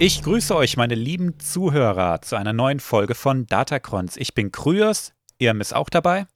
Ich 0.00 0.22
grüße 0.22 0.54
euch, 0.54 0.76
meine 0.76 0.94
lieben 0.94 1.40
Zuhörer, 1.40 2.22
zu 2.22 2.36
einer 2.36 2.52
neuen 2.52 2.78
Folge 2.78 3.16
von 3.16 3.46
Datacrons. 3.46 4.16
Ich 4.16 4.32
bin 4.32 4.52
Kryos, 4.52 5.12
Irm 5.38 5.60
ist 5.60 5.74
auch 5.74 5.90
dabei. 5.90 6.28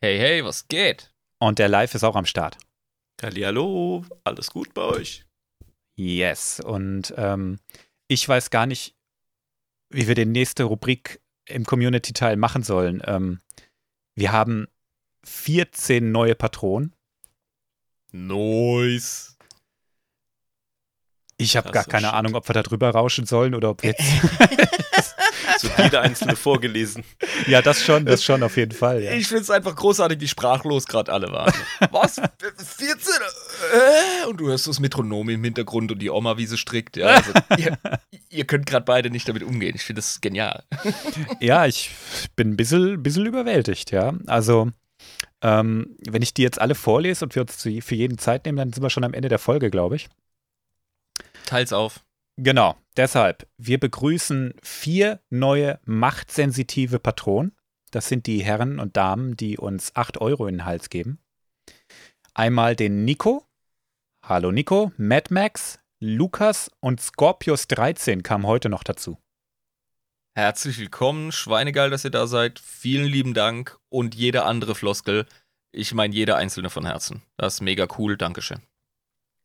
Hey, 0.00 0.18
hey, 0.18 0.44
was 0.44 0.66
geht? 0.66 1.14
Und 1.38 1.60
der 1.60 1.68
Live 1.68 1.94
ist 1.94 2.02
auch 2.02 2.16
am 2.16 2.26
Start. 2.26 2.58
Hallo, 3.22 4.04
alles 4.24 4.50
gut 4.50 4.74
bei 4.74 4.82
euch? 4.82 5.24
Yes, 5.94 6.58
und 6.58 7.14
ähm, 7.16 7.60
ich 8.08 8.28
weiß 8.28 8.50
gar 8.50 8.66
nicht, 8.66 8.96
wie 9.88 10.08
wir 10.08 10.16
die 10.16 10.26
nächste 10.26 10.64
Rubrik 10.64 11.20
im 11.44 11.64
Community-Teil 11.64 12.36
machen 12.36 12.64
sollen. 12.64 13.00
Ähm, 13.06 13.40
wir 14.16 14.32
haben 14.32 14.66
14 15.22 16.10
neue 16.10 16.34
Patronen. 16.34 16.92
Nice. 18.10 19.35
Ich 21.38 21.56
habe 21.56 21.70
gar 21.70 21.84
keine. 21.84 22.14
Ahnung, 22.14 22.34
ob 22.34 22.48
wir 22.48 22.54
da 22.54 22.62
drüber 22.62 22.90
rauschen 22.90 23.26
sollen 23.26 23.54
oder 23.54 23.70
ob 23.70 23.84
jetzt. 23.84 24.00
Wird 25.62 25.78
jeder 25.78 26.02
einzelne 26.02 26.36
vorgelesen. 26.36 27.04
Ja, 27.46 27.62
das 27.62 27.82
schon, 27.82 28.04
das 28.04 28.24
schon 28.24 28.42
auf 28.42 28.56
jeden 28.56 28.72
Fall. 28.72 29.02
Ja. 29.02 29.12
Ich 29.12 29.28
finde 29.28 29.42
es 29.42 29.50
einfach 29.50 29.74
großartig, 29.74 30.20
wie 30.20 30.28
sprachlos 30.28 30.86
gerade 30.86 31.12
alle 31.12 31.32
waren. 31.32 31.52
Was? 31.90 32.16
14? 32.16 33.12
Äh? 33.72 34.26
Und 34.28 34.38
du 34.40 34.48
hörst 34.48 34.66
das 34.66 34.80
Metronom 34.80 35.28
im 35.28 35.42
Hintergrund 35.44 35.92
und 35.92 36.00
die 36.00 36.10
Oma, 36.10 36.36
wie 36.36 36.46
sie 36.46 36.58
strickt. 36.58 36.96
Ja, 36.96 37.06
also, 37.06 37.32
ihr, 37.56 37.78
ihr, 38.30 38.44
könnt 38.44 38.66
gerade 38.66 38.84
beide 38.84 39.10
nicht 39.10 39.28
damit 39.28 39.42
umgehen. 39.42 39.74
Ich 39.74 39.82
finde 39.82 40.00
das 40.00 40.20
genial. 40.20 40.64
Ja, 41.40 41.66
ich 41.66 41.90
bin 42.34 42.50
ein 42.50 42.56
bisschen, 42.56 43.02
bisschen 43.02 43.26
überwältigt, 43.26 43.90
ja. 43.92 44.14
Also, 44.26 44.70
ähm, 45.42 45.96
wenn 46.06 46.22
ich 46.22 46.34
die 46.34 46.42
jetzt 46.42 46.60
alle 46.60 46.74
vorlese 46.74 47.24
und 47.24 47.34
wir 47.34 47.42
uns 47.42 47.62
für 47.62 47.94
jeden 47.94 48.18
Zeit 48.18 48.46
nehmen, 48.46 48.58
dann 48.58 48.72
sind 48.72 48.82
wir 48.82 48.90
schon 48.90 49.04
am 49.04 49.14
Ende 49.14 49.28
der 49.28 49.38
Folge, 49.38 49.70
glaube 49.70 49.96
ich. 49.96 50.08
Teils 51.46 51.72
auf. 51.72 52.04
Genau, 52.36 52.76
deshalb, 52.96 53.48
wir 53.56 53.80
begrüßen 53.80 54.54
vier 54.62 55.20
neue 55.30 55.80
machtsensitive 55.84 56.98
Patronen. 56.98 57.56
Das 57.90 58.08
sind 58.08 58.26
die 58.26 58.44
Herren 58.44 58.78
und 58.78 58.96
Damen, 58.96 59.36
die 59.36 59.56
uns 59.56 59.96
8 59.96 60.18
Euro 60.20 60.46
in 60.46 60.56
den 60.56 60.64
Hals 60.66 60.90
geben. 60.90 61.18
Einmal 62.34 62.76
den 62.76 63.06
Nico. 63.06 63.46
Hallo 64.22 64.52
Nico, 64.52 64.92
Mad 64.98 65.32
Max, 65.32 65.78
Lukas 66.00 66.70
und 66.80 67.00
Scorpius 67.00 67.68
13 67.68 68.22
kamen 68.22 68.44
heute 68.46 68.68
noch 68.68 68.82
dazu. 68.82 69.16
Herzlich 70.34 70.78
willkommen, 70.78 71.32
Schweinegeil, 71.32 71.88
dass 71.88 72.04
ihr 72.04 72.10
da 72.10 72.26
seid. 72.26 72.58
Vielen 72.58 73.06
lieben 73.06 73.32
Dank 73.32 73.78
und 73.88 74.14
jede 74.14 74.44
andere 74.44 74.74
Floskel. 74.74 75.24
Ich 75.72 75.94
meine 75.94 76.14
jeder 76.14 76.36
einzelne 76.36 76.68
von 76.68 76.84
Herzen. 76.84 77.22
Das 77.38 77.54
ist 77.54 77.60
mega 77.62 77.88
cool, 77.96 78.18
Dankeschön. 78.18 78.60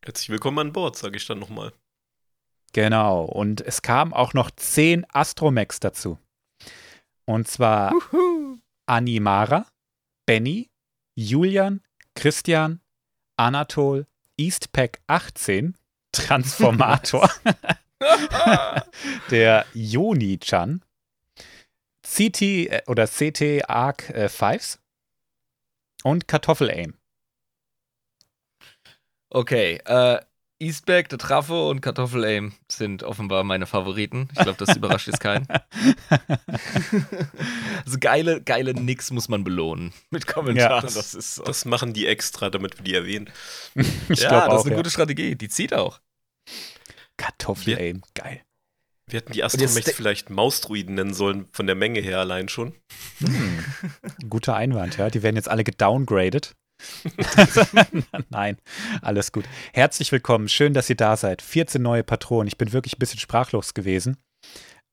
Herzlich 0.04 0.28
willkommen 0.28 0.58
an 0.58 0.72
Bord, 0.74 0.96
sage 0.96 1.16
ich 1.16 1.26
dann 1.26 1.38
nochmal. 1.38 1.72
Genau. 2.72 3.24
Und 3.24 3.60
es 3.60 3.82
kamen 3.82 4.12
auch 4.12 4.34
noch 4.34 4.50
zehn 4.50 5.06
Astromex 5.12 5.80
dazu. 5.80 6.18
Und 7.24 7.48
zwar 7.48 7.92
Uhu. 7.92 8.58
Animara, 8.86 9.66
Benny, 10.26 10.70
Julian, 11.14 11.82
Christian, 12.14 12.80
Anatol, 13.36 14.06
Eastpack 14.36 15.00
18, 15.06 15.76
Transformator, 16.12 17.30
der 19.30 19.66
Joni-chan, 19.74 20.82
CT 22.02 22.42
äh, 22.42 22.82
oder 22.86 23.06
CT 23.06 23.68
Arc 23.68 24.10
äh, 24.10 24.28
5 24.28 24.78
und 26.02 26.28
Kartoffel 26.28 26.70
Aim. 26.70 26.94
Okay, 29.30 29.80
äh, 29.86 30.20
Eastback, 30.62 31.08
der 31.08 31.18
Trafo 31.18 31.68
und 31.68 31.80
Kartoffel 31.80 32.24
Aim 32.24 32.52
sind 32.70 33.02
offenbar 33.02 33.42
meine 33.42 33.66
Favoriten. 33.66 34.28
Ich 34.32 34.38
glaube, 34.38 34.64
das 34.64 34.76
überrascht 34.76 35.08
jetzt 35.08 35.18
keinen. 35.18 35.48
also 37.84 37.98
geile, 37.98 38.40
geile 38.42 38.72
Nix 38.72 39.10
muss 39.10 39.28
man 39.28 39.42
belohnen 39.42 39.92
mit 40.10 40.28
Kommentaren. 40.28 40.74
Ja, 40.74 40.80
das, 40.80 41.10
so. 41.10 41.42
das 41.42 41.64
machen 41.64 41.92
die 41.92 42.06
extra, 42.06 42.48
damit 42.48 42.78
wir 42.78 42.84
die 42.84 42.94
erwähnen. 42.94 43.28
ja, 43.74 43.82
das 44.08 44.24
auch, 44.24 44.58
ist 44.58 44.66
eine 44.66 44.70
ja. 44.70 44.76
gute 44.76 44.90
Strategie. 44.90 45.34
Die 45.34 45.48
zieht 45.48 45.74
auch. 45.74 46.00
Kartoffel 47.16 47.76
Aim, 47.78 48.02
geil. 48.14 48.42
Wir 49.08 49.18
hätten 49.18 49.32
die 49.32 49.42
Astromex 49.42 49.90
vielleicht 49.90 50.30
Mausdruiden 50.30 50.94
nennen 50.94 51.12
sollen, 51.12 51.48
von 51.52 51.66
der 51.66 51.74
Menge 51.74 52.00
her 52.00 52.20
allein 52.20 52.48
schon. 52.48 52.74
Hm. 53.18 53.64
Guter 54.30 54.54
Einwand, 54.54 54.96
ja. 54.96 55.10
Die 55.10 55.22
werden 55.22 55.36
jetzt 55.36 55.48
alle 55.48 55.64
gedowngraded. 55.64 56.54
Nein, 58.30 58.56
alles 59.00 59.32
gut. 59.32 59.44
Herzlich 59.72 60.12
willkommen. 60.12 60.48
Schön, 60.48 60.74
dass 60.74 60.90
ihr 60.90 60.96
da 60.96 61.16
seid. 61.16 61.42
14 61.42 61.80
neue 61.80 62.02
Patronen. 62.02 62.48
Ich 62.48 62.58
bin 62.58 62.72
wirklich 62.72 62.96
ein 62.96 62.98
bisschen 62.98 63.20
sprachlos 63.20 63.74
gewesen. 63.74 64.16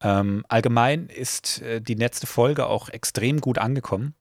Ähm, 0.01 0.45
allgemein 0.47 1.07
ist 1.07 1.61
äh, 1.61 1.81
die 1.81 1.95
letzte 1.95 2.27
Folge 2.27 2.67
auch 2.67 2.89
extrem 2.89 3.41
gut 3.41 3.57
angekommen. 3.57 4.15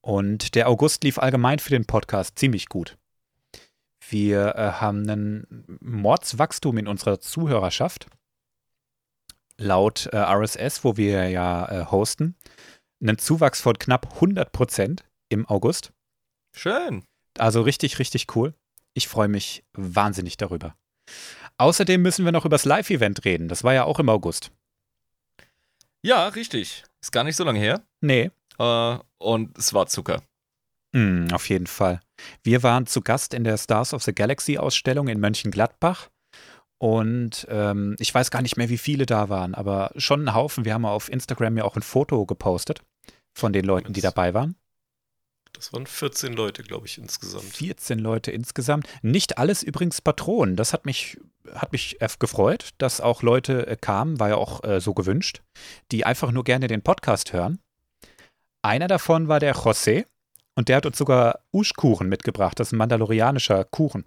Und 0.00 0.54
der 0.54 0.68
August 0.68 1.04
lief 1.04 1.18
allgemein 1.18 1.58
für 1.58 1.70
den 1.70 1.84
Podcast 1.84 2.38
ziemlich 2.38 2.68
gut. 2.68 2.96
Wir 4.08 4.54
äh, 4.54 4.72
haben 4.72 5.08
ein 5.08 5.78
Mordswachstum 5.80 6.78
in 6.78 6.86
unserer 6.86 7.20
Zuhörerschaft. 7.20 8.06
Laut 9.58 10.06
äh, 10.12 10.16
RSS, 10.16 10.84
wo 10.84 10.96
wir 10.96 11.28
ja 11.28 11.66
äh, 11.68 11.86
hosten, 11.86 12.36
einen 13.00 13.18
Zuwachs 13.18 13.60
von 13.60 13.78
knapp 13.78 14.14
100 14.14 14.52
Prozent 14.52 15.04
im 15.28 15.46
August. 15.46 15.92
Schön. 16.56 17.04
Also 17.38 17.60
richtig, 17.60 17.98
richtig 17.98 18.34
cool. 18.34 18.54
Ich 18.94 19.08
freue 19.08 19.28
mich 19.28 19.62
wahnsinnig 19.74 20.38
darüber. 20.38 20.74
Außerdem 21.58 22.00
müssen 22.00 22.24
wir 22.24 22.32
noch 22.32 22.44
über 22.44 22.54
das 22.54 22.64
Live-Event 22.64 23.24
reden. 23.24 23.48
Das 23.48 23.62
war 23.62 23.74
ja 23.74 23.84
auch 23.84 23.98
im 23.98 24.08
August. 24.08 24.50
Ja, 26.02 26.28
richtig. 26.28 26.84
Ist 27.00 27.12
gar 27.12 27.24
nicht 27.24 27.36
so 27.36 27.44
lange 27.44 27.58
her. 27.58 27.82
Nee. 28.00 28.30
Äh, 28.58 28.98
und 29.18 29.56
es 29.58 29.74
war 29.74 29.86
Zucker. 29.86 30.22
Mm, 30.92 31.28
auf 31.32 31.48
jeden 31.48 31.66
Fall. 31.66 32.00
Wir 32.42 32.62
waren 32.62 32.86
zu 32.86 33.02
Gast 33.02 33.34
in 33.34 33.44
der 33.44 33.58
Stars 33.58 33.92
of 33.92 34.02
the 34.02 34.14
Galaxy 34.14 34.56
Ausstellung 34.56 35.08
in 35.08 35.20
Mönchengladbach. 35.20 36.08
Und 36.78 37.46
ähm, 37.50 37.96
ich 37.98 38.14
weiß 38.14 38.30
gar 38.30 38.42
nicht 38.42 38.56
mehr, 38.56 38.68
wie 38.68 38.78
viele 38.78 39.04
da 39.06 39.28
waren, 39.28 39.54
aber 39.54 39.92
schon 39.96 40.26
ein 40.26 40.34
Haufen. 40.34 40.64
Wir 40.64 40.74
haben 40.74 40.84
auf 40.84 41.10
Instagram 41.10 41.58
ja 41.58 41.64
auch 41.64 41.76
ein 41.76 41.82
Foto 41.82 42.24
gepostet 42.26 42.82
von 43.34 43.52
den 43.52 43.64
Leuten, 43.64 43.92
die 43.92 44.00
dabei 44.00 44.32
waren. 44.34 44.56
Das 45.56 45.72
waren 45.72 45.86
14 45.86 46.34
Leute, 46.34 46.62
glaube 46.62 46.86
ich, 46.86 46.98
insgesamt. 46.98 47.44
14 47.44 47.98
Leute 47.98 48.30
insgesamt. 48.30 48.86
Nicht 49.02 49.38
alles 49.38 49.62
übrigens 49.62 50.02
Patronen. 50.02 50.54
Das 50.54 50.74
hat 50.74 50.84
mich, 50.84 51.18
hat 51.54 51.72
mich 51.72 51.96
gefreut, 52.18 52.70
dass 52.78 53.00
auch 53.00 53.22
Leute 53.22 53.66
äh, 53.66 53.76
kamen, 53.76 54.20
war 54.20 54.28
ja 54.28 54.36
auch 54.36 54.62
äh, 54.64 54.80
so 54.80 54.92
gewünscht, 54.92 55.42
die 55.92 56.04
einfach 56.04 56.30
nur 56.30 56.44
gerne 56.44 56.68
den 56.68 56.82
Podcast 56.82 57.32
hören. 57.32 57.58
Einer 58.62 58.86
davon 58.86 59.28
war 59.28 59.40
der 59.40 59.54
José 59.54 60.04
und 60.56 60.68
der 60.68 60.76
hat 60.76 60.86
uns 60.86 60.98
sogar 60.98 61.40
Uschkuchen 61.52 62.08
mitgebracht. 62.08 62.60
Das 62.60 62.68
ist 62.68 62.72
ein 62.72 62.78
mandalorianischer 62.78 63.64
Kuchen. 63.64 64.04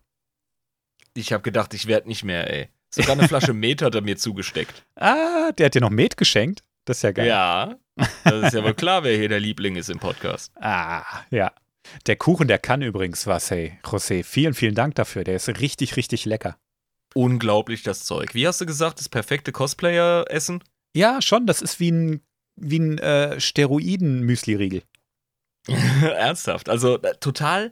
Ich 1.15 1.33
habe 1.33 1.41
gedacht, 1.41 1.73
ich 1.73 1.87
werde 1.87 2.07
nicht 2.07 2.23
mehr, 2.23 2.51
ey. 2.53 2.69
Sogar 2.91 3.13
eine 3.13 3.27
Flasche 3.27 3.53
Met 3.55 3.81
hat 3.81 3.95
er 3.95 4.01
mir 4.01 4.17
zugesteckt. 4.17 4.85
Ah, 4.95 5.51
der 5.53 5.67
hat 5.67 5.75
dir 5.75 5.81
noch 5.81 5.89
Met 5.89 6.15
geschenkt? 6.17 6.63
Das 6.85 6.97
ist 6.97 7.03
ja 7.03 7.11
geil. 7.11 7.27
Ja, 7.27 7.75
das 8.23 8.45
ist 8.45 8.53
ja 8.53 8.63
wohl 8.63 8.73
klar, 8.73 9.03
wer 9.03 9.17
hier 9.17 9.29
der 9.29 9.39
Liebling 9.39 9.75
ist 9.75 9.89
im 9.89 9.99
Podcast. 9.99 10.51
Ah, 10.55 11.03
ja. 11.29 11.51
Der 12.05 12.15
Kuchen, 12.15 12.47
der 12.47 12.59
kann 12.59 12.81
übrigens 12.81 13.25
was, 13.25 13.49
hey, 13.51 13.79
José. 13.83 14.23
Vielen, 14.23 14.53
vielen 14.53 14.75
Dank 14.75 14.95
dafür. 14.95 15.23
Der 15.23 15.35
ist 15.35 15.47
richtig, 15.47 15.95
richtig 15.95 16.25
lecker. 16.25 16.57
Unglaublich, 17.15 17.83
das 17.83 18.03
Zeug. 18.03 18.35
Wie 18.35 18.47
hast 18.47 18.61
du 18.61 18.65
gesagt, 18.65 18.99
das 18.99 19.09
perfekte 19.09 19.51
Cosplayer-Essen? 19.51 20.63
Ja, 20.95 21.21
schon. 21.21 21.47
Das 21.47 21.61
ist 21.61 21.79
wie 21.79 21.91
ein, 21.91 22.21
wie 22.55 22.79
ein 22.79 22.97
äh, 22.99 23.39
Steroiden-Müsli-Riegel. 23.39 24.83
Ernsthaft. 25.67 26.69
Also 26.69 27.01
äh, 27.01 27.15
total 27.19 27.71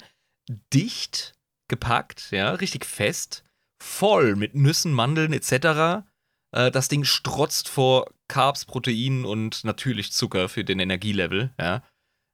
dicht 0.74 1.34
gepackt, 1.68 2.32
ja, 2.32 2.52
richtig 2.52 2.86
fest, 2.86 3.44
voll 3.82 4.36
mit 4.36 4.56
Nüssen, 4.56 4.94
Mandeln 4.94 5.34
etc. 5.34 6.06
Äh, 6.52 6.72
das 6.72 6.88
Ding 6.88 7.04
strotzt 7.04 7.70
vor 7.70 8.08
Carbs, 8.28 8.66
Proteinen 8.66 9.26
und 9.26 9.64
natürlich 9.64 10.12
Zucker 10.12 10.50
für 10.50 10.64
den 10.64 10.80
Energielevel, 10.80 11.54
ja, 11.60 11.84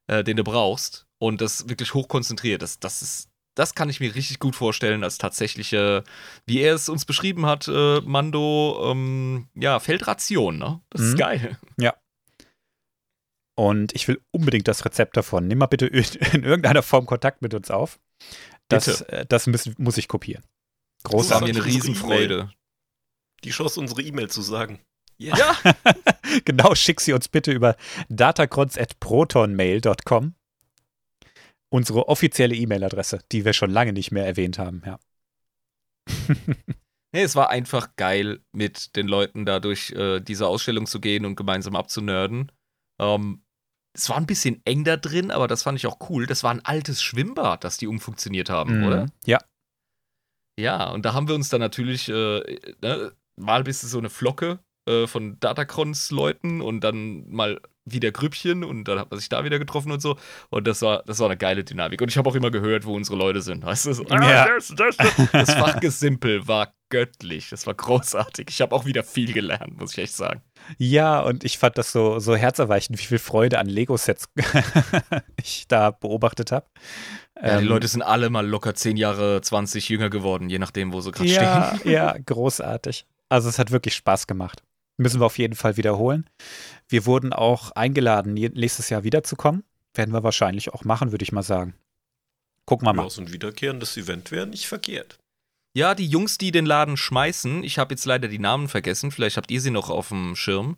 äh, 0.07 0.23
den 0.23 0.37
du 0.37 0.43
brauchst. 0.43 1.05
Und 1.19 1.41
das 1.41 1.69
wirklich 1.69 1.93
hochkonzentriert. 1.93 2.61
Das, 2.61 2.79
das 2.79 3.01
ist, 3.01 3.29
das 3.55 3.75
kann 3.75 3.89
ich 3.89 3.99
mir 3.99 4.13
richtig 4.13 4.39
gut 4.39 4.55
vorstellen 4.55 5.03
als 5.03 5.17
tatsächliche, 5.17 6.03
wie 6.45 6.59
er 6.59 6.75
es 6.75 6.89
uns 6.89 7.05
beschrieben 7.05 7.45
hat, 7.45 7.67
äh, 7.67 8.01
Mando, 8.01 8.91
ähm, 8.91 9.47
ja, 9.55 9.79
Feldration, 9.79 10.57
ne? 10.57 10.81
Das 10.89 11.01
mhm. 11.01 11.07
ist 11.07 11.17
geil. 11.17 11.57
Ja. 11.79 11.93
Und 13.55 13.93
ich 13.93 14.07
will 14.07 14.19
unbedingt 14.31 14.67
das 14.67 14.83
Rezept 14.83 15.15
davon. 15.15 15.47
Nimm 15.47 15.59
mal 15.59 15.67
bitte 15.67 15.85
in 16.33 16.43
irgendeiner 16.43 16.83
Form 16.83 17.05
Kontakt 17.05 17.41
mit 17.41 17.53
uns 17.53 17.71
auf. 17.71 17.99
Das, 18.67 19.01
äh, 19.01 19.25
das 19.27 19.47
müssen, 19.47 19.75
muss 19.77 19.97
ich 19.97 20.07
kopieren. 20.07 20.43
Großartig. 21.03 21.55
eine 21.55 21.65
Riesenfreude. 21.65 22.51
Die 23.43 23.51
Chance, 23.51 23.79
unsere 23.79 24.01
E-Mail 24.01 24.29
zu 24.29 24.41
sagen. 24.41 24.79
Yeah. 25.19 25.37
Ja. 25.37 25.55
genau, 26.45 26.73
schick 26.75 27.01
sie 27.01 27.13
uns 27.13 27.27
bitte 27.27 27.51
über 27.51 27.75
datacrons.protonmail.com. 28.09 30.33
Unsere 31.69 32.07
offizielle 32.07 32.55
E-Mail-Adresse, 32.55 33.19
die 33.31 33.45
wir 33.45 33.53
schon 33.53 33.69
lange 33.71 33.93
nicht 33.93 34.11
mehr 34.11 34.25
erwähnt 34.25 34.57
haben, 34.59 34.81
ja. 34.85 34.99
Nee, 37.15 37.21
es 37.21 37.35
war 37.35 37.51
einfach 37.51 37.95
geil, 37.95 38.39
mit 38.53 38.95
den 38.95 39.07
Leuten 39.07 39.45
da 39.45 39.59
durch 39.59 39.91
äh, 39.91 40.19
diese 40.19 40.47
Ausstellung 40.47 40.87
zu 40.87 40.99
gehen 40.99 41.27
und 41.27 41.35
gemeinsam 41.35 41.75
abzunörden. 41.75 42.51
Ähm, 42.99 43.43
es 43.95 44.09
war 44.09 44.17
ein 44.17 44.25
bisschen 44.25 44.63
eng 44.65 44.83
da 44.83 44.97
drin, 44.97 45.29
aber 45.29 45.47
das 45.47 45.61
fand 45.61 45.77
ich 45.77 45.85
auch 45.85 45.99
cool. 46.09 46.25
Das 46.25 46.43
war 46.43 46.49
ein 46.49 46.65
altes 46.65 47.03
Schwimmbad, 47.03 47.63
das 47.63 47.77
die 47.77 47.85
umfunktioniert 47.85 48.49
haben, 48.49 48.79
Mhm. 48.79 48.83
oder? 48.85 49.05
Ja. 49.27 49.37
Ja, 50.59 50.89
und 50.89 51.05
da 51.05 51.13
haben 51.13 51.27
wir 51.27 51.35
uns 51.35 51.49
dann 51.49 51.61
natürlich, 51.61 52.09
äh, 52.09 52.39
ne, 52.81 53.11
mal 53.37 53.63
bist 53.63 53.83
du 53.83 53.87
so 53.87 53.97
eine 53.99 54.09
Flocke 54.09 54.59
äh, 54.87 55.07
von 55.07 55.39
Datacrons-Leuten 55.39 56.61
und 56.61 56.81
dann 56.81 57.29
mal 57.29 57.59
wieder 57.85 58.11
Grüppchen 58.13 58.63
und 58.63 58.85
dann 58.87 58.97
hat 58.97 59.11
man 59.11 59.19
sich 59.19 59.27
da 59.27 59.43
wieder 59.43 59.59
getroffen 59.59 59.91
und 59.91 60.01
so. 60.01 60.17
Und 60.49 60.67
das 60.67 60.81
war, 60.81 61.03
das 61.05 61.19
war 61.19 61.25
eine 61.27 61.35
geile 61.35 61.65
Dynamik. 61.65 62.01
Und 62.01 62.07
ich 62.09 62.17
habe 62.17 62.29
auch 62.29 62.35
immer 62.35 62.49
gehört, 62.49 62.85
wo 62.85 62.95
unsere 62.95 63.17
Leute 63.17 63.41
sind. 63.41 63.65
Weißt 63.65 63.87
du, 63.87 63.93
so, 63.93 64.05
ah, 64.09 64.29
Ja. 64.29 64.47
das, 64.47 64.69
das, 64.75 64.95
das. 64.97 65.31
das 65.31 65.53
Fachgesimpel 65.53 66.47
war 66.47 66.73
göttlich. 66.89 67.49
Das 67.49 67.67
war 67.67 67.73
großartig. 67.73 68.45
Ich 68.49 68.61
habe 68.61 68.73
auch 68.73 68.85
wieder 68.85 69.03
viel 69.03 69.33
gelernt, 69.33 69.77
muss 69.77 69.91
ich 69.93 69.97
echt 69.97 70.15
sagen. 70.15 70.41
Ja, 70.77 71.19
und 71.19 71.43
ich 71.43 71.57
fand 71.57 71.77
das 71.77 71.91
so, 71.91 72.19
so 72.19 72.37
herzerweichend, 72.37 72.99
wie 72.99 73.03
viel 73.05 73.19
Freude 73.19 73.59
an 73.59 73.67
Lego-Sets 73.67 74.29
ich 75.43 75.67
da 75.67 75.91
beobachtet 75.91 76.53
habe. 76.53 76.65
Ja, 77.35 77.57
die 77.57 77.63
Ähm, 77.65 77.69
Leute 77.69 77.87
sind 77.89 78.01
alle 78.01 78.29
mal 78.29 78.47
locker 78.47 78.75
10 78.75 78.95
Jahre, 78.95 79.41
20 79.41 79.89
jünger 79.89 80.09
geworden, 80.09 80.49
je 80.49 80.59
nachdem, 80.59 80.93
wo 80.93 81.01
sie 81.01 81.11
gerade 81.11 81.29
ja, 81.29 81.75
stehen. 81.77 81.91
ja, 81.91 82.15
großartig. 82.25 83.05
Also 83.33 83.49
es 83.49 83.57
hat 83.57 83.71
wirklich 83.71 83.95
Spaß 83.95 84.27
gemacht. 84.27 84.61
Müssen 84.97 85.19
wir 85.19 85.25
auf 85.25 85.39
jeden 85.39 85.55
Fall 85.55 85.75
wiederholen. 85.75 86.29
Wir 86.87 87.07
wurden 87.07 87.33
auch 87.33 87.71
eingeladen, 87.71 88.35
nächstes 88.35 88.91
Jahr 88.91 89.03
wiederzukommen. 89.03 89.63
Werden 89.95 90.13
wir 90.13 90.21
wahrscheinlich 90.21 90.71
auch 90.71 90.83
machen, 90.83 91.09
würde 91.09 91.23
ich 91.23 91.31
mal 91.31 91.41
sagen. 91.41 91.73
Gucken 92.67 92.87
wir 92.87 92.93
mal. 92.93 93.01
Ja, 93.05 93.09
so 93.09 93.21
ein 93.21 93.33
wiederkehrendes 93.33 93.97
Event 93.97 94.29
wäre 94.29 94.45
nicht 94.45 94.67
verkehrt. 94.67 95.17
Ja, 95.75 95.95
die 95.95 96.05
Jungs, 96.05 96.37
die 96.37 96.51
den 96.51 96.67
Laden 96.67 96.95
schmeißen, 96.95 97.63
ich 97.63 97.79
habe 97.79 97.95
jetzt 97.95 98.05
leider 98.05 98.27
die 98.27 98.37
Namen 98.37 98.67
vergessen, 98.67 99.09
vielleicht 99.09 99.37
habt 99.37 99.49
ihr 99.49 99.61
sie 99.61 99.71
noch 99.71 99.89
auf 99.89 100.09
dem 100.09 100.35
Schirm. 100.35 100.77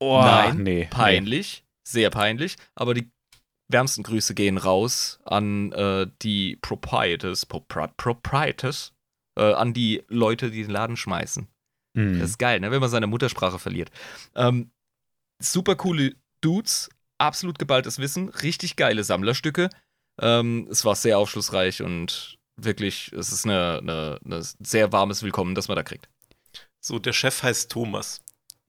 Oh, 0.00 0.22
Nein, 0.22 0.62
nee. 0.62 0.86
Peinlich, 0.86 1.62
sehr 1.86 2.08
peinlich, 2.08 2.56
aber 2.74 2.94
die 2.94 3.10
wärmsten 3.68 4.02
Grüße 4.02 4.34
gehen 4.34 4.56
raus 4.56 5.20
an 5.26 5.72
äh, 5.72 6.06
die 6.22 6.56
Proprietors, 6.56 7.44
Propri 7.44 7.88
Proprietors, 7.98 8.93
äh, 9.36 9.52
an 9.52 9.72
die 9.72 10.02
Leute, 10.08 10.50
die 10.50 10.62
den 10.62 10.70
Laden 10.70 10.96
schmeißen. 10.96 11.48
Nee. 11.94 12.02
Hm. 12.02 12.20
Das 12.20 12.30
ist 12.30 12.38
geil, 12.38 12.60
ne? 12.60 12.70
wenn 12.70 12.80
man 12.80 12.90
seine 12.90 13.06
Muttersprache 13.06 13.58
verliert. 13.58 13.90
Ähm, 14.34 14.70
super 15.38 15.76
coole 15.76 16.14
Dudes, 16.40 16.90
absolut 17.18 17.58
geballtes 17.58 17.98
Wissen, 17.98 18.28
richtig 18.28 18.76
geile 18.76 19.04
Sammlerstücke. 19.04 19.70
Ähm, 20.20 20.68
es 20.70 20.84
war 20.84 20.94
sehr 20.94 21.18
aufschlussreich 21.18 21.82
und 21.82 22.38
wirklich, 22.56 23.12
es 23.12 23.32
ist 23.32 23.44
eine, 23.44 23.78
eine, 23.78 24.18
eine 24.24 24.42
sehr 24.42 24.92
warmes 24.92 25.22
Willkommen, 25.22 25.54
das 25.54 25.68
man 25.68 25.76
da 25.76 25.82
kriegt. 25.82 26.08
So, 26.80 26.98
der 26.98 27.12
Chef 27.12 27.42
heißt 27.42 27.70
Thomas. 27.70 28.22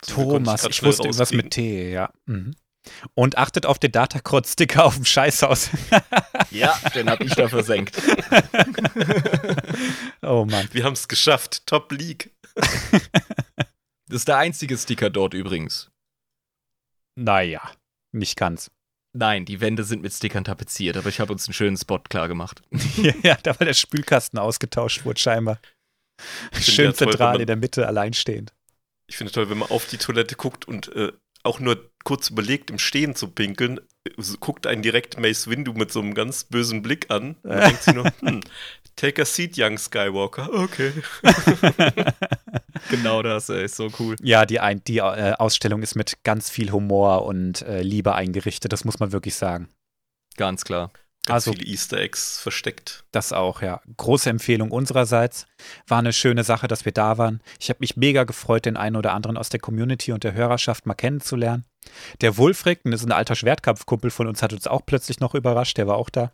So, 0.03 0.15
Thomas, 0.15 0.65
ich 0.65 0.75
schnell 0.75 0.89
wusste 0.89 1.03
irgendwas 1.03 1.33
mit 1.33 1.51
T, 1.51 1.91
ja. 1.91 2.11
Mhm. 2.25 2.55
Und 3.13 3.37
achtet 3.37 3.65
auf 3.65 3.79
den 3.79 3.91
Datacrod-Sticker 3.91 4.85
auf 4.85 4.95
dem 4.95 5.05
Scheißhaus. 5.05 5.69
Ja, 6.51 6.77
den 6.93 7.09
habe 7.09 7.25
ich 7.25 7.33
da 7.33 7.49
versenkt. 7.49 7.97
oh 10.21 10.45
Mann. 10.45 10.69
Wir 10.71 10.83
haben 10.85 10.93
es 10.93 11.07
geschafft. 11.07 11.65
Top 11.65 11.91
League. 11.91 12.31
Das 14.07 14.17
ist 14.21 14.27
der 14.27 14.37
einzige 14.37 14.77
Sticker 14.77 15.09
dort 15.09 15.33
übrigens. 15.33 15.89
Naja, 17.15 17.59
nicht 18.11 18.37
ganz. 18.37 18.69
Nein, 19.17 19.45
die 19.45 19.61
Wände 19.61 19.83
sind 19.83 20.03
mit 20.03 20.13
Stickern 20.13 20.43
tapeziert, 20.43 20.95
aber 20.95 21.09
ich 21.09 21.19
habe 21.19 21.33
uns 21.33 21.47
einen 21.47 21.55
schönen 21.55 21.75
Spot 21.75 21.97
klar 21.99 22.27
gemacht. 22.27 22.61
ja, 23.23 23.35
da 23.41 23.59
war 23.59 23.65
der 23.65 23.73
Spülkasten 23.73 24.37
ausgetauscht 24.37 25.05
wurde 25.05 25.19
scheinbar. 25.19 25.59
Schön 26.53 26.93
toll, 26.93 27.09
zentral 27.09 27.33
man- 27.33 27.41
in 27.41 27.47
der 27.47 27.55
Mitte 27.55 27.87
alleinstehend. 27.87 28.53
Ich 29.07 29.17
finde 29.17 29.33
toll, 29.33 29.49
wenn 29.49 29.57
man 29.57 29.71
auf 29.71 29.87
die 29.87 29.97
Toilette 29.97 30.35
guckt 30.35 30.67
und 30.67 30.95
äh, 30.95 31.11
auch 31.45 31.59
nur 31.59 31.91
kurz 32.03 32.29
überlegt, 32.29 32.69
im 32.69 32.79
Stehen 32.79 33.15
zu 33.15 33.27
pinkeln, 33.27 33.79
guckt 34.39 34.67
einen 34.67 34.81
direkt 34.81 35.19
Mace 35.19 35.49
Windu 35.49 35.73
mit 35.73 35.91
so 35.91 35.99
einem 35.99 36.13
ganz 36.13 36.43
bösen 36.43 36.81
Blick 36.81 37.09
an. 37.09 37.35
Und 37.43 37.51
denkt 37.51 37.83
sich 37.83 37.93
nur, 37.93 38.05
hm, 38.19 38.41
take 38.95 39.21
a 39.21 39.25
seat, 39.25 39.57
young 39.57 39.77
Skywalker. 39.77 40.53
Okay. 40.53 40.91
genau 42.89 43.21
das, 43.23 43.49
ey, 43.49 43.65
ist 43.65 43.75
so 43.75 43.89
cool. 43.99 44.15
Ja, 44.21 44.45
die, 44.45 44.59
ein, 44.59 44.83
die 44.83 44.97
äh, 44.97 45.33
Ausstellung 45.33 45.81
ist 45.81 45.95
mit 45.95 46.23
ganz 46.23 46.49
viel 46.49 46.71
Humor 46.71 47.25
und 47.25 47.61
äh, 47.63 47.81
Liebe 47.81 48.15
eingerichtet, 48.15 48.71
das 48.71 48.85
muss 48.85 48.99
man 48.99 49.11
wirklich 49.11 49.35
sagen. 49.35 49.69
Ganz 50.37 50.63
klar. 50.63 50.91
Ganz 51.25 51.47
Also- 51.47 51.53
viele 51.53 51.65
Easter 51.65 51.97
Eggs 51.97 52.39
versteckt. 52.39 53.03
Das 53.11 53.33
auch, 53.33 53.61
ja. 53.61 53.81
Große 53.97 54.29
Empfehlung 54.29 54.71
unsererseits. 54.71 55.47
War 55.87 55.99
eine 55.99 56.13
schöne 56.13 56.43
Sache, 56.43 56.67
dass 56.67 56.85
wir 56.85 56.91
da 56.91 57.17
waren. 57.17 57.41
Ich 57.59 57.69
habe 57.69 57.77
mich 57.79 57.97
mega 57.97 58.23
gefreut, 58.25 58.65
den 58.65 58.77
einen 58.77 58.95
oder 58.95 59.13
anderen 59.13 59.37
aus 59.37 59.49
der 59.49 59.59
Community 59.59 60.11
und 60.11 60.23
der 60.23 60.33
Hörerschaft 60.33 60.85
mal 60.85 60.93
kennenzulernen. 60.93 61.65
Der 62.21 62.37
Wulfric, 62.37 62.81
das 62.83 63.01
ist 63.01 63.05
ein 63.07 63.11
alter 63.11 63.35
Schwertkampfkumpel 63.35 64.11
von 64.11 64.27
uns, 64.27 64.41
hat 64.43 64.53
uns 64.53 64.67
auch 64.67 64.81
plötzlich 64.85 65.19
noch 65.19 65.33
überrascht. 65.35 65.77
Der 65.77 65.87
war 65.87 65.97
auch 65.97 66.09
da. 66.09 66.31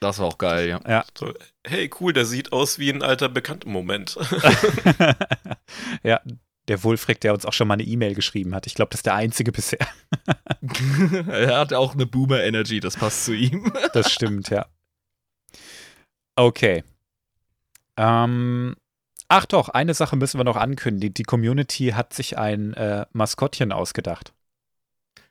Das 0.00 0.18
war 0.18 0.26
auch 0.26 0.38
geil, 0.38 0.68
ja. 0.86 1.04
Toll. 1.14 1.34
Hey, 1.66 1.90
cool, 1.98 2.12
der 2.12 2.24
sieht 2.26 2.52
aus 2.52 2.78
wie 2.78 2.90
ein 2.90 3.02
alter 3.02 3.28
bekannter 3.28 3.68
Moment. 3.68 4.16
ja, 6.02 6.20
der 6.68 6.84
Wulfric, 6.84 7.20
der 7.20 7.34
uns 7.34 7.44
auch 7.44 7.52
schon 7.52 7.66
mal 7.66 7.74
eine 7.74 7.82
E-Mail 7.82 8.14
geschrieben 8.14 8.54
hat. 8.54 8.66
Ich 8.66 8.74
glaube, 8.74 8.90
das 8.90 9.00
ist 9.00 9.06
der 9.06 9.14
einzige 9.14 9.52
bisher. 9.52 9.86
er 11.28 11.58
hat 11.58 11.72
auch 11.72 11.94
eine 11.94 12.06
Boomer-Energy, 12.06 12.80
das 12.80 12.96
passt 12.96 13.24
zu 13.24 13.32
ihm. 13.34 13.72
Das 13.92 14.12
stimmt, 14.12 14.50
ja. 14.50 14.66
Okay. 16.36 16.84
Ähm, 17.96 18.76
ach 19.28 19.46
doch, 19.46 19.70
eine 19.70 19.94
Sache 19.94 20.16
müssen 20.16 20.38
wir 20.38 20.44
noch 20.44 20.56
ankündigen. 20.56 21.14
Die 21.14 21.22
Community 21.22 21.88
hat 21.94 22.12
sich 22.12 22.36
ein 22.36 22.74
äh, 22.74 23.06
Maskottchen 23.12 23.72
ausgedacht. 23.72 24.34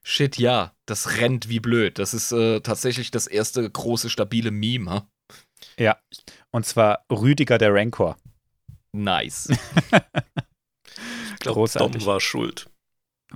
Shit, 0.03 0.37
ja, 0.37 0.73
das 0.85 1.17
rennt 1.17 1.49
wie 1.49 1.59
blöd. 1.59 1.99
Das 1.99 2.13
ist 2.13 2.31
äh, 2.31 2.61
tatsächlich 2.61 3.11
das 3.11 3.27
erste 3.27 3.69
große, 3.69 4.09
stabile 4.09 4.51
Meme, 4.51 4.89
ha? 4.89 5.07
Ja. 5.77 5.97
Und 6.51 6.65
zwar 6.65 7.05
Rüdiger 7.11 7.57
der 7.57 7.73
Rancor. 7.73 8.17
Nice. 8.91 9.49
Ich 11.37 11.41
glaube, 11.41 11.59
Großartig. 11.59 12.03
Dom 12.03 12.05
war 12.07 12.19
schuld. 12.19 12.67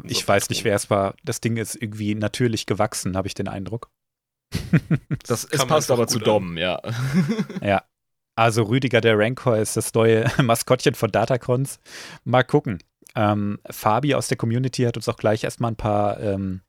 Ich 0.04 0.28
weiß 0.28 0.50
nicht, 0.50 0.64
wer 0.64 0.76
es 0.76 0.90
war. 0.90 1.16
Das 1.24 1.40
Ding 1.40 1.58
ist 1.58 1.76
irgendwie 1.76 2.16
natürlich 2.16 2.66
gewachsen, 2.66 3.16
habe 3.16 3.28
ich 3.28 3.34
den 3.34 3.48
Eindruck. 3.48 3.90
Das, 5.28 5.44
es 5.46 5.60
kam 5.60 5.68
passt 5.68 5.92
aber 5.92 6.08
zu 6.08 6.20
Dom, 6.20 6.58
ja. 6.58 6.82
Ja. 7.62 7.86
Also 8.36 8.64
Rüdiger 8.64 9.02
der 9.02 9.18
Rancor 9.18 9.58
ist 9.58 9.78
das 9.78 9.94
neue 9.94 10.26
Maskottchen 10.42 10.96
von 10.96 11.12
Datacrons. 11.12 11.80
Mal 12.24 12.44
gucken. 12.44 12.80
Ähm, 13.14 13.60
Fabi 13.70 14.16
aus 14.16 14.30
der 14.30 14.38
Community 14.38 14.84
hat 14.84 14.98
uns 14.98 15.08
auch 15.08 15.18
gleich 15.18 15.44
erstmal 15.44 15.72
ein 15.72 15.78
paar 15.78 16.20
ähm, 16.20 16.62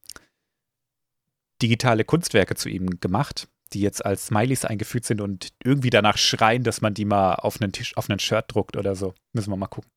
digitale 1.62 2.04
Kunstwerke 2.04 2.56
zu 2.56 2.68
ihm 2.68 3.00
gemacht, 3.00 3.48
die 3.72 3.80
jetzt 3.80 4.04
als 4.04 4.26
Smileys 4.26 4.64
eingefügt 4.64 5.06
sind 5.06 5.20
und 5.20 5.48
irgendwie 5.64 5.90
danach 5.90 6.18
schreien, 6.18 6.64
dass 6.64 6.82
man 6.82 6.94
die 6.94 7.06
mal 7.06 7.36
auf 7.36 7.60
einen 7.60 7.72
Tisch, 7.72 7.96
auf 7.96 8.10
einen 8.10 8.18
Shirt 8.18 8.46
druckt 8.48 8.76
oder 8.76 8.94
so. 8.94 9.14
Müssen 9.32 9.50
wir 9.50 9.56
mal 9.56 9.68
gucken. 9.68 9.90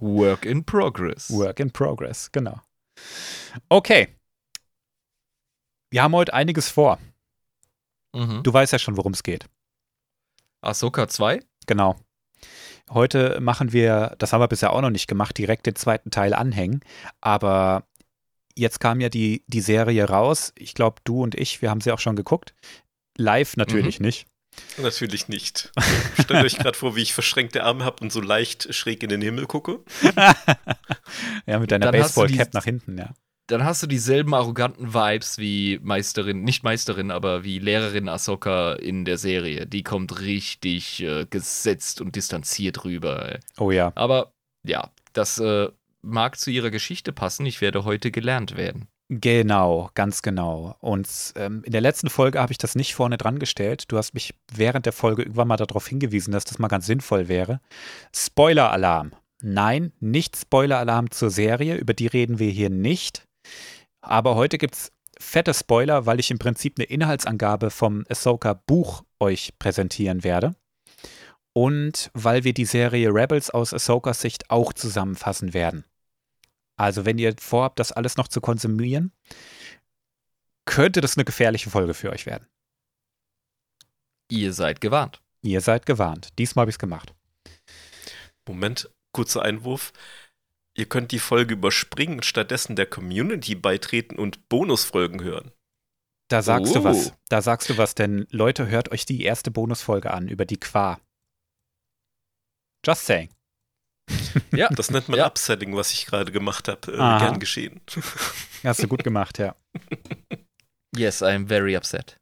Work 0.00 0.44
in 0.44 0.64
progress. 0.64 1.30
Work 1.30 1.60
in 1.60 1.70
progress, 1.70 2.30
genau. 2.32 2.60
Okay. 3.68 4.08
Wir 5.90 6.02
haben 6.02 6.14
heute 6.14 6.34
einiges 6.34 6.68
vor. 6.68 6.98
Mhm. 8.14 8.42
Du 8.42 8.52
weißt 8.52 8.72
ja 8.72 8.78
schon, 8.78 8.96
worum 8.96 9.12
es 9.12 9.22
geht. 9.22 9.46
Ahsoka 10.60 11.08
2? 11.08 11.40
Genau. 11.66 11.96
Heute 12.90 13.40
machen 13.40 13.72
wir, 13.72 14.14
das 14.18 14.32
haben 14.32 14.40
wir 14.40 14.48
bisher 14.48 14.72
auch 14.72 14.80
noch 14.80 14.90
nicht 14.90 15.08
gemacht, 15.08 15.36
direkt 15.38 15.66
den 15.66 15.76
zweiten 15.76 16.10
Teil 16.10 16.34
anhängen. 16.34 16.80
Aber 17.20 17.84
jetzt 18.56 18.80
kam 18.80 19.00
ja 19.00 19.08
die, 19.08 19.44
die 19.46 19.60
Serie 19.60 20.08
raus. 20.08 20.52
Ich 20.56 20.74
glaube, 20.74 21.00
du 21.04 21.22
und 21.22 21.34
ich, 21.34 21.62
wir 21.62 21.70
haben 21.70 21.80
sie 21.80 21.92
auch 21.92 21.98
schon 21.98 22.16
geguckt. 22.16 22.54
Live 23.16 23.56
natürlich 23.56 24.00
nicht. 24.00 24.26
Natürlich 24.78 25.28
nicht. 25.28 25.72
Stellt 26.20 26.44
euch 26.44 26.58
gerade 26.58 26.76
vor, 26.76 26.96
wie 26.96 27.02
ich 27.02 27.14
verschränkte 27.14 27.64
Arme 27.64 27.84
habe 27.84 28.02
und 28.02 28.12
so 28.12 28.20
leicht 28.20 28.74
schräg 28.74 29.02
in 29.02 29.08
den 29.08 29.22
Himmel 29.22 29.46
gucke. 29.46 29.80
Ja, 31.46 31.60
mit 31.60 31.70
deiner 31.70 31.92
Baseballcap 31.92 32.52
nach 32.52 32.64
hinten, 32.64 32.98
ja. 32.98 33.10
Dann 33.46 33.64
hast 33.64 33.82
du 33.82 33.86
dieselben 33.86 34.34
arroganten 34.34 34.92
Vibes 34.92 35.38
wie 35.38 35.78
Meisterin, 35.80 36.42
nicht 36.42 36.64
Meisterin, 36.64 37.12
aber 37.12 37.44
wie 37.44 37.60
Lehrerin 37.60 38.08
Ahsoka 38.08 38.72
in 38.74 39.04
der 39.04 39.18
Serie. 39.18 39.66
Die 39.66 39.84
kommt 39.84 40.20
richtig 40.20 41.00
äh, 41.02 41.26
gesetzt 41.26 42.00
und 42.00 42.16
distanziert 42.16 42.84
rüber. 42.84 43.34
Ey. 43.34 43.38
Oh 43.58 43.70
ja. 43.70 43.92
Aber 43.94 44.32
ja, 44.64 44.90
das 45.12 45.38
äh, 45.38 45.68
mag 46.02 46.38
zu 46.38 46.50
ihrer 46.50 46.70
Geschichte 46.70 47.12
passen. 47.12 47.46
Ich 47.46 47.60
werde 47.60 47.84
heute 47.84 48.10
gelernt 48.10 48.56
werden. 48.56 48.88
Genau, 49.08 49.90
ganz 49.94 50.20
genau. 50.22 50.76
Und 50.80 51.08
ähm, 51.36 51.62
in 51.64 51.70
der 51.72 51.80
letzten 51.80 52.10
Folge 52.10 52.40
habe 52.40 52.52
ich 52.52 52.58
das 52.58 52.74
nicht 52.74 52.94
vorne 52.94 53.16
dran 53.16 53.38
gestellt. 53.38 53.84
Du 53.88 53.98
hast 53.98 54.14
mich 54.14 54.34
während 54.52 54.84
der 54.84 54.92
Folge 54.92 55.22
irgendwann 55.22 55.46
mal 55.48 55.56
darauf 55.56 55.86
hingewiesen, 55.86 56.32
dass 56.32 56.44
das 56.44 56.58
mal 56.58 56.66
ganz 56.68 56.86
sinnvoll 56.86 57.28
wäre. 57.28 57.60
Spoiler-Alarm. 58.14 59.12
Nein, 59.42 59.92
nicht 60.00 60.36
Spoiler-Alarm 60.36 61.10
zur 61.12 61.30
Serie, 61.30 61.76
über 61.76 61.94
die 61.94 62.08
reden 62.08 62.38
wir 62.40 62.50
hier 62.50 62.70
nicht. 62.70 63.26
Aber 64.00 64.34
heute 64.34 64.58
gibt 64.58 64.74
es 64.74 64.92
fette 65.20 65.54
Spoiler, 65.54 66.06
weil 66.06 66.20
ich 66.20 66.30
im 66.32 66.38
Prinzip 66.38 66.78
eine 66.78 66.86
Inhaltsangabe 66.86 67.70
vom 67.70 68.04
Ahsoka-Buch 68.08 69.04
euch 69.20 69.52
präsentieren 69.58 70.24
werde. 70.24 70.54
und 71.52 72.10
weil 72.12 72.44
wir 72.44 72.52
die 72.52 72.66
Serie 72.66 73.14
Rebels 73.14 73.50
aus 73.50 73.72
Ahsokas 73.72 74.20
Sicht 74.20 74.50
auch 74.50 74.72
zusammenfassen 74.74 75.54
werden. 75.54 75.84
Also 76.76 77.04
wenn 77.04 77.18
ihr 77.18 77.34
vorhabt, 77.38 77.78
das 77.78 77.92
alles 77.92 78.16
noch 78.16 78.28
zu 78.28 78.40
konsumieren, 78.40 79.12
könnte 80.66 81.00
das 81.00 81.16
eine 81.16 81.24
gefährliche 81.24 81.70
Folge 81.70 81.94
für 81.94 82.10
euch 82.10 82.26
werden. 82.26 82.46
Ihr 84.30 84.52
seid 84.52 84.80
gewarnt. 84.80 85.22
Ihr 85.42 85.60
seid 85.60 85.86
gewarnt. 85.86 86.36
Diesmal 86.38 86.62
habe 86.62 86.70
ich 86.70 86.74
es 86.74 86.78
gemacht. 86.80 87.14
Moment, 88.48 88.90
kurzer 89.12 89.42
Einwurf. 89.42 89.92
Ihr 90.74 90.86
könnt 90.88 91.12
die 91.12 91.18
Folge 91.20 91.54
überspringen, 91.54 92.22
stattdessen 92.22 92.76
der 92.76 92.86
Community 92.86 93.54
beitreten 93.54 94.16
und 94.18 94.48
Bonusfolgen 94.48 95.22
hören. 95.22 95.52
Da 96.28 96.42
sagst 96.42 96.72
Oh. 96.72 96.80
du 96.80 96.84
was. 96.84 97.12
Da 97.28 97.40
sagst 97.40 97.70
du 97.70 97.78
was, 97.78 97.94
denn 97.94 98.26
Leute, 98.30 98.66
hört 98.66 98.90
euch 98.90 99.06
die 99.06 99.22
erste 99.22 99.50
Bonusfolge 99.50 100.10
an 100.12 100.28
über 100.28 100.44
die 100.44 100.58
Qua. 100.58 101.00
Just 102.84 103.06
saying. 103.06 103.30
Ja, 104.52 104.68
Das 104.74 104.90
nennt 104.90 105.08
man 105.08 105.18
Ja. 105.18 105.26
Upselling, 105.26 105.74
was 105.76 105.92
ich 105.92 106.06
gerade 106.06 106.32
gemacht 106.32 106.68
habe. 106.68 106.92
Äh, 106.92 106.96
gern 106.96 107.40
geschehen. 107.40 107.80
Hast 108.64 108.82
du 108.82 108.88
gut 108.88 109.04
gemacht, 109.04 109.38
ja. 109.38 109.54
yes, 110.96 111.22
I'm 111.22 111.46
very 111.48 111.76
upset. 111.76 112.18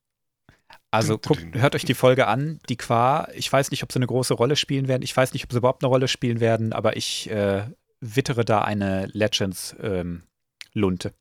Also 0.90 1.18
guckt, 1.18 1.44
hört 1.54 1.74
euch 1.74 1.84
die 1.84 1.94
Folge 1.94 2.28
an. 2.28 2.60
Die 2.68 2.76
Qua, 2.76 3.28
ich 3.34 3.52
weiß 3.52 3.72
nicht, 3.72 3.82
ob 3.82 3.90
sie 3.90 3.98
eine 3.98 4.06
große 4.06 4.34
Rolle 4.34 4.54
spielen 4.54 4.86
werden. 4.86 5.02
Ich 5.02 5.16
weiß 5.16 5.32
nicht, 5.32 5.44
ob 5.44 5.50
sie 5.52 5.58
überhaupt 5.58 5.82
eine 5.82 5.88
Rolle 5.88 6.06
spielen 6.06 6.38
werden, 6.38 6.72
aber 6.72 6.96
ich 6.96 7.28
äh, 7.30 7.64
wittere 8.00 8.44
da 8.44 8.62
eine 8.62 9.06
Legends-Lunte. 9.06 11.14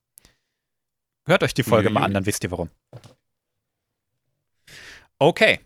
hört 1.26 1.44
euch 1.44 1.56
die 1.56 1.64
Folge 1.64 1.90
mal 1.90 2.04
an, 2.04 2.14
dann 2.14 2.28
wisst 2.28 2.44
ihr 2.44 2.52
warum. 2.52 2.70
Okay. 5.18 5.60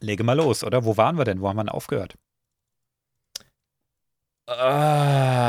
Lege 0.00 0.24
mal 0.24 0.34
los, 0.34 0.64
oder? 0.64 0.84
Wo 0.84 0.96
waren 0.96 1.18
wir 1.18 1.24
denn? 1.24 1.40
Wo 1.40 1.48
haben 1.48 1.56
wir 1.56 1.64
denn 1.64 1.68
aufgehört? 1.70 2.16
Ah, 4.46 5.40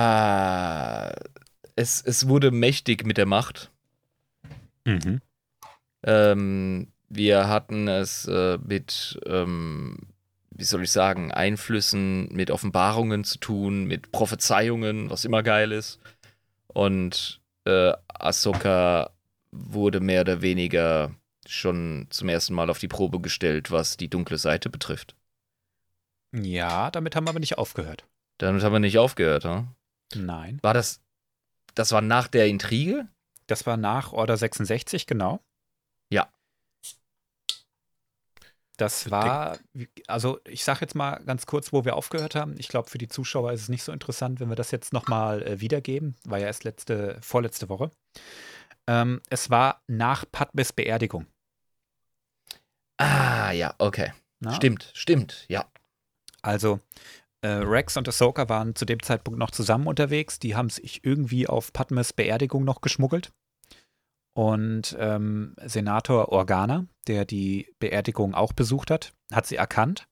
es, 1.76 2.02
es 2.02 2.28
wurde 2.28 2.52
mächtig 2.52 3.06
mit 3.06 3.18
der 3.18 3.28
Macht. 3.28 3.72
Mhm. 4.86 5.22
Ähm, 6.04 6.88
wir 7.10 7.48
hatten 7.48 7.88
es 7.88 8.28
äh, 8.28 8.58
mit, 8.58 9.20
ähm, 9.26 9.98
wie 10.50 10.64
soll 10.64 10.84
ich 10.84 10.92
sagen, 10.92 11.32
Einflüssen, 11.32 12.28
mit 12.34 12.50
Offenbarungen 12.50 13.24
zu 13.24 13.38
tun, 13.38 13.86
mit 13.86 14.12
Prophezeiungen, 14.12 15.10
was 15.10 15.26
immer 15.26 15.44
geil 15.44 15.72
ist. 15.72 16.00
Und 16.68 17.40
äh, 17.66 17.94
Ahsoka 18.08 19.12
wurde 19.52 20.00
mehr 20.00 20.22
oder 20.22 20.42
weniger 20.42 21.12
schon 21.46 22.08
zum 22.10 22.30
ersten 22.30 22.54
Mal 22.54 22.70
auf 22.70 22.80
die 22.80 22.88
Probe 22.88 23.22
gestellt, 23.22 23.72
was 23.72 23.98
die 23.98 24.10
dunkle 24.10 24.38
Seite 24.38 24.70
betrifft. 24.70 25.16
Ja, 26.34 26.92
damit 26.92 27.16
haben 27.16 27.26
wir 27.26 27.30
aber 27.30 27.40
nicht 27.40 27.58
aufgehört. 27.58 28.06
Damit 28.38 28.64
haben 28.64 28.74
wir 28.74 28.80
nicht 28.80 28.98
aufgehört, 28.98 29.46
hm? 29.46 29.68
Nein. 30.16 30.60
War 30.62 30.74
das, 30.74 31.02
das 31.76 31.92
war 31.92 32.02
nach 32.02 32.28
der 32.28 32.48
Intrige? 32.48 33.08
Das 33.48 33.66
war 33.66 33.78
nach 33.78 34.14
Order 34.14 34.38
66, 34.38 35.08
genau. 35.08 35.42
Ja. 36.10 36.28
Das 38.78 39.10
war, 39.10 39.58
also 40.06 40.40
ich 40.48 40.64
sage 40.64 40.82
jetzt 40.82 40.94
mal 40.94 41.18
ganz 41.26 41.48
kurz, 41.48 41.74
wo 41.74 41.84
wir 41.84 41.96
aufgehört 41.96 42.36
haben. 42.36 42.56
Ich 42.60 42.68
glaube, 42.68 42.90
für 42.90 43.00
die 43.00 43.08
Zuschauer 43.08 43.52
ist 43.52 43.64
es 43.64 43.70
nicht 43.70 43.84
so 43.84 43.92
interessant, 43.92 44.40
wenn 44.40 44.50
wir 44.50 44.56
das 44.56 44.70
jetzt 44.70 44.94
nochmal 44.94 45.42
äh, 45.42 45.60
wiedergeben. 45.60 46.16
War 46.26 46.38
ja 46.38 46.46
erst 46.46 46.64
letzte, 46.64 47.18
vorletzte 47.22 47.70
Woche. 47.70 47.90
Ähm, 48.86 49.22
es 49.30 49.50
war 49.50 49.82
nach 49.88 50.26
Padmes 50.32 50.74
Beerdigung. 50.74 51.26
Ah, 52.98 53.52
ja, 53.52 53.74
okay. 53.80 54.14
Na? 54.40 54.54
Stimmt, 54.54 54.92
stimmt, 54.94 55.46
ja. 55.48 55.66
Also 56.44 56.80
äh, 57.42 57.48
Rex 57.48 57.98
und 57.98 58.08
Ahsoka 58.08 58.50
waren 58.50 58.76
zu 58.76 58.86
dem 58.86 59.02
Zeitpunkt 59.02 59.40
noch 59.40 59.52
zusammen 59.52 59.88
unterwegs. 59.88 60.40
Die 60.40 60.56
haben 60.56 60.70
sich 60.70 61.04
irgendwie 61.04 61.48
auf 61.48 61.74
Padmes 61.74 62.14
Beerdigung 62.14 62.64
noch 62.64 62.82
geschmuggelt. 62.82 63.32
Und 64.34 64.96
ähm, 65.00 65.56
Senator 65.64 66.30
Organa, 66.30 66.86
der 67.08 67.26
die 67.26 67.74
Beerdigung 67.80 68.36
auch 68.36 68.54
besucht 68.54 68.92
hat, 68.92 69.14
hat 69.32 69.48
sie 69.48 69.56
erkannt 69.56 70.08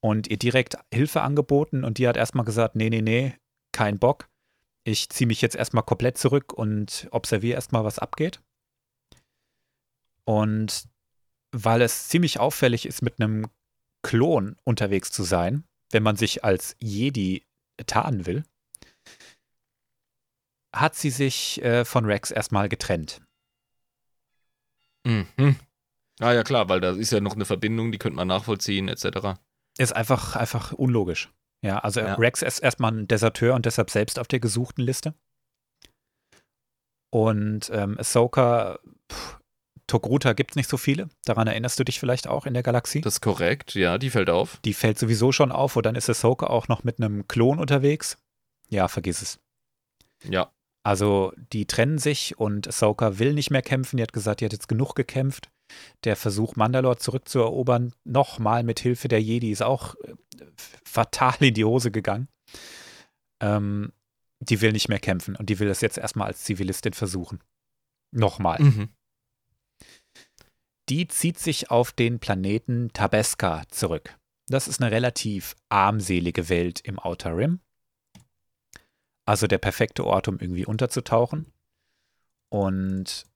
und 0.00 0.28
ihr 0.28 0.38
direkt 0.38 0.78
Hilfe 0.92 1.20
angeboten. 1.20 1.84
Und 1.84 1.98
die 1.98 2.08
hat 2.08 2.16
erstmal 2.16 2.46
gesagt: 2.46 2.74
Nee, 2.76 2.88
nee, 2.88 3.02
nee, 3.02 3.34
kein 3.72 3.98
Bock. 3.98 4.28
Ich 4.84 5.10
ziehe 5.10 5.26
mich 5.26 5.42
jetzt 5.42 5.56
erstmal 5.56 5.82
komplett 5.82 6.16
zurück 6.16 6.54
und 6.54 7.08
observiere 7.10 7.56
erstmal, 7.56 7.84
was 7.84 7.98
abgeht. 7.98 8.40
Und 10.24 10.88
weil 11.52 11.82
es 11.82 12.08
ziemlich 12.08 12.40
auffällig 12.40 12.86
ist, 12.86 13.02
mit 13.02 13.20
einem 13.20 13.46
Klon 14.02 14.56
unterwegs 14.64 15.10
zu 15.12 15.22
sein, 15.22 15.64
wenn 15.90 16.02
man 16.02 16.16
sich 16.16 16.44
als 16.44 16.76
Jedi 16.80 17.44
tarnen 17.86 18.26
will, 18.26 18.44
hat 20.74 20.94
sie 20.94 21.10
sich 21.10 21.62
äh, 21.62 21.84
von 21.84 22.04
Rex 22.04 22.30
erstmal 22.30 22.68
getrennt. 22.68 23.20
Mhm. 25.06 25.56
Ah 26.20 26.32
ja, 26.32 26.42
klar, 26.42 26.68
weil 26.68 26.80
da 26.80 26.90
ist 26.90 27.12
ja 27.12 27.20
noch 27.20 27.34
eine 27.34 27.44
Verbindung, 27.44 27.92
die 27.92 27.98
könnte 27.98 28.16
man 28.16 28.28
nachvollziehen, 28.28 28.88
etc. 28.88 29.38
Ist 29.78 29.94
einfach, 29.94 30.36
einfach 30.36 30.72
unlogisch. 30.72 31.32
Ja, 31.62 31.78
also 31.78 32.00
Ja. 32.00 32.14
Rex 32.14 32.42
ist 32.42 32.58
erstmal 32.58 32.92
ein 32.92 33.08
Deserteur 33.08 33.54
und 33.54 33.66
deshalb 33.66 33.90
selbst 33.90 34.18
auf 34.18 34.28
der 34.28 34.40
gesuchten 34.40 34.84
Liste. 34.84 35.14
Und 37.10 37.70
ähm, 37.72 37.98
Ahsoka, 37.98 38.78
pff, 39.10 39.38
Togruta 39.88 40.34
gibt 40.34 40.52
es 40.52 40.56
nicht 40.56 40.68
so 40.68 40.76
viele. 40.76 41.08
Daran 41.24 41.48
erinnerst 41.48 41.80
du 41.80 41.84
dich 41.84 41.98
vielleicht 41.98 42.28
auch 42.28 42.46
in 42.46 42.54
der 42.54 42.62
Galaxie. 42.62 43.00
Das 43.00 43.14
ist 43.14 43.20
korrekt, 43.20 43.74
ja, 43.74 43.98
die 43.98 44.10
fällt 44.10 44.30
auf. 44.30 44.60
Die 44.64 44.74
fällt 44.74 44.98
sowieso 44.98 45.32
schon 45.32 45.50
auf 45.50 45.74
und 45.74 45.84
dann 45.84 45.96
ist 45.96 46.08
Ahsoka 46.08 46.46
auch 46.46 46.68
noch 46.68 46.84
mit 46.84 47.00
einem 47.00 47.26
Klon 47.26 47.58
unterwegs. 47.58 48.18
Ja, 48.68 48.86
vergiss 48.86 49.22
es. 49.22 49.40
Ja. 50.28 50.52
Also 50.84 51.32
die 51.52 51.66
trennen 51.66 51.98
sich 51.98 52.38
und 52.38 52.68
Ahsoka 52.68 53.18
will 53.18 53.32
nicht 53.32 53.50
mehr 53.50 53.62
kämpfen. 53.62 53.96
Die 53.96 54.02
hat 54.02 54.12
gesagt, 54.12 54.40
die 54.40 54.44
hat 54.44 54.52
jetzt 54.52 54.68
genug 54.68 54.94
gekämpft. 54.94 55.50
Der 56.04 56.16
Versuch, 56.16 56.56
Mandalore 56.56 56.98
zurückzuerobern, 56.98 57.92
nochmal 58.04 58.62
mit 58.62 58.80
Hilfe 58.80 59.08
der 59.08 59.22
Jedi, 59.22 59.50
ist 59.50 59.62
auch 59.62 59.96
äh, 59.96 60.14
fatal 60.84 61.36
in 61.40 61.54
die 61.54 61.64
Hose 61.64 61.90
gegangen. 61.90 62.28
Ähm, 63.40 63.92
die 64.40 64.60
will 64.60 64.72
nicht 64.72 64.88
mehr 64.88 65.00
kämpfen 65.00 65.34
und 65.36 65.50
die 65.50 65.58
will 65.58 65.68
das 65.68 65.80
jetzt 65.80 65.98
erstmal 65.98 66.28
als 66.28 66.44
Zivilistin 66.44 66.92
versuchen. 66.92 67.40
Nochmal. 68.10 68.60
Mhm. 68.60 68.88
Die 70.88 71.06
zieht 71.06 71.38
sich 71.38 71.70
auf 71.70 71.92
den 71.92 72.18
Planeten 72.18 72.90
Tabeska 72.92 73.64
zurück. 73.68 74.18
Das 74.46 74.68
ist 74.68 74.80
eine 74.80 74.90
relativ 74.90 75.54
armselige 75.68 76.48
Welt 76.48 76.80
im 76.80 76.98
Outer 76.98 77.36
Rim. 77.36 77.60
Also 79.26 79.46
der 79.46 79.58
perfekte 79.58 80.06
Ort, 80.06 80.28
um 80.28 80.38
irgendwie 80.38 80.64
unterzutauchen. 80.64 81.52
Und 82.48 83.26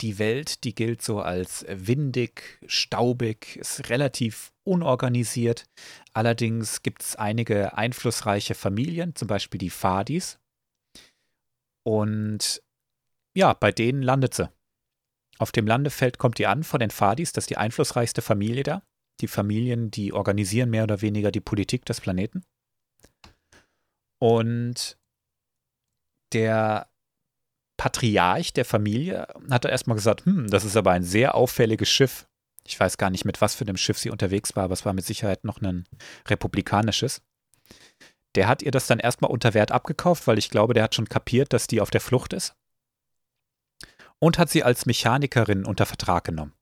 die 0.00 0.20
Welt, 0.20 0.62
die 0.62 0.76
gilt 0.76 1.02
so 1.02 1.20
als 1.20 1.66
windig, 1.68 2.60
staubig, 2.68 3.56
ist 3.56 3.90
relativ 3.90 4.52
unorganisiert. 4.62 5.64
Allerdings 6.12 6.84
gibt 6.84 7.02
es 7.02 7.16
einige 7.16 7.76
einflussreiche 7.76 8.54
Familien, 8.54 9.16
zum 9.16 9.26
Beispiel 9.26 9.58
die 9.58 9.70
Fadis. 9.70 10.38
Und 11.82 12.62
ja, 13.34 13.54
bei 13.54 13.72
denen 13.72 14.02
landet 14.02 14.34
sie. 14.34 14.48
Auf 15.38 15.52
dem 15.52 15.66
Landefeld 15.66 16.18
kommt 16.18 16.38
die 16.38 16.46
an 16.46 16.64
von 16.64 16.80
den 16.80 16.90
Fadis, 16.90 17.32
das 17.32 17.44
ist 17.44 17.50
die 17.50 17.56
einflussreichste 17.56 18.22
Familie 18.22 18.64
da. 18.64 18.82
Die 19.20 19.28
Familien, 19.28 19.90
die 19.90 20.12
organisieren 20.12 20.70
mehr 20.70 20.84
oder 20.84 21.00
weniger 21.00 21.30
die 21.30 21.40
Politik 21.40 21.84
des 21.84 22.00
Planeten. 22.00 22.44
Und 24.20 24.98
der 26.32 26.88
Patriarch 27.76 28.52
der 28.52 28.64
Familie 28.64 29.28
hat 29.50 29.64
da 29.64 29.68
erstmal 29.68 29.96
gesagt, 29.96 30.26
hm, 30.26 30.50
das 30.50 30.64
ist 30.64 30.76
aber 30.76 30.90
ein 30.92 31.04
sehr 31.04 31.34
auffälliges 31.34 31.88
Schiff. 31.88 32.28
Ich 32.64 32.78
weiß 32.78 32.98
gar 32.98 33.10
nicht, 33.10 33.24
mit 33.24 33.40
was 33.40 33.54
für 33.54 33.64
einem 33.64 33.76
Schiff 33.76 33.98
sie 33.98 34.10
unterwegs 34.10 34.56
war, 34.56 34.64
aber 34.64 34.74
es 34.74 34.84
war 34.84 34.92
mit 34.92 35.06
Sicherheit 35.06 35.44
noch 35.44 35.62
ein 35.62 35.86
republikanisches. 36.26 37.22
Der 38.34 38.46
hat 38.46 38.62
ihr 38.62 38.72
das 38.72 38.86
dann 38.86 38.98
erstmal 38.98 39.30
unter 39.30 39.54
Wert 39.54 39.72
abgekauft, 39.72 40.26
weil 40.26 40.38
ich 40.38 40.50
glaube, 40.50 40.74
der 40.74 40.82
hat 40.82 40.94
schon 40.94 41.08
kapiert, 41.08 41.52
dass 41.52 41.66
die 41.66 41.80
auf 41.80 41.90
der 41.90 42.00
Flucht 42.00 42.32
ist. 42.32 42.54
Und 44.20 44.38
hat 44.38 44.50
sie 44.50 44.64
als 44.64 44.86
Mechanikerin 44.86 45.64
unter 45.64 45.86
Vertrag 45.86 46.24
genommen. 46.24 46.52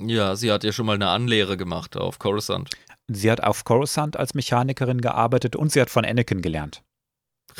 Ja, 0.00 0.36
sie 0.36 0.52
hat 0.52 0.64
ja 0.64 0.72
schon 0.72 0.86
mal 0.86 0.94
eine 0.94 1.08
Anlehre 1.08 1.56
gemacht 1.56 1.96
auf 1.96 2.18
Coruscant. 2.18 2.70
Sie 3.08 3.30
hat 3.30 3.42
auf 3.42 3.64
Coruscant 3.64 4.16
als 4.16 4.34
Mechanikerin 4.34 5.00
gearbeitet 5.00 5.56
und 5.56 5.72
sie 5.72 5.80
hat 5.80 5.90
von 5.90 6.04
Anakin 6.04 6.42
gelernt. 6.42 6.82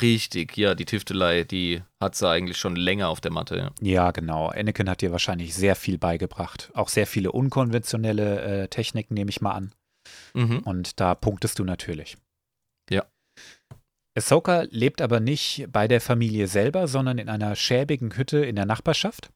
Richtig, 0.01 0.55
ja, 0.55 0.75
die 0.75 0.85
Tüftelei, 0.85 1.43
die 1.43 1.81
hat 1.99 2.15
sie 2.15 2.29
eigentlich 2.29 2.57
schon 2.57 2.75
länger 2.75 3.09
auf 3.09 3.19
der 3.19 3.31
Matte, 3.31 3.57
ja. 3.57 3.71
Ja, 3.81 4.11
genau. 4.11 4.47
Anakin 4.47 4.89
hat 4.89 5.01
ihr 5.01 5.11
wahrscheinlich 5.11 5.55
sehr 5.55 5.75
viel 5.75 5.97
beigebracht. 5.97 6.71
Auch 6.73 6.87
sehr 6.87 7.07
viele 7.07 7.31
unkonventionelle 7.31 8.41
äh, 8.41 8.67
Techniken, 8.67 9.15
nehme 9.15 9.31
ich 9.31 9.41
mal 9.41 9.51
an. 9.51 9.73
Mhm. 10.33 10.59
Und 10.59 10.99
da 10.99 11.15
punktest 11.15 11.59
du 11.59 11.63
natürlich. 11.63 12.17
Ja. 14.15 14.21
Ahsoka 14.21 14.65
lebt 14.69 15.01
aber 15.01 15.19
nicht 15.19 15.67
bei 15.71 15.87
der 15.87 16.01
Familie 16.01 16.47
selber, 16.47 16.87
sondern 16.87 17.17
in 17.17 17.29
einer 17.29 17.55
schäbigen 17.55 18.15
Hütte 18.15 18.39
in 18.39 18.55
der 18.55 18.65
Nachbarschaft. 18.65 19.31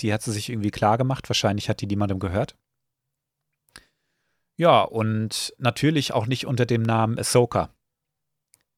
Die 0.00 0.12
hat 0.12 0.22
sie 0.22 0.32
sich 0.32 0.48
irgendwie 0.48 0.70
klar 0.70 0.98
gemacht. 0.98 1.28
Wahrscheinlich 1.28 1.68
hat 1.68 1.80
die 1.80 1.86
niemandem 1.86 2.18
gehört. 2.18 2.56
Ja, 4.56 4.82
und 4.82 5.54
natürlich 5.58 6.12
auch 6.12 6.26
nicht 6.26 6.46
unter 6.46 6.66
dem 6.66 6.82
Namen 6.82 7.18
Ahsoka, 7.18 7.70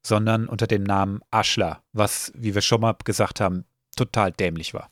sondern 0.06 0.48
unter 0.48 0.66
dem 0.66 0.82
Namen 0.82 1.20
Ashla, 1.30 1.82
was, 1.92 2.32
wie 2.34 2.54
wir 2.54 2.62
schon 2.62 2.80
mal 2.80 2.94
gesagt 3.04 3.40
haben, 3.40 3.64
total 3.96 4.32
dämlich 4.32 4.74
war. 4.74 4.90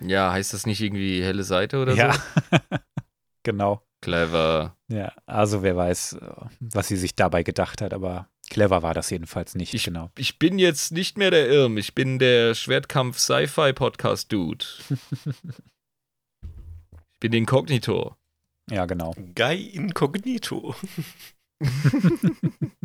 Ja, 0.00 0.32
heißt 0.32 0.52
das 0.52 0.66
nicht 0.66 0.80
irgendwie 0.80 1.22
helle 1.22 1.42
Seite 1.42 1.78
oder 1.78 1.94
ja, 1.94 2.12
so? 2.12 2.20
genau. 3.42 3.82
Clever. 4.02 4.76
Ja, 4.88 5.12
also 5.24 5.62
wer 5.62 5.76
weiß, 5.76 6.18
was 6.60 6.88
sie 6.88 6.96
sich 6.96 7.16
dabei 7.16 7.42
gedacht 7.42 7.80
hat, 7.80 7.94
aber 7.94 8.28
clever 8.48 8.82
war 8.82 8.94
das 8.94 9.10
jedenfalls 9.10 9.54
nicht, 9.54 9.74
Ich, 9.74 9.84
genau. 9.84 10.10
ich 10.16 10.38
bin 10.38 10.58
jetzt 10.58 10.92
nicht 10.92 11.18
mehr 11.18 11.30
der 11.30 11.48
Irm, 11.48 11.76
ich 11.78 11.94
bin 11.94 12.18
der 12.18 12.54
Schwertkampf-Sci-Fi-Podcast-Dude. 12.54 14.64
ich 17.12 17.20
bin 17.20 17.32
Inkognito. 17.32 18.16
Ja, 18.70 18.86
genau. 18.86 19.14
Guy 19.34 19.66
Incognito. 19.66 20.74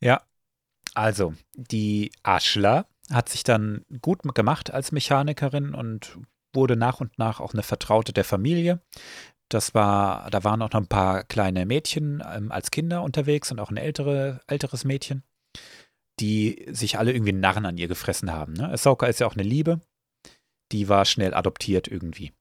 Ja, 0.00 0.22
also 0.94 1.34
die 1.54 2.12
Ashla 2.22 2.86
hat 3.10 3.28
sich 3.28 3.44
dann 3.44 3.84
gut 4.02 4.22
gemacht 4.34 4.72
als 4.72 4.92
Mechanikerin 4.92 5.74
und 5.74 6.18
wurde 6.52 6.76
nach 6.76 7.00
und 7.00 7.18
nach 7.18 7.40
auch 7.40 7.52
eine 7.52 7.62
Vertraute 7.62 8.12
der 8.12 8.24
Familie. 8.24 8.80
Das 9.48 9.74
war, 9.74 10.28
da 10.30 10.42
waren 10.42 10.60
auch 10.62 10.72
noch 10.72 10.80
ein 10.80 10.88
paar 10.88 11.22
kleine 11.22 11.66
Mädchen 11.66 12.22
ähm, 12.26 12.50
als 12.50 12.70
Kinder 12.70 13.02
unterwegs 13.02 13.52
und 13.52 13.60
auch 13.60 13.70
ein 13.70 13.76
ältere, 13.76 14.40
älteres 14.48 14.84
Mädchen, 14.84 15.22
die 16.18 16.66
sich 16.70 16.98
alle 16.98 17.12
irgendwie 17.12 17.32
Narren 17.32 17.64
an 17.64 17.78
ihr 17.78 17.88
gefressen 17.88 18.32
haben. 18.32 18.54
Ne? 18.54 18.68
Ahsoka 18.68 19.06
ist 19.06 19.20
ja 19.20 19.26
auch 19.26 19.34
eine 19.34 19.44
Liebe. 19.44 19.80
Die 20.72 20.88
war 20.88 21.04
schnell 21.04 21.32
adoptiert 21.32 21.86
irgendwie. 21.86 22.32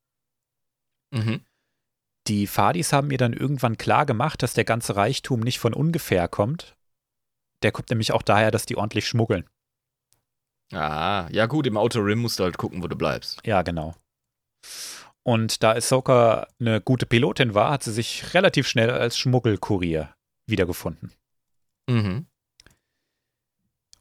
Mhm. 1.11 1.41
Die 2.27 2.47
Fadis 2.47 2.91
haben 2.91 3.09
mir 3.09 3.19
dann 3.19 3.33
irgendwann 3.33 3.77
klar 3.77 4.07
gemacht, 4.07 4.41
dass 4.41 4.55
der 4.55 4.65
ganze 4.65 4.95
Reichtum 4.95 5.41
nicht 5.41 5.59
von 5.59 5.75
ungefähr 5.75 6.27
kommt. 6.27 6.75
Der 7.61 7.71
kommt 7.71 7.91
nämlich 7.91 8.13
auch 8.13 8.23
daher, 8.23 8.49
dass 8.49 8.65
die 8.65 8.77
ordentlich 8.77 9.07
schmuggeln. 9.07 9.47
Ah, 10.73 11.27
ja 11.31 11.45
gut, 11.45 11.67
im 11.67 11.77
Outer 11.77 12.03
Rim 12.03 12.19
musst 12.19 12.39
du 12.39 12.43
halt 12.43 12.57
gucken, 12.57 12.81
wo 12.81 12.87
du 12.87 12.95
bleibst. 12.95 13.39
Ja, 13.45 13.61
genau. 13.61 13.93
Und 15.27 15.63
da 15.63 15.71
Ahsoka 15.71 16.47
eine 16.59 16.81
gute 16.81 17.07
Pilotin 17.07 17.55
war, 17.55 17.71
hat 17.71 17.83
sie 17.83 17.91
sich 17.91 18.35
relativ 18.35 18.67
schnell 18.67 18.91
als 18.91 19.17
Schmuggelkurier 19.17 20.13
wiedergefunden. 20.45 21.11
Mhm. 21.89 22.27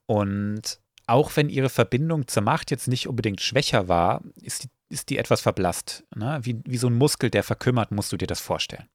Und 0.07 0.81
auch 1.07 1.35
wenn 1.37 1.49
ihre 1.49 1.71
Verbindung 1.71 2.29
zur 2.29 2.43
Macht 2.43 2.71
jetzt 2.71 2.89
nicht 2.89 3.09
unbedingt 3.09 3.41
schwächer 3.41 3.89
war, 3.89 4.23
ist 4.43 4.65
die, 4.65 4.69
ist 4.91 5.09
die 5.09 5.17
etwas 5.17 5.41
verblasst. 5.41 6.05
Ne? 6.15 6.41
Wie, 6.43 6.61
wie 6.67 6.77
so 6.77 6.89
ein 6.89 6.95
Muskel, 6.99 7.31
der 7.31 7.43
verkümmert, 7.43 7.91
musst 7.91 8.13
du 8.13 8.19
dir 8.19 8.27
das 8.27 8.41
vorstellen. 8.41 8.89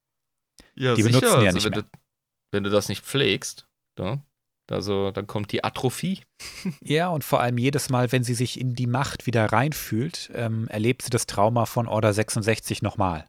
Ja, 0.76 0.94
Die 0.94 1.04
benutzen 1.04 1.42
ja 1.42 1.52
nicht 1.52 1.66
wenn, 1.66 1.72
mehr. 1.72 1.82
Du, 1.82 1.90
wenn 2.52 2.64
du 2.64 2.70
das 2.70 2.90
nicht 2.90 3.04
pflegst, 3.04 3.68
da, 3.96 4.24
also, 4.72 5.12
dann 5.12 5.28
kommt 5.28 5.52
die 5.52 5.64
Atrophie. 5.64 6.22
Ja, 6.82 7.10
und 7.10 7.24
vor 7.24 7.42
allem 7.42 7.58
jedes 7.58 7.90
Mal, 7.90 8.12
wenn 8.12 8.24
sie 8.24 8.34
sich 8.34 8.60
in 8.60 8.74
die 8.74 8.88
Macht 8.88 9.28
wieder 9.28 9.46
reinfühlt, 9.46 10.32
ähm, 10.34 10.68
erlebt 10.70 11.02
sie 11.02 11.10
das 11.10 11.28
Trauma 11.28 11.66
von 11.66 11.88
Order 11.88 12.14
66 12.14 12.82
nochmal. 12.82 13.26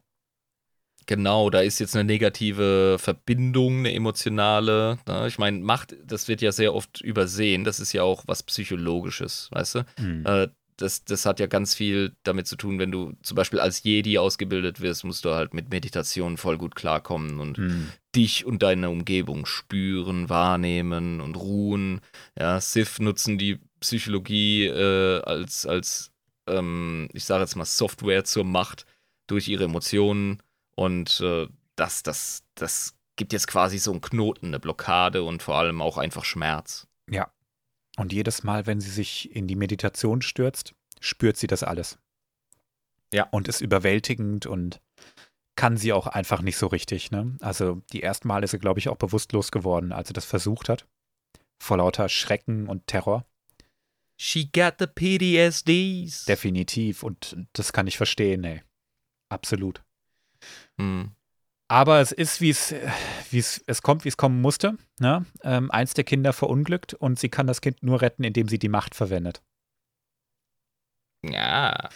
Genau, 1.07 1.49
da 1.49 1.61
ist 1.61 1.79
jetzt 1.79 1.95
eine 1.95 2.05
negative 2.05 2.97
Verbindung, 2.99 3.79
eine 3.79 3.93
emotionale. 3.93 4.99
Ne? 5.07 5.27
Ich 5.27 5.39
meine, 5.39 5.59
Macht, 5.59 5.95
das 6.05 6.27
wird 6.27 6.41
ja 6.41 6.51
sehr 6.51 6.73
oft 6.73 7.01
übersehen. 7.01 7.63
Das 7.63 7.79
ist 7.79 7.91
ja 7.93 8.03
auch 8.03 8.23
was 8.27 8.43
Psychologisches, 8.43 9.49
weißt 9.51 9.75
du? 9.75 9.85
Hm. 9.97 10.25
Äh, 10.25 10.47
das, 10.81 11.03
das 11.03 11.25
hat 11.25 11.39
ja 11.39 11.47
ganz 11.47 11.75
viel 11.75 12.15
damit 12.23 12.47
zu 12.47 12.55
tun, 12.55 12.79
wenn 12.79 12.91
du 12.91 13.13
zum 13.21 13.35
Beispiel 13.35 13.59
als 13.59 13.83
Jedi 13.83 14.17
ausgebildet 14.17 14.81
wirst, 14.81 15.03
musst 15.03 15.25
du 15.25 15.31
halt 15.31 15.53
mit 15.53 15.69
Meditation 15.69 16.37
voll 16.37 16.57
gut 16.57 16.75
klarkommen 16.75 17.39
und 17.39 17.57
Hm. 17.57 17.91
dich 18.15 18.45
und 18.45 18.63
deine 18.63 18.89
Umgebung 18.89 19.45
spüren, 19.45 20.29
wahrnehmen 20.29 21.21
und 21.21 21.35
ruhen. 21.35 22.01
Ja, 22.37 22.59
Sith 22.59 22.99
nutzen 22.99 23.37
die 23.37 23.59
Psychologie 23.79 24.65
äh, 24.65 25.21
als, 25.21 25.65
als 25.65 26.11
ähm, 26.47 27.09
ich 27.13 27.25
sage 27.25 27.43
jetzt 27.43 27.55
mal, 27.55 27.65
Software 27.65 28.23
zur 28.23 28.43
Macht 28.43 28.85
durch 29.27 29.47
ihre 29.47 29.65
Emotionen. 29.65 30.41
Und 30.75 31.21
äh, 31.21 31.47
das, 31.75 32.03
das, 32.03 32.43
das 32.55 32.95
gibt 33.15 33.33
jetzt 33.33 33.47
quasi 33.47 33.77
so 33.77 33.91
einen 33.91 34.01
Knoten, 34.01 34.47
eine 34.47 34.59
Blockade 34.59 35.23
und 35.23 35.43
vor 35.43 35.55
allem 35.55 35.81
auch 35.81 35.97
einfach 35.97 36.25
Schmerz. 36.25 36.87
Und 38.01 38.11
jedes 38.13 38.41
Mal, 38.41 38.65
wenn 38.65 38.81
sie 38.81 38.89
sich 38.89 39.35
in 39.35 39.45
die 39.45 39.55
Meditation 39.55 40.23
stürzt, 40.23 40.73
spürt 40.99 41.37
sie 41.37 41.45
das 41.45 41.61
alles. 41.61 41.99
Ja. 43.13 43.27
Und 43.29 43.47
ist 43.47 43.61
überwältigend 43.61 44.47
und 44.47 44.81
kann 45.55 45.77
sie 45.77 45.93
auch 45.93 46.07
einfach 46.07 46.41
nicht 46.41 46.57
so 46.57 46.65
richtig. 46.65 47.11
Ne? 47.11 47.37
Also 47.41 47.83
die 47.93 48.01
ersten 48.01 48.27
Mal 48.27 48.43
ist 48.43 48.51
sie, 48.51 48.57
glaube 48.57 48.79
ich, 48.79 48.89
auch 48.89 48.95
bewusstlos 48.95 49.51
geworden, 49.51 49.91
als 49.91 50.07
sie 50.07 50.15
das 50.15 50.25
versucht 50.25 50.67
hat. 50.67 50.87
Vor 51.61 51.77
lauter 51.77 52.09
Schrecken 52.09 52.67
und 52.67 52.87
Terror. 52.87 53.23
She 54.17 54.49
got 54.51 54.77
the 54.79 54.87
PTSDs. 54.87 56.25
Definitiv. 56.25 57.03
Und 57.03 57.37
das 57.53 57.71
kann 57.71 57.85
ich 57.85 57.97
verstehen, 57.97 58.43
ey. 58.43 58.63
Absolut. 59.29 59.83
Hm. 60.79 61.11
Aber 61.71 62.01
es 62.01 62.11
ist, 62.11 62.41
wie 62.41 62.49
es, 62.49 62.75
wie 63.29 63.39
es, 63.39 63.63
es 63.65 63.81
kommt, 63.81 64.03
wie 64.03 64.09
es 64.09 64.17
kommen 64.17 64.41
musste. 64.41 64.77
Ne? 64.99 65.25
Ähm, 65.41 65.71
eins 65.71 65.93
der 65.93 66.03
Kinder 66.03 66.33
verunglückt 66.33 66.93
und 66.93 67.17
sie 67.17 67.29
kann 67.29 67.47
das 67.47 67.61
Kind 67.61 67.81
nur 67.81 68.01
retten, 68.01 68.25
indem 68.25 68.49
sie 68.49 68.59
die 68.59 68.67
Macht 68.67 68.93
verwendet. 68.93 69.41
Ja. 71.23 71.87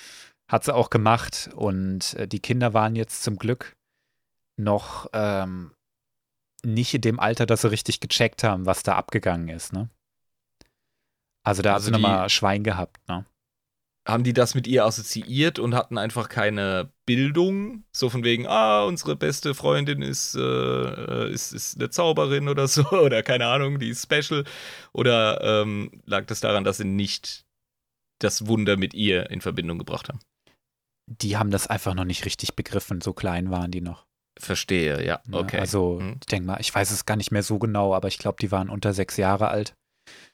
Hat 0.49 0.63
sie 0.63 0.73
auch 0.73 0.89
gemacht 0.89 1.49
und 1.55 2.13
äh, 2.13 2.25
die 2.25 2.39
Kinder 2.39 2.73
waren 2.73 2.95
jetzt 2.95 3.21
zum 3.23 3.35
Glück 3.35 3.75
noch 4.55 5.07
ähm, 5.11 5.73
nicht 6.63 6.93
in 6.93 7.01
dem 7.01 7.19
Alter, 7.19 7.45
dass 7.45 7.63
sie 7.63 7.69
richtig 7.69 7.99
gecheckt 7.99 8.45
haben, 8.45 8.65
was 8.65 8.81
da 8.81 8.95
abgegangen 8.95 9.49
ist. 9.49 9.73
Ne? 9.73 9.89
Also 11.43 11.61
da 11.61 11.73
Also 11.73 11.87
hat 11.87 11.95
sie 11.95 12.01
nochmal 12.01 12.29
Schwein 12.29 12.63
gehabt. 12.63 13.05
Ne? 13.09 13.25
Haben 14.07 14.23
die 14.23 14.33
das 14.33 14.53
mit 14.53 14.67
ihr 14.67 14.85
assoziiert 14.85 15.57
und 15.57 15.73
hatten 15.73 15.97
einfach 15.97 16.29
keine 16.29 16.91
Bildung? 17.07 17.85
So 17.91 18.09
von 18.11 18.23
wegen, 18.23 18.45
ah, 18.45 18.83
unsere 18.83 19.15
beste 19.15 19.55
Freundin 19.55 20.03
ist, 20.03 20.35
äh, 20.35 21.31
ist, 21.31 21.53
ist 21.53 21.77
eine 21.77 21.89
Zauberin 21.89 22.47
oder 22.47 22.67
so, 22.67 22.87
oder 22.91 23.23
keine 23.23 23.47
Ahnung, 23.47 23.79
die 23.79 23.89
ist 23.89 24.03
special. 24.03 24.43
Oder 24.93 25.41
ähm, 25.41 25.89
lag 26.05 26.25
das 26.27 26.39
daran, 26.39 26.63
dass 26.63 26.77
sie 26.77 26.85
nicht 26.85 27.45
das 28.19 28.45
Wunder 28.47 28.77
mit 28.77 28.93
ihr 28.93 29.29
in 29.31 29.41
Verbindung 29.41 29.79
gebracht 29.79 30.07
haben? 30.09 30.19
Die 31.07 31.37
haben 31.37 31.51
das 31.51 31.67
einfach 31.67 31.95
noch 31.95 32.05
nicht 32.05 32.25
richtig 32.25 32.55
begriffen, 32.55 33.01
so 33.01 33.13
klein 33.13 33.49
waren 33.49 33.71
die 33.71 33.81
noch. 33.81 34.05
Verstehe, 34.37 35.03
ja, 35.05 35.21
Ne? 35.25 35.37
okay. 35.37 35.59
Also 35.59 35.99
Hm. 35.99 36.17
ich 36.21 36.27
denke 36.27 36.45
mal, 36.47 36.57
ich 36.59 36.73
weiß 36.73 36.91
es 36.91 37.05
gar 37.05 37.15
nicht 37.15 37.31
mehr 37.31 37.43
so 37.43 37.57
genau, 37.57 37.95
aber 37.95 38.07
ich 38.07 38.17
glaube, 38.19 38.37
die 38.39 38.51
waren 38.51 38.69
unter 38.69 38.93
sechs 38.93 39.17
Jahre 39.17 39.47
alt. 39.47 39.75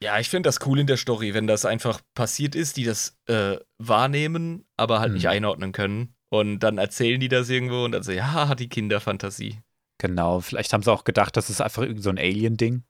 Ja, 0.02 0.20
ich 0.20 0.30
finde 0.30 0.48
das 0.48 0.60
cool 0.66 0.80
in 0.80 0.88
der 0.88 0.98
Story, 0.98 1.34
wenn 1.34 1.48
das 1.48 1.66
einfach 1.66 2.02
passiert 2.16 2.56
ist, 2.56 2.78
die 2.78 2.84
das 2.84 3.18
äh, 3.28 3.58
wahrnehmen, 3.78 4.66
aber 4.78 5.00
halt 5.00 5.14
nicht 5.14 5.26
Mhm. 5.26 5.30
einordnen 5.32 5.72
können. 5.72 6.14
Und 6.30 6.60
dann 6.60 6.78
erzählen 6.78 7.20
die 7.20 7.28
das 7.28 7.50
irgendwo 7.50 7.84
und 7.86 7.92
dann 7.92 8.04
so, 8.04 8.12
ja, 8.12 8.48
hat 8.48 8.60
die 8.60 8.70
Kinderfantasie. 8.70 9.60
Genau, 10.00 10.40
vielleicht 10.40 10.74
haben 10.74 10.82
sie 10.82 10.92
auch 10.92 11.04
gedacht, 11.04 11.36
das 11.38 11.50
ist 11.50 11.62
einfach 11.62 11.84
irgend 11.84 12.02
so 12.04 12.10
ein 12.10 12.18
Alien-Ding 12.18 12.84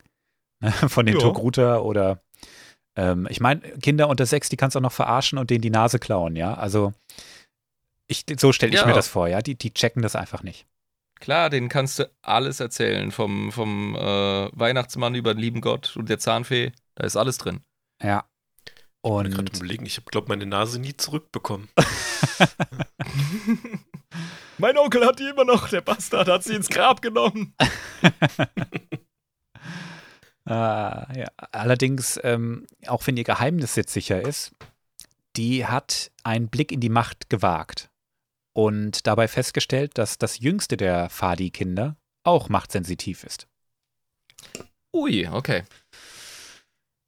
ne, 0.61 0.71
von 0.89 1.05
den. 1.05 1.17
Togruta 1.17 1.79
oder 1.79 2.21
ähm, 2.95 3.27
ich 3.29 3.39
meine, 3.39 3.61
Kinder 3.81 4.07
unter 4.09 4.25
sechs, 4.25 4.49
die 4.49 4.57
kannst 4.57 4.75
du 4.75 4.79
auch 4.79 4.83
noch 4.83 4.91
verarschen 4.91 5.37
und 5.39 5.49
denen 5.49 5.61
die 5.61 5.69
Nase 5.69 5.97
klauen, 5.99 6.35
ja. 6.35 6.53
Also 6.53 6.93
ich, 8.07 8.25
so 8.39 8.51
stelle 8.53 8.73
ich 8.73 8.81
Ja. 8.81 8.87
mir 8.87 8.93
das 8.93 9.07
vor, 9.07 9.27
ja. 9.27 9.41
Die, 9.41 9.55
die 9.55 9.73
checken 9.73 10.01
das 10.01 10.15
einfach 10.15 10.43
nicht. 10.43 10.65
Klar, 11.21 11.51
denen 11.51 11.69
kannst 11.69 11.99
du 11.99 12.11
alles 12.23 12.59
erzählen. 12.59 13.11
Vom, 13.11 13.51
vom 13.51 13.95
äh, 13.95 13.99
Weihnachtsmann 13.99 15.13
über 15.13 15.35
den 15.35 15.39
lieben 15.39 15.61
Gott 15.61 15.95
und 15.95 16.09
der 16.09 16.17
Zahnfee. 16.17 16.71
Da 16.95 17.05
ist 17.05 17.15
alles 17.15 17.37
drin. 17.37 17.61
Ja. 18.01 18.25
Ich 19.03 19.11
bin 19.11 19.31
gerade 19.31 19.39
Und 19.39 19.57
überlegen, 19.57 19.85
ich 19.85 19.97
habe, 19.97 20.09
glaube 20.09 20.29
meine 20.29 20.47
Nase 20.47 20.79
nie 20.79 20.97
zurückbekommen. 20.97 21.69
mein 24.57 24.77
Onkel 24.77 25.05
hat 25.05 25.19
die 25.19 25.29
immer 25.29 25.45
noch. 25.45 25.69
Der 25.69 25.81
Bastard 25.81 26.27
hat 26.27 26.43
sie 26.43 26.55
ins 26.55 26.69
Grab 26.69 27.01
genommen. 27.01 27.55
Ah, 30.43 31.07
ja. 31.15 31.27
Allerdings, 31.51 32.19
ähm, 32.23 32.65
auch 32.87 33.05
wenn 33.05 33.15
ihr 33.15 33.23
Geheimnis 33.23 33.75
jetzt 33.75 33.93
sicher 33.93 34.23
ist, 34.23 34.55
die 35.37 35.67
hat 35.67 36.11
einen 36.23 36.49
Blick 36.49 36.71
in 36.71 36.79
die 36.79 36.89
Macht 36.89 37.29
gewagt 37.29 37.90
und 38.53 39.07
dabei 39.07 39.27
festgestellt, 39.27 39.97
dass 39.97 40.17
das 40.17 40.39
jüngste 40.39 40.77
der 40.77 41.09
Fadi-Kinder 41.09 41.97
auch 42.23 42.49
machtsensitiv 42.49 43.23
ist. 43.23 43.47
Ui, 44.93 45.27
okay. 45.27 45.63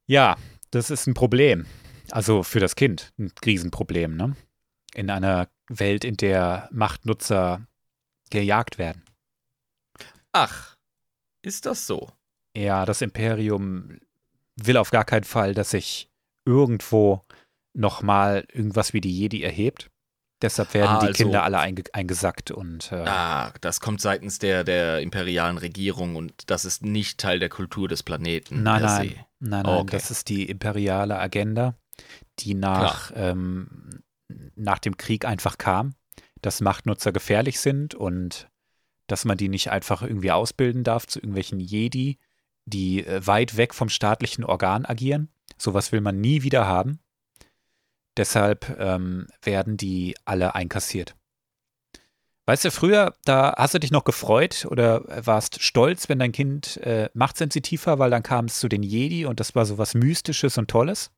Ja, 0.06 0.38
das 0.72 0.90
ist 0.90 1.08
ein 1.08 1.14
Problem. 1.14 1.66
Also 2.12 2.44
für 2.44 2.60
das 2.60 2.76
Kind 2.76 3.14
ein 3.18 3.32
Riesenproblem, 3.46 4.16
ne? 4.16 4.36
In 4.94 5.10
einer 5.10 5.50
Welt, 5.68 6.04
in 6.04 6.18
der 6.18 6.70
Machtnutzer 6.72 7.66
gejagt 8.30 8.78
werden. 8.78 9.04
Ach, 10.32 10.78
ist 11.42 11.66
das 11.66 11.88
so? 11.88 12.12
Ja, 12.56 12.86
das 12.86 13.02
Imperium 13.02 14.00
will 14.56 14.78
auf 14.78 14.92
gar 14.92 15.06
keinen 15.06 15.24
Fall, 15.24 15.54
dass 15.54 15.72
sich 15.72 16.10
irgendwo 16.46 17.22
nochmal 17.74 18.46
irgendwas 18.52 18.94
wie 18.94 19.02
die 19.02 19.16
Jedi 19.16 19.44
erhebt. 19.44 19.90
Deshalb 20.44 20.74
werden 20.76 20.90
Ah, 20.98 21.00
die 21.00 21.08
also- 21.08 21.24
Kinder 21.24 21.44
alle 21.44 21.58
einge 21.60 21.84
eingesackt 21.94 22.52
und 22.52 22.92
äh, 22.92 22.96
Ah, 23.08 23.52
das 23.62 23.80
kommt 23.80 24.02
seitens 24.02 24.38
der, 24.40 24.64
der 24.64 25.00
imperialen 25.02 25.58
Regierung 25.58 26.16
und 26.16 26.34
das 26.52 26.66
ist 26.66 26.84
nicht 26.84 27.18
Teil 27.20 27.40
der 27.40 27.50
Kultur 27.50 27.88
des 27.88 28.04
Planeten. 28.04 28.62
Nein, 28.62 28.82
nein, 28.84 29.10
se. 29.10 29.16
nein, 29.40 29.64
nein, 29.64 29.66
Okay. 29.66 29.92
das 29.92 30.12
ist 30.12 30.30
die 30.30 30.48
imperiale 30.50 31.18
Agenda, 31.18 31.76
die 32.40 32.54
nach, 32.54 33.12
ähm, 33.16 34.04
nach 34.56 34.80
dem 34.80 34.98
Krieg 34.98 35.26
einfach 35.26 35.58
kam, 35.58 35.96
dass 36.42 36.60
Machtnutzer 36.62 37.12
gefährlich 37.12 37.60
sind 37.60 37.96
und 37.96 38.50
dass 39.08 39.26
man 39.26 39.38
die 39.38 39.50
nicht 39.50 39.72
einfach 39.72 40.02
irgendwie 40.02 40.32
ausbilden 40.32 40.84
darf 40.84 41.08
zu 41.08 41.20
irgendwelchen 41.20 41.60
Jedi, 41.60 42.20
die 42.66 43.06
äh, 43.06 43.26
weit 43.26 43.58
weg 43.58 43.74
vom 43.74 43.90
staatlichen 43.90 44.44
Organ 44.44 44.86
agieren. 44.86 45.30
Sowas 45.58 45.92
will 45.92 46.02
man 46.02 46.20
nie 46.20 46.44
wieder 46.44 46.68
haben. 46.68 47.00
Deshalb 48.18 48.76
ähm, 48.80 49.28
werden 49.42 49.78
die 49.78 50.16
alle 50.26 50.56
einkassiert. 50.56 51.16
Weißt 52.46 52.66
du, 52.66 52.72
früher, 52.72 53.16
da 53.24 53.54
hast 53.58 53.74
du 53.74 53.80
dich 53.80 53.92
noch 53.92 54.04
gefreut 54.04 54.68
oder 54.70 55.26
warst 55.26 55.62
stolz, 55.62 56.10
wenn 56.10 56.20
dein 56.20 56.34
Kind 56.34 56.78
äh, 56.78 57.10
machtsensitiv 57.14 57.86
war, 57.88 58.00
weil 58.00 58.12
dann 58.12 58.22
kam 58.22 58.46
es 58.46 58.60
zu 58.60 58.68
den 58.68 58.84
Jedi 58.84 59.26
und 59.26 59.40
das 59.40 59.56
war 59.56 59.66
so 59.66 59.78
was 59.78 59.94
Mystisches 59.94 60.58
und 60.58 60.70
Tolles. 60.70 61.12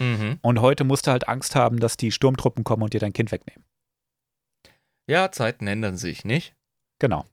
Mhm. 0.00 0.38
Und 0.42 0.60
heute 0.60 0.82
musst 0.82 1.06
du 1.06 1.12
halt 1.12 1.28
Angst 1.28 1.54
haben, 1.54 1.78
dass 1.78 1.96
die 1.96 2.10
Sturmtruppen 2.10 2.64
kommen 2.64 2.82
und 2.82 2.92
dir 2.92 3.00
dein 3.00 3.12
Kind 3.12 3.30
wegnehmen. 3.30 3.64
Ja, 5.08 5.30
Zeiten 5.30 5.68
ändern 5.68 5.96
sich, 5.96 6.24
nicht? 6.24 6.56
Genau. 6.98 7.24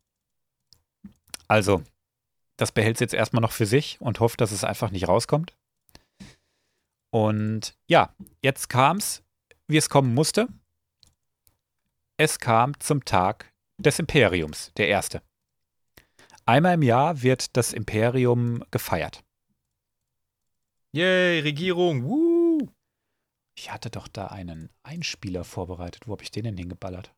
Also, 1.48 1.84
das 2.58 2.72
behält 2.72 3.00
jetzt 3.00 3.16
erstmal 3.16 3.42
noch 3.42 3.52
für 3.52 3.66
sich 3.66 4.00
und 4.00 4.20
hofft, 4.20 4.42
dass 4.42 4.52
es 4.52 4.63
einfach 4.63 4.92
nicht 4.92 5.08
rauskommt. 5.08 5.56
Und 7.13 7.78
ja, 7.88 8.15
jetzt 8.41 8.69
kam 8.69 8.97
es, 8.97 9.23
wie 9.67 9.78
es 9.78 9.88
kommen 9.88 10.15
musste. 10.15 10.47
Es 12.17 12.39
kam 12.39 12.80
zum 12.80 13.06
Tag 13.06 13.54
des 13.78 13.99
Imperiums, 13.99 14.71
der 14.78 14.88
erste. 14.88 15.21
Einmal 16.45 16.73
im 16.73 16.82
Jahr 16.82 17.21
wird 17.21 17.56
das 17.56 17.71
Imperium 17.71 18.63
gefeiert. 18.71 19.23
Yay, 20.91 21.41
Regierung, 21.41 22.04
woo! 22.04 22.67
Ich 23.56 23.71
hatte 23.71 23.91
doch 23.91 24.08
da 24.08 24.28
einen 24.28 24.71
Einspieler 24.82 25.43
vorbereitet. 25.43 26.08
Wo 26.08 26.13
habe 26.13 26.23
ich 26.23 26.32
den 26.32 26.45
denn 26.45 26.58
hingeballert? 26.58 27.13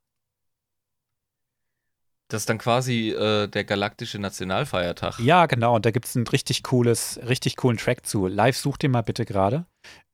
Das 2.27 2.41
ist 2.41 2.49
dann 2.49 2.57
quasi 2.57 3.11
äh, 3.11 3.47
der 3.47 3.63
galaktische 3.65 4.17
Nationalfeiertag. 4.17 5.19
Ja, 5.19 5.45
genau. 5.45 5.75
Und 5.75 5.85
da 5.85 5.91
gibt 5.91 6.05
es 6.05 6.15
ein 6.15 6.25
richtig 6.25 6.63
cooles, 6.63 7.19
richtig 7.27 7.55
coolen 7.55 7.77
Track 7.77 8.05
zu. 8.05 8.25
Live 8.25 8.57
such 8.57 8.77
den 8.77 8.91
mal 8.91 9.03
bitte 9.03 9.25
gerade. 9.25 9.65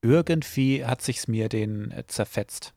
Irgendwie 0.01 0.85
hat 0.85 1.01
sich's 1.01 1.27
mir 1.27 1.47
den 1.47 1.91
äh, 1.91 2.05
zerfetzt. 2.07 2.73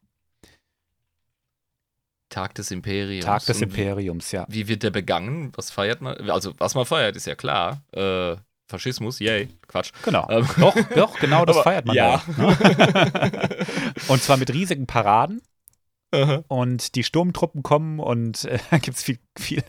Tag 2.29 2.55
des 2.55 2.71
Imperiums. 2.71 3.25
Tag 3.25 3.45
des 3.47 3.57
Und 3.59 3.65
Imperiums, 3.65 4.33
ja. 4.33 4.47
Wie, 4.49 4.69
wird 4.69 4.83
der 4.83 4.91
begangen? 4.91 5.53
Was 5.57 5.71
feiert 5.71 6.01
man? 6.01 6.31
Also, 6.31 6.53
was 6.59 6.75
man 6.75 6.87
feiert, 6.87 7.17
ist 7.17 7.27
ja 7.27 7.35
klar. 7.35 7.83
Äh, 7.93 8.37
Faschismus, 8.69 9.19
yay, 9.19 9.49
Quatsch. 9.69 9.93
Genau. 10.05 10.27
Ähm, 10.31 10.49
Doch, 10.59 10.75
doch, 10.95 11.19
genau 11.19 11.45
das 11.45 11.59
feiert 11.63 11.87
man 11.87 11.97
ja. 11.97 12.23
da. 12.37 12.43
Ne? 12.43 13.49
Und 14.09 14.23
zwar 14.23 14.37
mit 14.37 14.53
riesigen 14.53 14.87
Paraden. 14.87 15.43
Und 16.49 16.95
die 16.95 17.05
Sturmtruppen 17.05 17.63
kommen 17.63 17.99
und 18.01 18.45
äh, 18.45 18.59
da 18.71 18.79
gibt 18.79 18.97
es 18.97 19.03
viel, 19.03 19.19
viel 19.39 19.63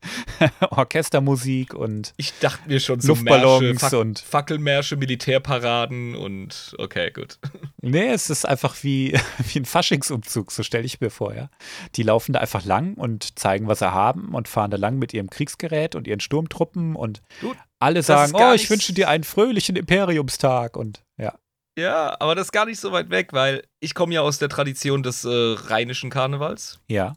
Orchestermusik 0.70 1.74
und 1.74 2.14
Ich 2.16 2.32
dachte 2.38 2.68
mir 2.68 2.80
schon 2.80 3.00
so 3.00 3.08
Luftballons 3.08 3.62
Märsche, 3.62 3.78
Fac 3.78 3.92
und- 3.92 4.18
Fackelmärsche, 4.18 4.96
Militärparaden 4.96 6.14
und 6.14 6.74
okay, 6.78 7.10
gut. 7.10 7.38
Nee, 7.82 8.08
es 8.10 8.28
ist 8.28 8.46
einfach 8.46 8.76
wie, 8.82 9.18
wie 9.52 9.58
ein 9.58 9.64
Faschingsumzug, 9.64 10.52
so 10.52 10.62
stelle 10.62 10.84
ich 10.84 11.00
mir 11.00 11.08
vor, 11.10 11.34
ja. 11.34 11.48
Die 11.96 12.02
laufen 12.02 12.34
da 12.34 12.40
einfach 12.40 12.64
lang 12.66 12.92
und 12.94 13.38
zeigen, 13.38 13.68
was 13.68 13.78
sie 13.78 13.90
haben 13.90 14.34
und 14.34 14.48
fahren 14.48 14.70
da 14.70 14.76
lang 14.76 14.98
mit 14.98 15.14
ihrem 15.14 15.30
Kriegsgerät 15.30 15.94
und 15.94 16.06
ihren 16.06 16.20
Sturmtruppen 16.20 16.94
und 16.94 17.22
Gut, 17.40 17.56
alle 17.78 18.02
sagen, 18.02 18.32
oh, 18.34 18.52
ich 18.52 18.68
wünsche 18.68 18.92
dir 18.92 19.08
einen 19.08 19.24
fröhlichen 19.24 19.76
Imperiumstag 19.76 20.76
und 20.76 21.02
ja. 21.16 21.34
Ja, 21.80 22.16
aber 22.20 22.34
das 22.34 22.48
ist 22.48 22.52
gar 22.52 22.66
nicht 22.66 22.78
so 22.80 22.92
weit 22.92 23.10
weg, 23.10 23.32
weil 23.32 23.64
ich 23.80 23.94
komme 23.94 24.14
ja 24.14 24.20
aus 24.20 24.38
der 24.38 24.48
Tradition 24.48 25.02
des 25.02 25.24
äh, 25.24 25.28
rheinischen 25.30 26.10
Karnevals 26.10 26.78
Ja. 26.88 27.16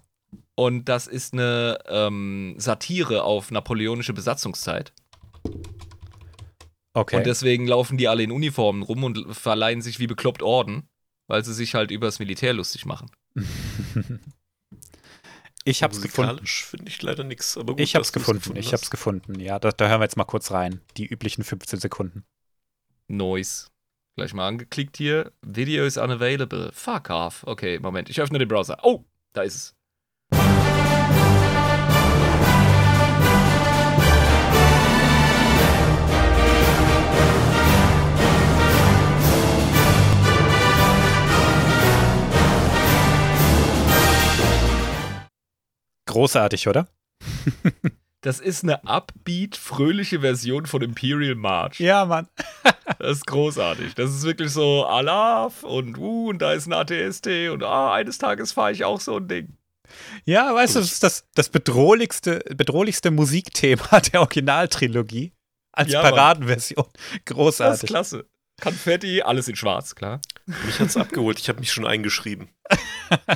und 0.56 0.86
das 0.86 1.08
ist 1.08 1.34
eine 1.34 1.80
ähm, 1.88 2.56
Satire 2.58 3.24
auf 3.24 3.52
napoleonische 3.52 4.14
Besatzungszeit. 4.14 4.94
Okay. 6.94 7.18
Und 7.18 7.26
deswegen 7.26 7.68
laufen 7.68 7.98
die 7.98 8.08
alle 8.08 8.24
in 8.24 8.32
Uniformen 8.32 8.84
rum 8.84 9.04
und 9.04 9.36
verleihen 9.36 9.82
sich 9.82 10.00
wie 10.00 10.08
bekloppt 10.08 10.44
Orden, 10.44 10.88
weil 11.28 11.44
sie 11.44 11.54
sich 11.54 11.74
halt 11.76 11.90
übers 11.92 12.20
Militär 12.20 12.54
lustig 12.54 12.86
machen. 12.86 13.10
ich 15.66 15.82
hab's 15.82 16.02
gefunden. 16.02 16.46
Finde 16.46 16.88
ich 16.90 17.02
leider 17.02 17.24
nichts. 17.24 17.58
Aber 17.58 17.74
gut, 17.74 17.82
Ich 17.82 17.96
hab's 17.96 18.12
du's 18.12 18.26
gefunden. 18.26 18.56
Ich 18.56 18.74
hab's 18.74 18.92
gefunden. 18.92 19.40
Ja, 19.40 19.58
da, 19.60 19.72
da 19.72 19.88
hören 19.90 20.02
wir 20.02 20.06
jetzt 20.06 20.18
mal 20.18 20.26
kurz 20.26 20.52
rein. 20.52 20.82
Die 20.98 21.08
üblichen 21.08 21.44
15 21.44 21.80
Sekunden. 21.80 22.26
Noise. 23.08 23.68
Gleich 24.16 24.36
mal 24.36 24.48
angeklickt 24.48 24.98
hier. 24.98 25.32
Video 25.42 25.86
is 25.86 25.98
unavailable. 25.98 26.72
Fuck 26.72 27.10
off. 27.10 27.44
Okay, 27.48 27.80
Moment. 27.80 28.12
Ich 28.12 28.22
öffne 28.22 28.38
den 28.38 28.48
Browser. 28.48 28.78
Oh, 28.84 29.06
da 29.34 29.42
ist 29.42 29.56
es. 29.56 29.76
Großartig, 46.06 46.68
oder? 46.68 46.88
Das 48.22 48.40
ist 48.40 48.64
eine 48.64 48.84
upbeat, 48.84 49.56
fröhliche 49.58 50.20
Version 50.20 50.68
von 50.68 50.84
Imperial 50.84 51.34
March. 51.34 51.80
Ja, 51.80 52.06
Mann. 52.06 52.28
Das 53.00 53.18
ist 53.18 53.28
großartig. 53.28 53.96
Das 53.96 54.10
ist 54.10 54.24
wirklich 54.24 54.52
so 54.52 54.86
Alaf 54.86 55.64
und 55.64 55.98
uh, 55.98 56.30
und 56.30 56.40
da 56.42 56.54
ist 56.54 56.68
ein 56.68 56.74
ATST 56.74 57.28
und 57.52 57.64
ah, 57.64 57.94
eines 57.94 58.18
Tages 58.18 58.52
fahre 58.52 58.72
ich 58.72 58.84
auch 58.84 59.00
so 59.00 59.18
ein 59.18 59.28
Ding. 59.28 59.58
Ja, 60.26 60.54
weißt 60.54 60.76
du, 60.76 60.80
das 60.80 60.92
ist 60.92 61.04
das, 61.04 61.26
das 61.36 61.50
bedrohlichste, 61.50 62.40
bedrohlichste 62.56 63.12
Musikthema 63.12 64.00
der 64.14 64.22
Originaltrilogie. 64.22 65.34
Als 65.72 65.92
Ja. 65.92 66.02
Paradenversion. 66.02 66.86
Das 66.94 67.14
ist 67.18 67.26
Großartig. 67.26 67.90
klasse. 67.90 68.26
Konfetti, 68.62 69.22
alles 69.24 69.48
in 69.48 69.56
schwarz, 69.56 69.96
klar. 69.96 70.22
Mich 70.46 70.80
hat's 70.80 70.96
abgeholt. 70.96 71.40
Ich 71.40 71.50
habe 71.50 71.60
mich 71.60 71.72
schon 71.72 71.88
eingeschrieben. 71.88 72.50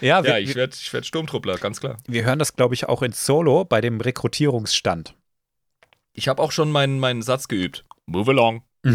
Ja, 0.00 0.22
wir, 0.22 0.30
Ja, 0.30 0.38
ich 0.38 0.54
werde 0.54 0.74
ich 0.74 0.92
werd 0.92 1.04
Sturmtruppler, 1.06 1.56
ganz 1.58 1.80
klar. 1.80 1.96
wir 2.06 2.24
hören 2.24 2.38
das, 2.38 2.56
glaube 2.56 2.74
ich, 2.74 2.88
auch 2.88 3.02
in 3.02 3.12
Solo 3.12 3.64
bei 3.64 3.80
dem 3.80 4.00
Rekrutierungsstand. 4.00 5.14
Ich 6.12 6.28
habe 6.28 6.42
auch 6.42 6.52
schon 6.52 6.70
meinen, 6.70 6.98
meinen 6.98 7.22
Satz 7.22 7.48
geübt. 7.48 7.84
Move 8.10 8.30
along. 8.32 8.62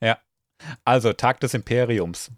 ja. 0.00 0.18
Also, 0.84 1.12
Tag 1.12 1.40
des 1.40 1.54
Imperiums. 1.54 2.32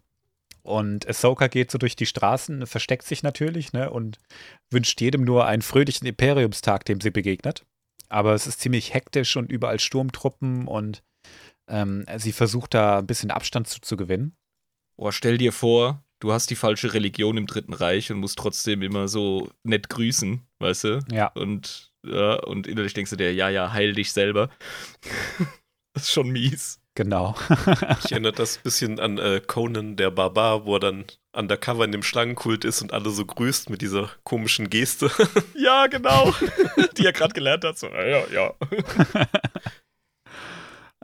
Und 0.63 1.09
Ahsoka 1.09 1.47
geht 1.47 1.71
so 1.71 1.79
durch 1.79 1.97
die 1.97 2.05
Straßen, 2.05 2.67
versteckt 2.67 3.05
sich 3.05 3.23
natürlich, 3.23 3.73
ne, 3.73 3.91
und 3.91 4.19
wünscht 4.71 5.01
jedem 5.01 5.25
nur 5.25 5.47
einen 5.47 5.63
fröhlichen 5.63 6.07
Imperiumstag, 6.07 6.85
dem 6.85 7.01
sie 7.01 7.11
begegnet. 7.11 7.65
Aber 8.11 8.35
es 8.35 8.47
ist 8.47 8.61
ziemlich 8.61 8.93
hektisch 8.93 9.37
und 9.37 9.51
überall 9.51 9.81
Sturmtruppen 9.81 10.67
und 10.67 11.03
ähm, 11.69 12.05
sie 12.17 12.33
versucht 12.33 12.75
da 12.75 12.99
ein 12.99 13.07
bisschen 13.07 13.31
Abstand 13.31 13.69
zu, 13.69 13.81
zu 13.81 13.97
gewinnen. 13.97 14.37
Oh, 14.97 15.11
stell 15.11 15.39
dir 15.39 15.53
vor, 15.53 16.05
du 16.21 16.33
hast 16.33 16.51
die 16.51 16.57
falsche 16.57 16.93
Religion 16.93 17.37
im 17.39 17.47
Dritten 17.47 17.73
Reich 17.73 18.11
und 18.11 18.19
musst 18.19 18.39
trotzdem 18.39 18.83
immer 18.83 19.09
so 19.09 19.49
nett 19.63 19.89
grüßen, 19.89 20.43
weißt 20.59 20.85
du? 20.85 21.01
Ja. 21.11 21.29
Und, 21.29 21.88
ja, 22.07 22.35
und 22.45 22.67
innerlich 22.67 22.95
denkst 22.95 23.11
du 23.11 23.17
dir, 23.17 23.33
ja, 23.33 23.49
ja, 23.49 23.73
heil 23.73 23.93
dich 23.93 24.13
selber. 24.13 24.51
das 25.95 26.05
ist 26.05 26.13
schon 26.13 26.31
mies. 26.31 26.81
Genau. 26.95 27.37
Ich 28.05 28.11
erinnere 28.11 28.33
das 28.33 28.57
ein 28.57 28.63
bisschen 28.65 28.99
an 28.99 29.19
äh, 29.19 29.41
Conan 29.47 29.95
der 29.95 30.11
Barbar, 30.11 30.65
wo 30.65 30.75
er 30.75 30.81
dann 30.81 31.05
undercover 31.33 31.85
in 31.85 31.93
dem 31.93 32.03
Schlangenkult 32.03 32.65
ist 32.65 32.83
und 32.83 32.93
alle 32.93 33.11
so 33.11 33.25
grüßt 33.25 33.71
mit 33.71 33.83
dieser 33.83 34.11
komischen 34.25 34.69
Geste. 34.69 35.11
Ja, 35.55 35.87
genau. 35.87 36.35
die 36.97 37.07
er 37.07 37.13
gerade 37.13 37.35
gelernt 37.35 37.65
hat. 37.65 37.79
So, 37.79 37.87
ja, 37.89 38.05
ja, 38.05 38.27
ja. 38.29 38.55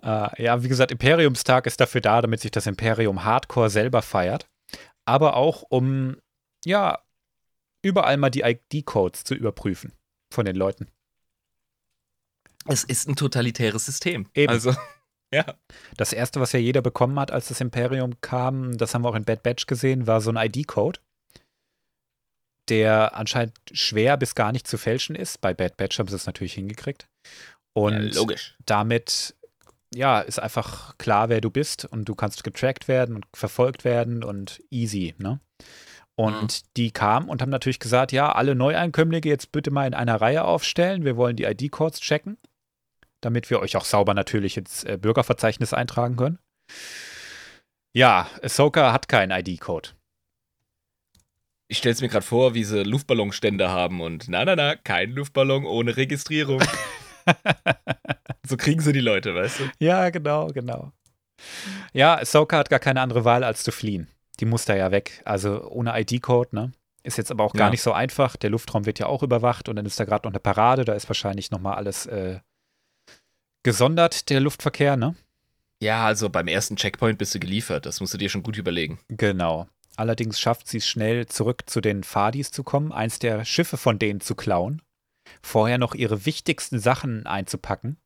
Äh, 0.02 0.42
ja, 0.42 0.62
wie 0.62 0.68
gesagt, 0.68 0.90
Imperiumstag 0.90 1.66
ist 1.66 1.80
dafür 1.80 2.00
da, 2.00 2.20
damit 2.20 2.40
sich 2.40 2.50
das 2.50 2.66
Imperium 2.66 3.24
Hardcore 3.24 3.70
selber 3.70 4.02
feiert. 4.02 4.48
Aber 5.04 5.36
auch, 5.36 5.62
um, 5.68 6.16
ja, 6.64 6.98
überall 7.82 8.16
mal 8.16 8.30
die 8.30 8.42
ID-Codes 8.42 9.24
zu 9.24 9.34
überprüfen 9.34 9.92
von 10.34 10.44
den 10.44 10.56
Leuten. 10.56 10.88
Es 12.66 12.84
ist 12.84 13.08
ein 13.08 13.16
totalitäres 13.16 13.86
System. 13.86 14.28
Eben. 14.34 14.50
Also, 14.50 14.74
ja. 15.34 15.54
Das 15.96 16.12
erste, 16.12 16.40
was 16.40 16.52
ja 16.52 16.58
jeder 16.58 16.82
bekommen 16.82 17.18
hat, 17.18 17.30
als 17.30 17.48
das 17.48 17.60
Imperium 17.60 18.20
kam, 18.20 18.76
das 18.76 18.94
haben 18.94 19.02
wir 19.02 19.08
auch 19.08 19.14
in 19.14 19.24
Bad 19.24 19.42
Batch 19.42 19.66
gesehen, 19.66 20.06
war 20.06 20.20
so 20.20 20.30
ein 20.30 20.36
ID-Code, 20.36 21.00
der 22.68 23.16
anscheinend 23.16 23.54
schwer 23.72 24.16
bis 24.16 24.34
gar 24.34 24.52
nicht 24.52 24.66
zu 24.66 24.78
fälschen 24.78 25.14
ist. 25.14 25.40
Bei 25.40 25.54
Bad 25.54 25.76
Batch 25.76 25.98
haben 25.98 26.08
sie 26.08 26.16
es 26.16 26.26
natürlich 26.26 26.54
hingekriegt. 26.54 27.08
Und 27.74 28.14
ja 28.14 28.20
logisch. 28.20 28.56
damit 28.64 29.34
ja, 29.94 30.20
ist 30.20 30.38
einfach 30.38 30.96
klar, 30.98 31.28
wer 31.28 31.40
du 31.40 31.50
bist 31.50 31.84
und 31.84 32.08
du 32.08 32.14
kannst 32.14 32.44
getrackt 32.44 32.88
werden 32.88 33.16
und 33.16 33.26
verfolgt 33.34 33.84
werden 33.84 34.24
und 34.24 34.62
easy, 34.70 35.14
ne? 35.18 35.40
Und 36.16 36.42
mhm. 36.42 36.68
die 36.76 36.90
kamen 36.92 37.28
und 37.28 37.42
haben 37.42 37.50
natürlich 37.50 37.80
gesagt, 37.80 38.12
ja, 38.12 38.32
alle 38.32 38.54
Neueinkömmlinge 38.54 39.26
jetzt 39.26 39.50
bitte 39.50 39.70
mal 39.70 39.86
in 39.86 39.94
einer 39.94 40.20
Reihe 40.20 40.44
aufstellen. 40.44 41.04
Wir 41.04 41.16
wollen 41.16 41.36
die 41.36 41.44
ID-Codes 41.44 42.00
checken, 42.00 42.38
damit 43.20 43.50
wir 43.50 43.60
euch 43.60 43.76
auch 43.76 43.84
sauber 43.84 44.14
natürlich 44.14 44.56
ins 44.56 44.84
äh, 44.84 44.96
Bürgerverzeichnis 45.00 45.72
eintragen 45.72 46.16
können. 46.16 46.38
Ja, 47.92 48.28
Ahsoka 48.42 48.92
hat 48.92 49.08
keinen 49.08 49.32
ID-Code. 49.32 49.90
Ich 51.68 51.78
stelle 51.78 51.94
es 51.94 52.00
mir 52.00 52.08
gerade 52.08 52.26
vor, 52.26 52.54
wie 52.54 52.64
sie 52.64 52.84
Luftballonstände 52.84 53.70
haben 53.70 54.00
und 54.00 54.28
na, 54.28 54.44
na, 54.44 54.54
na, 54.54 54.76
kein 54.76 55.12
Luftballon 55.12 55.64
ohne 55.64 55.96
Registrierung. 55.96 56.62
so 58.46 58.56
kriegen 58.56 58.80
sie 58.80 58.92
die 58.92 59.00
Leute, 59.00 59.34
weißt 59.34 59.60
du? 59.60 59.70
Ja, 59.78 60.10
genau, 60.10 60.48
genau. 60.48 60.92
Ja, 61.92 62.18
Ahsoka 62.18 62.58
hat 62.58 62.70
gar 62.70 62.78
keine 62.78 63.00
andere 63.00 63.24
Wahl, 63.24 63.42
als 63.42 63.64
zu 63.64 63.72
fliehen. 63.72 64.08
Die 64.40 64.46
muss 64.46 64.64
da 64.64 64.74
ja 64.74 64.90
weg. 64.90 65.22
Also 65.24 65.68
ohne 65.68 65.98
ID-Code, 66.00 66.54
ne? 66.54 66.72
Ist 67.02 67.18
jetzt 67.18 67.30
aber 67.30 67.44
auch 67.44 67.52
gar 67.52 67.66
ja. 67.66 67.70
nicht 67.70 67.82
so 67.82 67.92
einfach. 67.92 68.36
Der 68.36 68.50
Luftraum 68.50 68.86
wird 68.86 68.98
ja 68.98 69.06
auch 69.06 69.22
überwacht 69.22 69.68
und 69.68 69.76
dann 69.76 69.84
ist 69.84 70.00
da 70.00 70.04
gerade 70.04 70.26
noch 70.26 70.32
eine 70.32 70.40
Parade. 70.40 70.84
Da 70.84 70.94
ist 70.94 71.08
wahrscheinlich 71.08 71.50
nochmal 71.50 71.74
alles 71.74 72.06
äh, 72.06 72.40
gesondert, 73.62 74.30
der 74.30 74.40
Luftverkehr, 74.40 74.96
ne? 74.96 75.14
Ja, 75.80 76.06
also 76.06 76.30
beim 76.30 76.48
ersten 76.48 76.76
Checkpoint 76.76 77.18
bist 77.18 77.34
du 77.34 77.40
geliefert. 77.40 77.84
Das 77.84 78.00
musst 78.00 78.14
du 78.14 78.18
dir 78.18 78.30
schon 78.30 78.42
gut 78.42 78.56
überlegen. 78.56 78.98
Genau. 79.08 79.68
Allerdings 79.96 80.40
schafft 80.40 80.66
sie 80.66 80.78
es 80.78 80.88
schnell, 80.88 81.26
zurück 81.26 81.64
zu 81.66 81.80
den 81.80 82.04
Fadis 82.04 82.50
zu 82.50 82.64
kommen, 82.64 82.90
eins 82.90 83.18
der 83.18 83.44
Schiffe 83.44 83.76
von 83.76 83.98
denen 83.98 84.20
zu 84.20 84.34
klauen, 84.34 84.82
vorher 85.42 85.78
noch 85.78 85.94
ihre 85.94 86.26
wichtigsten 86.26 86.78
Sachen 86.80 87.26
einzupacken 87.26 87.98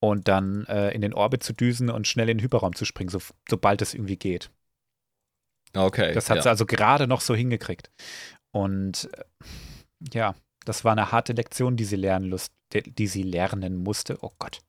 und 0.00 0.28
dann 0.28 0.66
äh, 0.66 0.90
in 0.90 1.00
den 1.00 1.14
Orbit 1.14 1.42
zu 1.42 1.52
düsen 1.52 1.88
und 1.88 2.08
schnell 2.08 2.28
in 2.28 2.38
den 2.38 2.44
Hyperraum 2.44 2.74
zu 2.74 2.84
springen, 2.84 3.10
so, 3.10 3.20
sobald 3.48 3.80
es 3.80 3.94
irgendwie 3.94 4.16
geht. 4.16 4.50
Okay. 5.74 6.12
Das 6.12 6.30
hat 6.30 6.36
ja. 6.36 6.42
sie 6.42 6.48
also 6.48 6.66
gerade 6.66 7.06
noch 7.06 7.20
so 7.20 7.34
hingekriegt. 7.34 7.90
Und 8.52 9.08
äh, 9.14 9.24
ja, 10.12 10.34
das 10.64 10.84
war 10.84 10.92
eine 10.92 11.12
harte 11.12 11.32
Lektion, 11.32 11.76
die 11.76 11.84
sie 11.84 11.96
lernen, 11.96 12.26
lust, 12.26 12.52
die 12.72 13.06
sie 13.06 13.22
lernen 13.22 13.76
musste. 13.76 14.18
Oh 14.22 14.32
Gott. 14.38 14.60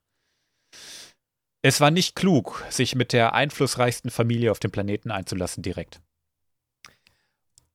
Es 1.64 1.80
war 1.80 1.92
nicht 1.92 2.16
klug, 2.16 2.66
sich 2.70 2.96
mit 2.96 3.14
der 3.14 3.34
einflussreichsten 3.34 4.10
Familie 4.10 4.52
auf 4.52 4.60
dem 4.60 4.72
Planeten 4.72 5.12
einzulassen 5.12 5.62
direkt. 5.62 6.02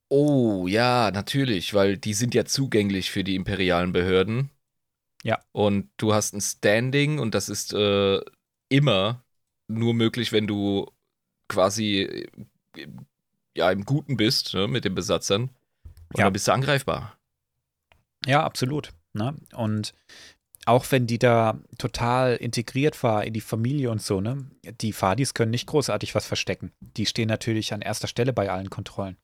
Oh, 0.09 0.67
ja, 0.67 1.11
natürlich, 1.11 1.73
weil 1.73 1.97
die 1.97 2.13
sind 2.13 2.33
ja 2.33 2.45
zugänglich 2.45 3.11
für 3.11 3.23
die 3.23 3.35
imperialen 3.35 3.91
Behörden. 3.91 4.49
Ja. 5.23 5.39
Und 5.51 5.89
du 5.97 6.13
hast 6.13 6.33
ein 6.33 6.41
Standing 6.41 7.19
und 7.19 7.35
das 7.35 7.49
ist 7.49 7.73
äh, 7.73 8.21
immer 8.69 9.25
nur 9.67 9.93
möglich, 9.93 10.31
wenn 10.31 10.47
du 10.47 10.89
quasi 11.49 12.27
äh, 12.75 12.87
ja 13.57 13.71
im 13.71 13.85
Guten 13.85 14.17
bist 14.17 14.53
ne, 14.53 14.67
mit 14.67 14.85
den 14.85 14.95
Besatzern. 14.95 15.49
Und 16.09 16.19
ja. 16.19 16.25
dann 16.25 16.33
bist 16.33 16.47
du 16.47 16.53
angreifbar. 16.53 17.17
Ja, 18.25 18.43
absolut. 18.43 18.93
Ne? 19.13 19.35
Und 19.53 19.93
auch 20.65 20.85
wenn 20.91 21.07
die 21.07 21.19
da 21.19 21.59
total 21.77 22.35
integriert 22.35 23.01
war 23.03 23.23
in 23.23 23.33
die 23.33 23.41
Familie 23.41 23.89
und 23.89 24.01
so, 24.01 24.21
ne, 24.21 24.49
die 24.81 24.93
Fadis 24.93 25.33
können 25.33 25.51
nicht 25.51 25.67
großartig 25.67 26.15
was 26.15 26.25
verstecken. 26.25 26.73
Die 26.79 27.05
stehen 27.05 27.27
natürlich 27.27 27.73
an 27.73 27.81
erster 27.81 28.07
Stelle 28.07 28.33
bei 28.33 28.49
allen 28.49 28.69
Kontrollen. 28.69 29.17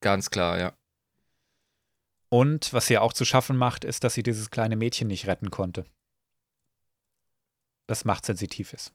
Ganz 0.00 0.30
klar, 0.30 0.58
ja. 0.58 0.72
Und 2.28 2.72
was 2.72 2.86
sie 2.86 2.98
auch 2.98 3.12
zu 3.12 3.24
schaffen 3.24 3.56
macht, 3.56 3.84
ist, 3.84 4.04
dass 4.04 4.14
sie 4.14 4.22
dieses 4.22 4.50
kleine 4.50 4.74
Mädchen 4.74 5.06
nicht 5.06 5.26
retten 5.26 5.50
konnte. 5.50 5.84
Das 7.86 8.04
machtsensitiv 8.04 8.72
ist. 8.72 8.92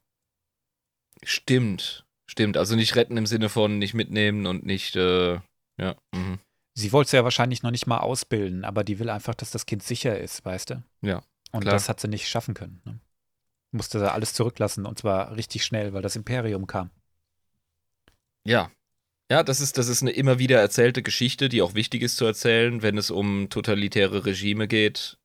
Stimmt, 1.24 2.07
stimmt. 2.28 2.58
Also 2.58 2.76
nicht 2.76 2.96
retten 2.96 3.18
im 3.18 3.26
Sinne 3.26 3.50
von 3.50 3.80
nicht 3.80 3.94
mitnehmen 3.94 4.46
und 4.46 4.66
nicht, 4.66 4.96
äh, 4.96 5.40
ja. 5.78 5.96
Mhm. 6.14 6.40
Sie 6.74 6.92
wollte 6.92 7.08
es 7.08 7.12
ja 7.14 7.24
wahrscheinlich 7.24 7.64
noch 7.64 7.72
nicht 7.72 7.88
mal 7.88 7.98
ausbilden, 7.98 8.64
aber 8.64 8.84
die 8.84 9.00
will 9.00 9.10
einfach, 9.10 9.34
dass 9.34 9.50
das 9.50 9.66
Kind 9.66 9.82
sicher 9.82 10.20
ist, 10.20 10.46
weißt 10.46 10.70
du? 10.70 10.84
Ja. 11.02 11.24
Und 11.52 11.62
Klar. 11.62 11.74
das 11.74 11.90
hat 11.90 12.00
sie 12.00 12.08
nicht 12.08 12.28
schaffen 12.28 12.54
können. 12.54 12.82
Ne? 12.86 13.00
Musste 13.72 14.00
da 14.00 14.10
alles 14.10 14.34
zurücklassen 14.34 14.86
und 14.86 15.00
zwar 15.00 15.36
richtig 15.36 15.66
schnell, 15.66 15.94
weil 15.94 16.04
das 16.04 16.16
Imperium 16.16 16.68
kam. 16.68 16.92
Ja. 18.46 18.70
Ja, 19.30 19.44
das 19.44 19.60
ist, 19.60 19.78
das 19.78 19.88
ist 19.88 20.02
eine 20.02 20.12
immer 20.12 20.40
wieder 20.40 20.60
erzählte 20.60 21.04
Geschichte, 21.04 21.50
die 21.50 21.62
auch 21.62 21.74
wichtig 21.74 22.02
ist 22.02 22.16
zu 22.16 22.26
erzählen, 22.26 22.82
wenn 22.82 22.98
es 22.98 23.12
um 23.12 23.50
totalitäre 23.50 24.26
Regime 24.26 24.68
geht. 24.68 25.18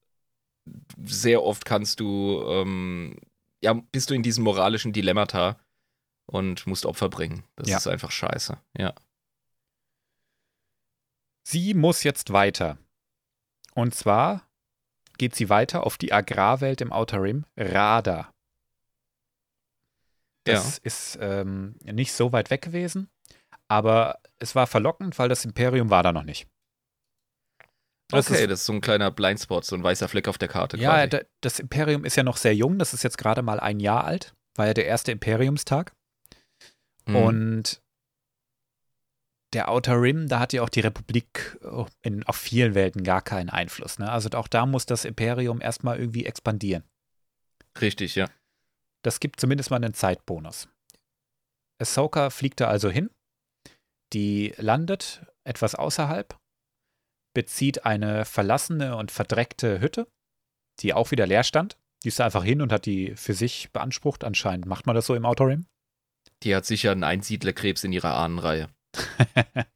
Sehr 1.05 1.43
oft 1.43 1.65
kannst 1.65 2.01
du, 2.01 2.43
ähm, 2.49 3.17
ja, 3.63 3.75
bist 3.75 4.11
du 4.11 4.15
in 4.15 4.23
diesem 4.23 4.43
moralischen 4.43 4.93
Dilemmata 4.93 5.62
und 6.33 6.67
musst 6.67 6.87
Opfer 6.87 7.09
bringen. 7.09 7.45
Das 7.57 7.69
ja. 7.69 7.77
ist 7.77 7.87
einfach 7.87 8.11
scheiße, 8.11 8.59
ja. 8.77 8.95
Sie 11.45 11.75
muss 11.75 12.05
jetzt 12.05 12.33
weiter. 12.33 12.79
Und 13.75 13.95
zwar 13.95 14.49
geht 15.19 15.35
sie 15.35 15.51
weiter 15.51 15.85
auf 15.85 15.99
die 15.99 16.13
Agrarwelt 16.13 16.81
im 16.81 16.93
Outer 16.93 17.23
Rim, 17.23 17.45
Rada. 17.57 18.33
Das 20.45 20.77
ja. 20.77 20.81
ist 20.85 21.19
ähm, 21.21 21.77
nicht 21.83 22.13
so 22.13 22.33
weit 22.33 22.51
weg 22.51 22.63
gewesen, 22.63 23.11
aber 23.69 24.19
es 24.39 24.55
war 24.55 24.67
verlockend, 24.67 25.19
weil 25.19 25.29
das 25.29 25.45
Imperium 25.45 25.91
war 25.91 26.03
da 26.03 26.13
noch 26.13 26.25
nicht. 26.25 26.49
Das 28.09 28.31
okay, 28.31 28.43
ist, 28.43 28.51
das 28.51 28.61
ist 28.61 28.67
so 28.67 28.73
ein 28.73 28.81
kleiner 28.81 29.11
Blindspot, 29.11 29.65
so 29.65 29.77
ein 29.77 29.83
weißer 29.83 30.09
Fleck 30.09 30.29
auf 30.29 30.39
der 30.39 30.49
Karte. 30.49 30.77
Ja, 30.77 31.07
quasi. 31.07 31.25
das 31.41 31.61
Imperium 31.61 32.05
ist 32.05 32.17
ja 32.17 32.23
noch 32.23 32.37
sehr 32.37 32.55
jung, 32.55 32.79
das 32.79 32.95
ist 32.95 33.05
jetzt 33.05 33.19
gerade 33.19 33.43
mal 33.43 33.61
ein 33.61 33.81
Jahr 33.81 34.05
alt, 34.05 34.35
war 34.55 34.67
ja 34.67 34.75
der 34.75 34.87
erste 34.87 35.13
Imperiumstag. 35.13 35.93
Mhm. 37.07 37.17
Und 37.17 37.83
der 39.53 39.71
Outer 39.71 40.01
Rim, 40.01 40.29
da 40.29 40.41
hat 40.41 40.53
ja 40.53 40.63
auch 40.63 40.69
die 40.69 40.81
Republik 40.81 41.59
oh, 41.63 41.87
in, 42.01 42.23
auf 42.25 42.37
vielen 42.37 42.75
Welten 42.75 43.05
gar 43.05 43.21
keinen 43.21 43.51
Einfluss. 43.51 43.99
Ne? 43.99 44.11
Also 44.11 44.31
auch 44.31 44.49
da 44.49 44.67
muss 44.67 44.87
das 44.87 45.05
Imperium 45.05 45.61
erstmal 45.61 45.99
irgendwie 45.99 46.25
expandieren. 46.25 46.85
Richtig, 47.81 48.15
ja. 48.15 48.29
Das 49.03 49.21
gibt 49.21 49.41
zumindest 49.41 49.71
mal 49.71 49.77
einen 49.77 49.95
Zeitbonus. 49.95 50.69
Ahsoka 51.79 52.31
fliegt 52.31 52.61
da 52.61 52.69
also 52.69 52.89
hin. 52.89 53.11
Die 54.13 54.55
landet 54.57 55.25
etwas 55.45 55.75
außerhalb, 55.75 56.39
bezieht 57.35 57.85
eine 57.85 58.25
verlassene 58.25 58.97
und 58.97 59.11
verdreckte 59.11 59.81
Hütte, 59.81 60.07
die 60.81 60.95
auch 60.95 61.11
wieder 61.11 61.27
leer 61.27 61.45
stand. 61.45 61.79
Die 62.05 62.09
ist 62.09 62.19
da 62.19 62.25
einfach 62.25 62.45
hin 62.45 62.63
und 62.63 62.73
hat 62.73 62.87
die 62.87 63.15
für 63.17 63.35
sich 63.35 63.71
beansprucht. 63.73 64.25
Anscheinend 64.25 64.67
macht 64.67 64.87
man 64.87 64.95
das 64.95 65.07
so 65.07 65.15
im 65.15 65.25
Outer 65.25 65.49
Rim. 65.49 65.67
Die 66.43 66.55
hat 66.55 66.67
sicher 66.67 66.91
einen 66.93 67.05
Einsiedlerkrebs 67.05 67.85
in 67.85 67.93
ihrer 67.93 68.15
Ahnenreihe. 68.15 68.69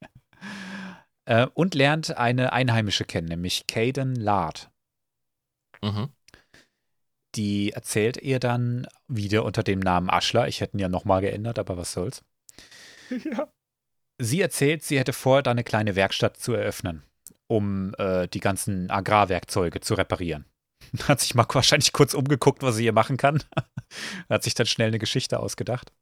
äh, 1.24 1.46
und 1.54 1.74
lernt 1.74 2.16
eine 2.16 2.52
Einheimische 2.52 3.04
kennen, 3.04 3.28
nämlich 3.28 3.66
Caden 3.66 4.14
Lard. 4.16 4.70
Mhm. 5.82 6.10
Die 7.34 7.72
erzählt 7.72 8.16
ihr 8.16 8.40
dann 8.40 8.86
wieder 9.08 9.44
unter 9.44 9.62
dem 9.62 9.78
Namen 9.78 10.10
Aschler. 10.10 10.48
Ich 10.48 10.60
hätte 10.60 10.76
ihn 10.76 10.80
ja 10.80 10.88
nochmal 10.88 11.20
geändert, 11.20 11.58
aber 11.58 11.76
was 11.76 11.92
soll's. 11.92 12.22
Ja. 13.24 13.52
Sie 14.18 14.40
erzählt, 14.40 14.82
sie 14.82 14.98
hätte 14.98 15.12
vor, 15.12 15.42
da 15.42 15.50
eine 15.52 15.62
kleine 15.62 15.94
Werkstatt 15.94 16.38
zu 16.38 16.54
eröffnen, 16.54 17.02
um 17.46 17.94
äh, 17.98 18.26
die 18.26 18.40
ganzen 18.40 18.90
Agrarwerkzeuge 18.90 19.80
zu 19.80 19.94
reparieren. 19.94 20.46
Hat 21.06 21.20
sich 21.20 21.34
mal 21.34 21.46
wahrscheinlich 21.48 21.92
kurz 21.92 22.14
umgeguckt, 22.14 22.62
was 22.62 22.76
sie 22.76 22.82
hier 22.82 22.92
machen 22.92 23.16
kann. 23.16 23.44
Hat 24.28 24.42
sich 24.42 24.54
dann 24.54 24.66
schnell 24.66 24.88
eine 24.88 24.98
Geschichte 24.98 25.38
ausgedacht. 25.38 25.92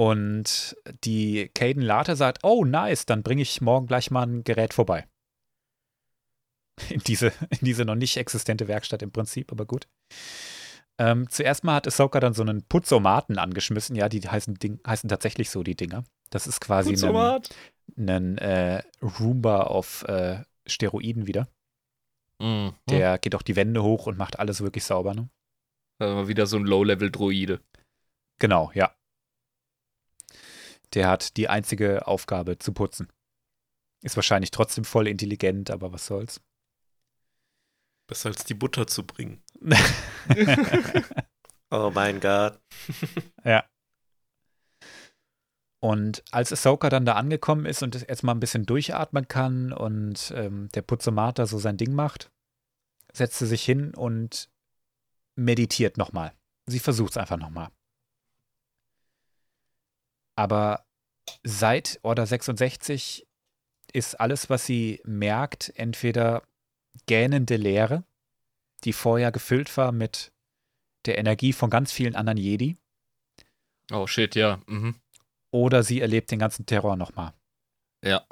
Und 0.00 0.78
die 1.04 1.50
Caden 1.52 1.82
Late 1.82 2.16
sagt, 2.16 2.38
oh 2.42 2.64
nice, 2.64 3.04
dann 3.04 3.22
bringe 3.22 3.42
ich 3.42 3.60
morgen 3.60 3.86
gleich 3.86 4.10
mal 4.10 4.22
ein 4.22 4.44
Gerät 4.44 4.72
vorbei. 4.72 5.06
In 6.88 7.00
diese, 7.00 7.26
in 7.50 7.58
diese 7.60 7.84
noch 7.84 7.96
nicht 7.96 8.16
existente 8.16 8.66
Werkstatt 8.66 9.02
im 9.02 9.12
Prinzip, 9.12 9.52
aber 9.52 9.66
gut. 9.66 9.86
Ähm, 10.96 11.28
zuerst 11.28 11.64
mal 11.64 11.74
hat 11.74 11.86
Ahsoka 11.86 12.18
dann 12.18 12.32
so 12.32 12.40
einen 12.40 12.62
Putzomaten 12.62 13.36
angeschmissen. 13.36 13.94
Ja, 13.94 14.08
die 14.08 14.26
heißen, 14.26 14.54
Ding, 14.54 14.80
heißen 14.86 15.10
tatsächlich 15.10 15.50
so, 15.50 15.62
die 15.62 15.76
Dinger. 15.76 16.04
Das 16.30 16.46
ist 16.46 16.62
quasi 16.62 16.96
ein, 16.96 17.42
ein 17.98 18.38
äh, 18.38 18.82
Roomba 19.02 19.64
auf 19.64 20.04
äh, 20.04 20.42
Steroiden 20.66 21.26
wieder. 21.26 21.46
Mhm. 22.38 22.72
Der 22.88 23.18
geht 23.18 23.34
auch 23.34 23.42
die 23.42 23.56
Wände 23.56 23.82
hoch 23.82 24.06
und 24.06 24.16
macht 24.16 24.38
alles 24.38 24.62
wirklich 24.62 24.84
sauber. 24.84 25.12
Ne? 25.12 25.28
Also 25.98 26.26
wieder 26.26 26.46
so 26.46 26.56
ein 26.56 26.64
Low-Level-Droide. 26.64 27.60
Genau, 28.38 28.70
ja. 28.72 28.94
Der 30.94 31.08
hat 31.08 31.36
die 31.36 31.48
einzige 31.48 32.06
Aufgabe 32.06 32.58
zu 32.58 32.72
putzen. 32.72 33.08
Ist 34.02 34.16
wahrscheinlich 34.16 34.50
trotzdem 34.50 34.84
voll 34.84 35.06
intelligent, 35.06 35.70
aber 35.70 35.92
was 35.92 36.06
soll's. 36.06 36.40
Besser 38.06 38.30
als 38.30 38.44
die 38.44 38.54
Butter 38.54 38.86
zu 38.86 39.06
bringen. 39.06 39.42
oh 41.70 41.90
mein 41.94 42.20
Gott. 42.20 42.60
ja. 43.44 43.64
Und 45.82 46.22
als 46.30 46.52
Ahsoka 46.52 46.90
dann 46.90 47.06
da 47.06 47.14
angekommen 47.14 47.64
ist 47.64 47.82
und 47.82 47.94
jetzt 47.94 48.22
mal 48.22 48.32
ein 48.32 48.40
bisschen 48.40 48.66
durchatmen 48.66 49.28
kann 49.28 49.72
und 49.72 50.32
ähm, 50.36 50.68
der 50.74 50.82
Puzzomater 50.82 51.46
so 51.46 51.58
sein 51.58 51.78
Ding 51.78 51.94
macht, 51.94 52.30
setzt 53.12 53.38
sie 53.38 53.46
sich 53.46 53.64
hin 53.64 53.94
und 53.94 54.50
meditiert 55.36 55.96
nochmal. 55.96 56.32
sie 56.66 56.80
versucht 56.80 57.12
es 57.12 57.16
einfach 57.16 57.38
nochmal. 57.38 57.70
Aber 60.36 60.86
seit 61.42 61.98
Order 62.02 62.26
66 62.26 63.26
ist 63.92 64.20
alles, 64.20 64.50
was 64.50 64.66
sie 64.66 65.00
merkt, 65.04 65.72
entweder 65.76 66.42
gähnende 67.06 67.56
Leere, 67.56 68.04
die 68.84 68.92
vorher 68.92 69.32
gefüllt 69.32 69.76
war 69.76 69.92
mit 69.92 70.32
der 71.06 71.18
Energie 71.18 71.52
von 71.52 71.70
ganz 71.70 71.92
vielen 71.92 72.14
anderen 72.14 72.38
Jedi, 72.38 72.76
Oh 73.92 74.06
shit, 74.06 74.34
ja. 74.36 74.62
Mhm. 74.66 74.94
oder 75.50 75.82
sie 75.82 76.00
erlebt 76.00 76.30
den 76.30 76.38
ganzen 76.38 76.64
Terror 76.66 76.96
nochmal. 76.96 77.32
Ja. 78.04 78.24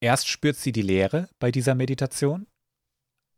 Erst 0.00 0.28
spürt 0.28 0.56
sie 0.56 0.72
die 0.72 0.82
Leere 0.82 1.28
bei 1.38 1.50
dieser 1.50 1.74
Meditation. 1.74 2.46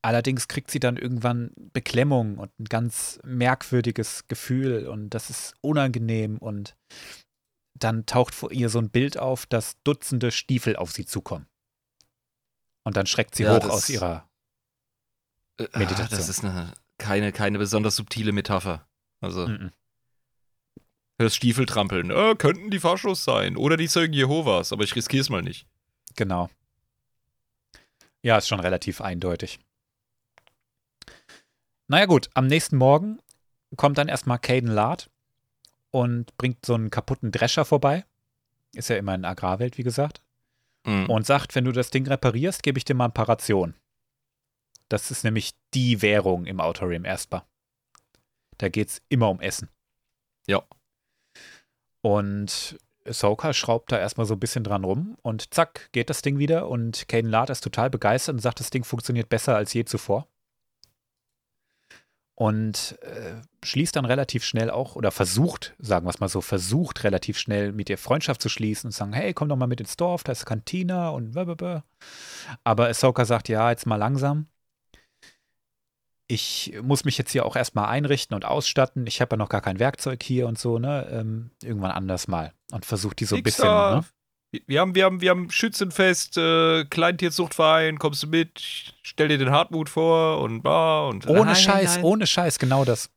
Allerdings 0.05 0.49
kriegt 0.49 0.71
sie 0.71 0.81
dann 0.81 0.99
irgendwann 0.99 1.51
Beklemmung 1.73 2.37
und 2.37 2.51
ein 2.61 2.67
ganz 2.67 3.19
merkwürdiges 3.25 4.29
Gefühl 4.29 4.87
und 4.87 5.09
das 5.09 5.31
ist 5.31 5.55
unangenehm 5.63 6.37
und 6.37 6.77
dann 7.73 8.05
taucht 8.05 8.35
vor 8.35 8.53
ihr 8.53 8.69
so 8.69 8.81
ein 8.81 8.91
Bild 8.91 9.17
auf, 9.19 9.47
dass 9.47 9.83
Dutzende 9.83 10.31
Stiefel 10.31 10.77
auf 10.77 10.93
sie 10.93 11.07
zukommen. 11.07 11.47
Und 12.83 12.99
dann 12.99 13.07
schreckt 13.07 13.35
sie 13.35 13.45
Ja, 13.45 13.57
hoch 13.57 13.71
aus 13.71 13.89
ihrer. 13.89 14.29
Äh, 15.59 15.69
ah, 15.73 15.79
Meditation. 15.79 16.19
Das 16.19 16.29
ist 16.29 16.45
eine, 16.45 16.75
keine, 16.99 17.33
keine 17.33 17.59
besonders 17.59 17.97
subtile 17.97 18.33
Metapher. 18.33 18.87
Also, 19.23 19.49
Mhm. 19.49 19.71
hörst 21.19 21.37
Stiefel 21.37 21.65
trampeln. 21.65 22.11
Äh, 22.11 22.35
könnten 22.37 22.71
die 22.71 22.79
Faschos 22.79 23.25
sein. 23.25 23.57
Oder 23.57 23.79
die 23.79 23.89
Zeugen 23.89 24.13
Jehovas, 24.13 24.71
aber 24.71 24.85
ich 24.85 24.95
riskiere 24.95 25.23
es 25.23 25.31
mal 25.31 25.41
nicht. 25.41 25.67
Genau. 26.15 26.51
Ja, 28.21 28.37
ist 28.37 28.49
schon 28.49 28.61
relativ 28.61 29.01
eindeutig. 29.01 29.61
Naja, 31.89 32.07
gut, 32.07 32.31
am 32.35 32.47
nächsten 32.47 32.77
Morgen 32.77 33.19
kommt 33.77 33.99
dann 33.99 34.09
erstmal 34.09 34.39
Caden 34.39 34.71
Lard 34.71 35.11
und 35.91 36.37
bringt 36.37 36.65
so 36.65 36.75
einen 36.75 36.91
kaputten 36.91 37.31
Drescher 37.31 37.65
vorbei. 37.65 38.05
Ist 38.75 38.89
ja 38.89 38.97
immer 38.97 39.15
in 39.15 39.25
Agrarwelt, 39.25 39.79
wie 39.79 39.83
gesagt. 39.83 40.23
Mhm. 40.85 41.09
Und 41.09 41.27
sagt, 41.27 41.55
wenn 41.55 41.65
du 41.65 41.73
das 41.73 41.91
Ding 41.91 42.07
reparierst, 42.07 42.63
gebe 42.63 42.79
ich 42.79 42.85
dir 42.85 42.95
mal 42.95 43.07
ein 43.07 43.15
paar 43.15 43.29
Rationen. 43.29 43.77
Das 44.89 45.11
ist 45.11 45.25
nämlich 45.25 45.53
die 45.73 46.03
Währung 46.03 46.47
im 46.47 46.61
Outer 46.61 46.89
Rim 46.89 47.05
erstmal. 47.05 47.43
Da 48.59 48.69
geht 48.69 48.89
es 48.89 49.03
immer 49.09 49.31
um 49.31 49.41
Essen. 49.41 49.69
Ja. 50.47 50.63
Und 52.03 52.79
Ahsoka 53.07 53.53
schraubt 53.53 53.93
da 53.93 53.99
erstmal 53.99 54.27
so 54.27 54.35
ein 54.35 54.41
bisschen 54.41 54.65
dran 54.65 54.85
rum 54.85 55.17
und 55.23 55.53
zack, 55.55 55.91
geht 55.93 56.11
das 56.11 56.23
Ding 56.23 56.39
wieder 56.39 56.69
und 56.69 57.09
Caden 57.09 57.31
Lard 57.31 57.51
ist 57.51 57.63
total 57.63 57.91
begeistert 57.91 58.35
und 58.35 58.41
sagt, 58.41 58.61
das 58.61 58.71
Ding 58.71 58.85
funktioniert 58.85 59.29
besser 59.29 59.57
als 59.57 59.73
je 59.73 59.85
zuvor. 59.85 60.29
Und 62.37 62.99
äh, 63.03 63.41
schließt 63.65 63.95
dann 63.95 64.07
relativ 64.07 64.45
schnell 64.45 64.69
auch, 64.69 64.97
oder 64.97 65.13
versucht, 65.13 65.75
sagen 65.79 66.05
wir 66.05 66.11
es 66.11 66.19
mal 66.19 66.29
so, 66.29 66.41
versucht 66.41 67.05
relativ 67.05 67.39
schnell 67.39 67.71
mit 67.73 67.89
ihr 67.89 67.99
Freundschaft 67.99 68.43
zu 68.43 68.49
schließen 68.49 68.89
und 68.89 68.93
sagen, 68.93 69.13
hey, 69.13 69.33
komm 69.33 69.49
doch 69.49 69.57
mal 69.57 69.69
mit 69.69 69.81
ins 69.81 69.97
Dorf, 69.97 70.25
da 70.25 70.33
ist 70.33 70.45
Kantina 70.45 71.11
und 71.11 71.31
blablabla. 71.31 71.85
Aber 72.65 72.89
Ahsoka 72.89 73.25
sagt, 73.25 73.49
ja, 73.49 73.71
jetzt 73.71 73.87
mal 73.87 73.97
langsam. 73.97 74.49
Ich 76.27 76.77
muss 76.83 77.05
mich 77.05 77.19
jetzt 77.19 77.31
hier 77.31 77.47
auch 77.47 77.55
erstmal 77.55 77.87
einrichten 77.87 78.35
und 78.35 78.45
ausstatten. 78.45 79.07
Ich 79.07 79.21
habe 79.21 79.35
ja 79.35 79.37
noch 79.37 79.51
gar 79.51 79.61
kein 79.61 79.79
Werkzeug 79.79 80.23
hier 80.23 80.49
und 80.49 80.59
so, 80.59 80.79
ne? 80.79 81.07
Ähm, 81.13 81.51
irgendwann 81.63 81.91
anders 81.93 82.27
mal. 82.29 82.53
Und 82.73 82.85
versucht 82.85 83.21
die 83.21 83.27
so 83.27 83.37
ein 83.37 83.43
bisschen, 83.43 83.69
ne? 83.69 84.05
Wir 84.67 84.81
haben, 84.81 84.95
wir 84.95 85.05
haben, 85.05 85.21
wir 85.21 85.31
haben 85.31 85.51
Schützenfest, 85.51 86.37
äh, 86.39 86.85
Kleintierzuchtverein, 86.85 87.99
kommst 87.99 88.23
du 88.23 88.27
mit, 88.27 88.95
stell 89.03 89.29
dir 89.29 89.39
den 89.39 89.51
Hartmut 89.51 89.89
vor 89.89 90.41
und 90.41 90.63
bah 90.63 91.09
und 91.09 91.27
Ohne 91.29 91.47
Nein, 91.47 91.57
Scheiß, 91.57 91.97
nein. 91.97 92.05
ohne 92.05 92.27
Scheiß, 92.27 92.59
genau 92.59 92.85
das. 92.85 93.11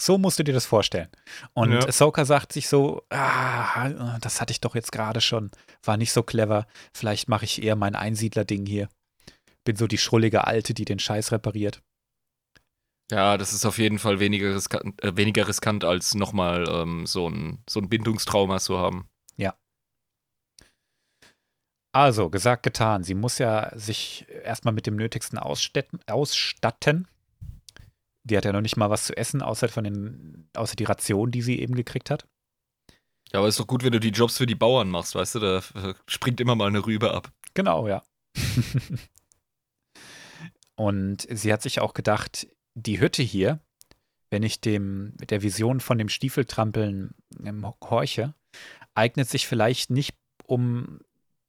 So 0.00 0.16
musst 0.16 0.38
du 0.38 0.44
dir 0.44 0.52
das 0.54 0.64
vorstellen. 0.66 1.08
Und 1.54 1.72
Ja. 1.72 1.80
Ahsoka 1.80 2.24
sagt 2.24 2.52
sich 2.52 2.68
so, 2.68 3.02
ah, 3.10 4.18
das 4.20 4.40
hatte 4.40 4.52
ich 4.52 4.60
doch 4.60 4.74
jetzt 4.74 4.92
gerade 4.92 5.20
schon, 5.20 5.50
war 5.82 5.96
nicht 5.96 6.12
so 6.12 6.22
clever. 6.22 6.66
Vielleicht 6.94 7.28
mache 7.28 7.44
ich 7.44 7.62
eher 7.62 7.74
mein 7.74 7.96
Einsiedler-Ding 7.96 8.64
hier. 8.66 8.88
Bin 9.64 9.76
so 9.76 9.86
die 9.88 9.98
schrullige 9.98 10.46
Alte, 10.46 10.72
die 10.72 10.84
den 10.84 11.00
Scheiß 11.00 11.32
repariert. 11.32 11.82
Ja, 13.10 13.38
das 13.38 13.52
ist 13.52 13.64
auf 13.64 13.78
jeden 13.78 13.98
Fall 13.98 14.20
weniger 14.20 14.54
riskant, 14.54 15.02
äh, 15.02 15.16
weniger 15.16 15.48
riskant 15.48 15.82
als 15.82 16.14
nochmal 16.14 16.68
ähm, 16.68 17.06
so, 17.06 17.28
ein, 17.28 17.64
so 17.68 17.80
ein 17.80 17.88
Bindungstrauma 17.88 18.58
zu 18.60 18.78
haben. 18.78 19.08
Also, 21.98 22.30
gesagt, 22.30 22.62
getan. 22.62 23.02
Sie 23.02 23.14
muss 23.14 23.38
ja 23.38 23.76
sich 23.76 24.24
erstmal 24.44 24.72
mit 24.72 24.86
dem 24.86 24.94
Nötigsten 24.94 25.36
ausstatten. 25.36 25.98
ausstatten. 26.06 27.08
Die 28.22 28.36
hat 28.36 28.44
ja 28.44 28.52
noch 28.52 28.60
nicht 28.60 28.76
mal 28.76 28.88
was 28.88 29.06
zu 29.06 29.16
essen, 29.16 29.42
außer, 29.42 29.68
von 29.68 29.82
den, 29.82 30.48
außer 30.54 30.76
die 30.76 30.84
Ration, 30.84 31.32
die 31.32 31.42
sie 31.42 31.58
eben 31.58 31.74
gekriegt 31.74 32.08
hat. 32.10 32.28
Ja, 33.32 33.40
aber 33.40 33.48
ist 33.48 33.58
doch 33.58 33.66
gut, 33.66 33.82
wenn 33.82 33.90
du 33.90 33.98
die 33.98 34.10
Jobs 34.10 34.38
für 34.38 34.46
die 34.46 34.54
Bauern 34.54 34.88
machst, 34.88 35.16
weißt 35.16 35.34
du, 35.34 35.38
da 35.40 35.60
springt 36.06 36.40
immer 36.40 36.54
mal 36.54 36.68
eine 36.68 36.86
Rübe 36.86 37.12
ab. 37.12 37.32
Genau, 37.54 37.88
ja. 37.88 38.04
Und 40.76 41.26
sie 41.28 41.52
hat 41.52 41.62
sich 41.62 41.80
auch 41.80 41.94
gedacht, 41.94 42.46
die 42.74 43.00
Hütte 43.00 43.24
hier, 43.24 43.58
wenn 44.30 44.44
ich 44.44 44.60
dem 44.60 45.16
mit 45.18 45.32
der 45.32 45.42
Vision 45.42 45.80
von 45.80 45.98
dem 45.98 46.08
Stiefeltrampeln 46.08 47.16
ähm, 47.42 47.66
horche, 47.82 48.34
eignet 48.94 49.28
sich 49.28 49.48
vielleicht 49.48 49.90
nicht 49.90 50.16
um 50.44 51.00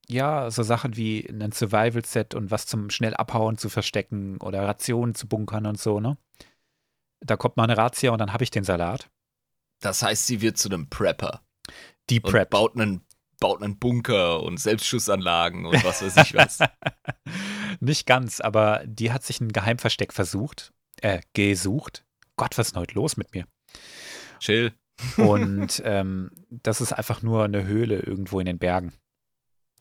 ja, 0.10 0.50
so 0.50 0.64
Sachen 0.64 0.96
wie 0.98 1.28
ein 1.30 1.52
Survival-Set 1.52 2.34
und 2.36 2.52
was 2.52 2.66
zum 2.66 2.90
schnell 2.90 3.14
abhauen 3.14 3.58
zu 3.58 3.70
verstecken 3.70 4.38
oder 4.38 4.64
Rationen 4.64 5.16
zu 5.16 5.28
bunkern 5.28 5.66
und 5.66 5.80
so, 5.80 6.00
ne? 6.00 6.18
Da 7.22 7.36
kommt 7.38 7.58
mal 7.58 7.66
eine 7.66 7.78
Razzia 7.78 8.12
und 8.12 8.20
dann 8.20 8.34
habe 8.34 8.44
ich 8.44 8.52
den 8.52 8.64
Salat. 8.64 9.10
Das 9.82 10.02
heißt, 10.02 10.26
sie 10.26 10.42
wird 10.42 10.58
zu 10.58 10.70
einem 10.70 10.90
Prepper 10.90 11.42
Die 12.10 12.22
und 12.22 12.32
Prep. 12.32 12.50
baut 12.50 12.76
einen, 12.76 13.06
baut 13.40 13.62
einen 13.62 13.78
Bunker 13.78 14.42
und 14.42 14.60
Selbstschussanlagen 14.60 15.66
und 15.66 15.84
was 15.84 16.02
weiß 16.02 16.18
ich 16.18 16.34
was. 16.34 16.60
Nicht 17.80 18.06
ganz, 18.06 18.42
aber 18.42 18.84
die 18.86 19.12
hat 19.12 19.24
sich 19.24 19.42
ein 19.42 19.52
Geheimversteck 19.52 20.14
versucht, 20.14 20.74
äh, 21.02 21.22
gesucht. 21.34 22.06
Gott, 22.36 22.58
was 22.58 22.68
ist 22.68 22.76
denn 22.76 22.82
heute 22.82 22.96
los 22.96 23.16
mit 23.18 23.34
mir? 23.34 23.46
Chill. 24.40 24.74
Und 25.18 25.82
ähm, 25.86 26.32
das 26.50 26.82
ist 26.82 26.94
einfach 26.94 27.22
nur 27.22 27.44
eine 27.44 27.66
Höhle 27.66 28.00
irgendwo 28.00 28.40
in 28.40 28.46
den 28.46 28.60
Bergen. 28.60 28.94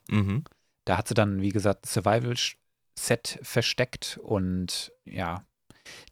Mhm. 0.09 0.45
Da 0.85 0.99
hat 0.99 1.09
sie 1.09 1.15
dann, 1.15 1.41
wie 1.41 1.51
gesagt, 1.51 1.85
ein 1.85 1.89
Survival-Set 1.89 3.39
versteckt 3.43 4.19
und 4.23 4.93
ja, 5.05 5.45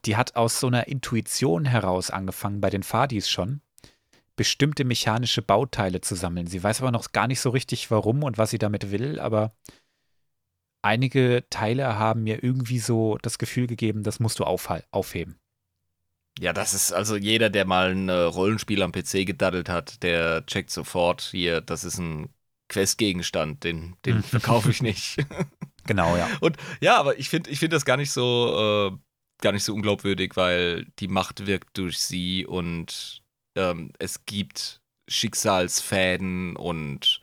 die 0.04 0.16
hat 0.16 0.37
aus 0.37 0.61
so 0.61 0.66
einer 0.66 0.88
Intuition 0.88 1.64
heraus 1.64 2.11
angefangen, 2.11 2.61
bei 2.61 2.70
den 2.70 2.82
Fadis 2.82 3.28
schon, 3.28 3.61
bestimmte 4.37 4.85
mechanische 4.85 5.42
Bauteile 5.42 6.00
zu 6.00 6.14
sammeln. 6.14 6.46
Sie 6.46 6.62
weiß 6.62 6.82
aber 6.82 6.92
noch 6.92 7.12
gar 7.12 7.26
nicht 7.26 7.40
so 7.40 7.50
richtig, 7.50 7.90
warum 7.90 8.22
und 8.22 8.38
was 8.38 8.50
sie 8.50 8.59
damit 8.59 8.90
will, 8.90 9.18
aber 9.18 9.54
einige 10.82 11.44
Teile 11.50 11.98
haben 11.98 12.22
mir 12.22 12.44
irgendwie 12.44 12.78
so 12.78 13.18
das 13.22 13.38
Gefühl 13.38 13.66
gegeben, 13.66 14.02
das 14.02 14.20
musst 14.20 14.38
du 14.38 14.44
aufheben. 14.44 15.38
Ja, 16.38 16.52
das 16.52 16.74
ist 16.74 16.92
also 16.92 17.16
jeder, 17.16 17.48
der 17.48 17.64
mal 17.64 17.92
ein 17.92 18.11
äh, 18.11 18.12
Rollenspiel 18.12 18.82
am 18.82 18.92
PC 18.92 19.24
gedaddelt 19.24 19.70
hat, 19.70 20.02
der 20.02 20.44
checkt 20.44 20.70
sofort 20.70 21.22
hier, 21.22 21.62
das 21.62 21.82
ist 21.82 21.98
ein 21.98 22.28
Questgegenstand, 22.68 23.64
den, 23.64 23.96
den 24.05 24.22
verkaufe 24.22 24.71
ich 24.71 24.83
nicht. 24.83 25.19
Genau, 25.88 26.17
ja. 26.17 26.29
Und 26.40 26.56
ja, 26.81 26.96
aber 26.96 27.17
ich 27.17 27.29
finde 27.29 27.48
ich 27.48 27.60
find 27.60 27.73
das 27.73 27.85
gar 27.85 27.96
nicht 27.96 28.10
so 28.10 28.90
äh, 28.90 28.98
gar 29.40 29.52
nicht 29.52 29.62
so 29.62 29.73
unglaubwürdig, 29.73 30.37
weil 30.37 30.87
die 30.98 31.06
Macht 31.06 31.46
wirkt 31.46 31.79
durch 31.79 31.98
sie 31.98 32.44
und 32.44 33.23
ähm, 33.56 33.92
es 34.00 34.25
gibt 34.27 34.81
Schicksalsfäden 35.08 36.56
und 36.56 37.21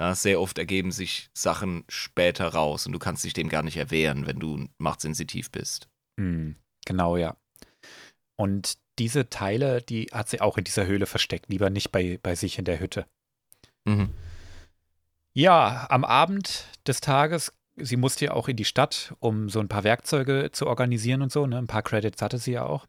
ja, 0.00 0.14
sehr 0.14 0.40
oft 0.40 0.58
ergeben 0.58 0.92
sich 0.92 1.28
Sachen 1.34 1.84
später 1.88 2.48
raus 2.48 2.86
und 2.86 2.92
du 2.92 2.98
kannst 2.98 3.22
dich 3.22 3.34
dem 3.34 3.48
gar 3.48 3.62
nicht 3.62 3.76
erwehren, 3.76 4.26
wenn 4.26 4.40
du 4.40 4.66
machtsensitiv 4.78 5.50
bist. 5.50 5.88
Hm, 6.18 6.56
genau, 6.86 7.16
ja. 7.16 7.36
Und 8.36 8.78
diese 8.98 9.28
Teile, 9.28 9.82
die 9.82 10.06
hat 10.12 10.28
sie 10.28 10.40
auch 10.40 10.56
in 10.56 10.64
dieser 10.64 10.86
Höhle 10.86 11.06
versteckt, 11.06 11.50
lieber 11.50 11.68
nicht 11.70 11.92
bei, 11.92 12.18
bei 12.22 12.34
sich 12.34 12.58
in 12.58 12.64
der 12.64 12.80
Hütte. 12.80 13.06
Mhm. 13.84 14.10
Ja, 15.32 15.86
am 15.90 16.04
Abend 16.04 16.66
des 16.86 17.00
Tages, 17.00 17.52
sie 17.76 17.96
musste 17.96 18.26
ja 18.26 18.32
auch 18.32 18.48
in 18.48 18.56
die 18.56 18.64
Stadt, 18.64 19.14
um 19.20 19.48
so 19.48 19.60
ein 19.60 19.68
paar 19.68 19.84
Werkzeuge 19.84 20.50
zu 20.52 20.66
organisieren 20.66 21.22
und 21.22 21.30
so, 21.32 21.46
ne? 21.46 21.58
Ein 21.58 21.66
paar 21.66 21.82
Credits 21.82 22.20
hatte 22.20 22.38
sie 22.38 22.52
ja 22.52 22.64
auch. 22.64 22.86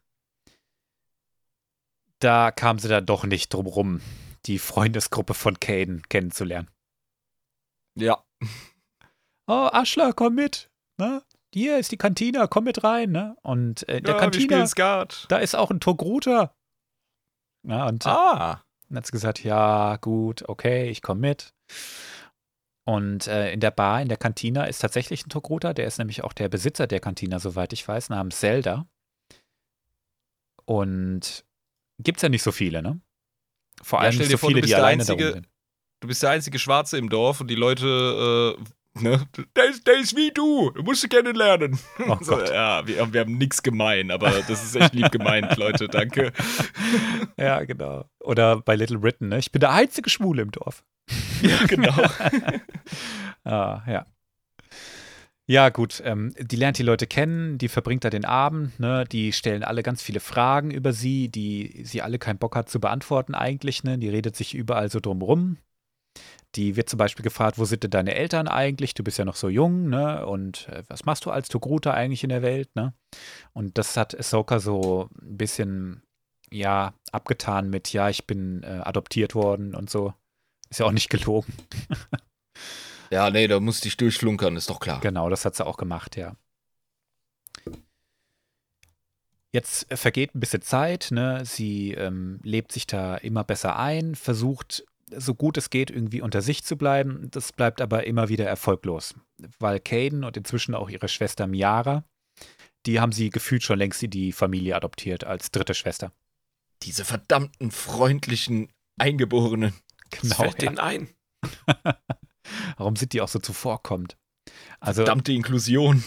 Da 2.18 2.50
kam 2.50 2.78
sie 2.78 2.88
dann 2.88 3.06
doch 3.06 3.24
nicht 3.24 3.52
drum 3.52 3.66
rum, 3.66 4.00
die 4.46 4.58
Freundesgruppe 4.58 5.34
von 5.34 5.58
Caden 5.58 6.02
kennenzulernen. 6.08 6.68
Ja. 7.96 8.22
Oh, 9.46 9.68
Aschler, 9.72 10.12
komm 10.12 10.36
mit. 10.36 10.70
Ne? 10.98 11.22
Hier 11.52 11.78
ist 11.78 11.92
die 11.92 11.96
Kantina, 11.96 12.46
komm 12.46 12.64
mit 12.64 12.84
rein. 12.84 13.10
Ne? 13.10 13.36
Und 13.42 13.88
äh, 13.88 13.98
in 13.98 14.04
der 14.04 14.16
ja, 14.16 14.32
spielen 14.32 14.66
Skat. 14.66 15.26
da 15.28 15.38
ist 15.38 15.54
auch 15.54 15.70
ein 15.70 15.80
Togruter. 15.80 16.54
Ja, 17.64 17.86
und 17.86 18.06
Ah. 18.06 18.62
Dann 18.88 18.98
hat 18.98 19.06
sie 19.06 19.12
gesagt, 19.12 19.42
ja, 19.42 19.96
gut, 19.96 20.48
okay, 20.48 20.90
ich 20.90 21.02
komme 21.02 21.20
mit. 21.20 21.54
Und 22.84 23.28
äh, 23.28 23.52
in 23.52 23.60
der 23.60 23.70
Bar, 23.70 24.02
in 24.02 24.08
der 24.08 24.16
Kantina 24.16 24.64
ist 24.64 24.80
tatsächlich 24.80 25.24
ein 25.24 25.30
Togruta, 25.30 25.72
der 25.72 25.86
ist 25.86 25.98
nämlich 25.98 26.24
auch 26.24 26.32
der 26.32 26.48
Besitzer 26.48 26.86
der 26.88 26.98
Kantina, 27.00 27.38
soweit 27.38 27.72
ich 27.72 27.86
weiß, 27.86 28.08
namens 28.08 28.40
Zelda. 28.40 28.86
Und 30.64 31.44
gibt 31.98 32.18
es 32.18 32.22
ja 32.22 32.28
nicht 32.28 32.42
so 32.42 32.52
viele, 32.52 32.82
ne? 32.82 33.00
Vor 33.82 33.98
Ja, 34.00 34.04
allem 34.04 34.12
stell 34.14 34.26
nicht 34.26 34.32
so 34.32 34.38
vor, 34.38 34.48
viele, 34.50 34.60
die 34.62 34.68
der 34.68 34.78
alleine 34.78 35.04
da 35.04 35.12
Einzige- 35.12 35.32
sind. 35.32 35.48
Du 36.00 36.08
bist 36.08 36.20
der 36.22 36.30
einzige 36.30 36.58
Schwarze 36.58 36.98
im 36.98 37.08
Dorf 37.08 37.40
und 37.40 37.48
die 37.48 37.54
Leute, 37.54 38.56
äh, 38.96 39.00
ne, 39.04 39.24
der 39.54 39.66
ist, 39.70 39.86
der 39.86 40.00
ist 40.00 40.16
wie 40.16 40.32
du, 40.32 40.70
du 40.72 40.82
musst 40.82 41.04
ihn 41.04 41.10
kennenlernen. 41.10 41.78
Oh 42.08 42.16
so, 42.20 42.32
Gott. 42.36 42.50
ja, 42.50 42.84
wir, 42.84 43.12
wir 43.12 43.20
haben 43.20 43.38
nichts 43.38 43.62
gemein, 43.62 44.10
aber 44.10 44.30
das 44.48 44.64
ist 44.64 44.74
echt 44.74 44.94
lieb 44.94 45.12
gemeint, 45.12 45.56
Leute, 45.56 45.86
danke. 45.86 46.32
Ja, 47.38 47.62
genau. 47.64 48.04
Oder 48.20 48.60
bei 48.60 48.74
Little 48.74 48.98
Britain, 48.98 49.28
ne? 49.28 49.38
Ich 49.38 49.52
bin 49.52 49.60
der 49.60 49.70
einzige 49.70 50.10
Schwule 50.10 50.42
im 50.42 50.50
Dorf. 50.50 50.84
Ja, 51.42 51.64
genau. 51.66 51.94
Ah, 53.44 53.82
ja. 53.88 54.06
Ja, 55.46 55.68
gut. 55.70 56.00
Ähm, 56.04 56.32
die 56.38 56.56
lernt 56.56 56.78
die 56.78 56.82
Leute 56.84 57.06
kennen, 57.06 57.58
die 57.58 57.68
verbringt 57.68 58.04
da 58.04 58.10
den 58.10 58.24
Abend, 58.24 58.78
ne? 58.78 59.04
Die 59.10 59.32
stellen 59.32 59.64
alle 59.64 59.82
ganz 59.82 60.00
viele 60.00 60.20
Fragen 60.20 60.70
über 60.70 60.92
sie, 60.92 61.28
die 61.28 61.82
sie 61.84 62.00
alle 62.00 62.18
keinen 62.18 62.38
Bock 62.38 62.54
hat 62.54 62.68
zu 62.70 62.80
beantworten 62.80 63.34
eigentlich, 63.34 63.82
ne? 63.84 63.98
Die 63.98 64.08
redet 64.08 64.36
sich 64.36 64.54
überall 64.54 64.88
so 64.90 65.00
drum 65.00 65.20
rum. 65.20 65.58
Die 66.54 66.76
wird 66.76 66.88
zum 66.90 66.98
Beispiel 66.98 67.22
gefragt, 67.22 67.58
wo 67.58 67.64
sind 67.64 67.82
denn 67.82 67.90
deine 67.90 68.14
Eltern 68.14 68.46
eigentlich? 68.46 68.94
Du 68.94 69.02
bist 69.02 69.18
ja 69.18 69.24
noch 69.24 69.36
so 69.36 69.48
jung, 69.48 69.88
ne? 69.88 70.26
Und 70.26 70.68
äh, 70.68 70.82
was 70.88 71.04
machst 71.06 71.24
du 71.24 71.30
als 71.30 71.48
Togruta 71.48 71.92
eigentlich 71.92 72.22
in 72.24 72.30
der 72.30 72.42
Welt, 72.42 72.74
ne? 72.76 72.94
Und 73.52 73.78
das 73.78 73.96
hat 73.96 74.18
Ahsoka 74.18 74.60
so 74.60 75.08
ein 75.22 75.38
bisschen, 75.38 76.02
ja, 76.50 76.94
abgetan 77.12 77.70
mit, 77.70 77.92
ja, 77.92 78.08
ich 78.10 78.26
bin 78.26 78.62
äh, 78.64 78.80
adoptiert 78.84 79.34
worden 79.34 79.74
und 79.74 79.90
so. 79.90 80.14
Ist 80.72 80.78
ja 80.78 80.86
auch 80.86 80.92
nicht 80.92 81.10
gelogen. 81.10 81.52
Ja, 83.10 83.28
nee, 83.28 83.46
da 83.46 83.60
musste 83.60 83.88
ich 83.88 83.98
durchflunkern, 83.98 84.56
ist 84.56 84.70
doch 84.70 84.80
klar. 84.80 84.98
Genau, 85.00 85.28
das 85.28 85.44
hat 85.44 85.54
sie 85.54 85.66
auch 85.66 85.76
gemacht, 85.76 86.16
ja. 86.16 86.34
Jetzt 89.52 89.86
vergeht 89.94 90.34
ein 90.34 90.40
bisschen 90.40 90.62
Zeit, 90.62 91.08
ne? 91.10 91.44
Sie 91.44 91.92
ähm, 91.92 92.40
lebt 92.42 92.72
sich 92.72 92.86
da 92.86 93.16
immer 93.16 93.44
besser 93.44 93.78
ein, 93.78 94.14
versucht, 94.14 94.86
so 95.14 95.34
gut 95.34 95.58
es 95.58 95.68
geht, 95.68 95.90
irgendwie 95.90 96.22
unter 96.22 96.40
sich 96.40 96.64
zu 96.64 96.78
bleiben. 96.78 97.28
Das 97.30 97.52
bleibt 97.52 97.82
aber 97.82 98.06
immer 98.06 98.30
wieder 98.30 98.46
erfolglos, 98.46 99.14
weil 99.58 99.78
Caden 99.78 100.24
und 100.24 100.38
inzwischen 100.38 100.74
auch 100.74 100.88
ihre 100.88 101.08
Schwester 101.08 101.46
Miara, 101.46 102.04
die 102.86 102.98
haben 102.98 103.12
sie 103.12 103.28
gefühlt 103.28 103.62
schon 103.62 103.78
längst 103.78 104.02
in 104.02 104.10
die 104.10 104.32
Familie 104.32 104.74
adoptiert 104.74 105.24
als 105.24 105.50
dritte 105.50 105.74
Schwester. 105.74 106.12
Diese 106.82 107.04
verdammten, 107.04 107.72
freundlichen 107.72 108.72
Eingeborenen. 108.96 109.74
Genau. 110.20 110.36
fällt 110.36 110.62
Ja. 110.62 110.68
denen 110.68 110.78
ein. 110.78 111.08
Warum 112.76 112.96
sind 112.96 113.12
die 113.12 113.20
auch 113.20 113.28
so 113.28 113.38
zuvorkommend? 113.38 114.16
Also, 114.80 115.02
Verdammte 115.02 115.32
Inklusion. 115.32 116.04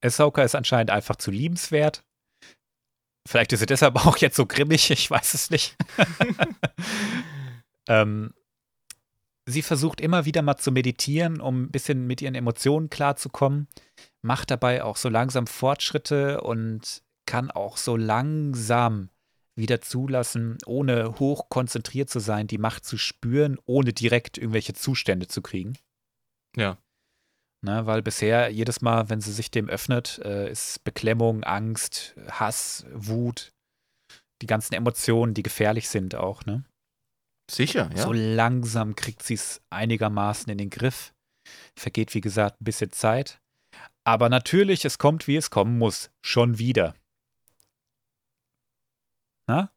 Ahsoka 0.00 0.42
ist 0.42 0.54
anscheinend 0.54 0.90
einfach 0.90 1.16
zu 1.16 1.30
liebenswert. 1.30 2.04
Vielleicht 3.28 3.52
ist 3.52 3.60
sie 3.60 3.66
deshalb 3.66 3.96
auch 4.06 4.16
jetzt 4.16 4.36
so 4.36 4.46
grimmig, 4.46 4.90
ich 4.90 5.10
weiß 5.10 5.34
es 5.34 5.50
nicht. 5.50 5.76
ähm, 7.88 8.34
sie 9.46 9.62
versucht 9.62 10.00
immer 10.00 10.24
wieder 10.24 10.42
mal 10.42 10.56
zu 10.56 10.72
meditieren, 10.72 11.40
um 11.40 11.64
ein 11.64 11.70
bisschen 11.70 12.06
mit 12.06 12.22
ihren 12.22 12.34
Emotionen 12.34 12.90
klarzukommen, 12.90 13.68
macht 14.22 14.50
dabei 14.50 14.82
auch 14.82 14.96
so 14.96 15.08
langsam 15.08 15.46
Fortschritte 15.46 16.40
und 16.40 17.02
kann 17.26 17.50
auch 17.50 17.76
so 17.76 17.96
langsam 17.96 19.08
wieder 19.56 19.80
zulassen, 19.80 20.58
ohne 20.66 21.18
hoch 21.18 21.48
konzentriert 21.48 22.10
zu 22.10 22.20
sein, 22.20 22.46
die 22.46 22.58
Macht 22.58 22.84
zu 22.84 22.96
spüren, 22.96 23.58
ohne 23.66 23.92
direkt 23.92 24.38
irgendwelche 24.38 24.74
Zustände 24.74 25.28
zu 25.28 25.42
kriegen. 25.42 25.76
Ja. 26.56 26.78
Ne, 27.64 27.86
weil 27.86 28.02
bisher 28.02 28.48
jedes 28.50 28.80
Mal, 28.80 29.08
wenn 29.08 29.20
sie 29.20 29.32
sich 29.32 29.50
dem 29.50 29.68
öffnet, 29.68 30.18
äh, 30.24 30.50
ist 30.50 30.82
Beklemmung, 30.82 31.44
Angst, 31.44 32.16
Hass, 32.28 32.84
Wut, 32.92 33.52
die 34.42 34.46
ganzen 34.46 34.74
Emotionen, 34.74 35.32
die 35.34 35.44
gefährlich 35.44 35.88
sind 35.88 36.16
auch. 36.16 36.44
Ne? 36.44 36.64
Sicher, 37.48 37.88
ja. 37.94 38.02
So 38.02 38.12
langsam 38.12 38.96
kriegt 38.96 39.22
sie 39.22 39.34
es 39.34 39.62
einigermaßen 39.70 40.50
in 40.50 40.58
den 40.58 40.70
Griff. 40.70 41.14
Vergeht, 41.78 42.14
wie 42.14 42.20
gesagt, 42.20 42.60
ein 42.60 42.64
bisschen 42.64 42.92
Zeit. 42.92 43.40
Aber 44.04 44.28
natürlich, 44.28 44.84
es 44.84 44.98
kommt, 44.98 45.28
wie 45.28 45.36
es 45.36 45.50
kommen 45.50 45.78
muss. 45.78 46.10
Schon 46.24 46.58
wieder. 46.58 46.94
Na? 49.52 49.70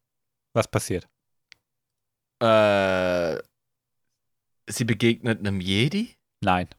Was 0.54 0.70
passiert? 0.70 1.10
Äh, 2.42 3.42
sie 4.70 4.86
begegnet 4.86 5.40
einem 5.40 5.60
Jedi? 5.60 6.16
Nein. 6.42 6.70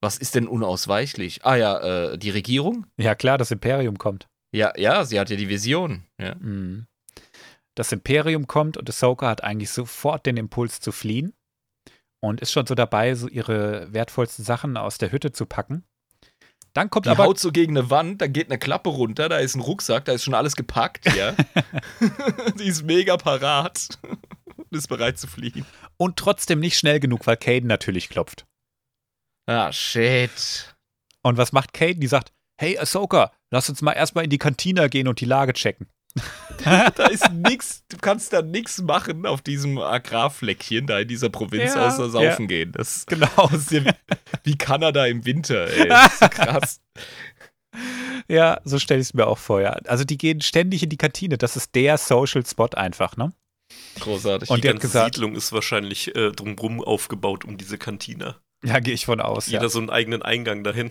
Was 0.00 0.18
ist 0.18 0.34
denn 0.34 0.48
unausweichlich? 0.48 1.44
Ah 1.44 1.54
ja, 1.54 1.78
äh, 1.78 2.18
die 2.18 2.30
Regierung? 2.30 2.86
Ja, 2.96 3.14
klar, 3.14 3.38
das 3.38 3.52
Imperium 3.52 3.96
kommt. 3.96 4.26
Ja, 4.52 4.72
ja, 4.76 5.04
sie 5.04 5.20
hat 5.20 5.30
ja 5.30 5.36
die 5.36 5.48
Vision. 5.48 6.04
Ja. 6.20 6.34
Mhm. 6.34 6.88
Das 7.76 7.92
Imperium 7.92 8.48
kommt 8.48 8.76
und 8.76 8.88
Ahsoka 8.88 9.28
hat 9.28 9.44
eigentlich 9.44 9.70
sofort 9.70 10.26
den 10.26 10.36
Impuls 10.36 10.80
zu 10.80 10.90
fliehen 10.90 11.32
und 12.20 12.40
ist 12.40 12.50
schon 12.50 12.66
so 12.66 12.74
dabei, 12.74 13.14
so 13.14 13.28
ihre 13.28 13.92
wertvollsten 13.92 14.44
Sachen 14.44 14.76
aus 14.76 14.98
der 14.98 15.12
Hütte 15.12 15.30
zu 15.30 15.46
packen. 15.46 15.84
Dann 16.76 16.90
kommt 16.90 17.06
Die 17.06 17.10
aber 17.10 17.24
haut 17.24 17.40
so 17.40 17.52
gegen 17.52 17.74
eine 17.78 17.88
Wand, 17.88 18.20
dann 18.20 18.34
geht 18.34 18.50
eine 18.50 18.58
Klappe 18.58 18.90
runter, 18.90 19.30
da 19.30 19.38
ist 19.38 19.54
ein 19.54 19.62
Rucksack, 19.62 20.04
da 20.04 20.12
ist 20.12 20.24
schon 20.24 20.34
alles 20.34 20.56
gepackt, 20.56 21.10
ja. 21.14 21.32
die 22.58 22.64
ist 22.64 22.82
mega 22.84 23.16
parat 23.16 23.98
und 24.56 24.72
ist 24.72 24.88
bereit 24.88 25.18
zu 25.18 25.26
fliehen. 25.26 25.64
und 25.96 26.18
trotzdem 26.18 26.60
nicht 26.60 26.76
schnell 26.76 27.00
genug, 27.00 27.26
weil 27.26 27.38
Caden 27.38 27.66
natürlich 27.66 28.10
klopft. 28.10 28.44
Ah, 29.46 29.72
shit. 29.72 30.76
Und 31.22 31.38
was 31.38 31.52
macht 31.52 31.72
Caden? 31.72 32.00
Die 32.00 32.08
sagt, 32.08 32.34
hey 32.60 32.78
Ahsoka, 32.78 33.32
lass 33.50 33.70
uns 33.70 33.80
mal 33.80 33.92
erstmal 33.92 34.24
in 34.24 34.30
die 34.30 34.36
Kantina 34.36 34.88
gehen 34.88 35.08
und 35.08 35.20
die 35.20 35.24
Lage 35.24 35.54
checken. 35.54 35.88
Da 36.64 37.06
ist 37.08 37.30
nix, 37.32 37.84
du 37.88 37.98
kannst 37.98 38.32
da 38.32 38.42
nix 38.42 38.80
machen 38.80 39.26
auf 39.26 39.42
diesem 39.42 39.78
Agrarfleckchen 39.78 40.86
da 40.86 41.00
in 41.00 41.08
dieser 41.08 41.28
Provinz 41.28 41.74
Ja, 41.74 41.86
außer 41.88 42.08
saufen 42.10 42.48
gehen. 42.48 42.72
Das, 42.72 43.04
Genau. 43.08 43.28
das 43.36 43.52
ist 43.62 43.70
ja 43.72 43.84
wie, 43.84 43.90
wie 44.44 44.56
Kanada 44.58 45.06
im 45.06 45.24
Winter, 45.24 45.68
ey. 45.68 45.88
Das 45.88 46.20
ist 46.20 46.30
krass. 46.30 46.80
Ja, 48.28 48.60
so 48.64 48.78
stelle 48.78 49.00
ich 49.00 49.08
es 49.08 49.14
mir 49.14 49.26
auch 49.26 49.38
vor, 49.38 49.60
ja. 49.60 49.72
Also 49.86 50.04
die 50.04 50.16
gehen 50.18 50.40
ständig 50.40 50.82
in 50.82 50.88
die 50.88 50.96
Kantine. 50.96 51.36
Das 51.38 51.56
ist 51.56 51.74
der 51.74 51.98
Social 51.98 52.44
Spot 52.46 52.70
einfach, 52.74 53.16
ne? 53.16 53.32
Großartig. 54.00 54.48
Und 54.50 54.64
die 54.64 54.68
ganze 54.68 54.80
gesagt- 54.88 55.14
Siedlung 55.16 55.36
ist 55.36 55.52
wahrscheinlich 55.52 56.14
äh, 56.16 56.32
drumrum 56.32 56.82
aufgebaut 56.82 57.44
um 57.44 57.58
diese 57.58 57.78
Kantine. 57.78 58.36
Ja, 58.64 58.80
gehe 58.80 58.94
ich 58.94 59.04
von 59.06 59.20
aus. 59.20 59.46
Jeder 59.46 59.64
Ja. 59.64 59.68
so 59.68 59.78
einen 59.78 59.90
eigenen 59.90 60.22
Eingang 60.22 60.64
dahin. 60.64 60.90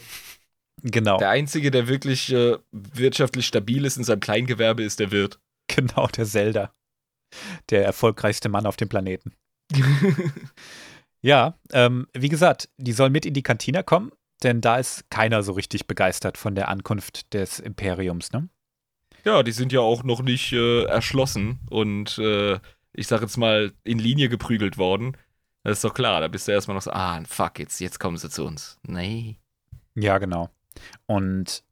Genau, 0.84 1.18
der 1.18 1.30
Einzige, 1.30 1.72
der 1.72 1.88
wirklich 1.88 2.32
äh, 2.32 2.58
wirtschaftlich 2.72 3.48
stabil 3.48 3.86
ist 3.86 3.98
in 3.98 4.04
seinem 4.04 4.20
Kleingewerbe, 4.20 4.84
ist 4.84 5.00
der 5.00 5.12
Wirt. 5.12 5.40
genau, 5.68 6.08
der 6.08 6.26
Zelda. 6.26 6.74
Der 7.70 7.84
erfolgreichste 7.86 8.50
Mann 8.50 8.66
auf 8.66 8.78
dem 8.78 8.90
Planeten. 8.90 9.34
Ja, 11.26 11.58
ähm, 11.72 12.06
wie 12.14 12.30
gesagt, 12.30 12.70
die 12.78 12.92
soll 12.92 13.10
mit 13.10 13.26
in 13.26 13.34
die 13.34 13.42
Kantine 13.42 13.84
kommen, 13.84 14.12
denn 14.44 14.62
da 14.62 14.78
ist 14.78 15.10
keiner 15.10 15.42
so 15.42 15.54
richtig 15.54 15.88
begeistert 15.88 16.38
von 16.38 16.54
der 16.54 16.68
Ankunft 16.68 17.34
des 17.34 17.60
Imperiums, 17.60 18.32
ne? 18.32 18.48
Ja, 19.24 19.42
die 19.42 19.52
sind 19.52 19.72
ja 19.72 19.80
auch 19.80 20.04
noch 20.04 20.22
nicht 20.22 20.54
äh, 20.54 20.84
erschlossen 20.84 21.62
und 21.72 22.20
äh, 22.20 22.60
ich 22.94 23.08
sag 23.08 23.22
jetzt 23.22 23.38
mal 23.38 23.74
in 23.84 23.98
Linie 23.98 24.30
geprügelt 24.30 24.78
worden. 24.78 25.18
Das 25.64 25.80
ist 25.80 25.84
doch 25.84 25.96
klar, 25.96 26.22
da 26.22 26.28
bist 26.28 26.48
du 26.48 26.52
erstmal 26.52 26.76
noch 26.76 26.84
so, 26.84 26.92
ah, 26.92 27.20
fuck, 27.28 27.58
jetzt, 27.58 27.80
jetzt 27.80 28.00
kommen 28.00 28.18
sie 28.18 28.30
zu 28.30 28.46
uns. 28.46 28.78
Nee. 28.84 29.40
Ja, 29.96 30.20
genau. 30.20 30.52
Und 31.06 31.64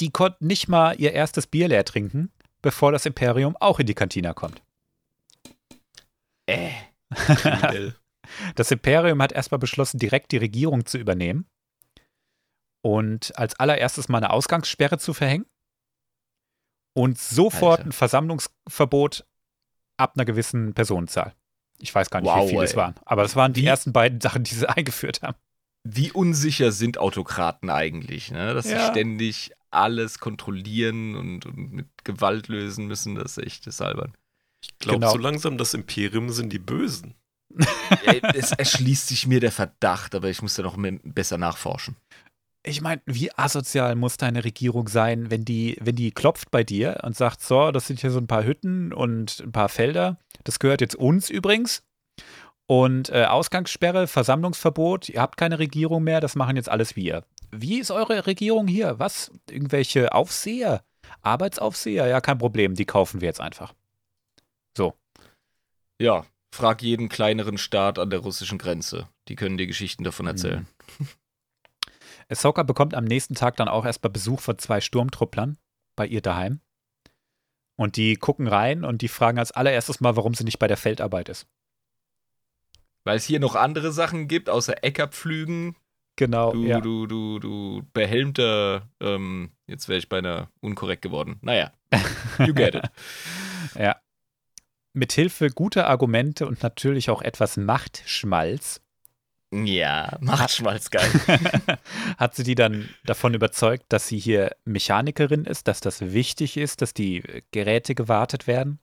die 0.00 0.10
konnten 0.10 0.46
nicht 0.46 0.68
mal 0.68 0.98
ihr 1.00 1.12
erstes 1.12 1.46
Bier 1.46 1.68
leer 1.68 1.84
trinken, 1.84 2.32
bevor 2.62 2.92
das 2.92 3.06
Imperium 3.06 3.56
auch 3.58 3.78
in 3.78 3.86
die 3.86 3.94
Kantine 3.94 4.34
kommt. 4.34 4.62
Äh. 6.46 6.70
Das 8.54 8.70
Imperium 8.70 9.20
hat 9.20 9.32
erstmal 9.32 9.58
beschlossen, 9.58 9.98
direkt 9.98 10.32
die 10.32 10.38
Regierung 10.38 10.86
zu 10.86 10.96
übernehmen 10.96 11.44
und 12.80 13.36
als 13.36 13.58
allererstes 13.60 14.08
mal 14.08 14.18
eine 14.18 14.30
Ausgangssperre 14.30 14.96
zu 14.96 15.12
verhängen 15.12 15.44
und 16.94 17.18
sofort 17.18 17.80
Alter. 17.80 17.88
ein 17.90 17.92
Versammlungsverbot 17.92 19.26
ab 19.98 20.12
einer 20.14 20.24
gewissen 20.24 20.72
Personenzahl. 20.72 21.34
Ich 21.78 21.94
weiß 21.94 22.08
gar 22.10 22.20
nicht, 22.20 22.30
Wow, 22.30 22.44
wie 22.46 22.50
viele 22.50 22.64
es 22.64 22.70
ey. 22.72 22.76
waren, 22.78 22.94
aber 23.04 23.22
das 23.22 23.36
waren 23.36 23.52
die 23.52 23.62
Wie- 23.62 23.66
ersten 23.66 23.92
beiden 23.92 24.20
Sachen, 24.20 24.44
die 24.44 24.54
sie 24.54 24.68
eingeführt 24.76 25.20
haben. 25.22 25.36
Wie 25.84 26.12
unsicher 26.12 26.70
sind 26.72 26.98
Autokraten 26.98 27.70
eigentlich, 27.70 28.30
ne? 28.30 28.54
Dass 28.54 28.66
sie 28.66 28.74
Ja. 28.74 28.90
ständig 28.90 29.52
alles 29.70 30.18
kontrollieren 30.18 31.16
und, 31.16 31.46
und 31.46 31.72
mit 31.72 31.86
Gewalt 32.04 32.48
lösen 32.48 32.86
müssen, 32.86 33.14
das 33.14 33.36
ist 33.38 33.44
echt 33.44 33.66
das 33.66 33.80
albern. 33.80 34.12
Ich 34.62 34.78
glaube, 34.78 35.00
Genau. 35.00 35.12
so 35.12 35.18
langsam 35.18 35.58
das 35.58 35.74
Imperium 35.74 36.30
sind 36.30 36.52
die 36.52 36.58
Bösen. 36.58 37.14
Es 38.34 38.52
erschließt 38.52 39.08
sich 39.08 39.26
mir 39.26 39.40
der 39.40 39.52
Verdacht, 39.52 40.14
aber 40.14 40.28
ich 40.30 40.40
muss 40.42 40.54
da 40.54 40.62
noch 40.62 40.76
mehr, 40.76 40.98
besser 41.04 41.36
nachforschen. 41.38 41.96
Ich 42.64 42.80
meine, 42.80 43.02
wie 43.06 43.32
asozial 43.36 43.96
muss 43.96 44.16
deine 44.16 44.44
Regierung 44.44 44.88
sein, 44.88 45.30
wenn 45.30 45.44
die, 45.44 45.76
wenn 45.80 45.96
die 45.96 46.12
klopft 46.12 46.50
bei 46.52 46.62
dir 46.62 47.00
und 47.02 47.16
sagt, 47.16 47.42
so, 47.42 47.72
das 47.72 47.88
sind 47.88 48.00
hier 48.00 48.10
so 48.12 48.18
ein 48.20 48.28
paar 48.28 48.44
Hütten 48.44 48.92
und 48.92 49.40
ein 49.40 49.52
paar 49.52 49.68
Felder, 49.68 50.18
das 50.44 50.60
gehört 50.60 50.80
jetzt 50.80 50.94
uns 50.94 51.28
übrigens. 51.28 51.82
Und 52.66 53.10
äh, 53.10 53.24
Ausgangssperre, 53.24 54.06
Versammlungsverbot, 54.06 55.08
ihr 55.08 55.20
habt 55.20 55.36
keine 55.36 55.58
Regierung 55.58 56.04
mehr, 56.04 56.20
das 56.20 56.36
machen 56.36 56.56
jetzt 56.56 56.68
alles 56.68 56.96
wir. 56.96 57.24
Wie 57.50 57.78
ist 57.78 57.90
eure 57.90 58.26
Regierung 58.26 58.66
hier? 58.66 58.98
Was? 58.98 59.30
Irgendwelche 59.50 60.12
Aufseher? 60.12 60.84
Arbeitsaufseher, 61.20 62.06
ja, 62.06 62.20
kein 62.20 62.38
Problem, 62.38 62.74
die 62.74 62.86
kaufen 62.86 63.20
wir 63.20 63.26
jetzt 63.26 63.40
einfach. 63.40 63.74
So. 64.76 64.94
Ja, 66.00 66.24
frag 66.50 66.82
jeden 66.82 67.08
kleineren 67.08 67.58
Staat 67.58 67.98
an 67.98 68.10
der 68.10 68.20
russischen 68.20 68.58
Grenze. 68.58 69.08
Die 69.28 69.36
können 69.36 69.58
dir 69.58 69.66
Geschichten 69.66 70.04
davon 70.04 70.26
erzählen. 70.26 70.66
Mhm. 70.98 71.08
Ahsoka 72.28 72.62
bekommt 72.62 72.94
am 72.94 73.04
nächsten 73.04 73.34
Tag 73.34 73.56
dann 73.56 73.68
auch 73.68 73.84
erstmal 73.84 74.10
Besuch 74.10 74.40
von 74.40 74.58
zwei 74.58 74.80
Sturmtrupplern 74.80 75.58
bei 75.96 76.06
ihr 76.06 76.22
daheim. 76.22 76.60
Und 77.76 77.96
die 77.96 78.16
gucken 78.16 78.46
rein 78.46 78.84
und 78.84 79.02
die 79.02 79.08
fragen 79.08 79.38
als 79.38 79.52
allererstes 79.52 80.00
mal, 80.00 80.16
warum 80.16 80.34
sie 80.34 80.44
nicht 80.44 80.58
bei 80.58 80.68
der 80.68 80.76
Feldarbeit 80.76 81.28
ist. 81.28 81.46
Weil 83.04 83.16
es 83.16 83.24
hier 83.24 83.40
noch 83.40 83.56
andere 83.56 83.92
Sachen 83.92 84.28
gibt, 84.28 84.48
außer 84.48 84.84
Eckerpflügen. 84.84 85.76
Genau. 86.16 86.52
Du, 86.52 86.64
ja. 86.64 86.80
du, 86.80 87.06
du, 87.06 87.38
du 87.38 87.82
behelmter, 87.94 88.88
ähm, 89.00 89.50
jetzt 89.66 89.88
wäre 89.88 89.98
ich 89.98 90.08
beinahe 90.08 90.48
unkorrekt 90.60 91.02
geworden. 91.02 91.38
Naja, 91.40 91.72
you 92.38 92.54
get 92.54 92.74
it. 92.74 92.84
ja. 93.78 93.96
Mithilfe 94.92 95.48
guter 95.48 95.88
Argumente 95.88 96.46
und 96.46 96.62
natürlich 96.62 97.08
auch 97.08 97.22
etwas 97.22 97.56
Machtschmalz 97.56 98.82
Ja, 99.50 100.18
macht 100.20 100.50
Schmalz 100.50 100.90
geil. 100.90 101.10
hat 102.18 102.34
sie 102.34 102.42
die 102.42 102.54
dann 102.54 102.90
davon 103.04 103.32
überzeugt, 103.32 103.84
dass 103.88 104.06
sie 104.08 104.18
hier 104.18 104.54
Mechanikerin 104.66 105.46
ist, 105.46 105.66
dass 105.66 105.80
das 105.80 106.00
wichtig 106.12 106.58
ist, 106.58 106.82
dass 106.82 106.92
die 106.92 107.22
Geräte 107.52 107.94
gewartet 107.94 108.46
werden 108.46 108.80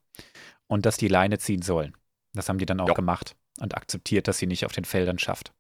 und 0.66 0.88
dass 0.88 0.98
die 0.98 1.08
Leine 1.10 1.38
ziehen 1.38 1.62
sollen. 1.62 1.96
Das 2.34 2.50
haben 2.50 2.58
die 2.58 2.66
dann 2.66 2.80
auch 2.80 2.88
Ja. 2.88 2.94
gemacht 2.96 3.36
und 3.60 3.76
akzeptiert, 3.76 4.28
dass 4.28 4.38
sie 4.38 4.48
nicht 4.48 4.66
auf 4.66 4.72
den 4.72 4.86
Feldern 4.86 5.20
schafft. 5.20 5.54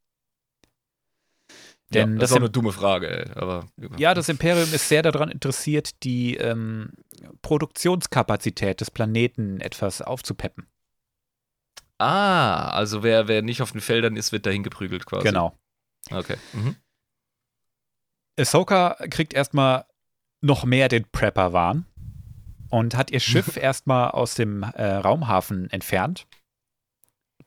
ja, 1.92 2.06
Denn 2.06 2.16
das 2.16 2.22
das 2.22 2.30
ist 2.32 2.34
auch 2.34 2.38
im- 2.38 2.44
eine 2.44 2.52
dumme 2.52 2.72
Frage, 2.72 3.10
ey, 3.26 3.32
aber. 3.36 3.66
Ja, 3.98 4.14
das 4.14 4.30
Imperium 4.30 4.72
ist 4.74 4.88
sehr 4.90 5.02
daran 5.02 5.30
interessiert, 5.30 6.04
die 6.04 6.36
ähm, 6.38 6.92
Produktionskapazität 7.42 8.82
des 8.82 8.92
Planeten 8.92 9.60
etwas 9.62 10.02
aufzupeppen. 10.02 10.68
Ah, 11.98 12.70
also 12.70 13.04
wer, 13.04 13.28
wer 13.28 13.42
nicht 13.42 13.62
auf 13.62 13.74
den 13.74 13.82
Feldern 13.82 14.16
ist, 14.16 14.32
wird 14.32 14.46
dahin 14.46 14.64
geprügelt 14.64 15.06
quasi. 15.06 15.28
Genau. 15.28 15.58
Okay. 16.12 16.38
Mhm. 16.54 16.76
Ahsoka 18.40 18.96
kriegt 19.10 19.34
erstmal 19.34 19.86
noch 20.42 20.64
mehr 20.64 20.88
den 20.88 21.04
Prepper-Wahn 21.12 21.86
und 22.70 22.96
hat 22.96 23.12
ihr 23.12 23.20
Schiff 23.20 23.58
erstmal 23.62 24.12
aus 24.12 24.36
dem 24.36 24.64
äh, 24.64 24.86
Raumhafen 24.96 25.70
entfernt. 25.72 26.26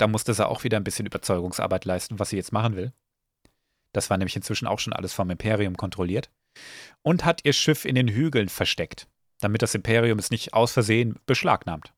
Da 0.03 0.09
musste 0.09 0.35
sie 0.35 0.45
auch 0.45 0.65
wieder 0.65 0.79
ein 0.79 0.83
bisschen 0.83 1.07
Überzeugungsarbeit 1.07 1.85
leisten, 1.85 2.19
was 2.19 2.31
sie 2.31 2.37
jetzt 2.37 2.51
machen 2.51 2.75
will. 2.75 2.93
Das 3.93 4.11
war 4.11 4.19
nämlich 4.19 4.35
inzwischen 4.35 4.67
auch 4.67 4.81
schon 4.81 4.93
alles 4.93 5.13
vom 5.13 5.31
Imperium 5.31 5.77
kontrolliert. 5.77 6.29
Und 7.03 7.25
hat 7.25 7.45
ihr 7.45 7.53
Schiff 7.53 7.85
in 7.85 7.95
den 7.95 8.09
Hügeln 8.09 8.49
versteckt, 8.49 9.07
damit 9.39 9.63
das 9.63 9.77
Imperium 9.77 10.19
es 10.19 10.33
nicht 10.33 10.55
aus 10.55 10.73
Versehen 10.73 11.21
beschlagnahmt. 11.25 11.93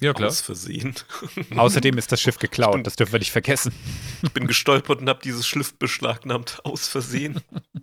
Ja, 0.00 0.14
klar. 0.14 0.28
Aus 0.28 0.40
Versehen. 0.40 0.94
Außerdem 1.56 1.98
ist 1.98 2.12
das 2.12 2.20
Schiff 2.20 2.38
geklaut, 2.38 2.86
das 2.86 2.94
dürfen 2.94 3.14
wir 3.14 3.18
nicht 3.18 3.32
vergessen. 3.32 3.74
Ich 4.22 4.30
bin 4.30 4.46
gestolpert 4.46 5.00
und 5.00 5.08
habe 5.08 5.18
dieses 5.20 5.48
Schliff 5.48 5.74
beschlagnahmt. 5.74 6.60
Aus 6.62 6.86
Versehen. 6.86 7.40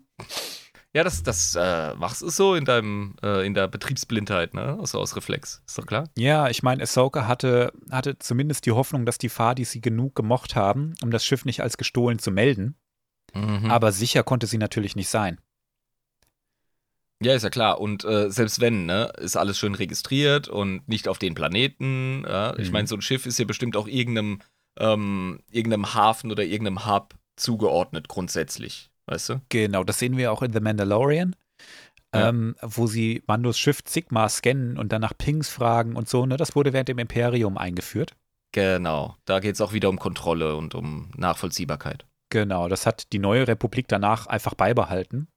Ja, 0.98 1.04
das, 1.04 1.22
das 1.22 1.54
äh, 1.54 1.94
machst 1.94 2.24
du 2.24 2.30
so 2.30 2.56
in 2.56 2.66
deinem, 2.66 3.18
äh, 3.22 3.46
in 3.46 3.54
der 3.54 3.68
Betriebsblindheit, 3.68 4.56
ne? 4.56 4.78
Also 4.80 4.98
aus 5.00 5.16
Reflex. 5.16 5.62
Ist 5.68 5.78
doch 5.78 5.86
klar. 5.86 6.10
Ja, 6.18 6.50
ich 6.50 6.64
meine, 6.64 6.82
Ahsoka 6.82 7.28
hatte, 7.28 7.72
hatte 7.92 8.18
zumindest 8.18 8.66
die 8.66 8.72
Hoffnung, 8.72 9.06
dass 9.06 9.20
die 9.20 9.30
Fadis 9.30 9.70
sie 9.70 9.80
genug 9.80 10.16
gemocht 10.16 10.56
haben, 10.56 10.96
um 11.04 11.12
das 11.12 11.24
Schiff 11.24 11.46
nicht 11.46 11.62
als 11.62 11.78
gestohlen 11.78 12.18
zu 12.18 12.32
melden. 12.32 12.80
Mhm. 13.36 13.70
Aber 13.70 13.92
sicher 13.92 14.24
konnte 14.24 14.48
sie 14.48 14.58
natürlich 14.58 14.96
nicht 14.96 15.10
sein. 15.10 15.40
Ja, 17.22 17.36
ist 17.36 17.44
ja 17.44 17.52
klar. 17.52 17.80
Und 17.80 18.04
äh, 18.04 18.32
selbst 18.32 18.60
wenn, 18.60 18.88
ne, 18.88 19.12
ist 19.20 19.38
alles 19.38 19.60
schön 19.60 19.76
registriert 19.76 20.48
und 20.48 20.90
nicht 20.90 21.08
auf 21.08 21.20
den 21.20 21.36
Planeten. 21.36 22.24
Ja? 22.28 22.58
Ich 22.58 22.70
Mhm. 22.70 22.74
meine, 22.74 22.88
so 22.88 22.96
ein 22.96 23.04
Schiff 23.04 23.28
ist 23.28 23.38
ja 23.38 23.46
bestimmt 23.46 23.78
auch 23.78 23.88
irgendeinem, 23.88 24.40
ähm, 24.80 25.44
irgendeinem 25.52 25.94
Hafen 25.94 26.32
oder 26.32 26.44
irgendeinem 26.44 26.88
Hub 26.88 27.14
zugeordnet 27.36 28.08
grundsätzlich. 28.08 28.90
Weißt 29.08 29.30
du? 29.30 29.42
Genau, 29.50 29.84
das 29.84 30.00
sehen 30.00 30.18
wir 30.18 30.32
auch 30.32 30.42
in 30.42 30.54
The 30.54 30.60
Mandalorian, 30.60 31.36
Ja. 32.14 32.30
ähm, 32.30 32.56
wo 32.62 32.88
sie 32.88 33.24
Mandos 33.28 33.58
Schiff 33.58 33.80
Sigma 33.88 34.28
scannen 34.30 34.78
und 34.78 34.92
dann 34.92 35.02
nach 35.02 35.18
Pings 35.18 35.50
fragen 35.50 35.96
und 35.96 36.08
so. 36.10 36.26
Ne? 36.26 36.38
Das 36.38 36.56
wurde 36.56 36.74
während 36.74 36.90
dem 36.90 37.00
Imperium 37.00 37.58
eingeführt. 37.58 38.16
Genau. 38.54 39.16
Da 39.26 39.40
geht 39.40 39.56
es 39.56 39.62
auch 39.62 39.74
wieder 39.74 39.90
um 39.90 40.00
Kontrolle 40.00 40.56
und 40.56 40.76
um 40.76 41.12
Nachvollziehbarkeit. 41.16 42.06
Genau, 42.30 42.68
das 42.68 42.86
hat 42.86 43.14
die 43.14 43.20
neue 43.20 43.48
Republik 43.48 43.88
danach 43.88 44.28
einfach 44.28 44.54
beibehalten. 44.54 45.28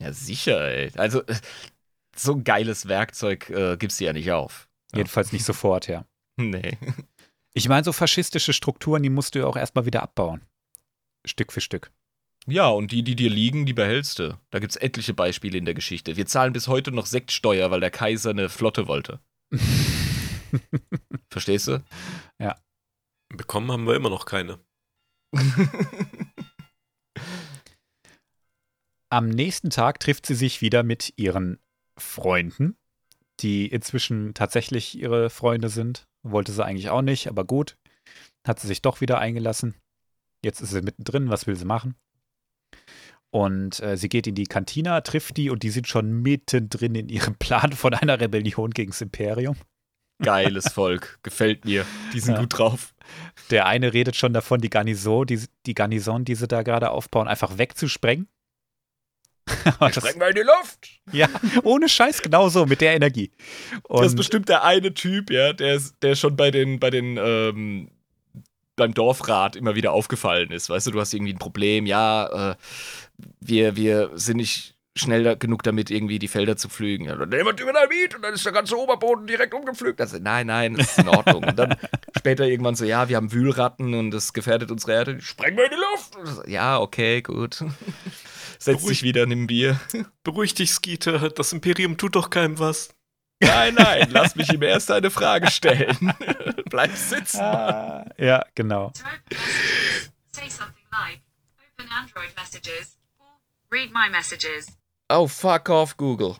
Ja, 0.00 0.12
sicher, 0.12 0.60
ey. 0.68 0.90
Also, 0.96 1.22
so 2.16 2.32
ein 2.32 2.44
geiles 2.44 2.88
Werkzeug 2.88 3.50
äh, 3.50 3.76
gibst 3.76 4.00
du 4.00 4.04
ja 4.04 4.12
nicht 4.12 4.30
auf. 4.32 4.68
Ja. 4.92 4.98
Jedenfalls 4.98 5.32
nicht 5.32 5.44
sofort, 5.44 5.88
ja. 5.88 6.04
Nee. 6.40 6.78
Ich 7.52 7.68
meine, 7.68 7.82
so 7.82 7.92
faschistische 7.92 8.52
Strukturen, 8.52 9.02
die 9.02 9.10
musst 9.10 9.34
du 9.34 9.40
ja 9.40 9.46
auch 9.46 9.56
erstmal 9.56 9.84
wieder 9.86 10.02
abbauen. 10.04 10.42
Stück 11.26 11.52
für 11.52 11.60
Stück. 11.60 11.90
Ja, 12.50 12.68
und 12.68 12.92
die, 12.92 13.02
die 13.02 13.14
dir 13.14 13.28
liegen, 13.28 13.66
die 13.66 13.74
behältst 13.74 14.20
du. 14.20 14.40
Da 14.48 14.58
gibt's 14.58 14.76
etliche 14.76 15.12
Beispiele 15.12 15.58
in 15.58 15.66
der 15.66 15.74
Geschichte. 15.74 16.16
Wir 16.16 16.24
zahlen 16.24 16.54
bis 16.54 16.66
heute 16.66 16.92
noch 16.92 17.04
Sektsteuer, 17.04 17.70
weil 17.70 17.80
der 17.80 17.90
Kaiser 17.90 18.30
eine 18.30 18.48
Flotte 18.48 18.88
wollte. 18.88 19.20
Verstehst 21.30 21.68
du? 21.68 21.84
Bekommen 23.28 23.70
haben 23.70 23.86
wir 23.86 23.94
immer 23.94 24.08
noch 24.08 24.24
keine. 24.24 24.58
Am 29.10 29.28
nächsten 29.28 29.68
Tag 29.68 30.00
trifft 30.00 30.24
sie 30.24 30.34
sich 30.34 30.62
wieder 30.62 30.82
mit 30.82 31.12
ihren 31.16 31.58
Freunden, 31.98 32.78
die 33.40 33.66
inzwischen 33.66 34.32
tatsächlich 34.32 34.98
ihre 34.98 35.28
Freunde 35.28 35.68
sind. 35.68 36.08
Wollte 36.22 36.52
sie 36.52 36.64
eigentlich 36.64 36.88
auch 36.88 37.02
nicht, 37.02 37.28
aber 37.28 37.44
gut. 37.44 37.76
Hat 38.46 38.58
sie 38.58 38.68
sich 38.68 38.80
doch 38.80 39.02
wieder 39.02 39.18
eingelassen. 39.18 39.74
Jetzt 40.42 40.62
ist 40.62 40.70
sie 40.70 40.80
mittendrin, 40.80 41.28
was 41.28 41.46
will 41.46 41.56
sie 41.56 41.66
machen? 41.66 41.94
Und 43.30 43.80
äh, 43.80 43.96
sie 43.96 44.08
geht 44.08 44.26
in 44.26 44.34
die 44.34 44.46
Kantina, 44.46 45.00
trifft 45.02 45.36
die 45.36 45.50
und 45.50 45.62
die 45.62 45.70
sind 45.70 45.86
schon 45.86 46.22
mittendrin 46.22 46.94
in 46.94 47.08
ihrem 47.08 47.34
Plan 47.38 47.72
von 47.72 47.92
einer 47.94 48.20
Rebellion 48.20 48.70
gegen 48.70 48.90
das 48.90 49.00
Imperium. 49.02 49.56
Geiles 50.20 50.72
Volk. 50.72 51.18
Gefällt 51.22 51.64
mir. 51.64 51.84
Die 52.12 52.20
sind 52.20 52.34
Ja. 52.34 52.40
gut 52.40 52.58
drauf. 52.58 52.94
Der 53.50 53.66
eine 53.66 53.92
redet 53.92 54.16
schon 54.16 54.32
davon, 54.32 54.60
die 54.60 54.70
Garnison, 54.70 55.26
die, 55.26 55.40
die 55.66 55.74
Garnison, 55.74 56.24
die 56.24 56.34
sie 56.34 56.48
da 56.48 56.62
gerade 56.62 56.90
aufbauen, 56.90 57.28
einfach 57.28 57.56
wegzusprengen. 57.58 58.28
Das, 59.80 59.94
Sprengen 59.96 60.20
wir 60.20 60.28
in 60.28 60.34
die 60.34 60.40
Luft! 60.42 61.00
ja, 61.12 61.28
ohne 61.62 61.88
Scheiß, 61.88 62.20
genau 62.20 62.48
so, 62.50 62.66
mit 62.66 62.80
der 62.82 62.94
Energie. 62.94 63.30
Und 63.84 64.00
das 64.02 64.08
ist 64.08 64.16
bestimmt 64.16 64.48
der 64.48 64.62
eine 64.64 64.92
Typ, 64.92 65.30
ja, 65.30 65.52
der, 65.54 65.74
ist- 65.74 65.96
der 66.02 66.16
schon 66.16 66.36
bei 66.36 66.50
den, 66.50 66.78
bei 66.80 66.90
den, 66.90 67.16
ähm, 67.16 67.90
beim 68.78 68.94
Dorfrat 68.94 69.54
immer 69.56 69.74
wieder 69.74 69.92
aufgefallen 69.92 70.50
ist. 70.50 70.70
Weißt 70.70 70.86
du, 70.86 70.90
du 70.92 71.00
hast 71.00 71.12
irgendwie 71.12 71.34
ein 71.34 71.38
Problem, 71.38 71.84
ja, 71.84 72.52
äh, 72.52 72.56
wir, 73.40 73.76
wir 73.76 74.10
sind 74.14 74.38
nicht 74.38 74.74
schnell 74.96 75.22
da, 75.22 75.34
genug 75.34 75.62
damit, 75.62 75.90
irgendwie 75.90 76.18
die 76.18 76.26
Felder 76.28 76.56
zu 76.56 76.68
pflügen. 76.68 77.06
Ja, 77.06 77.14
dann 77.14 77.28
nehmen 77.28 77.46
wir 77.46 77.52
Dynamit 77.52 78.16
und 78.16 78.22
dann 78.22 78.34
ist 78.34 78.44
der 78.44 78.52
ganze 78.52 78.76
Oberboden 78.76 79.26
direkt 79.26 79.54
umgepflügt. 79.54 80.00
Also, 80.00 80.18
nein, 80.18 80.48
nein, 80.48 80.74
das 80.74 80.90
ist 80.90 80.98
in 80.98 81.08
Ordnung. 81.08 81.44
und 81.44 81.56
dann 81.58 81.76
später 82.18 82.46
irgendwann 82.46 82.74
so, 82.74 82.84
ja, 82.84 83.08
wir 83.08 83.16
haben 83.16 83.30
Wühlratten 83.32 83.94
und 83.94 84.10
das 84.10 84.32
gefährdet 84.32 84.70
unsere 84.70 84.92
Erde. 84.92 85.20
Sprengen 85.20 85.56
wir 85.56 85.66
in 85.66 85.70
die 85.70 85.76
Luft! 85.76 86.36
So, 86.36 86.42
ja, 86.50 86.80
okay, 86.80 87.22
gut. 87.22 87.64
Setz 88.58 88.78
dich 88.78 88.86
Beruhig- 88.86 89.02
wieder, 89.04 89.26
nimm 89.26 89.46
Bier. 89.46 89.78
Beruhig 90.24 90.54
dich, 90.54 90.72
Skeeter. 90.72 91.30
Das 91.30 91.52
Imperium 91.52 91.96
tut 91.96 92.16
doch 92.16 92.30
keinem 92.30 92.58
was. 92.58 92.90
Nein, 93.40 93.74
nein, 93.74 94.08
lass 94.10 94.34
mich 94.34 94.52
ihm 94.52 94.62
erst 94.62 94.90
eine 94.90 95.10
Frage 95.10 95.50
stellen. 95.50 96.12
Bleib 96.70 96.92
sitzen. 96.94 97.40
Ah, 97.40 98.04
ja, 98.18 98.44
genau. 98.54 98.92
Oh, 105.08 105.26
fuck 105.28 105.68
off, 105.68 105.96
Google. 105.96 106.36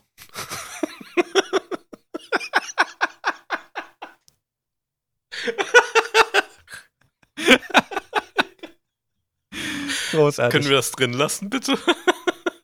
Großartig. 10.11 10.53
Können 10.53 10.69
wir 10.69 10.77
das 10.77 10.91
drin 10.91 11.13
lassen, 11.13 11.51
bitte? 11.51 11.79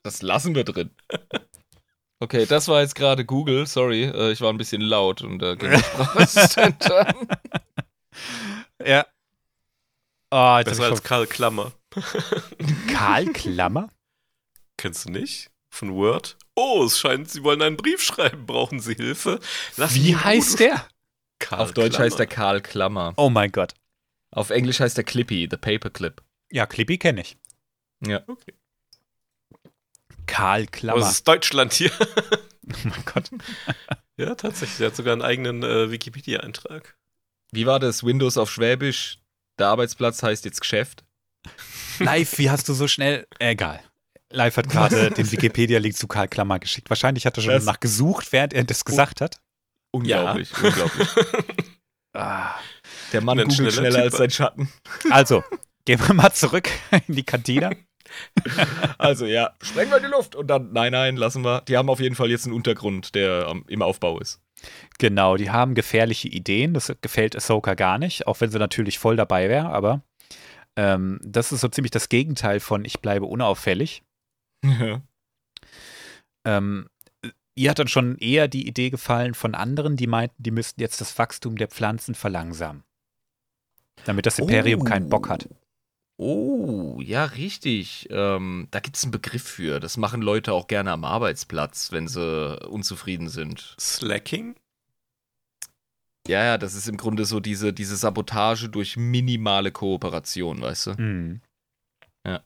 Das 0.02 0.22
lassen 0.22 0.54
wir 0.54 0.64
drin. 0.64 0.90
Okay, 2.24 2.46
das 2.46 2.68
war 2.68 2.80
jetzt 2.80 2.94
gerade 2.94 3.26
Google. 3.26 3.66
Sorry, 3.66 4.04
äh, 4.04 4.32
ich 4.32 4.40
war 4.40 4.48
ein 4.50 4.56
bisschen 4.56 4.80
laut 4.80 5.20
und 5.20 5.42
äh, 5.42 5.56
ging 5.56 5.70
der 5.72 5.78
Sprachassistent 5.78 6.90
an. 6.90 7.28
ja. 8.82 9.06
Oh, 10.30 10.56
jetzt 10.56 10.68
Besser 10.68 10.84
als 10.84 11.02
Karl 11.02 11.26
Klammer. 11.26 11.72
Karl 12.90 13.26
Klammer? 13.26 13.90
Kennst 14.78 15.04
du 15.04 15.10
nicht? 15.10 15.50
Von 15.68 15.92
Word? 15.94 16.38
Oh, 16.54 16.84
es 16.86 16.98
scheint, 16.98 17.30
Sie 17.30 17.42
wollen 17.44 17.60
einen 17.60 17.76
Brief 17.76 18.02
schreiben. 18.02 18.46
Brauchen 18.46 18.80
Sie 18.80 18.94
Hilfe? 18.94 19.38
Lass 19.76 19.94
Wie 19.94 20.16
heißt 20.16 20.60
der? 20.60 20.88
Karl 21.40 21.60
Auf 21.60 21.72
Deutsch 21.74 21.90
Klammer. 21.96 22.04
heißt 22.06 22.20
er 22.20 22.26
Karl 22.26 22.62
Klammer. 22.62 23.12
Oh 23.18 23.28
mein 23.28 23.52
Gott. 23.52 23.74
Auf 24.30 24.48
Englisch 24.48 24.80
heißt 24.80 24.96
er 24.96 25.04
Clippy, 25.04 25.46
the 25.50 25.58
Paperclip. 25.58 26.22
Ja, 26.50 26.64
Clippy 26.64 26.96
kenne 26.96 27.20
ich. 27.20 27.36
Ja. 28.00 28.22
Karl 30.26 30.66
Klammer. 30.66 31.02
es 31.02 31.12
ist 31.12 31.28
Deutschland 31.28 31.72
hier. 31.72 31.90
oh 32.00 32.72
mein 32.84 33.04
Gott. 33.04 33.30
ja, 34.16 34.34
tatsächlich. 34.34 34.78
Der 34.78 34.88
hat 34.88 34.96
sogar 34.96 35.12
einen 35.12 35.22
eigenen 35.22 35.62
äh, 35.62 35.90
Wikipedia-Eintrag. 35.90 36.96
Wie 37.52 37.66
war 37.66 37.78
das? 37.80 38.04
Windows 38.04 38.36
auf 38.36 38.50
Schwäbisch. 38.50 39.18
Der 39.58 39.68
Arbeitsplatz 39.68 40.22
heißt 40.22 40.44
jetzt 40.44 40.60
Geschäft. 40.60 41.04
Live, 42.00 42.38
wie 42.38 42.50
hast 42.50 42.68
du 42.68 42.74
so 42.74 42.88
schnell. 42.88 43.26
Egal. 43.38 43.80
Live 44.30 44.56
hat 44.56 44.68
gerade 44.68 45.10
den 45.16 45.30
Wikipedia-Link 45.30 45.96
zu 45.96 46.08
Karl 46.08 46.28
Klammer 46.28 46.58
geschickt. 46.58 46.90
Wahrscheinlich 46.90 47.26
hat 47.26 47.36
er 47.36 47.42
schon 47.42 47.52
Das- 47.52 47.64
nachgesucht, 47.64 48.32
während 48.32 48.52
er 48.52 48.64
das 48.64 48.84
gesagt 48.84 49.20
hat. 49.20 49.40
Unglaublich, 49.92 50.50
unglaublich. 50.60 51.08
Ah. 52.14 52.54
Der 53.12 53.20
Mann 53.20 53.38
googelt 53.38 53.54
schneller 53.54 53.72
schneller 53.72 54.02
als 54.02 54.16
sein 54.16 54.30
Schatten. 54.30 54.68
Also, 55.10 55.44
gehen 55.84 56.00
wir 56.04 56.14
mal 56.14 56.32
zurück 56.32 56.68
in 57.06 57.14
die 57.14 57.22
Kantine. 57.22 57.76
Also 58.98 59.26
ja, 59.26 59.52
sprengen 59.62 59.90
wir 59.90 59.98
in 59.98 60.04
die 60.04 60.08
Luft. 60.10 60.34
Und 60.34 60.46
dann, 60.48 60.72
nein, 60.72 60.92
nein, 60.92 61.16
lassen 61.16 61.44
wir. 61.44 61.60
Die 61.62 61.76
haben 61.76 61.88
auf 61.90 62.00
jeden 62.00 62.14
Fall 62.14 62.30
jetzt 62.30 62.46
einen 62.46 62.54
Untergrund, 62.54 63.14
der 63.14 63.46
am- 63.48 63.64
im 63.68 63.82
Aufbau 63.82 64.18
ist. 64.18 64.40
Genau, 64.98 65.36
die 65.36 65.50
haben 65.50 65.74
gefährliche 65.74 66.28
Ideen. 66.28 66.72
Das 66.74 66.92
gefällt 67.02 67.36
Ahsoka 67.36 67.74
gar 67.74 67.98
nicht, 67.98 68.26
auch 68.26 68.40
wenn 68.40 68.50
sie 68.50 68.58
natürlich 68.58 68.98
voll 68.98 69.16
dabei 69.16 69.48
wäre. 69.48 69.68
Aber 69.70 70.02
ähm, 70.76 71.20
das 71.22 71.52
ist 71.52 71.60
so 71.60 71.68
ziemlich 71.68 71.90
das 71.90 72.08
Gegenteil 72.08 72.60
von 72.60 72.84
ich 72.84 73.00
bleibe 73.00 73.26
unauffällig. 73.26 74.02
Ähm, 76.46 76.88
ihr 77.54 77.70
hat 77.70 77.78
dann 77.78 77.88
schon 77.88 78.16
eher 78.18 78.48
die 78.48 78.66
Idee 78.66 78.90
gefallen 78.90 79.34
von 79.34 79.54
anderen, 79.54 79.96
die 79.96 80.06
meinten, 80.06 80.42
die 80.42 80.50
müssten 80.50 80.80
jetzt 80.80 81.00
das 81.00 81.18
Wachstum 81.18 81.56
der 81.56 81.68
Pflanzen 81.68 82.14
verlangsamen. 82.14 82.84
Damit 84.04 84.26
das 84.26 84.38
Imperium 84.38 84.80
keinen 84.84 85.08
Bock 85.08 85.28
hat. 85.28 85.48
Oh, 86.16 87.00
ja, 87.02 87.24
richtig. 87.24 88.06
Ähm, 88.10 88.68
da 88.70 88.78
gibt 88.80 88.96
es 88.96 89.02
einen 89.02 89.10
Begriff 89.10 89.42
für. 89.42 89.80
Das 89.80 89.96
machen 89.96 90.22
Leute 90.22 90.52
auch 90.52 90.68
gerne 90.68 90.92
am 90.92 91.04
Arbeitsplatz, 91.04 91.90
wenn 91.90 92.06
sie 92.06 92.60
unzufrieden 92.68 93.28
sind. 93.28 93.74
Slacking? 93.80 94.54
Ja, 96.26 96.42
ja, 96.44 96.58
das 96.58 96.74
ist 96.74 96.88
im 96.88 96.96
Grunde 96.96 97.24
so 97.24 97.40
diese, 97.40 97.72
diese 97.72 97.96
Sabotage 97.96 98.68
durch 98.68 98.96
minimale 98.96 99.72
Kooperation, 99.72 100.62
weißt 100.62 100.86
du? 100.86 100.90
Mhm. 101.02 101.40
Ja. 102.24 102.42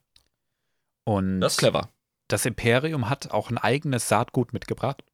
Und 1.04 1.40
Das 1.40 1.52
ist 1.52 1.58
clever. 1.58 1.90
das 2.28 2.46
Imperium 2.46 3.08
hat 3.08 3.30
auch 3.30 3.50
ein 3.50 3.58
eigenes 3.58 4.08
Saatgut 4.08 4.52
mitgebracht. 4.52 5.04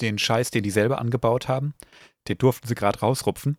Den 0.00 0.18
Scheiß, 0.18 0.50
den 0.50 0.62
die 0.62 0.70
selber 0.70 0.98
angebaut 0.98 1.48
haben, 1.48 1.74
den 2.28 2.38
durften 2.38 2.68
sie 2.68 2.74
gerade 2.74 3.00
rausrupfen. 3.00 3.56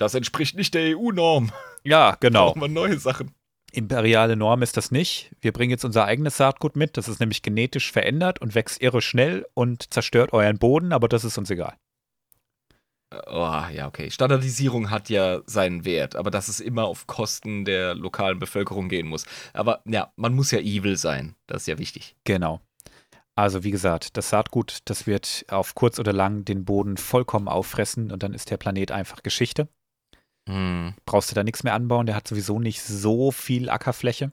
Das 0.00 0.14
entspricht 0.14 0.56
nicht 0.56 0.72
der 0.72 0.96
EU-Norm. 0.96 1.52
Ja, 1.84 2.16
genau. 2.20 2.46
Brauchen 2.46 2.62
wir 2.62 2.68
neue 2.68 2.98
Sachen. 2.98 3.34
Imperiale 3.70 4.34
Norm 4.34 4.62
ist 4.62 4.78
das 4.78 4.90
nicht. 4.90 5.30
Wir 5.42 5.52
bringen 5.52 5.70
jetzt 5.70 5.84
unser 5.84 6.06
eigenes 6.06 6.38
Saatgut 6.38 6.74
mit. 6.74 6.96
Das 6.96 7.06
ist 7.06 7.20
nämlich 7.20 7.42
genetisch 7.42 7.92
verändert 7.92 8.40
und 8.40 8.54
wächst 8.54 8.80
irre 8.80 9.02
schnell 9.02 9.46
und 9.52 9.92
zerstört 9.92 10.32
euren 10.32 10.58
Boden, 10.58 10.94
aber 10.94 11.06
das 11.06 11.24
ist 11.24 11.36
uns 11.36 11.50
egal. 11.50 11.76
Oh, 13.26 13.62
ja, 13.72 13.88
okay. 13.88 14.10
Standardisierung 14.10 14.90
hat 14.90 15.10
ja 15.10 15.42
seinen 15.44 15.84
Wert, 15.84 16.16
aber 16.16 16.30
dass 16.30 16.48
es 16.48 16.60
immer 16.60 16.84
auf 16.84 17.06
Kosten 17.06 17.66
der 17.66 17.94
lokalen 17.94 18.38
Bevölkerung 18.38 18.88
gehen 18.88 19.06
muss. 19.06 19.26
Aber 19.52 19.82
ja, 19.84 20.12
man 20.16 20.34
muss 20.34 20.50
ja 20.50 20.60
evil 20.60 20.96
sein. 20.96 21.36
Das 21.46 21.62
ist 21.62 21.66
ja 21.66 21.78
wichtig. 21.78 22.16
Genau. 22.24 22.60
Also 23.34 23.64
wie 23.64 23.70
gesagt, 23.70 24.16
das 24.16 24.30
Saatgut, 24.30 24.78
das 24.86 25.06
wird 25.06 25.44
auf 25.48 25.74
kurz 25.74 25.98
oder 25.98 26.14
lang 26.14 26.46
den 26.46 26.64
Boden 26.64 26.96
vollkommen 26.96 27.48
auffressen 27.48 28.10
und 28.10 28.22
dann 28.22 28.32
ist 28.32 28.50
der 28.50 28.56
Planet 28.56 28.92
einfach 28.92 29.22
Geschichte. 29.22 29.68
Hm. 30.50 30.94
Brauchst 31.06 31.30
du 31.30 31.34
da 31.36 31.44
nichts 31.44 31.62
mehr 31.62 31.74
anbauen, 31.74 32.06
der 32.06 32.16
hat 32.16 32.26
sowieso 32.26 32.58
nicht 32.58 32.82
so 32.82 33.30
viel 33.30 33.70
Ackerfläche. 33.70 34.32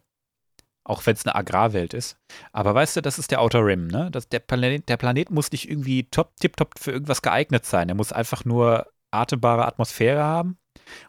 Auch 0.83 1.05
wenn 1.05 1.15
es 1.15 1.25
eine 1.25 1.35
Agrarwelt 1.35 1.93
ist. 1.93 2.17
Aber 2.53 2.73
weißt 2.73 2.95
du, 2.95 3.01
das 3.01 3.19
ist 3.19 3.29
der 3.29 3.41
Outer 3.41 3.63
Rim, 3.63 3.87
ne? 3.87 4.09
Das, 4.09 4.29
der, 4.29 4.39
Planet, 4.39 4.87
der 4.87 4.97
Planet 4.97 5.29
muss 5.29 5.51
nicht 5.51 5.69
irgendwie 5.69 6.05
top, 6.05 6.35
tipptopp 6.37 6.79
für 6.79 6.91
irgendwas 6.91 7.21
geeignet 7.21 7.65
sein. 7.65 7.89
Er 7.89 7.95
muss 7.95 8.13
einfach 8.13 8.45
nur 8.45 8.87
atembare 9.11 9.65
Atmosphäre 9.65 10.23
haben 10.23 10.57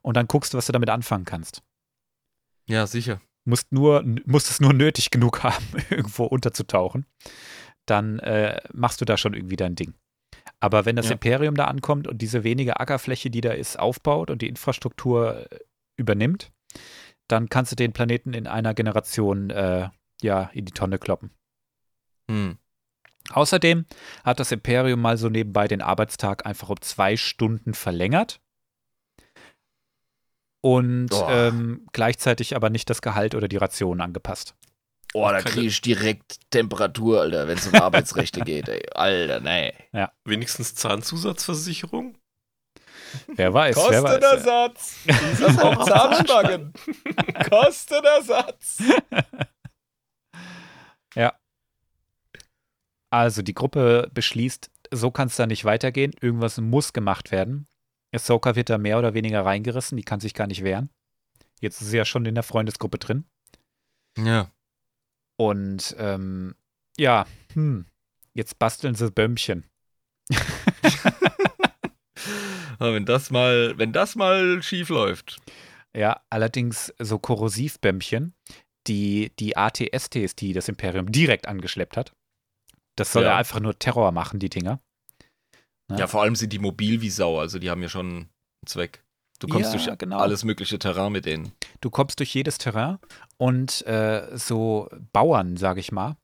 und 0.03 0.17
dann 0.17 0.27
guckst 0.27 0.53
du, 0.53 0.59
was 0.59 0.67
du 0.67 0.73
damit 0.73 0.91
anfangen 0.91 1.25
kannst. 1.25 1.63
Ja, 2.69 2.87
sicher. 2.87 3.21
musst 3.45 3.73
nur, 3.73 4.05
musst 4.27 4.51
es 4.51 4.61
nur 4.61 4.75
nötig 4.75 5.11
genug 5.11 5.43
haben, 5.43 5.65
irgendwo 5.91 6.25
unterzutauchen, 6.25 7.07
dann 7.87 8.19
äh, 8.19 8.61
machst 8.73 9.01
du 9.01 9.05
da 9.05 9.17
schon 9.17 9.33
irgendwie 9.33 9.57
dein 9.57 9.75
Ding. 9.75 9.95
Aber 10.61 10.85
wenn 10.85 10.97
das 10.97 11.07
Ja. 11.07 11.13
Imperium 11.13 11.55
da 11.55 11.65
ankommt 11.65 12.07
und 12.07 12.19
diese 12.21 12.45
wenige 12.45 12.81
Ackerfläche, 12.81 13.31
die 13.31 13.41
da 13.41 13.53
ist, 13.53 13.79
aufbaut 13.79 14.31
und 14.31 14.43
die 14.43 14.49
Infrastruktur 14.49 15.51
äh, 15.51 15.59
übernimmt, 15.97 16.51
dann 17.29 17.49
kannst 17.49 17.73
du 17.73 17.77
den 17.77 17.93
Planeten 17.93 18.33
in 18.35 18.47
einer 18.47 18.75
Generation 18.75 19.51
äh, 19.51 19.89
ja 20.23 20.51
in 20.53 20.65
die 20.65 20.73
Tonne 20.73 20.99
kloppen. 20.99 21.31
Hm. 22.31 22.59
Außerdem 23.31 23.85
hat 24.25 24.41
das 24.41 24.53
Imperium 24.53 25.01
mal 25.01 25.19
so 25.19 25.29
nebenbei 25.29 25.69
den 25.69 25.83
Arbeitstag 25.83 26.47
einfach 26.47 26.71
um 26.71 26.81
zwei 26.81 27.17
Stunden 27.17 27.75
verlängert 27.75 28.41
und 30.61 31.11
ähm, 31.29 31.87
gleichzeitig 31.93 32.57
aber 32.57 32.71
nicht 32.71 32.89
das 32.91 33.03
Gehalt 33.03 33.35
oder 33.35 33.49
die 33.49 33.57
Rationen 33.59 34.01
angepasst. 34.01 34.55
Oh, 35.15 35.29
da 35.29 35.41
kriege 35.43 35.67
ich 35.67 35.81
direkt 35.81 36.39
Temperatur, 36.51 37.23
Alter, 37.23 37.49
wenn 37.49 37.59
es 37.59 37.67
um 37.67 37.75
Arbeitsrechte 37.75 38.41
geht, 38.41 38.69
ey. 38.69 38.87
Alter, 38.95 39.41
nee. 39.41 39.73
Wenigstens 40.25 40.75
Zahnzusatzversicherung? 40.75 42.19
Wer 43.35 43.55
weiß, 43.55 43.77
wer 43.77 44.03
weiß. 44.03 44.21
Kostenersatz. 44.21 44.97
Das 45.41 45.59
auch 45.59 45.87
Zahnspangen. 45.87 46.73
Kostenersatz. 47.49 48.83
Also 53.11 53.43
die 53.43 53.55
Gruppe 53.55 54.11
beschließt, 54.13 54.71
so 54.91 55.11
kann 55.11 55.29
es 55.29 55.37
da 55.37 55.47
nicht 55.47 55.65
weitergehen. 55.65 56.13
Irgendwas 56.21 56.59
muss 56.59 56.93
gemacht 56.93 57.31
werden. 57.31 57.67
Ahsoka 58.15 58.55
wird 58.55 58.71
da 58.71 58.79
mehr 58.79 58.99
oder 58.99 59.15
weniger 59.15 59.45
reingerissen, 59.45 59.97
die 59.97 60.05
kann 60.05 60.21
sich 60.21 60.35
gar 60.35 60.47
nicht 60.47 60.63
wehren. 60.63 60.91
Jetzt 61.61 61.81
ist 61.81 61.89
sie 61.89 61.97
ja 61.97 62.05
schon 62.05 62.25
in 62.27 62.35
der 62.35 62.45
Freundesgruppe 62.45 62.99
drin. 62.99 63.25
Ja. 64.17 64.51
Und 65.39 65.95
ähm, 65.99 66.55
ja, 66.99 67.27
hm, 67.55 67.87
jetzt 68.35 68.59
basteln 68.59 68.95
sie 68.95 69.11
Bömmchen. 69.11 69.65
Wenn 72.81 73.07
das 73.07 73.31
mal, 73.31 73.77
wenn 73.77 73.93
das 73.93 74.15
mal 74.15 74.63
schief 74.63 74.89
läuft. 74.89 75.41
Ja, 75.97 76.21
allerdings 76.31 76.95
so 77.01 77.19
Korrosivbömmchen, 77.19 78.35
die 78.87 79.33
die 79.41 79.57
ATSTs, 79.57 80.37
die 80.37 80.53
das 80.53 80.69
Imperium 80.69 81.11
direkt 81.11 81.49
angeschleppt 81.49 81.97
hat. 81.97 82.13
Das 82.97 83.13
soll 83.13 83.25
ja, 83.25 83.31
Ja. 83.31 83.37
einfach 83.37 83.59
nur 83.59 83.77
Terror 83.79 84.13
machen, 84.13 84.39
die 84.39 84.49
Dinger. 84.49 84.81
Ja. 85.91 85.99
Ja, 85.99 86.07
vor 86.07 86.23
allem 86.23 86.37
sind 86.37 86.53
die 86.53 86.59
mobil 86.61 87.01
wie 87.01 87.11
Sau, 87.11 87.41
also 87.41 87.59
die 87.59 87.69
haben 87.71 87.83
ja 87.83 87.89
schon 87.89 88.07
einen 88.09 88.29
Zweck. 88.67 89.03
Du 89.41 89.49
kommst 89.49 89.73
Ja, 89.75 89.79
durch 89.85 89.99
genau. 89.99 90.19
alles 90.19 90.45
mögliche 90.45 90.79
Terrain 90.79 91.11
mit 91.13 91.25
denen. 91.27 91.53
Du 91.81 91.91
kommst 91.91 92.19
durch 92.21 92.35
jedes 92.35 92.59
Terrain 92.59 92.99
und 93.37 93.87
äh, 93.87 94.27
so 94.37 94.89
Bauern, 95.13 95.57
sage 95.57 95.81
ich 95.81 95.93
mal, 95.93 96.17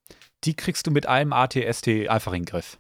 die 0.45 0.55
kriegst 0.55 0.87
du 0.87 0.91
mit 0.91 1.07
einem 1.07 1.33
ATST 1.33 1.89
einfach 2.09 2.33
in 2.33 2.41
den 2.43 2.47
Griff. 2.47 2.79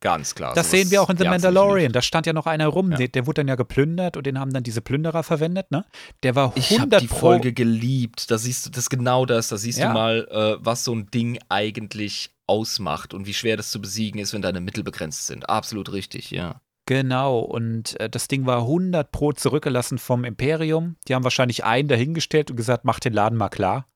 Ganz 0.00 0.34
klar. 0.34 0.54
Das 0.54 0.66
sowas 0.66 0.80
sehen 0.82 0.90
wir 0.90 1.02
auch 1.02 1.08
in 1.08 1.16
The 1.16 1.24
Mandalorian. 1.24 1.90
Da 1.92 2.02
stand 2.02 2.26
ja 2.26 2.34
noch 2.34 2.46
einer 2.46 2.66
rum, 2.68 2.90
Ja. 2.92 2.98
der, 2.98 3.08
der 3.08 3.26
wurde 3.26 3.40
dann 3.40 3.48
ja 3.48 3.54
geplündert 3.54 4.18
und 4.18 4.26
den 4.26 4.38
haben 4.38 4.52
dann 4.52 4.62
diese 4.62 4.82
Plünderer 4.82 5.22
verwendet, 5.22 5.70
ne? 5.70 5.86
Der 6.22 6.34
war 6.34 6.48
100 6.54 6.58
Ich 6.70 6.78
habe 6.78 6.96
die 6.98 7.08
Folge 7.08 7.52
geliebt. 7.54 8.30
Da 8.30 8.36
siehst 8.36 8.66
du, 8.66 8.70
das 8.70 8.90
genau 8.90 9.24
das. 9.24 9.48
Da 9.48 9.56
siehst 9.56 9.78
Ja. 9.78 9.88
du 9.88 9.94
mal, 9.94 10.28
äh, 10.30 10.56
was 10.62 10.84
so 10.84 10.94
ein 10.94 11.06
Ding 11.10 11.38
eigentlich 11.48 12.34
ausmacht 12.46 13.14
und 13.14 13.26
wie 13.26 13.32
schwer 13.32 13.56
das 13.56 13.70
zu 13.70 13.80
besiegen 13.80 14.20
ist, 14.20 14.34
wenn 14.34 14.42
deine 14.42 14.60
Mittel 14.60 14.84
begrenzt 14.84 15.26
sind. 15.26 15.48
Absolut 15.48 15.90
richtig, 15.92 16.30
ja. 16.30 16.60
Genau, 16.86 17.38
und 17.38 17.98
äh, 17.98 18.10
das 18.10 18.28
Ding 18.28 18.44
war 18.46 18.58
100 18.58 19.10
pro 19.10 19.32
zurückgelassen 19.32 19.98
vom 19.98 20.24
Imperium. 20.24 20.96
Die 21.08 21.14
haben 21.14 21.24
wahrscheinlich 21.24 21.64
einen 21.64 21.88
dahingestellt 21.88 22.50
und 22.50 22.56
gesagt, 22.56 22.84
mach 22.84 23.00
den 23.00 23.14
Laden 23.14 23.38
mal 23.38 23.48
klar. 23.48 23.88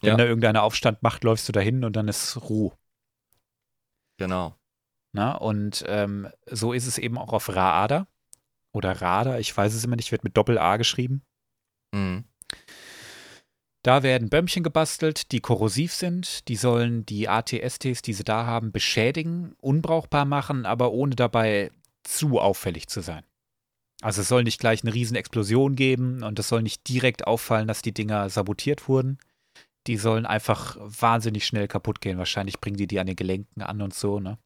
Wenn 0.00 0.10
Ja. 0.10 0.16
da 0.16 0.24
irgendeiner 0.24 0.62
Aufstand 0.62 1.02
macht, 1.02 1.24
läufst 1.24 1.48
du 1.48 1.52
dahin 1.52 1.84
und 1.84 1.94
dann 1.96 2.08
ist 2.08 2.40
Ruhe. 2.48 2.72
Genau. 4.18 4.54
Na? 5.12 5.32
Und 5.32 5.84
ähm, 5.88 6.28
so 6.46 6.72
ist 6.72 6.86
es 6.86 6.98
eben 6.98 7.18
auch 7.18 7.32
auf 7.32 7.48
Raada 7.54 8.06
oder 8.72 8.92
Rada, 9.00 9.38
ich 9.38 9.56
weiß 9.56 9.74
es 9.74 9.84
immer 9.84 9.96
nicht, 9.96 10.12
wird 10.12 10.22
mit 10.22 10.36
Doppel-A 10.36 10.76
geschrieben. 10.76 11.22
Mhm. 11.92 12.24
Da 13.82 14.02
werden 14.02 14.28
Bömmchen 14.28 14.62
gebastelt, 14.62 15.32
die 15.32 15.40
korrosiv 15.40 15.94
sind. 15.94 16.46
Die 16.48 16.56
sollen 16.56 17.06
die 17.06 17.28
ATSTs, 17.28 18.02
die 18.02 18.12
sie 18.12 18.24
da 18.24 18.44
haben, 18.44 18.72
beschädigen, 18.72 19.54
unbrauchbar 19.58 20.26
machen, 20.26 20.66
aber 20.66 20.92
ohne 20.92 21.16
dabei 21.16 21.70
zu 22.02 22.38
auffällig 22.40 22.88
zu 22.88 23.00
sein. 23.00 23.24
Also 24.02 24.22
es 24.22 24.28
soll 24.28 24.44
nicht 24.44 24.60
gleich 24.60 24.82
eine 24.82 24.94
riesen 24.94 25.16
Explosion 25.16 25.76
geben 25.76 26.22
und 26.22 26.38
es 26.38 26.48
soll 26.48 26.62
nicht 26.62 26.88
direkt 26.88 27.26
auffallen, 27.26 27.68
dass 27.68 27.82
die 27.82 27.92
Dinger 27.92 28.30
sabotiert 28.30 28.88
wurden. 28.88 29.18
Die 29.86 29.96
sollen 29.96 30.26
einfach 30.26 30.76
wahnsinnig 30.80 31.46
schnell 31.46 31.68
kaputt 31.68 32.00
gehen. 32.00 32.18
Wahrscheinlich 32.18 32.60
bringen 32.60 32.76
die 32.76 32.86
die 32.86 32.98
an 33.00 33.06
den 33.06 33.16
Gelenken 33.16 33.62
an 33.62 33.82
und 33.82 33.94
so. 33.94 34.20
Ne? 34.20 34.38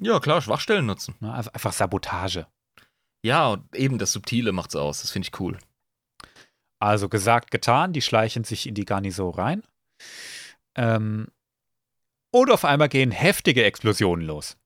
Ja, 0.00 0.18
klar, 0.20 0.40
Schwachstellen 0.40 0.86
nutzen. 0.86 1.14
Ne? 1.20 1.32
Einfach 1.32 1.52
einfach 1.52 1.72
Sabotage. 1.72 2.46
Ja, 3.22 3.48
und 3.48 3.74
eben 3.76 3.98
das 3.98 4.12
Subtile 4.12 4.52
macht's 4.52 4.76
aus. 4.76 5.02
Das 5.02 5.10
finde 5.10 5.28
ich 5.28 5.40
cool. 5.40 5.58
Also 6.78 7.10
gesagt, 7.10 7.50
getan, 7.50 7.92
die 7.92 8.00
schleichen 8.00 8.44
sich 8.44 8.66
in 8.66 8.74
die 8.74 8.86
Garnison 8.86 9.34
rein. 9.34 9.62
Ähm, 10.74 11.28
Und 12.30 12.50
auf 12.50 12.64
einmal 12.64 12.88
gehen 12.88 13.10
heftige 13.10 13.64
Explosionen 13.64 14.26
los. 14.26 14.56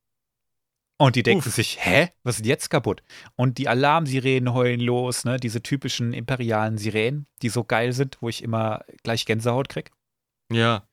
Und 0.97 1.17
die 1.17 1.23
denken 1.25 1.49
Uff. 1.49 1.55
sich, 1.55 1.85
hä, 1.85 2.11
was 2.23 2.37
ist 2.37 2.47
jetzt 2.47 2.71
kaputt? 2.71 3.03
Und 3.35 3.59
die 3.59 3.69
Alarmsirenen 3.69 4.55
heulen 4.55 4.81
los, 4.81 5.25
ne? 5.25 5.39
Diese 5.39 5.63
typischen 5.63 6.13
imperialen 6.13 6.79
Sirenen, 6.79 7.27
die 7.43 7.49
so 7.49 7.65
geil 7.65 7.93
sind, 7.93 8.19
wo 8.21 8.29
ich 8.29 8.43
immer 8.43 8.85
gleich 9.03 9.27
Gänsehaut 9.27 9.69
krieg. 9.69 9.91
Ja. 10.53 10.87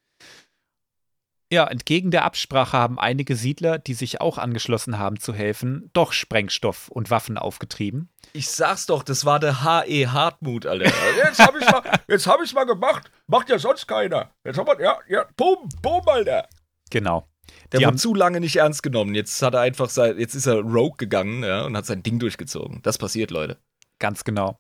Ja, 1.54 1.68
entgegen 1.68 2.12
der 2.12 2.24
Absprache 2.24 2.78
haben 2.78 2.98
einige 2.98 3.36
Siedler, 3.36 3.78
die 3.78 3.94
sich 3.94 4.22
auch 4.22 4.38
angeschlossen 4.38 4.98
haben 4.98 5.20
zu 5.20 5.34
helfen, 5.34 5.90
doch 5.92 6.14
Sprengstoff 6.14 6.88
und 6.88 7.12
Waffen 7.12 7.38
aufgetrieben. 7.38 8.10
Ich 8.32 8.50
sag's 8.50 8.86
doch, 8.86 9.04
das 9.04 9.26
war 9.26 9.38
der 9.38 9.62
H.E. 9.62 10.08
Hartmut, 10.08 10.66
Alter. 10.66 10.86
Jetzt 11.18 11.40
hab 11.40 11.54
ich's 11.58 11.70
mal, 11.70 11.84
jetzt 12.08 12.26
hab 12.26 12.42
ich's 12.42 12.54
mal 12.54 12.64
gemacht. 12.64 13.12
Macht 13.28 13.50
ja 13.50 13.60
sonst 13.60 13.86
keiner. 13.86 14.32
Jetzt 14.46 14.58
haben 14.58 14.66
wir, 14.66 14.82
ja, 14.82 14.98
ja, 15.10 15.26
boom, 15.36 15.68
boom, 15.82 16.08
Alter. 16.08 16.48
Genau. 16.90 17.28
Der 17.72 17.80
Die 17.80 17.86
wurde 17.86 17.88
haben- 17.88 17.98
zu 17.98 18.14
lange 18.14 18.40
nicht 18.40 18.56
ernst 18.58 18.84
genommen. 18.84 19.16
Jetzt 19.16 19.42
hat 19.42 19.54
er 19.54 19.62
einfach 19.62 19.90
sein, 19.90 20.18
jetzt 20.20 20.36
ist 20.36 20.46
er 20.48 20.60
Rogue 20.62 20.98
gegangen, 20.98 21.44
ja, 21.44 21.64
und 21.66 21.76
hat 21.78 21.86
sein 21.86 22.04
Ding 22.04 22.20
durchgezogen. 22.20 22.82
Das 22.84 22.98
passiert, 22.98 23.32
Leute. 23.32 23.58
Ganz 24.00 24.24
genau. 24.24 24.60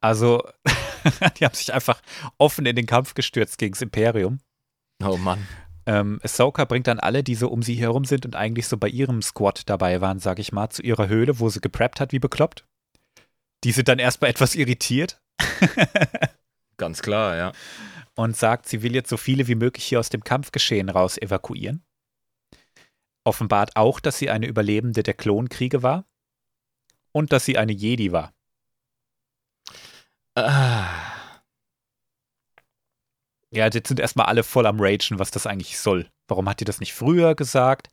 Also, 0.00 0.42
die 1.38 1.44
haben 1.44 1.54
sich 1.54 1.72
einfach 1.72 2.00
offen 2.38 2.66
in 2.66 2.76
den 2.76 2.86
Kampf 2.86 3.14
gestürzt 3.14 3.58
gegen 3.58 3.72
das 3.72 3.82
Imperium. 3.82 4.38
Oh 5.02 5.16
Mann. 5.16 5.46
Ähm, 5.86 6.18
Ahsoka 6.22 6.64
bringt 6.64 6.86
dann 6.86 6.98
alle, 7.00 7.22
die 7.22 7.34
so 7.34 7.48
um 7.48 7.62
sie 7.62 7.74
herum 7.74 8.04
sind 8.06 8.24
und 8.24 8.36
eigentlich 8.36 8.68
so 8.68 8.76
bei 8.78 8.88
ihrem 8.88 9.20
Squad 9.20 9.68
dabei 9.68 10.00
waren, 10.00 10.18
sag 10.18 10.38
ich 10.38 10.50
mal, 10.52 10.70
zu 10.70 10.82
ihrer 10.82 11.08
Höhle, 11.08 11.40
wo 11.40 11.48
sie 11.50 11.60
gepreppt 11.60 12.00
hat, 12.00 12.12
wie 12.12 12.18
bekloppt. 12.18 12.64
Die 13.64 13.72
sind 13.72 13.88
dann 13.88 13.98
erstmal 13.98 14.30
etwas 14.30 14.54
irritiert 14.54 15.20
Ganz 16.76 17.02
klar, 17.02 17.36
ja. 17.36 17.52
und 18.14 18.36
sagt, 18.36 18.68
sie 18.68 18.82
will 18.82 18.94
jetzt 18.94 19.08
so 19.10 19.16
viele 19.16 19.46
wie 19.46 19.54
möglich 19.54 19.84
hier 19.84 20.00
aus 20.00 20.08
dem 20.08 20.24
Kampfgeschehen 20.24 20.88
raus 20.88 21.18
evakuieren. 21.18 21.84
Offenbart 23.24 23.76
auch, 23.76 24.00
dass 24.00 24.18
sie 24.18 24.30
eine 24.30 24.46
Überlebende 24.46 25.02
der 25.02 25.14
Klonkriege 25.14 25.82
war 25.82 26.04
und 27.12 27.32
dass 27.32 27.44
sie 27.44 27.58
eine 27.58 27.72
Jedi 27.72 28.12
war. 28.12 28.32
Ah. 30.34 31.14
Ja, 33.50 33.68
jetzt 33.68 33.86
sind 33.88 34.00
erstmal 34.00 34.26
alle 34.26 34.42
voll 34.42 34.66
am 34.66 34.80
Ragen, 34.80 35.18
was 35.18 35.30
das 35.30 35.46
eigentlich 35.46 35.78
soll. 35.78 36.10
Warum 36.26 36.48
hat 36.48 36.60
die 36.60 36.64
das 36.64 36.80
nicht 36.80 36.92
früher 36.92 37.34
gesagt? 37.34 37.88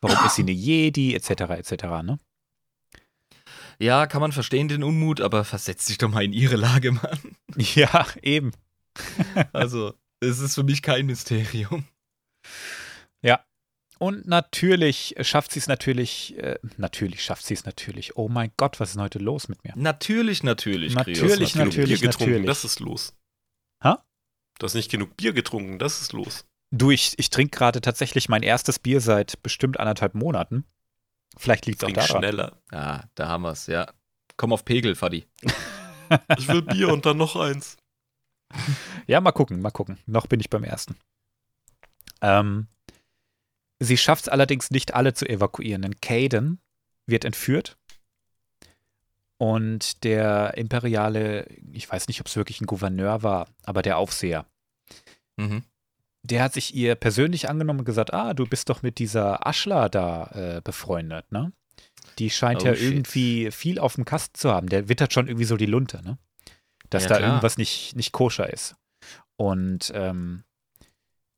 Warum 0.00 0.24
ist 0.26 0.34
sie 0.36 0.42
eine 0.42 0.52
Jedi, 0.52 1.14
etc., 1.14 1.30
etc., 1.30 1.84
ne? 2.02 2.18
Ja, 3.78 4.06
kann 4.06 4.20
man 4.20 4.32
verstehen, 4.32 4.68
den 4.68 4.82
Unmut, 4.82 5.20
aber 5.20 5.44
versetz 5.44 5.86
dich 5.86 5.98
doch 5.98 6.08
mal 6.08 6.24
in 6.24 6.32
ihre 6.32 6.56
Lage, 6.56 6.92
Mann. 6.92 7.36
Ja, 7.56 8.06
eben. 8.22 8.52
Also, 9.52 9.94
es 10.20 10.38
ist 10.38 10.54
für 10.54 10.64
mich 10.64 10.82
kein 10.82 11.06
Mysterium. 11.06 11.86
Und 13.98 14.26
natürlich 14.26 15.14
schafft 15.22 15.52
sie 15.52 15.58
es 15.58 15.68
natürlich, 15.68 16.36
äh, 16.38 16.58
natürlich 16.76 17.22
schafft 17.24 17.44
sie 17.46 17.54
es 17.54 17.64
natürlich. 17.64 18.16
Oh 18.16 18.28
mein 18.28 18.50
Gott, 18.56 18.78
was 18.78 18.90
ist 18.90 18.94
denn 18.96 19.02
heute 19.02 19.18
los 19.18 19.48
mit 19.48 19.64
mir? 19.64 19.72
Natürlich, 19.76 20.42
natürlich, 20.42 20.94
Natürlich, 20.94 21.18
Krios, 21.18 21.28
Du 21.28 21.32
hast 21.34 21.40
nicht 21.40 21.52
genug 21.54 21.66
natürlich, 21.68 22.00
Bier 22.00 22.08
getrunken, 22.08 22.30
natürlich. 22.32 22.46
das 22.46 22.64
ist 22.64 22.80
los. 22.80 23.14
Hä? 23.82 23.94
Du 24.58 24.64
hast 24.66 24.74
nicht 24.74 24.90
genug 24.90 25.16
Bier 25.16 25.32
getrunken, 25.32 25.78
das 25.78 26.00
ist 26.02 26.12
los. 26.12 26.44
Du, 26.70 26.90
ich, 26.90 27.18
ich 27.18 27.30
trinke 27.30 27.56
gerade 27.56 27.80
tatsächlich 27.80 28.28
mein 28.28 28.42
erstes 28.42 28.78
Bier 28.78 29.00
seit 29.00 29.42
bestimmt 29.42 29.80
anderthalb 29.80 30.14
Monaten. 30.14 30.64
Vielleicht 31.38 31.66
liegt 31.66 31.82
es 31.82 31.88
auch 31.88 31.92
daran. 31.92 32.22
schneller. 32.22 32.60
Ah, 32.72 33.04
da 33.14 33.28
haben 33.28 33.42
wir's, 33.42 33.66
ja. 33.66 33.90
Komm 34.36 34.52
auf 34.52 34.64
Pegel, 34.64 34.94
Fadi. 34.94 35.26
Ich 36.38 36.46
will 36.46 36.62
Bier 36.62 36.90
und 36.92 37.04
dann 37.04 37.16
noch 37.16 37.34
eins. 37.34 37.76
Ja, 39.08 39.20
mal 39.20 39.32
gucken, 39.32 39.60
mal 39.60 39.72
gucken. 39.72 39.98
Noch 40.06 40.28
bin 40.28 40.38
ich 40.38 40.48
beim 40.50 40.62
ersten. 40.62 40.96
Ähm, 42.20 42.68
sie 43.80 43.96
schafft 43.96 44.22
es 44.24 44.28
allerdings 44.28 44.70
nicht, 44.70 44.94
alle 44.94 45.14
zu 45.14 45.28
evakuieren, 45.28 45.82
denn 45.82 46.00
Caden 46.00 46.60
wird 47.06 47.24
entführt. 47.24 47.76
Und 49.38 50.02
der 50.04 50.54
imperiale, 50.56 51.46
ich 51.72 51.90
weiß 51.90 52.08
nicht, 52.08 52.20
ob 52.20 52.26
es 52.26 52.36
wirklich 52.36 52.60
ein 52.60 52.66
Gouverneur 52.66 53.22
war, 53.22 53.48
aber 53.64 53.82
der 53.82 53.98
Aufseher, 53.98 54.46
Mhm. 55.38 55.62
der 56.22 56.42
hat 56.42 56.54
sich 56.54 56.74
ihr 56.74 56.94
persönlich 56.94 57.48
angenommen 57.50 57.80
und 57.80 57.84
gesagt, 57.84 58.14
ah, 58.14 58.32
du 58.32 58.46
bist 58.46 58.70
doch 58.70 58.82
mit 58.82 58.98
dieser 58.98 59.46
Aschla 59.46 59.90
da 59.90 60.26
äh, 60.56 60.60
befreundet, 60.62 61.30
ne? 61.30 61.52
Die 62.18 62.30
scheint 62.30 62.62
Oh, 62.62 62.66
ja 62.66 62.74
shit. 62.74 62.82
irgendwie 62.84 63.50
viel 63.50 63.78
auf 63.78 63.96
dem 63.96 64.06
Kasten 64.06 64.34
zu 64.38 64.50
haben. 64.50 64.70
Der 64.70 64.88
wittert 64.88 65.12
schon 65.12 65.28
irgendwie 65.28 65.44
so 65.44 65.58
die 65.58 65.66
Lunte, 65.66 66.02
ne? 66.02 66.16
Dass 66.88 67.02
Ja, 67.02 67.08
da 67.10 67.16
klar. 67.18 67.28
irgendwas 67.28 67.58
nicht, 67.58 67.94
nicht 67.94 68.12
koscher 68.12 68.50
ist. 68.50 68.74
Und 69.36 69.92
ähm, 69.94 70.44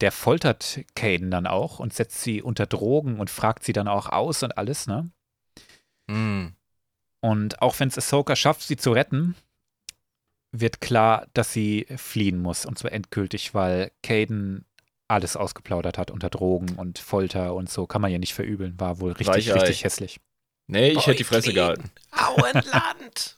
der 0.01 0.13
foltert 0.13 0.81
Caden 0.95 1.31
dann 1.31 1.47
auch 1.47 1.79
und 1.79 1.93
setzt 1.93 2.23
sie 2.23 2.43
unter 2.43 2.67
Drogen 2.67 3.19
und 3.21 3.31
fragt 3.31 3.65
sie 3.65 3.73
dann 3.73 3.89
auch 3.89 4.09
aus 4.09 4.43
und 4.43 4.57
alles, 4.57 4.87
ne? 4.87 5.11
Mhm. 6.07 6.55
Und 7.21 7.61
auch 7.63 7.79
wenn 7.81 7.89
es 7.89 7.99
Ahsoka 7.99 8.37
schafft, 8.37 8.63
sie 8.63 8.77
zu 8.77 8.93
retten, 8.93 9.35
wird 10.53 10.81
klar, 10.81 11.27
dass 11.35 11.53
sie 11.53 11.87
fliehen 11.97 12.41
muss. 12.41 12.65
Und 12.65 12.79
zwar 12.79 12.93
endgültig, 12.93 13.55
weil 13.55 13.91
Caden 14.03 14.65
alles 15.09 15.37
ausgeplaudert 15.37 15.99
hat 15.99 16.11
unter 16.11 16.31
Drogen 16.31 16.77
und 16.77 16.99
Folter 16.99 17.55
und 17.55 17.69
so. 17.69 17.87
Kann 17.87 18.03
man 18.03 18.13
ja 18.13 18.19
nicht 18.19 18.35
verübeln. 18.35 18.79
War 18.79 19.01
wohl 19.01 19.13
richtig, 19.13 19.49
Weichei. 19.49 19.53
richtig 19.53 19.85
hässlich. 19.85 20.21
Nee, 20.67 20.91
ich 20.91 21.07
hätte 21.07 21.17
die 21.17 21.25
Fresse 21.25 21.53
gehalten. 21.53 21.91
Auenland. 22.13 23.37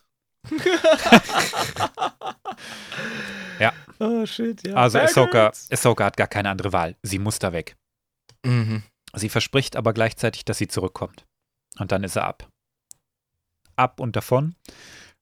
Oh, 4.01 4.25
shit, 4.25 4.65
ja. 4.65 4.73
Also 4.73 4.97
Ahsoka. 4.97 5.51
Ahsoka 5.69 6.05
hat 6.05 6.17
gar 6.17 6.25
keine 6.25 6.49
andere 6.49 6.73
Wahl. 6.73 6.95
Sie 7.03 7.19
muss 7.19 7.37
da 7.37 7.53
weg. 7.53 7.75
Mhm. 8.43 8.81
Sie 9.13 9.29
verspricht 9.29 9.75
aber 9.75 9.93
gleichzeitig, 9.93 10.43
dass 10.43 10.57
sie 10.57 10.67
zurückkommt. 10.67 11.23
Und 11.77 11.91
dann 11.91 12.03
ist 12.03 12.15
er 12.15 12.25
ab. 12.25 12.49
Ab 13.75 13.99
und 13.99 14.15
davon. 14.15 14.55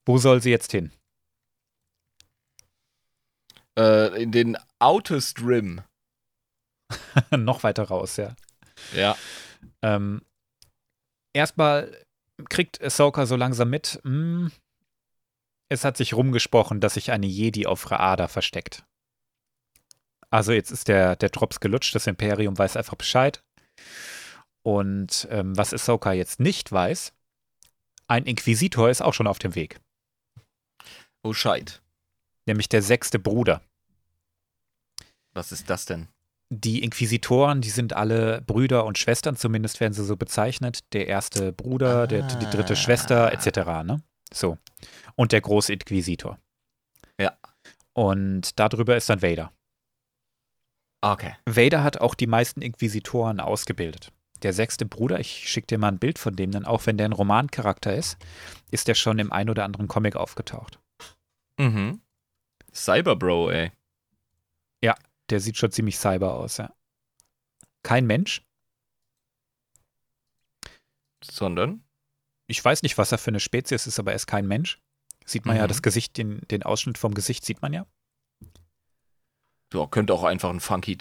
Wo 0.06 0.18
soll 0.18 0.42
sie 0.42 0.50
jetzt 0.50 0.72
hin? 0.72 0.94
Äh, 3.78 4.24
in 4.24 4.32
den 4.32 4.58
Outest 4.80 5.42
Rim. 5.42 5.82
Noch 7.32 7.64
weiter 7.64 7.84
raus, 7.84 8.16
ja. 8.16 8.34
Ja. 8.94 9.18
Ähm, 9.82 10.22
erstmal 11.34 12.06
kriegt 12.50 12.82
Ahsoka 12.82 13.26
so 13.26 13.36
langsam 13.36 13.70
mit, 13.70 14.00
hm, 14.04 14.54
es 15.70 15.86
hat 15.86 15.98
sich 15.98 16.14
rumgesprochen, 16.14 16.82
dass 16.82 16.96
sich 16.96 17.12
eine 17.12 17.28
Jedi 17.28 17.66
auf 17.66 17.90
Raada 17.92 18.28
versteckt. 18.28 18.84
Also 20.32 20.52
jetzt 20.52 20.72
ist 20.72 20.88
der, 20.88 21.16
der 21.16 21.30
Drops 21.30 21.60
gelutscht, 21.60 21.96
das 21.96 22.08
Imperium 22.08 22.58
weiß 22.58 22.78
einfach 22.78 22.96
Bescheid. 22.96 23.44
Und 24.64 25.28
ähm, 25.32 25.58
was 25.58 25.74
Ahsoka 25.74 26.12
jetzt 26.14 26.40
nicht 26.40 26.72
weiß, 26.72 27.14
ein 28.08 28.26
Inquisitor 28.26 28.90
ist 28.90 29.02
auch 29.02 29.14
schon 29.14 29.28
auf 29.28 29.40
dem 29.40 29.56
Weg. 29.56 29.80
Oh, 31.24 31.34
Scheit. 31.34 31.82
Nämlich 32.46 32.70
der 32.70 32.82
sechste 32.82 33.20
Bruder. 33.20 33.62
Was 35.34 35.52
ist 35.52 35.70
das 35.70 35.86
denn? 35.86 36.08
Die 36.52 36.84
Inquisitoren, 36.84 37.62
die 37.62 37.70
sind 37.70 37.94
alle 37.94 38.42
Brüder 38.42 38.86
und 38.86 38.98
Schwestern, 38.98 39.36
zumindest 39.36 39.80
werden 39.80 39.94
sie 39.94 40.04
so 40.04 40.18
bezeichnet. 40.18 40.80
Der 40.94 41.08
erste 41.08 41.54
Bruder, 41.54 42.08
der, 42.08 42.24
die 42.24 42.46
dritte 42.50 42.74
Ah. 42.74 42.76
Schwester, 42.76 43.32
etc. 43.32 43.58
Ne? 43.86 44.02
So. 44.34 44.58
Und 45.20 45.34
der 45.34 45.42
große 45.42 45.74
Inquisitor. 45.74 46.40
Ja. 47.20 47.38
Und 47.92 48.58
darüber 48.58 48.96
ist 48.96 49.10
dann 49.10 49.22
Vader. 49.22 49.52
Okay. 51.02 51.36
Vader 51.46 51.84
hat 51.84 52.00
auch 52.00 52.16
die 52.16 52.28
meisten 52.28 52.62
Inquisitoren 52.62 53.42
ausgebildet. 53.42 54.14
Der 54.44 54.54
sechste 54.54 54.86
Bruder, 54.86 55.20
ich 55.20 55.50
schicke 55.50 55.68
dir 55.68 55.78
mal 55.78 55.90
ein 55.90 56.00
Bild 56.00 56.20
von 56.20 56.38
dem, 56.38 56.52
denn 56.52 56.64
auch 56.64 56.86
wenn 56.86 56.98
der 56.98 57.10
ein 57.10 57.12
Romancharakter 57.12 57.94
ist, 57.94 58.18
ist 58.72 58.88
der 58.88 58.96
schon 58.96 59.20
im 59.20 59.34
ein 59.34 59.50
oder 59.50 59.66
anderen 59.66 59.90
Comic 59.90 60.16
aufgetaucht. 60.16 60.80
Mhm. 61.58 62.00
Cyberbro, 62.74 63.50
ey. 63.50 63.72
Der 65.30 65.40
sieht 65.40 65.58
schon 65.58 65.72
ziemlich 65.72 65.98
cyber 65.98 66.34
aus, 66.34 66.58
ja. 66.58 66.74
Kein 67.84 68.08
Mensch. 68.08 68.42
Sondern? 71.24 71.84
Ich 72.48 72.64
weiß 72.64 72.82
nicht, 72.82 72.98
was 72.98 73.12
er 73.12 73.20
für 73.20 73.30
eine 73.32 73.40
Spezies 73.40 73.86
ist, 73.86 74.00
aber 74.00 74.12
er 74.12 74.16
ist 74.16 74.26
kein 74.26 74.48
Mensch. 74.48 74.82
Sieht 75.30 75.46
man 75.46 75.56
ja, 75.56 75.64
Mhm. 75.64 75.68
das 75.68 75.84
Gesicht, 75.84 76.18
den, 76.18 76.42
den 76.50 76.64
Ausschnitt 76.64 76.98
vom 76.98 77.14
Gesicht 77.14 77.46
sieht 77.46 77.62
man 77.62 77.72
ja. 77.72 77.86
Ja, 79.72 79.86
könnte 79.86 80.14
auch 80.14 80.24
einfach 80.24 80.50
ein 80.50 80.60
funky, 80.60 80.98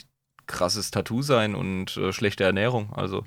krasses 0.46 0.90
Tattoo 0.90 1.22
sein 1.22 1.54
und 1.54 1.96
äh, 1.96 2.12
schlechte 2.12 2.44
Ernährung. 2.44 2.92
Also. 2.92 3.24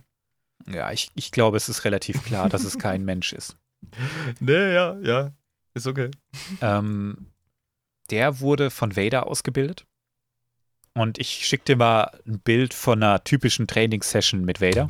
Ja, 0.72 0.92
ich, 0.92 1.10
ich 1.16 1.32
glaube, 1.32 1.58
es 1.58 1.70
ist 1.70 1.86
relativ 1.86 2.24
klar, 2.24 2.50
dass 2.50 2.64
es 2.64 2.78
kein 2.78 3.04
Mensch 3.06 3.34
ist. 3.34 3.58
Nee, 4.40 4.74
ja, 4.74 4.96
ja. 5.00 5.32
Ist 5.74 5.88
okay. 5.88 6.12
Ähm, 6.62 7.32
der 8.12 8.40
wurde 8.42 8.70
von 8.70 8.96
Vader 8.96 9.26
ausgebildet. 9.26 9.88
Und 10.94 11.18
ich 11.18 11.48
schicke 11.48 11.64
dir 11.64 11.78
mal 11.78 12.12
ein 12.28 12.40
Bild 12.42 12.76
von 12.76 13.02
einer 13.02 13.24
typischen 13.24 13.66
Trainingssession 13.66 14.46
mit 14.46 14.62
Vader. 14.62 14.88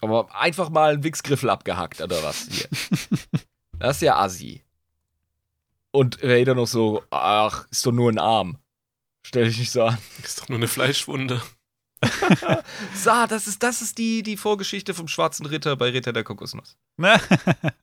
Aber 0.00 0.34
einfach 0.34 0.68
mal 0.70 0.94
einen 0.94 1.04
Wichsgriffel 1.04 1.50
abgehackt, 1.50 2.00
oder 2.00 2.22
was? 2.22 2.48
Hier. 2.50 2.68
Das 3.78 3.96
ist 3.96 4.02
ja 4.02 4.16
assi. 4.16 4.64
Und 5.90 6.22
Vader 6.22 6.54
noch 6.54 6.66
so, 6.66 7.04
ach, 7.10 7.66
ist 7.70 7.84
doch 7.84 7.92
nur 7.92 8.10
ein 8.10 8.18
Arm. 8.18 8.56
Stell 9.22 9.44
dich 9.44 9.58
nicht 9.58 9.70
so 9.70 9.84
an. 9.84 9.98
Ist 10.22 10.40
doch 10.40 10.48
nur 10.48 10.56
eine 10.56 10.66
Fleischwunde. 10.66 11.42
Sa, 12.94 13.26
das 13.26 13.46
ist, 13.46 13.62
das 13.62 13.82
ist 13.82 13.98
die, 13.98 14.22
die 14.22 14.38
Vorgeschichte 14.38 14.94
vom 14.94 15.08
schwarzen 15.08 15.44
Ritter 15.44 15.76
bei 15.76 15.90
Ritter 15.90 16.14
der 16.14 16.24
Kokosnuss. 16.24 16.78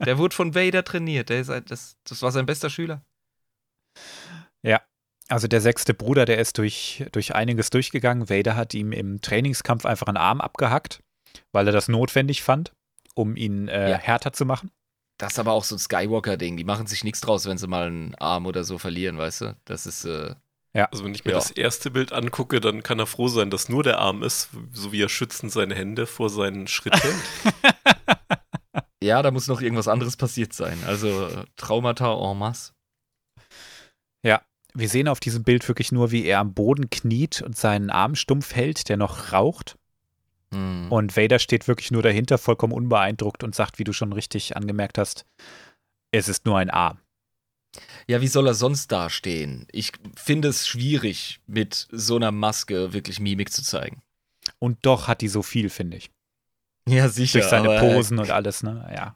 Der 0.04 0.18
wurde 0.18 0.36
von 0.36 0.56
Vader 0.56 0.84
trainiert. 0.84 1.30
Der 1.30 1.42
ist 1.42 1.52
ein, 1.52 1.64
das, 1.66 1.96
das 2.06 2.24
war 2.24 2.32
sein 2.32 2.48
bester 2.48 2.72
Schüler. 2.72 3.06
Also 5.30 5.48
der 5.48 5.62
sechste 5.62 5.94
Bruder, 5.94 6.26
der 6.26 6.38
ist 6.38 6.58
durch, 6.58 7.06
durch 7.12 7.34
einiges 7.34 7.70
durchgegangen. 7.70 8.30
Vader 8.30 8.56
hat 8.56 8.74
ihm 8.74 8.92
im 8.92 9.22
Trainingskampf 9.22 9.86
einfach 9.86 10.08
einen 10.08 10.18
Arm 10.18 10.42
abgehackt, 10.42 11.02
weil 11.54 11.66
er 11.68 11.72
das 11.74 11.88
notwendig 11.88 12.44
fand, 12.44 12.74
um 13.16 13.38
ihn 13.38 13.70
äh, 13.70 13.92
Ja. 13.92 13.98
härter 13.98 14.34
zu 14.34 14.46
machen. 14.46 14.70
Das 15.18 15.34
ist 15.34 15.40
aber 15.40 15.54
auch 15.54 15.64
so 15.64 15.76
ein 15.76 15.80
Skywalker-Ding. 15.80 16.58
Die 16.58 16.64
machen 16.66 16.88
sich 16.88 17.04
nichts 17.06 17.22
draus, 17.22 17.46
wenn 17.46 17.58
sie 17.58 17.68
mal 17.68 17.88
einen 17.88 18.16
Arm 18.16 18.46
oder 18.46 18.64
so 18.66 18.78
verlieren, 18.78 19.18
weißt 19.18 19.42
du? 19.42 19.56
Das 19.64 19.86
ist, 19.86 20.04
äh, 20.04 20.36
Also 20.74 21.06
wenn 21.06 21.14
ich 21.16 21.24
mir 21.24 21.32
Ja. 21.32 21.38
das 21.38 21.52
erste 21.52 21.92
Bild 21.92 22.12
angucke, 22.12 22.60
dann 22.60 22.84
kann 22.84 23.00
er 23.00 23.06
froh 23.06 23.28
sein, 23.30 23.50
dass 23.52 23.70
nur 23.70 23.84
der 23.84 24.00
Arm 24.00 24.24
ist, 24.24 24.50
so 24.74 24.92
wie 24.92 25.02
er 25.02 25.10
schützend 25.10 25.52
seine 25.52 25.76
Hände 25.76 26.08
vor 26.08 26.30
seinen 26.30 26.68
Schritt 26.68 26.96
hält. 27.02 27.16
ja, 29.04 29.22
da 29.22 29.32
muss 29.32 29.48
noch 29.48 29.62
irgendwas 29.62 29.88
anderes 29.88 30.18
passiert 30.18 30.52
sein. 30.54 30.84
Also 30.86 31.28
äh, 31.28 31.46
Traumata 31.56 32.12
en 32.14 32.38
masse. 32.38 32.74
Wir 34.76 34.90
sehen 34.90 35.08
auf 35.08 35.20
diesem 35.20 35.44
Bild 35.44 35.68
wirklich 35.68 35.92
nur, 35.92 36.10
wie 36.10 36.26
er 36.26 36.40
am 36.40 36.56
Boden 36.56 36.90
kniet 36.90 37.44
und 37.44 37.56
seinen 37.56 37.92
Arm 37.92 38.16
stumpf 38.16 38.56
hält, 38.56 38.90
der 38.90 38.98
noch 38.98 39.32
raucht. 39.32 39.78
Hm. 40.54 40.92
Und 40.92 41.18
Vader 41.18 41.40
steht 41.40 41.68
wirklich 41.68 41.92
nur 41.92 42.04
dahinter, 42.04 42.38
vollkommen 42.38 42.74
unbeeindruckt 42.74 43.44
und 43.44 43.56
sagt, 43.56 43.80
wie 43.80 43.84
du 43.84 43.94
schon 43.94 44.14
richtig 44.14 44.56
angemerkt 44.56 44.98
hast, 44.98 45.26
es 46.12 46.28
ist 46.28 46.46
nur 46.46 46.58
ein 46.58 46.70
Arm. 46.70 47.00
Ja, 48.08 48.22
wie 48.22 48.28
soll 48.28 48.48
er 48.48 48.54
sonst 48.54 48.92
dastehen? 48.92 49.68
Ich 49.72 49.94
finde 50.16 50.50
es 50.50 50.68
schwierig, 50.68 51.40
mit 51.48 51.88
so 51.92 52.16
einer 52.16 52.32
Maske 52.32 52.94
wirklich 52.94 53.20
Mimik 53.20 53.52
zu 53.52 53.64
zeigen. 53.64 54.02
Und 54.60 54.80
doch 54.84 55.08
hat 55.08 55.22
die 55.22 55.28
so 55.28 55.42
viel, 55.42 55.70
finde 55.70 55.98
ich. 55.98 56.12
Ja, 56.88 57.08
sicher. 57.10 57.40
Durch 57.40 57.50
seine 57.50 57.70
aber 57.70 57.80
Posen 57.80 58.20
und 58.20 58.30
alles, 58.30 58.62
ne? 58.62 58.90
Ja. 58.94 59.16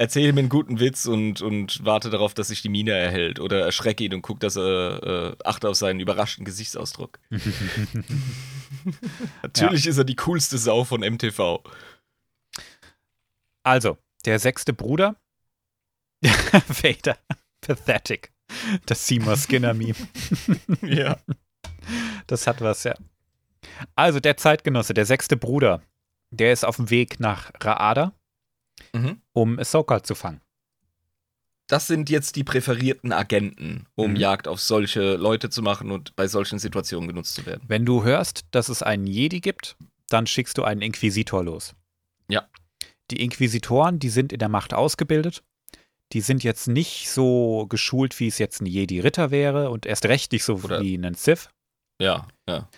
Erzähle 0.00 0.32
mir 0.32 0.40
einen 0.40 0.48
guten 0.48 0.80
Witz 0.80 1.04
und, 1.04 1.42
und 1.42 1.84
warte 1.84 2.08
darauf, 2.08 2.32
dass 2.32 2.48
sich 2.48 2.62
die 2.62 2.70
Mine 2.70 2.92
erhält. 2.92 3.38
Oder 3.38 3.66
erschrecke 3.66 4.02
ihn 4.02 4.14
und 4.14 4.22
guck, 4.22 4.40
dass 4.40 4.56
er 4.56 5.02
äh, 5.02 5.36
achte 5.44 5.68
auf 5.68 5.76
seinen 5.76 6.00
überraschten 6.00 6.46
Gesichtsausdruck. 6.46 7.18
Natürlich 9.42 9.86
ist 9.86 9.98
er 9.98 10.04
die 10.04 10.16
coolste 10.16 10.56
Sau 10.56 10.84
von 10.84 11.02
MTV. 11.02 11.62
Also, 13.62 13.98
der 14.24 14.38
sechste 14.38 14.72
Bruder. 14.72 15.16
Vader. 16.22 17.18
Pathetic. 17.60 18.32
Das 18.86 19.06
Seymour 19.06 19.36
Skinner-Meme. 19.36 20.08
ja. 20.80 21.18
Das 22.26 22.46
hat 22.46 22.62
was, 22.62 22.84
ja. 22.84 22.94
Also, 23.96 24.18
der 24.18 24.38
Zeitgenosse, 24.38 24.94
der 24.94 25.04
sechste 25.04 25.36
Bruder, 25.36 25.82
der 26.30 26.54
ist 26.54 26.64
auf 26.64 26.76
dem 26.76 26.88
Weg 26.88 27.20
nach 27.20 27.50
Raada, 27.60 28.14
Mhm. 28.94 29.20
um 29.32 29.58
Ahsoka 29.58 30.02
zu 30.02 30.14
fangen. 30.14 30.40
Das 31.66 31.86
sind 31.86 32.10
jetzt 32.10 32.34
die 32.34 32.42
präferierten 32.42 33.12
Agenten, 33.12 33.86
um 33.94 34.10
Mhm. 34.12 34.16
Jagd 34.16 34.48
auf 34.48 34.60
solche 34.60 35.14
Leute 35.14 35.50
zu 35.50 35.62
machen 35.62 35.92
und 35.92 36.16
bei 36.16 36.26
solchen 36.26 36.58
Situationen 36.58 37.08
genutzt 37.08 37.34
zu 37.36 37.46
werden. 37.46 37.62
Wenn 37.68 37.84
du 37.86 38.02
hörst, 38.02 38.44
dass 38.50 38.68
es 38.68 38.82
einen 38.82 39.06
Jedi 39.06 39.40
gibt, 39.40 39.76
dann 40.08 40.26
schickst 40.26 40.58
du 40.58 40.64
einen 40.64 40.82
Inquisitor 40.82 41.44
los. 41.44 41.74
Ja. 42.28 42.48
Die 43.12 43.22
Inquisitoren, 43.22 44.00
die 44.00 44.08
sind 44.08 44.32
in 44.32 44.40
der 44.40 44.48
Macht 44.48 44.74
ausgebildet. 44.74 45.44
Die 46.12 46.20
sind 46.22 46.42
jetzt 46.42 46.66
nicht 46.66 47.08
so 47.08 47.66
geschult, 47.68 48.18
wie 48.18 48.26
es 48.26 48.38
jetzt 48.38 48.60
ein 48.60 48.66
Jedi-Ritter 48.66 49.30
wäre 49.30 49.70
und 49.70 49.86
erst 49.86 50.06
recht 50.06 50.32
nicht 50.32 50.42
so 50.42 50.56
Oder- 50.56 50.80
wie 50.82 50.96
ein 50.96 51.14
Sith. 51.14 51.50
Ja, 52.00 52.26
ja. 52.48 52.68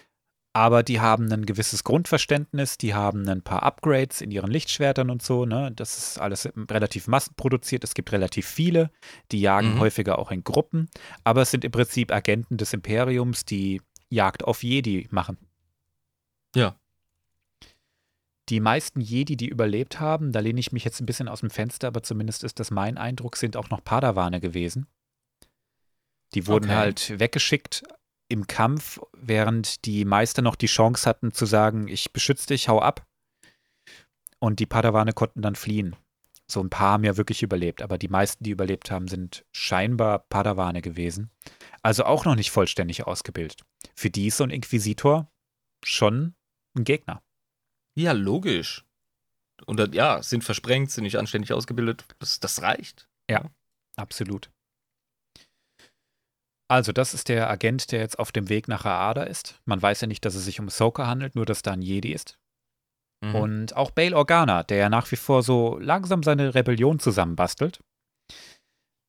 Aber 0.54 0.82
die 0.82 1.00
haben 1.00 1.32
ein 1.32 1.46
gewisses 1.46 1.82
Grundverständnis, 1.82 2.76
die 2.76 2.92
haben 2.92 3.26
ein 3.26 3.40
paar 3.40 3.62
Upgrades 3.62 4.20
in 4.20 4.30
ihren 4.30 4.50
Lichtschwertern 4.50 5.08
und 5.08 5.22
so. 5.22 5.46
Ne? 5.46 5.72
Das 5.74 5.96
ist 5.96 6.18
alles 6.18 6.46
relativ 6.70 7.08
massenproduziert. 7.08 7.84
Es 7.84 7.94
gibt 7.94 8.12
relativ 8.12 8.46
viele, 8.46 8.90
die 9.30 9.40
jagen 9.40 9.74
Mhm. 9.76 9.80
häufiger 9.80 10.18
auch 10.18 10.30
in 10.30 10.44
Gruppen. 10.44 10.90
Aber 11.24 11.40
es 11.42 11.50
sind 11.50 11.64
im 11.64 11.72
Prinzip 11.72 12.12
Agenten 12.12 12.58
des 12.58 12.74
Imperiums, 12.74 13.46
die 13.46 13.80
Jagd 14.10 14.44
auf 14.44 14.62
Jedi 14.62 15.08
machen. 15.10 15.38
Ja. 16.54 16.76
Die 18.50 18.60
meisten 18.60 19.00
Jedi, 19.00 19.38
die 19.38 19.48
überlebt 19.48 20.00
haben, 20.00 20.32
da 20.32 20.40
lehne 20.40 20.60
ich 20.60 20.70
mich 20.72 20.84
jetzt 20.84 21.00
ein 21.00 21.06
bisschen 21.06 21.28
aus 21.28 21.40
dem 21.40 21.48
Fenster, 21.48 21.88
aber 21.88 22.02
zumindest 22.02 22.44
ist 22.44 22.60
das 22.60 22.70
mein 22.70 22.98
Eindruck, 22.98 23.36
sind 23.36 23.56
auch 23.56 23.70
noch 23.70 23.82
Padawane 23.82 24.38
gewesen. 24.40 24.86
Die 26.34 26.46
wurden 26.46 26.66
Okay. 26.66 26.74
halt 26.76 27.18
weggeschickt 27.20 27.84
im 28.32 28.46
Kampf, 28.46 28.98
während 29.12 29.84
die 29.84 30.06
Meister 30.06 30.40
noch 30.40 30.56
die 30.56 30.66
Chance 30.66 31.08
hatten 31.08 31.32
zu 31.32 31.44
sagen, 31.44 31.86
ich 31.86 32.12
beschütze 32.12 32.46
dich, 32.46 32.68
hau 32.68 32.80
ab. 32.80 33.06
Und 34.38 34.58
die 34.58 34.66
Padawane 34.66 35.12
konnten 35.12 35.42
dann 35.42 35.54
fliehen. 35.54 35.94
So 36.50 36.60
ein 36.60 36.70
paar 36.70 36.92
haben 36.92 37.04
ja 37.04 37.16
wirklich 37.16 37.42
überlebt, 37.42 37.82
aber 37.82 37.98
die 37.98 38.08
meisten, 38.08 38.42
die 38.42 38.50
überlebt 38.50 38.90
haben, 38.90 39.06
sind 39.06 39.44
scheinbar 39.52 40.20
Padawane 40.30 40.80
gewesen. 40.82 41.30
Also 41.82 42.04
auch 42.04 42.24
noch 42.24 42.34
nicht 42.34 42.50
vollständig 42.50 43.06
ausgebildet. 43.06 43.62
Für 43.94 44.10
die 44.10 44.28
ist 44.28 44.38
so 44.38 44.44
ein 44.44 44.50
Inquisitor 44.50 45.30
schon 45.84 46.34
ein 46.74 46.84
Gegner. 46.84 47.22
Ja, 47.94 48.12
logisch. 48.12 48.84
Und 49.66 49.76
dann, 49.76 49.92
ja, 49.92 50.22
sind 50.22 50.42
versprengt, 50.42 50.90
sind 50.90 51.04
nicht 51.04 51.18
anständig 51.18 51.52
ausgebildet. 51.52 52.06
Das, 52.18 52.40
das 52.40 52.62
reicht. 52.62 53.08
Absolut. 53.96 54.50
Also, 56.72 56.92
das 56.92 57.12
ist 57.12 57.28
der 57.28 57.50
Agent, 57.50 57.92
der 57.92 58.00
jetzt 58.00 58.18
auf 58.18 58.32
dem 58.32 58.48
Weg 58.48 58.66
nach 58.66 58.86
Raada 58.86 59.24
ist. 59.24 59.60
Man 59.66 59.82
weiß 59.82 60.00
ja 60.00 60.06
nicht, 60.06 60.24
dass 60.24 60.34
es 60.34 60.46
sich 60.46 60.58
um 60.58 60.68
Ahsoka 60.68 61.06
handelt, 61.06 61.34
nur 61.34 61.44
dass 61.44 61.60
da 61.60 61.72
ein 61.72 61.82
Jedi 61.82 62.14
ist. 62.14 62.38
Mhm. 63.22 63.34
Und 63.34 63.76
auch 63.76 63.90
Bail 63.90 64.14
Organa, 64.14 64.62
der 64.62 64.78
ja 64.78 64.88
nach 64.88 65.12
wie 65.12 65.16
vor 65.16 65.42
so 65.42 65.78
langsam 65.78 66.22
seine 66.22 66.54
Rebellion 66.54 66.98
zusammenbastelt, 66.98 67.80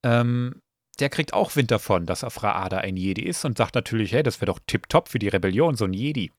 ähm, 0.03 0.61
der 0.99 1.09
kriegt 1.09 1.32
auch 1.32 1.55
Wind 1.55 1.72
davon, 1.72 2.05
dass 2.05 2.26
auf 2.26 2.43
Raada 2.43 2.80
ein 2.80 2.97
Jedi 2.97 3.22
ist 3.24 3.45
und 3.45 3.57
sagt 3.57 3.76
natürlich, 3.76 4.11
hey, 4.11 4.24
das 4.24 4.41
wäre 4.41 4.51
doch 4.51 4.59
tipptopp 4.68 5.07
für 5.07 5.20
die 5.20 5.30
Rebellion, 5.30 5.78
so 5.78 5.86
ein 5.86 5.93
Jedi. 5.93 6.34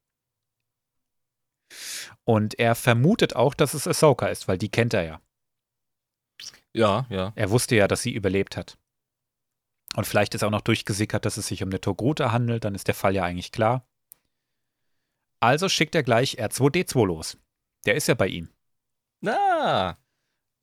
Und 2.25 2.59
er 2.59 2.75
vermutet 2.75 3.35
auch, 3.35 3.55
dass 3.55 3.72
es 3.72 3.89
Ahsoka 3.89 4.27
ist, 4.27 4.47
weil 4.47 4.59
die 4.59 4.68
kennt 4.68 4.93
er 4.93 5.05
ja. 5.05 5.20
ja, 6.75 7.07
ja. 7.09 7.33
Er 7.35 7.51
wusste 7.51 7.77
ja, 7.77 7.89
dass 7.89 8.03
sie 8.03 8.12
überlebt 8.12 8.59
hat. 8.59 8.77
Und 9.97 10.07
vielleicht 10.07 10.34
ist 10.34 10.42
auch 10.42 10.51
noch 10.51 10.61
durchgesickert, 10.61 11.24
dass 11.24 11.36
es 11.36 11.47
sich 11.47 11.62
um 11.62 11.68
eine 11.68 11.80
Togruta 11.80 12.32
handelt, 12.32 12.64
dann 12.64 12.74
ist 12.74 12.88
der 12.88 12.95
Fall 12.95 13.14
ja 13.14 13.24
eigentlich 13.24 13.53
klar. 13.53 13.86
Also 15.40 15.68
schickt 15.68 15.95
er 15.95 16.03
gleich 16.03 16.40
R2D2 16.40 17.07
los. 17.07 17.36
Der 17.86 17.95
ist 17.95 18.09
ja 18.09 18.14
bei 18.14 18.28
ihm. 18.28 18.49
Na, 19.20 19.99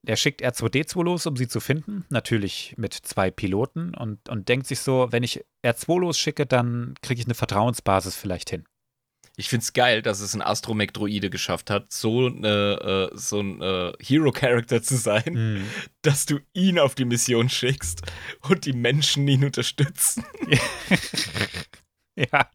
Er 0.05 0.15
schickt 0.15 0.41
R2D2 0.43 1.03
los, 1.03 1.25
um 1.27 1.37
sie 1.37 1.47
zu 1.47 1.59
finden, 1.59 2.05
natürlich 2.09 2.73
mit 2.77 2.93
zwei 2.93 3.29
Piloten 3.29 3.93
und, 3.93 4.27
und 4.29 4.49
denkt 4.49 4.65
sich 4.67 4.79
so, 4.79 5.07
wenn 5.11 5.23
ich 5.23 5.45
R2 5.63 5.99
losschicke, 5.99 6.45
dann 6.47 6.95
kriege 7.01 7.21
ich 7.21 7.27
eine 7.27 7.35
Vertrauensbasis 7.35 8.15
vielleicht 8.15 8.49
hin. 8.49 8.65
Ich 9.41 9.49
find's 9.49 9.73
geil, 9.73 10.03
dass 10.03 10.19
es 10.19 10.35
ein 10.35 10.43
Astromech-Droide 10.43 11.31
geschafft 11.31 11.71
hat, 11.71 11.91
so, 11.91 12.27
äh, 12.27 13.09
so 13.13 13.39
ein 13.39 13.59
äh, 13.59 13.91
Hero-Character 13.99 14.83
zu 14.83 14.97
sein, 14.97 15.65
dass 16.03 16.27
du 16.27 16.39
ihn 16.53 16.77
auf 16.77 16.93
die 16.93 17.05
Mission 17.05 17.49
schickst 17.49 18.03
und 18.47 18.65
die 18.65 18.73
Menschen 18.73 19.27
ihn 19.27 19.43
unterstützen. 19.43 20.23
Ja. 22.17 22.51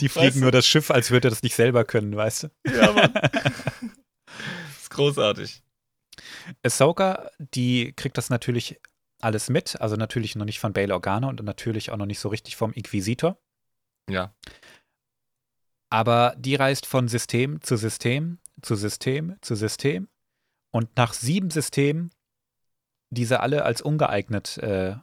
Die 0.00 0.08
fliegen 0.08 0.26
Weißt 0.26 0.36
du? 0.36 0.40
nur 0.40 0.50
das 0.50 0.66
Schiff, 0.66 0.90
als 0.90 1.12
würde 1.12 1.28
er 1.28 1.30
das 1.30 1.44
nicht 1.44 1.54
selber 1.54 1.84
können, 1.84 2.16
weißt 2.16 2.42
du? 2.42 2.48
Ja, 2.66 2.92
Mann. 2.92 3.14
ist 4.82 4.90
großartig. 4.90 5.62
Ahsoka, 6.64 7.30
die 7.38 7.92
kriegt 7.94 8.18
das 8.18 8.28
natürlich 8.28 8.80
alles 9.20 9.48
mit, 9.48 9.80
also 9.80 9.94
natürlich 9.94 10.34
noch 10.34 10.44
nicht 10.44 10.58
von 10.58 10.72
Bail 10.72 10.90
Organa 10.90 11.28
und 11.28 11.42
natürlich 11.44 11.90
auch 11.90 11.96
noch 11.96 12.06
nicht 12.06 12.18
so 12.18 12.28
richtig 12.28 12.56
vom 12.56 12.72
Inquisitor. 12.72 13.38
Ja. 14.10 14.34
Aber 15.92 16.34
die 16.38 16.54
reist 16.54 16.86
von 16.86 17.06
System 17.08 17.60
zu 17.60 17.76
System 17.76 18.38
zu 18.62 18.76
System 18.76 19.36
zu 19.42 19.54
System 19.54 20.08
und 20.70 20.96
nach 20.96 21.12
sieben 21.12 21.50
Systemen 21.50 22.10
diese 23.10 23.40
alle 23.40 23.64
als 23.64 23.82
ungeeignet 23.82 24.56
äh, 24.58 24.96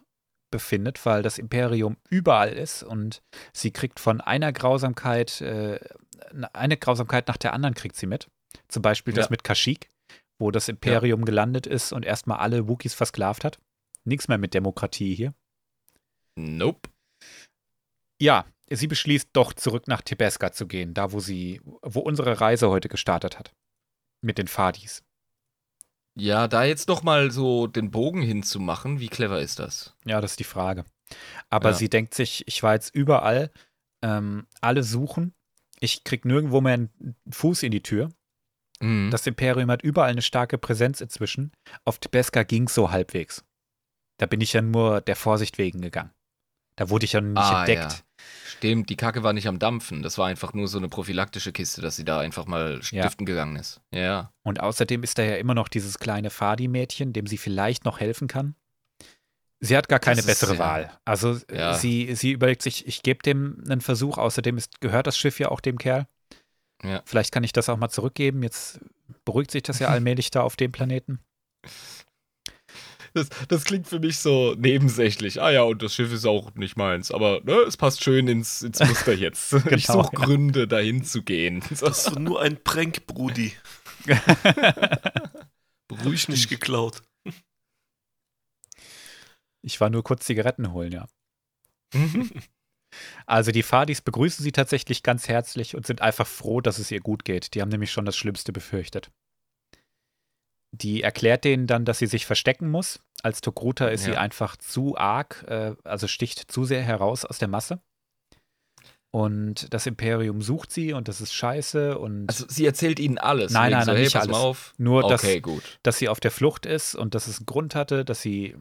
befindet, 0.50 1.06
weil 1.06 1.22
das 1.22 1.38
Imperium 1.38 1.98
überall 2.10 2.52
ist 2.54 2.82
und 2.82 3.22
sie 3.54 3.70
kriegt 3.72 4.00
von 4.00 4.20
einer 4.20 4.52
Grausamkeit, 4.52 5.42
äh, 5.42 5.80
eine 6.54 6.78
Grausamkeit 6.78 7.28
nach 7.28 7.38
der 7.38 7.54
anderen 7.54 7.76
kriegt 7.76 7.96
sie 7.96 8.08
mit. 8.08 8.28
Zum 8.68 8.82
Beispiel 8.82 9.14
das 9.14 9.26
Ja. 9.26 9.32
mit 9.32 9.44
Kashyyyk, 9.44 9.92
wo 10.40 10.50
das 10.50 10.70
Imperium 10.70 11.24
gelandet 11.24 11.68
ist 11.68 11.94
und 11.94 12.04
erstmal 12.04 12.40
alle 12.40 12.68
Wookies 12.68 12.96
versklavt 12.96 13.44
hat. 13.44 13.60
Nichts 14.06 14.28
mehr 14.28 14.40
mit 14.40 14.56
Demokratie 14.56 15.14
hier. 15.14 15.36
Nope. 16.36 16.90
Ja, 18.20 18.46
sie 18.72 18.88
beschließt 18.88 19.30
doch 19.34 19.54
zurück 19.54 19.88
nach 19.88 20.02
Tebeska 20.02 20.52
zu 20.52 20.68
gehen, 20.68 20.94
da 20.94 21.12
wo 21.12 21.20
sie, 21.20 21.62
wo 21.82 22.00
unsere 22.00 22.40
Reise 22.42 22.70
heute 22.70 22.90
gestartet 22.90 23.38
hat. 23.40 23.54
Mit 24.22 24.38
den 24.38 24.48
Fadis. 24.48 25.04
Ja, 26.16 26.48
da 26.48 26.64
jetzt 26.66 26.88
noch 26.90 27.04
mal 27.04 27.32
so 27.32 27.68
den 27.68 27.92
Bogen 27.92 28.22
hinzumachen, 28.22 29.00
wie 29.00 29.08
clever 29.08 29.40
ist 29.40 29.60
das? 29.60 29.96
Ja, 30.06 30.20
das 30.22 30.32
ist 30.32 30.40
die 30.40 30.44
Frage. 30.44 30.84
Aber 31.50 31.70
Ja. 31.70 31.76
sie 31.76 31.90
denkt 31.90 32.14
sich, 32.14 32.44
ich 32.48 32.62
war 32.64 32.74
jetzt 32.74 32.94
überall, 32.94 33.52
Ähm, 34.02 34.48
alle 34.62 34.84
suchen. 34.84 35.34
Ich 35.82 36.06
krieg 36.06 36.24
nirgendwo 36.24 36.62
mehr 36.62 36.76
einen 36.76 37.16
Fuß 37.30 37.64
in 37.64 37.72
die 37.72 37.84
Tür. 37.84 38.08
Mhm. 38.80 39.10
Das 39.12 39.28
Imperium 39.28 39.70
hat 39.72 39.82
überall 39.82 40.10
eine 40.10 40.22
starke 40.22 40.58
Präsenz 40.58 41.02
inzwischen. 41.02 41.52
Auf 41.84 42.00
Tibesca 42.00 42.44
ging 42.44 42.68
es 42.68 42.74
so 42.76 42.92
halbwegs. 42.92 43.44
Da 44.18 44.26
bin 44.26 44.40
ich 44.40 44.54
ja 44.54 44.62
nur 44.62 45.02
der 45.02 45.18
Vorsicht 45.18 45.58
wegen 45.58 45.82
gegangen. 45.82 46.14
Da 46.78 46.90
wurde 46.90 47.04
ich 47.04 47.12
ja 47.12 47.20
nicht 47.20 47.38
Ah, 47.38 47.60
entdeckt. 47.66 47.92
ja. 47.92 48.00
Stimmt, 48.58 48.90
die 48.90 48.96
Kacke 48.96 49.24
war 49.24 49.34
nicht 49.34 49.48
am 49.48 49.60
Dampfen. 49.60 50.02
Das 50.02 50.18
war 50.18 50.28
einfach 50.28 50.54
nur 50.54 50.68
so 50.68 50.78
eine 50.78 50.90
prophylaktische 50.90 51.52
Kiste, 51.52 51.82
dass 51.82 51.96
sie 51.96 52.06
da 52.06 52.20
einfach 52.20 52.46
mal 52.46 52.80
Ja. 52.92 53.04
stiften 53.04 53.26
gegangen 53.26 53.56
ist. 53.56 53.82
Ja. 53.92 54.34
Und 54.44 54.60
außerdem 54.60 55.04
ist 55.04 55.18
da 55.18 55.24
ja 55.24 55.36
immer 55.36 55.54
noch 55.54 55.68
dieses 55.68 56.00
kleine 56.00 56.30
Fadi-Mädchen, 56.30 57.14
dem 57.14 57.28
sie 57.28 57.38
vielleicht 57.38 57.86
noch 57.86 58.00
helfen 58.00 58.28
kann. 58.28 58.56
Sie 59.62 59.76
hat 59.76 59.90
gar 59.90 60.00
keine 60.00 60.20
ist, 60.22 60.26
bessere 60.26 60.54
ja. 60.54 60.60
Wahl. 60.60 60.92
Also 61.06 61.38
Ja. 61.54 61.74
sie, 61.74 62.16
sie 62.16 62.32
überlegt 62.32 62.62
sich, 62.62 62.88
ich 62.88 63.04
gebe 63.04 63.22
dem 63.24 63.62
einen 63.70 63.82
Versuch. 63.82 64.18
Außerdem 64.18 64.58
ist, 64.58 64.80
gehört 64.82 65.06
das 65.08 65.18
Schiff 65.18 65.40
ja 65.40 65.50
auch 65.50 65.60
dem 65.60 65.78
Kerl. 65.78 66.08
Ja. 66.84 67.02
Vielleicht 67.06 67.34
kann 67.34 67.44
ich 67.44 67.52
das 67.52 67.68
auch 67.70 67.78
mal 67.78 67.90
zurückgeben. 67.90 68.42
Jetzt 68.42 68.80
beruhigt 69.26 69.52
sich 69.52 69.64
das 69.64 69.80
ja 69.80 69.88
allmählich 69.90 70.32
da 70.32 70.42
auf 70.42 70.56
dem 70.56 70.72
Planeten. 70.72 71.20
Das, 73.20 73.30
das 73.48 73.64
klingt 73.66 73.88
für 73.88 74.00
mich 74.00 74.18
so 74.20 74.56
nebensächlich. 74.58 75.42
Ah 75.42 75.52
ja, 75.52 75.64
und 75.64 75.82
das 75.82 75.94
Schiff 75.94 76.12
ist 76.14 76.26
auch 76.26 76.54
nicht 76.56 76.78
meins. 76.78 77.12
Aber 77.12 77.42
ne, 77.44 77.54
es 77.68 77.78
passt 77.78 78.04
schön 78.04 78.28
ins, 78.28 78.62
ins 78.62 78.80
Muster 78.80 79.14
jetzt. 79.14 79.54
ich 79.72 79.88
Genau, 79.88 80.04
suche 80.04 80.16
ja. 80.16 80.26
Gründe, 80.26 80.68
dahin 80.68 81.04
zu 81.04 81.22
gehen. 81.22 81.64
Das 81.70 81.82
ist 81.82 82.20
nur 82.20 82.42
ein 82.42 82.62
Prank, 82.64 83.06
Brudi. 83.08 83.54
beruhig 85.88 86.30
Nicht 86.30 86.50
geklaut. 86.50 87.02
Ich 89.62 89.82
war 89.82 89.90
nur 89.90 90.04
kurz 90.04 90.26
Zigaretten 90.26 90.72
holen, 90.72 90.92
ja. 90.92 91.08
Mhm. 91.94 92.32
Also 93.28 93.52
die 93.52 93.62
Fadis 93.62 94.02
begrüßen 94.02 94.42
sie 94.44 94.52
tatsächlich 94.52 95.04
ganz 95.04 95.28
herzlich 95.28 95.76
und 95.76 95.86
sind 95.86 96.02
einfach 96.02 96.26
froh, 96.26 96.60
dass 96.60 96.80
es 96.80 96.90
ihr 96.90 97.02
gut 97.02 97.24
geht. 97.24 97.54
Die 97.54 97.62
haben 97.62 97.70
nämlich 97.70 97.92
schon 97.92 98.04
das 98.04 98.18
Schlimmste 98.18 98.52
befürchtet. 98.52 99.12
Die 100.72 101.02
erklärt 101.02 101.44
denen 101.46 101.66
dann, 101.68 101.84
dass 101.86 101.98
sie 102.00 102.06
sich 102.08 102.26
verstecken 102.26 102.70
muss. 102.70 103.00
Als 103.24 103.42
Togruta 103.42 103.88
ist 103.88 104.04
sie 104.04 104.12
Ja. 104.12 104.20
einfach 104.20 104.56
zu 104.56 104.98
arg, 104.98 105.44
äh, 105.48 105.76
also 105.84 106.08
sticht 106.08 106.52
zu 106.52 106.64
sehr 106.66 106.84
heraus 106.84 107.26
aus 107.26 107.38
der 107.40 107.48
Masse. 107.48 107.82
Und 109.12 109.74
das 109.74 109.88
Imperium 109.88 110.44
sucht 110.44 110.72
sie 110.72 110.94
und 110.94 111.08
das 111.08 111.20
ist 111.20 111.34
scheiße 111.34 111.98
und 111.98 112.28
Also 112.30 112.46
sie 112.48 112.66
erzählt 112.68 113.00
ihnen 113.00 113.18
alles. 113.18 113.52
Nein, 113.52 113.72
nein, 113.72 113.82
so, 113.82 113.88
nein, 113.88 113.96
hey, 113.96 114.04
nicht 114.04 114.14
pass 114.14 114.22
alles. 114.24 114.32
mal 114.32 114.42
auf. 114.44 114.74
nur, 114.78 115.02
dass, 115.08 115.24
Okay, 115.24 115.42
gut. 115.42 115.80
dass 115.82 115.98
sie 115.98 116.08
auf 116.10 116.20
der 116.20 116.30
Flucht 116.30 116.68
ist 116.68 116.94
und 116.94 117.16
dass 117.16 117.26
es 117.26 117.40
einen 117.40 117.48
Grund 117.48 117.74
hatte, 117.74 118.06
dass 118.06 118.22
sie, 118.22 118.56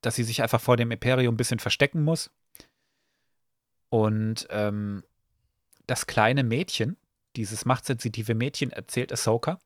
dass 0.00 0.14
sie 0.14 0.24
sich 0.24 0.42
einfach 0.42 0.62
vor 0.62 0.78
dem 0.78 0.90
Imperium 0.90 1.34
ein 1.34 1.36
bisschen 1.36 1.58
verstecken 1.58 2.02
muss. 2.02 2.30
Und 3.90 4.46
ähm, 4.50 5.04
das 5.86 6.06
kleine 6.06 6.42
Mädchen, 6.44 6.96
dieses 7.36 7.66
machtsensitive 7.66 8.34
Mädchen, 8.34 8.70
erzählt 8.72 9.12
Ahsoka 9.12 9.58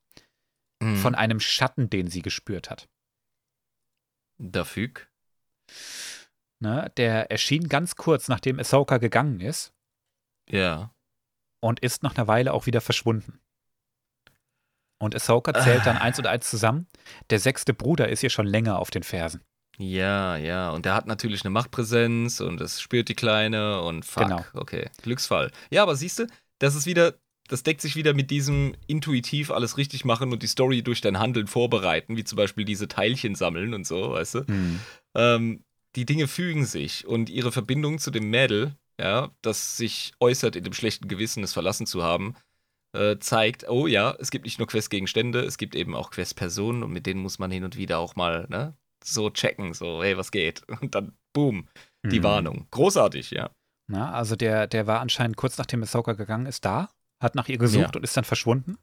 Mhm. 0.81 0.97
von 0.97 1.14
einem 1.14 1.41
Schatten, 1.41 1.91
den 1.91 2.09
sie 2.09 2.22
gespürt 2.22 2.70
hat. 2.70 2.89
Dafür. 4.39 4.91
Ne? 6.61 6.91
Der 6.97 7.31
erschien 7.31 7.68
ganz 7.68 7.97
kurz, 7.97 8.29
nachdem 8.29 8.59
Ahsoka 8.59 8.99
gegangen 8.99 9.41
ist 9.41 9.72
Ja. 10.49 10.93
und 11.61 11.81
ist 11.81 12.03
nach 12.03 12.16
einer 12.16 12.26
Weile 12.29 12.53
auch 12.53 12.66
wieder 12.66 12.81
verschwunden. 12.81 13.41
Und 15.01 15.14
Ahsoka 15.14 15.55
zählt 15.55 15.87
dann 15.87 15.97
Ah. 15.99 16.01
eins 16.03 16.18
und 16.18 16.26
eins 16.26 16.51
zusammen. 16.51 16.89
Der 17.31 17.39
sechste 17.39 17.72
Bruder 17.74 18.09
ist 18.09 18.22
ihr 18.22 18.31
schon 18.31 18.47
länger 18.47 18.79
auf 18.79 18.91
den 18.91 19.05
Fersen. 19.05 19.43
Ja, 19.76 20.37
ja. 20.37 20.70
Und 20.70 20.87
der 20.87 20.95
hat 20.95 21.07
natürlich 21.07 21.43
eine 21.45 21.51
Machtpräsenz 21.51 22.41
und 22.41 22.59
das 22.59 22.81
spürt 22.81 23.09
die 23.09 23.14
Kleine 23.14 23.81
und 23.83 24.05
fuck. 24.05 24.24
Genau. 24.24 24.45
Okay. 24.55 24.91
Glücksfall. 25.03 25.53
Ja, 25.70 25.85
aber 25.85 25.95
siehst 25.95 26.18
du, 26.18 26.26
das 26.59 26.74
ist 26.74 26.87
wieder, 26.87 27.14
das 27.49 27.62
deckt 27.62 27.80
sich 27.80 27.96
wieder 27.96 28.14
mit 28.14 28.30
diesem 28.30 28.74
intuitiv 28.86 29.51
alles 29.51 29.76
richtig 29.76 30.05
machen 30.05 30.32
und 30.32 30.42
die 30.42 30.46
Story 30.46 30.82
durch 30.82 31.01
dein 31.01 31.18
Handeln 31.18 31.46
vorbereiten, 31.46 32.16
wie 32.16 32.24
zum 32.24 32.36
Beispiel 32.36 32.64
diese 32.64 32.88
Teilchen 32.88 33.34
sammeln 33.34 33.74
und 33.74 33.86
so, 33.86 34.12
weißt 34.12 34.34
du? 34.36 34.46
Hm. 34.46 34.80
Ähm, 35.16 35.64
die 35.96 36.05
Dinge 36.05 36.28
fügen 36.28 36.64
sich 36.64 37.07
und 37.07 37.30
ihre 37.30 37.51
Verbindung 37.51 37.99
zu 37.99 38.11
dem 38.11 38.30
Mädel, 38.30 38.76
ja, 39.01 39.30
das 39.42 39.76
sich 39.76 40.12
äußert 40.20 40.55
in 40.57 40.64
dem 40.64 40.72
schlechten 40.74 41.09
Gewissen, 41.09 41.42
es 41.42 41.53
verlassen 41.53 41.86
zu 41.86 42.03
haben, 42.03 42.34
äh, 42.92 43.18
zeigt, 43.18 43.68
oh 43.68 43.86
ja, 43.86 44.14
es 44.18 44.30
gibt 44.30 44.44
nicht 44.44 44.59
nur 44.59 44.68
Questgegenstände, 44.68 45.40
es 45.40 45.59
gibt 45.59 45.74
eben 45.74 45.94
auch 45.94 46.11
Questpersonen 46.11 46.82
und 46.82 46.92
mit 46.92 47.07
denen 47.07 47.20
muss 47.20 47.38
man 47.38 47.51
hin 47.51 47.64
und 47.64 47.76
wieder 47.76 47.99
auch 47.99 48.16
mal, 48.16 48.46
ne, 48.49 48.76
so 49.03 49.30
checken, 49.30 49.74
so, 49.74 50.03
hey, 50.03 50.16
was 50.16 50.30
geht? 50.30 50.62
Und 50.80 50.94
dann, 50.94 51.12
boom, 51.32 51.68
die 52.05 52.16
Hm. 52.16 52.22
Warnung. 52.24 52.66
Großartig, 52.70 53.30
ja. 53.30 53.51
Na, 53.86 54.12
also 54.12 54.36
der, 54.36 54.66
der 54.66 54.86
war 54.86 55.01
anscheinend 55.01 55.36
kurz 55.36 55.57
nachdem 55.57 55.82
Ahsoka 55.82 56.12
gegangen 56.14 56.46
ist, 56.46 56.64
da, 56.64 56.90
hat 57.21 57.35
nach 57.35 57.49
ihr 57.49 57.59
gesucht 57.59 57.95
Ja. 57.95 57.99
und 57.99 58.03
ist 58.05 58.16
dann 58.16 58.25
verschwunden. 58.25 58.79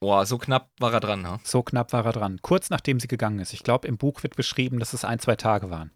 Boah, 0.00 0.24
so 0.24 0.38
knapp 0.38 0.70
war 0.78 0.92
er 0.94 1.00
dran, 1.00 1.26
ha? 1.26 1.40
So 1.44 1.62
knapp 1.62 1.92
war 1.92 2.04
er 2.06 2.12
dran. 2.12 2.38
Kurz 2.40 2.70
nachdem 2.70 3.00
sie 3.00 3.08
gegangen 3.08 3.38
ist. 3.38 3.52
Ich 3.52 3.62
glaube, 3.62 3.86
im 3.86 3.98
Buch 3.98 4.22
wird 4.22 4.34
beschrieben, 4.36 4.78
dass 4.78 4.92
es 4.94 5.04
ein, 5.04 5.18
zwei 5.18 5.36
Tage 5.36 5.68
waren. 5.70 5.90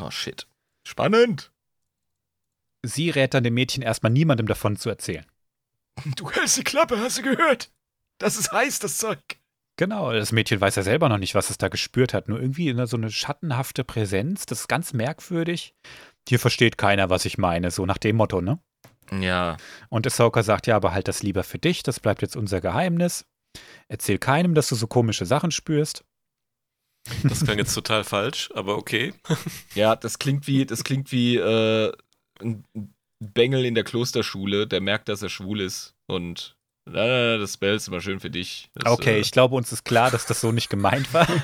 Oh, 0.00 0.10
shit. 0.10 0.46
Spannend. 0.86 1.52
Sie 2.82 3.10
rät 3.10 3.34
dann 3.34 3.44
dem 3.44 3.54
Mädchen 3.54 3.82
erstmal 3.82 4.12
niemandem 4.12 4.46
davon 4.46 4.76
zu 4.76 4.88
erzählen. 4.88 5.26
Du 6.16 6.30
hältst 6.30 6.56
die 6.58 6.64
Klappe, 6.64 6.98
hast 6.98 7.18
du 7.18 7.22
gehört? 7.22 7.70
Das 8.18 8.36
ist 8.36 8.52
heiß, 8.52 8.78
das 8.78 8.98
Zeug. 8.98 9.18
Genau, 9.78 10.12
das 10.12 10.32
Mädchen 10.32 10.60
weiß 10.60 10.76
ja 10.76 10.82
selber 10.82 11.08
noch 11.08 11.18
nicht, 11.18 11.34
was 11.34 11.50
es 11.50 11.58
da 11.58 11.68
gespürt 11.68 12.14
hat. 12.14 12.28
Nur 12.28 12.40
irgendwie 12.40 12.72
ne, 12.72 12.86
so 12.86 12.96
eine 12.96 13.10
schattenhafte 13.10 13.84
Präsenz, 13.84 14.46
das 14.46 14.60
ist 14.60 14.68
ganz 14.68 14.92
merkwürdig. 14.94 15.74
Hier 16.28 16.38
versteht 16.38 16.78
keiner, 16.78 17.10
was 17.10 17.24
ich 17.26 17.36
meine, 17.38 17.70
so 17.70 17.84
nach 17.84 17.98
dem 17.98 18.16
Motto, 18.16 18.40
ne? 18.40 18.58
Ja. 19.12 19.56
Und 19.88 20.06
Ahsoka 20.06 20.42
sagt, 20.42 20.66
ja, 20.66 20.76
aber 20.76 20.92
halt 20.92 21.08
das 21.08 21.22
lieber 21.22 21.44
für 21.44 21.58
dich, 21.58 21.82
das 21.82 22.00
bleibt 22.00 22.22
jetzt 22.22 22.36
unser 22.36 22.60
Geheimnis. 22.60 23.26
Erzähl 23.88 24.18
keinem, 24.18 24.54
dass 24.54 24.68
du 24.68 24.74
so 24.74 24.86
komische 24.86 25.26
Sachen 25.26 25.50
spürst. 25.50 26.04
Das 27.22 27.44
klang 27.44 27.58
jetzt 27.58 27.74
total 27.74 28.04
falsch, 28.04 28.50
aber 28.54 28.76
okay. 28.76 29.14
Ja, 29.74 29.96
das 29.96 30.18
klingt 30.18 30.46
wie, 30.46 30.66
das 30.66 30.82
klingt 30.82 31.12
wie 31.12 31.36
äh, 31.36 31.92
ein 32.40 32.64
Bengel 33.20 33.64
in 33.64 33.74
der 33.74 33.84
Klosterschule, 33.84 34.66
der 34.66 34.80
merkt, 34.80 35.08
dass 35.08 35.22
er 35.22 35.28
schwul 35.28 35.60
ist 35.60 35.94
und 36.06 36.56
na, 36.88 37.04
na, 37.04 37.32
na, 37.32 37.38
das 37.38 37.54
Spell 37.54 37.74
ist 37.74 37.88
immer 37.88 38.00
schön 38.00 38.20
für 38.20 38.30
dich. 38.30 38.70
Das, 38.74 38.92
Okay, 38.92 39.16
äh, 39.16 39.20
ich 39.20 39.32
glaube, 39.32 39.56
uns 39.56 39.72
ist 39.72 39.84
klar, 39.84 40.10
dass 40.10 40.26
das 40.26 40.40
so 40.40 40.52
nicht 40.52 40.70
gemeint 40.70 41.12
war. 41.12 41.26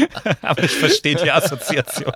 aber 0.42 0.64
ich 0.64 0.72
verstehe 0.72 1.14
die 1.14 1.30
Assoziation. 1.30 2.12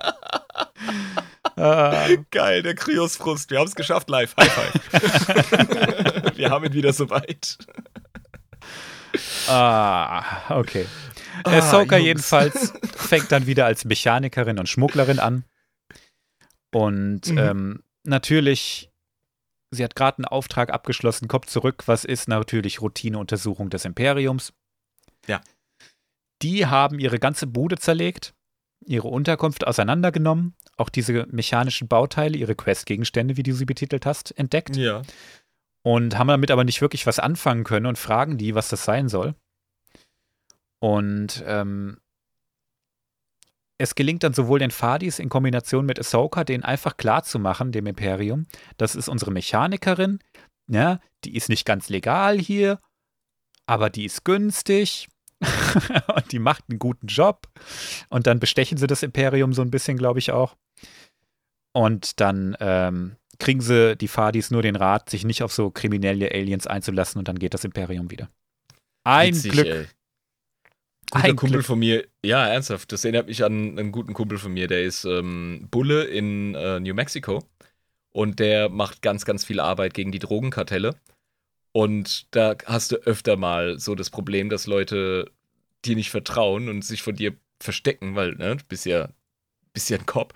Geil, 2.31 2.63
der 2.63 2.75
Kryosfrust. 2.75 3.49
Wir 3.51 3.59
haben 3.59 3.67
es 3.67 3.75
geschafft 3.75 4.09
live. 4.09 4.35
High 4.37 4.51
five. 4.51 4.73
Wir 6.37 6.49
haben 6.49 6.65
ihn 6.65 6.73
wieder 6.73 6.91
soweit. 6.93 7.57
ah, 9.47 10.57
okay. 10.59 10.85
Ah, 11.43 11.57
Ahsoka 11.57 11.95
Jungs. 11.97 12.05
jedenfalls 12.05 12.73
fängt 12.95 13.31
dann 13.31 13.45
wieder 13.47 13.65
als 13.65 13.85
Mechanikerin 13.85 14.59
und 14.59 14.67
Schmugglerin 14.69 15.19
an. 15.19 15.43
Und 16.73 17.27
Mhm. 17.27 17.37
ähm, 17.37 17.83
natürlich, 18.03 18.91
sie 19.71 19.83
hat 19.83 19.95
gerade 19.95 20.17
einen 20.19 20.25
Auftrag 20.25 20.71
abgeschlossen, 20.71 21.27
kommt 21.27 21.49
zurück. 21.49 21.83
Was 21.85 22.03
ist 22.03 22.27
natürlich 22.27 22.81
Routineuntersuchung 22.81 23.69
des 23.69 23.85
Imperiums? 23.85 24.53
Ja. 25.27 25.41
Die 26.41 26.65
haben 26.65 26.99
ihre 26.99 27.17
ganze 27.19 27.47
Bude 27.47 27.77
zerlegt, 27.77 28.33
ihre 28.85 29.07
Unterkunft 29.07 29.65
auseinandergenommen, 29.67 30.55
auch 30.77 30.89
diese 30.89 31.25
mechanischen 31.31 31.87
Bauteile, 31.87 32.37
ihre 32.37 32.55
Questgegenstände, 32.55 33.37
wie 33.37 33.43
du 33.43 33.53
sie 33.53 33.65
betitelt 33.65 34.05
hast, 34.05 34.37
entdeckt 34.37 34.75
Ja. 34.75 35.01
und 35.81 36.17
haben 36.17 36.27
damit 36.27 36.51
aber 36.51 36.63
nicht 36.63 36.81
wirklich 36.81 37.05
was 37.07 37.19
anfangen 37.19 37.63
können 37.63 37.85
und 37.85 37.97
fragen 37.97 38.37
die, 38.37 38.55
was 38.55 38.69
das 38.69 38.83
sein 38.85 39.09
soll. 39.09 39.35
Und 40.79 41.43
ähm, 41.47 41.97
es 43.77 43.95
gelingt 43.95 44.23
dann 44.23 44.33
sowohl 44.33 44.59
den 44.59 44.71
Fadis 44.71 45.19
in 45.19 45.29
Kombination 45.29 45.85
mit 45.85 45.99
Ahsoka, 45.99 46.43
denen 46.43 46.63
einfach 46.63 46.97
klar 46.97 47.23
zu 47.23 47.39
machen, 47.39 47.71
dem 47.71 47.87
Imperium, 47.87 48.47
das 48.77 48.95
ist 48.95 49.09
unsere 49.09 49.31
Mechanikerin, 49.31 50.19
ja, 50.67 50.99
die 51.23 51.35
ist 51.35 51.49
nicht 51.49 51.65
ganz 51.65 51.89
legal 51.89 52.39
hier, 52.39 52.79
aber 53.65 53.89
die 53.89 54.05
ist 54.05 54.23
günstig 54.25 55.09
und 56.15 56.31
die 56.31 56.39
macht 56.39 56.65
einen 56.69 56.79
guten 56.79 57.07
Job. 57.07 57.47
Und 58.09 58.27
dann 58.27 58.39
bestechen 58.39 58.77
sie 58.77 58.87
das 58.87 59.03
Imperium 59.03 59.53
so 59.53 59.61
ein 59.61 59.71
bisschen, 59.71 59.97
glaube 59.97 60.19
ich 60.19 60.31
auch. 60.31 60.55
Und 61.73 62.19
dann 62.21 62.55
ähm, 62.59 63.15
kriegen 63.39 63.61
sie 63.61 63.95
die 63.95 64.07
Fadis 64.07 64.51
nur 64.51 64.61
den 64.61 64.75
Rat, 64.75 65.09
sich 65.09 65.25
nicht 65.25 65.43
auf 65.43 65.53
so 65.53 65.69
kriminelle 65.69 66.31
Aliens 66.31 66.67
einzulassen 66.67 67.19
und 67.19 67.27
dann 67.27 67.39
geht 67.39 67.53
das 67.53 67.63
Imperium 67.63 68.11
wieder. 68.11 68.29
Ein 69.03 69.35
Witzig, 69.35 69.51
Glück. 69.51 69.67
Ey. 69.67 69.87
Guter 71.11 71.25
Ein 71.25 71.35
Kumpel 71.35 71.57
Glück. 71.57 71.65
von 71.65 71.79
mir, 71.79 72.07
ja, 72.23 72.47
ernsthaft, 72.47 72.91
das 72.91 73.05
erinnert 73.05 73.27
mich 73.27 73.43
an 73.43 73.77
einen 73.77 73.91
guten 73.91 74.13
Kumpel 74.13 74.37
von 74.37 74.53
mir, 74.53 74.67
der 74.67 74.83
ist 74.83 75.05
ähm, 75.05 75.67
Bulle 75.69 76.05
in 76.05 76.55
äh, 76.55 76.79
New 76.79 76.95
Mexico 76.95 77.43
und 78.11 78.39
der 78.39 78.69
macht 78.69 79.01
ganz, 79.01 79.23
ganz 79.25 79.45
viel 79.45 79.59
Arbeit 79.59 79.93
gegen 79.93 80.11
die 80.11 80.19
Drogenkartelle. 80.19 80.95
Und 81.75 82.33
da 82.33 82.55
hast 82.67 82.93
du 82.93 82.95
öfter 82.95 83.35
mal 83.35 83.79
so 83.79 83.95
das 83.95 84.09
Problem, 84.09 84.47
dass 84.47 84.65
Leute 84.65 85.29
dir 85.83 85.97
nicht 85.97 86.09
vertrauen 86.09 86.69
und 86.69 86.85
sich 86.85 87.01
von 87.01 87.17
dir 87.17 87.35
verstecken, 87.59 88.15
weil, 88.15 88.35
ne, 88.35 88.55
du 88.55 88.63
bist 88.69 88.85
ja, 88.85 89.09
bist 89.73 89.89
ja 89.89 89.97
ein 89.97 90.05
Cop. 90.05 90.33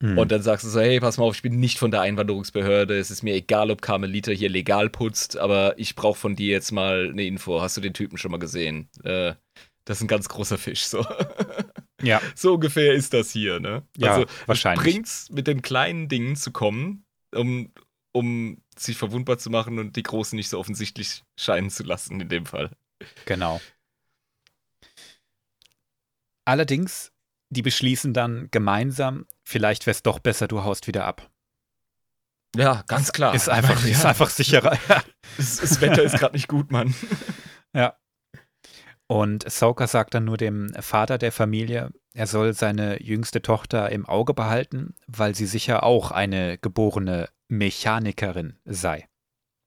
Hm. 0.00 0.16
Und 0.16 0.30
dann 0.30 0.42
sagst 0.42 0.64
du 0.64 0.70
so, 0.70 0.78
hey, 0.78 1.00
pass 1.00 1.18
mal 1.18 1.24
auf, 1.24 1.34
ich 1.34 1.42
bin 1.42 1.58
nicht 1.58 1.80
von 1.80 1.90
der 1.90 2.02
Einwanderungsbehörde. 2.02 2.96
Es 2.96 3.10
ist 3.10 3.24
mir 3.24 3.34
egal, 3.34 3.72
ob 3.72 3.82
Carmelita 3.82 4.30
hier 4.30 4.48
legal 4.48 4.90
putzt, 4.90 5.36
aber 5.36 5.76
ich 5.76 5.96
brauche 5.96 6.20
von 6.20 6.36
dir 6.36 6.52
jetzt 6.52 6.70
mal 6.70 7.08
eine 7.10 7.24
Info. 7.24 7.60
Hast 7.60 7.76
du 7.76 7.80
den 7.80 7.94
Typen 7.94 8.16
schon 8.16 8.30
mal 8.30 8.38
gesehen? 8.38 8.88
Äh, 9.02 9.34
das 9.86 9.98
ist 9.98 10.04
ein 10.04 10.08
ganz 10.08 10.28
großer 10.28 10.56
Fisch, 10.56 10.84
so. 10.84 11.04
ja, 12.00 12.22
so 12.36 12.54
ungefähr 12.54 12.92
ist 12.94 13.12
das 13.12 13.32
hier, 13.32 13.58
ne? 13.58 13.82
Ja, 13.96 14.14
also, 14.14 14.26
wahrscheinlich. 14.46 14.86
Es 14.86 14.92
bringt's 14.92 15.30
mit 15.30 15.48
den 15.48 15.62
kleinen 15.62 16.06
Dingen 16.06 16.36
zu 16.36 16.52
kommen, 16.52 17.04
um, 17.34 17.72
um 18.18 18.60
sich 18.76 18.98
verwundbar 18.98 19.38
zu 19.38 19.50
machen 19.50 19.78
und 19.78 19.96
die 19.96 20.02
großen 20.02 20.36
nicht 20.36 20.48
so 20.48 20.58
offensichtlich 20.58 21.22
scheinen 21.36 21.70
zu 21.70 21.84
lassen, 21.84 22.20
in 22.20 22.28
dem 22.28 22.46
Fall. 22.46 22.70
genau. 23.24 23.60
Allerdings, 26.44 27.12
die 27.50 27.62
beschließen 27.62 28.12
dann 28.12 28.48
gemeinsam, 28.50 29.26
vielleicht 29.44 29.86
wäre 29.86 29.92
es 29.92 30.02
doch 30.02 30.18
besser, 30.18 30.48
du 30.48 30.64
haust 30.64 30.86
wieder 30.86 31.04
ab. 31.04 31.30
Ja, 32.56 32.82
ganz 32.86 33.12
klar. 33.12 33.34
Ist 33.34 33.48
einfach, 33.48 33.84
ja, 33.84 33.90
ist 33.90 34.04
einfach 34.04 34.30
sicherer. 34.30 34.76
Das, 35.36 35.58
das 35.58 35.80
Wetter 35.80 36.02
ist 36.02 36.18
gerade 36.18 36.34
nicht 36.34 36.48
gut, 36.48 36.72
Mann. 36.72 36.94
Ja. 37.74 37.96
Und 39.06 39.46
Ahsoka 39.46 39.86
sagt 39.86 40.14
dann 40.14 40.24
nur 40.24 40.36
dem 40.36 40.72
Vater 40.80 41.18
der 41.18 41.32
Familie, 41.32 41.92
er 42.14 42.26
soll 42.26 42.54
seine 42.54 43.02
jüngste 43.02 43.42
Tochter 43.42 43.90
im 43.90 44.06
Auge 44.06 44.34
behalten, 44.34 44.94
weil 45.06 45.34
sie 45.34 45.46
sicher 45.46 45.82
auch 45.82 46.10
eine 46.10 46.58
geborene 46.58 47.28
Mechanikerin 47.48 48.58
sei. 48.64 49.08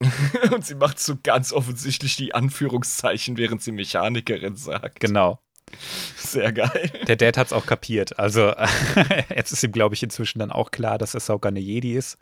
Und 0.51 0.65
sie 0.65 0.75
macht 0.75 0.99
so 0.99 1.15
ganz 1.21 1.53
offensichtlich 1.53 2.15
die 2.15 2.33
Anführungszeichen, 2.33 3.37
während 3.37 3.61
sie 3.61 3.71
Mechanikerin 3.71 4.55
sagt. 4.55 4.99
Genau. 4.99 5.39
Sehr 6.17 6.51
geil. 6.51 6.91
Der 7.07 7.15
Dad 7.15 7.37
hat 7.37 7.47
es 7.47 7.53
auch 7.53 7.65
kapiert. 7.65 8.19
Also 8.19 8.53
jetzt 9.35 9.51
ist 9.51 9.63
ihm, 9.63 9.71
glaube 9.71 9.95
ich, 9.95 10.03
inzwischen 10.03 10.39
dann 10.39 10.51
auch 10.51 10.71
klar, 10.71 10.97
dass 10.97 11.15
Ahsoka 11.15 11.49
eine 11.49 11.59
Jedi 11.59 11.93
ist. 11.93 12.17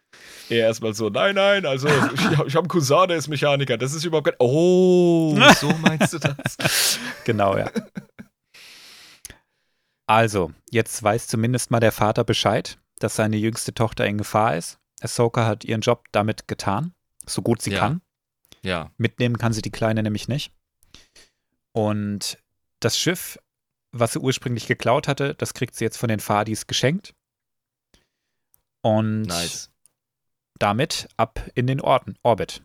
Er 0.49 0.67
erstmal 0.67 0.93
so, 0.93 1.09
nein, 1.09 1.35
nein, 1.35 1.65
also 1.65 1.87
ich, 1.87 2.21
ich 2.21 2.37
habe 2.55 2.59
einen 2.59 2.67
Cousin, 2.67 3.07
der 3.07 3.17
ist 3.17 3.27
Mechaniker. 3.27 3.77
Das 3.77 3.93
ist 3.93 4.03
überhaupt 4.05 4.27
kein. 4.27 4.35
Oh, 4.39 5.35
so 5.59 5.69
meinst 5.81 6.13
du 6.13 6.19
das? 6.19 6.99
Genau, 7.25 7.57
ja. 7.57 7.71
Also, 10.07 10.51
jetzt 10.71 11.01
weiß 11.01 11.27
zumindest 11.27 11.69
mal 11.71 11.79
der 11.79 11.91
Vater 11.91 12.23
Bescheid, 12.23 12.79
dass 12.99 13.15
seine 13.15 13.37
jüngste 13.37 13.73
Tochter 13.73 14.05
in 14.05 14.17
Gefahr 14.17 14.57
ist. 14.57 14.78
Ahsoka 15.01 15.45
hat 15.45 15.63
ihren 15.65 15.81
Job 15.81 16.05
damit 16.11 16.47
getan, 16.47 16.93
so 17.25 17.41
gut 17.41 17.61
sie 17.61 17.71
Ja. 17.71 17.79
kann. 17.79 18.01
Ja. 18.61 18.91
Mitnehmen 18.97 19.37
kann 19.37 19.53
sie 19.53 19.61
die 19.61 19.71
Kleine 19.71 20.03
nämlich 20.03 20.27
nicht. 20.27 20.51
Und 21.71 22.37
das 22.79 22.97
Schiff, 22.97 23.37
was 23.91 24.13
sie 24.13 24.19
ursprünglich 24.19 24.67
geklaut 24.67 25.07
hatte, 25.07 25.35
das 25.35 25.53
kriegt 25.53 25.75
sie 25.75 25.83
jetzt 25.85 25.97
von 25.97 26.09
den 26.09 26.19
Fadis 26.19 26.67
geschenkt. 26.67 27.13
Und 28.81 29.23
Nice. 29.23 29.71
damit 30.57 31.07
ab 31.17 31.49
in 31.55 31.67
den 31.67 31.81
Orten, 31.81 32.15
Orbit. 32.23 32.63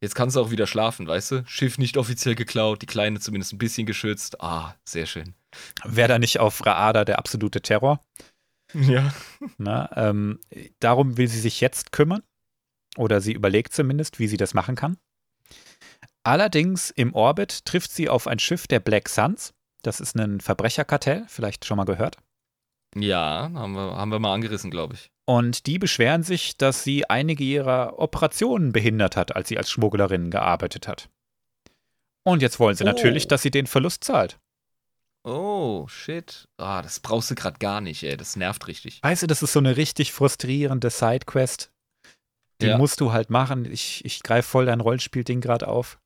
Jetzt 0.00 0.14
kannst 0.14 0.36
du 0.36 0.40
auch 0.40 0.50
wieder 0.50 0.66
schlafen, 0.66 1.06
weißt 1.06 1.30
du? 1.30 1.46
Schiff 1.46 1.78
nicht 1.78 1.96
offiziell 1.96 2.34
geklaut, 2.34 2.82
die 2.82 2.86
Kleine 2.86 3.20
zumindest 3.20 3.52
ein 3.54 3.58
bisschen 3.58 3.86
geschützt. 3.86 4.40
Ah, 4.42 4.74
sehr 4.84 5.06
schön. 5.06 5.34
Wäre 5.84 6.08
da 6.08 6.18
nicht 6.18 6.40
auf 6.40 6.64
Raada 6.66 7.04
der 7.04 7.18
absolute 7.18 7.62
Terror? 7.62 8.00
Ja. 8.88 9.12
Na, 9.58 9.88
ähm, 9.96 10.40
darum 10.80 11.16
will 11.16 11.28
sie 11.28 11.40
sich 11.40 11.60
jetzt 11.60 11.92
kümmern. 11.92 12.22
Oder 12.96 13.20
sie 13.20 13.32
überlegt 13.32 13.72
zumindest, 13.72 14.18
wie 14.18 14.28
sie 14.28 14.36
das 14.36 14.54
machen 14.54 14.76
kann. 14.76 14.96
Allerdings 16.22 16.90
im 16.90 17.12
Orbit 17.14 17.64
trifft 17.64 17.92
sie 17.92 18.08
auf 18.08 18.26
ein 18.26 18.38
Schiff 18.38 18.66
der 18.66 18.80
Black 18.80 19.08
Suns. 19.08 19.52
Das 19.82 20.00
ist 20.00 20.16
ein 20.16 20.40
Verbrecherkartell, 20.40 21.24
vielleicht 21.28 21.64
schon 21.64 21.76
mal 21.76 21.84
gehört. 21.84 22.16
Ja, 22.96 23.50
haben 23.52 23.72
wir, 23.74 23.96
haben 23.96 24.10
wir 24.12 24.20
mal 24.20 24.32
angerissen, 24.32 24.70
glaube 24.70 24.94
ich. 24.94 25.10
Und 25.26 25.66
die 25.66 25.78
beschweren 25.78 26.22
sich, 26.22 26.56
dass 26.56 26.84
sie 26.84 27.08
einige 27.10 27.42
ihrer 27.44 27.98
Operationen 27.98 28.72
behindert 28.72 29.16
hat, 29.16 29.34
als 29.34 29.48
sie 29.48 29.58
als 29.58 29.70
Schmugglerin 29.70 30.30
gearbeitet 30.30 30.86
hat. 30.86 31.08
Und 32.22 32.40
jetzt 32.40 32.58
wollen 32.60 32.76
sie 32.76 32.84
Oh. 32.84 32.86
natürlich, 32.86 33.26
dass 33.28 33.42
sie 33.42 33.50
den 33.50 33.66
Verlust 33.66 34.04
zahlt. 34.04 34.38
Oh, 35.26 35.86
shit. 35.88 36.48
Ah, 36.58 36.82
das 36.82 37.00
brauchst 37.00 37.30
du 37.30 37.34
gerade 37.34 37.58
gar 37.58 37.80
nicht, 37.80 38.02
ey. 38.02 38.16
Das 38.16 38.36
nervt 38.36 38.66
richtig. 38.66 39.02
Weißt 39.02 39.22
du, 39.22 39.26
das 39.26 39.42
ist 39.42 39.52
so 39.54 39.58
eine 39.58 39.76
richtig 39.76 40.12
frustrierende 40.12 40.90
Sidequest. 40.90 41.72
Die 42.60 42.66
Ja. 42.66 42.78
musst 42.78 43.00
du 43.00 43.12
halt 43.12 43.30
machen. 43.30 43.64
Ich, 43.64 44.04
ich 44.04 44.22
greife 44.22 44.48
voll 44.48 44.66
dein 44.66 44.80
Rollenspielding 44.80 45.40
gerade 45.40 45.66
auf. 45.68 45.98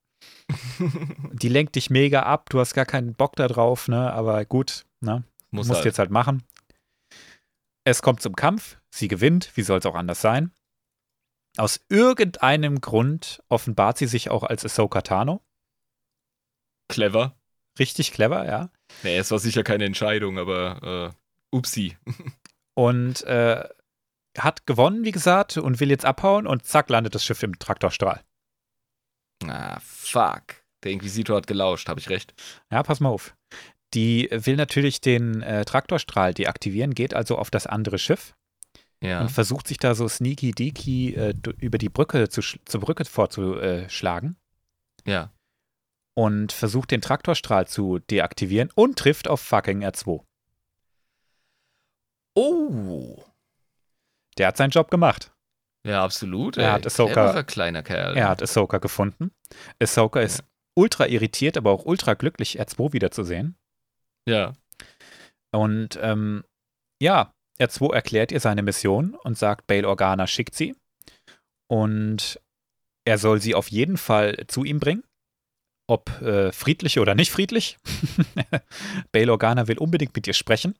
Die 1.32 1.48
lenkt 1.48 1.74
dich 1.74 1.90
mega 1.90 2.22
ab. 2.22 2.48
Du 2.50 2.58
hast 2.60 2.74
gar 2.74 2.86
keinen 2.86 3.14
Bock 3.14 3.36
da 3.36 3.48
drauf, 3.48 3.88
ne? 3.88 4.12
Aber 4.12 4.44
gut, 4.44 4.86
ne? 5.00 5.24
Muss 5.50 5.66
musst 5.68 5.78
halt. 5.78 5.86
jetzt 5.86 5.98
halt 5.98 6.10
machen. 6.10 6.42
Es 7.84 8.02
kommt 8.02 8.22
zum 8.22 8.34
Kampf. 8.36 8.78
Sie 8.90 9.08
gewinnt. 9.08 9.50
Wie 9.56 9.62
soll 9.62 9.78
es 9.80 9.86
auch 9.86 9.94
anders 9.94 10.20
sein? 10.20 10.52
Aus 11.56 11.80
irgendeinem 11.88 12.80
Grund 12.80 13.42
offenbart 13.48 13.98
sie 13.98 14.06
sich 14.06 14.30
auch 14.30 14.44
als 14.44 14.64
Ahsoka 14.64 15.02
Tano. 15.02 15.42
Clever. 16.88 17.36
Richtig 17.78 18.12
clever, 18.12 18.44
ja. 18.46 18.70
Nee, 19.02 19.18
es 19.18 19.30
war 19.30 19.38
sicher 19.38 19.62
keine 19.62 19.84
Entscheidung, 19.84 20.38
aber 20.38 21.12
äh, 21.52 21.56
upsi. 21.56 21.96
Und 22.74 23.22
äh, 23.24 23.68
hat 24.36 24.66
gewonnen, 24.66 25.04
wie 25.04 25.10
gesagt, 25.10 25.56
und 25.56 25.80
will 25.80 25.90
jetzt 25.90 26.04
abhauen 26.04 26.46
und 26.46 26.64
zack, 26.64 26.88
landet 26.90 27.12
das 27.16 27.24
Schiff 27.24 27.42
im 27.42 27.58
Traktorstrahl. 27.58 28.22
Ah, 29.44 29.80
fuck. 29.80 30.44
Der 30.84 30.92
Inquisitor 30.92 31.36
hat 31.38 31.48
gelauscht, 31.48 31.88
habe 31.88 31.98
ich 31.98 32.08
recht? 32.08 32.34
Ja, 32.70 32.84
pass 32.84 33.00
mal 33.00 33.08
auf. 33.08 33.34
Die 33.94 34.28
will 34.30 34.54
natürlich 34.54 35.00
den 35.00 35.42
äh, 35.42 35.64
Traktorstrahl 35.64 36.34
deaktivieren, 36.34 36.94
geht 36.94 37.14
also 37.14 37.36
auf 37.36 37.50
das 37.50 37.66
andere 37.66 37.98
Schiff 37.98 38.36
Ja. 39.02 39.22
und 39.22 39.30
versucht 39.30 39.66
sich 39.66 39.78
da 39.78 39.96
so 39.96 40.06
sneaky 40.06 40.52
deaky 40.52 41.14
äh, 41.14 41.34
über 41.58 41.78
die 41.78 41.88
Brücke 41.88 42.28
zu, 42.28 42.42
zur 42.42 42.80
Brücke 42.80 43.04
vorzuschlagen 43.06 44.36
Ja. 45.04 45.32
Und 46.18 46.50
versucht 46.50 46.90
den 46.90 47.00
Traktorstrahl 47.00 47.68
zu 47.68 48.00
deaktivieren 48.00 48.72
und 48.74 48.98
trifft 48.98 49.28
auf 49.28 49.40
fucking 49.40 49.84
R2. 49.84 50.24
Oh. 52.34 53.22
Der 54.36 54.48
hat 54.48 54.56
seinen 54.56 54.70
Job 54.70 54.90
gemacht. 54.90 55.32
Ja, 55.86 56.02
absolut. 56.02 56.56
Er 56.56 56.64
ey. 56.64 56.70
hat 56.72 56.86
Ahsoka- 56.88 57.44
kleiner 57.44 57.84
Kerl. 57.84 58.16
Er 58.16 58.28
hat 58.28 58.42
Ahsoka 58.42 58.78
gefunden. 58.78 59.30
Ahsoka 59.80 60.18
ist 60.18 60.42
ultra 60.74 61.06
irritiert, 61.06 61.56
aber 61.56 61.70
auch 61.70 61.84
ultra 61.84 62.14
glücklich, 62.14 62.60
R2 62.60 62.92
wiederzusehen. 62.92 63.56
Ja. 64.26 64.54
Und 65.52 66.00
ähm, 66.02 66.42
ja, 67.00 67.32
R2 67.60 67.94
erklärt 67.94 68.32
ihr 68.32 68.40
seine 68.40 68.62
Mission 68.62 69.14
und 69.14 69.38
sagt, 69.38 69.68
Bail 69.68 69.84
Organa 69.84 70.26
schickt 70.26 70.56
sie. 70.56 70.74
Und 71.68 72.40
er 73.04 73.18
soll 73.18 73.40
sie 73.40 73.54
auf 73.54 73.68
jeden 73.68 73.98
Fall 73.98 74.46
zu 74.48 74.64
ihm 74.64 74.80
bringen. 74.80 75.04
Ob 75.90 76.20
äh, 76.20 76.52
friedlich 76.52 76.98
oder 76.98 77.14
nicht 77.14 77.32
friedlich. 77.32 77.78
Bail 79.12 79.30
Organa 79.30 79.68
will 79.68 79.78
unbedingt 79.78 80.14
mit 80.14 80.26
ihr 80.26 80.34
sprechen. 80.34 80.74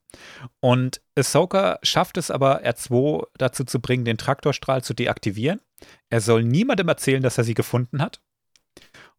Und 0.61 1.01
Ahsoka 1.17 1.79
schafft 1.83 2.19
es 2.19 2.31
aber, 2.31 2.63
R2 2.63 3.27
dazu 3.39 3.65
zu 3.65 3.81
bringen, 3.81 4.05
den 4.05 4.19
Traktorstrahl 4.19 4.85
zu 4.85 4.93
deaktivieren. 4.93 5.61
Er 6.11 6.21
soll 6.21 6.45
niemandem 6.45 6.89
erzählen, 6.89 7.23
dass 7.23 7.39
er 7.39 7.45
sie 7.45 7.55
gefunden 7.55 8.03
hat. 8.03 8.21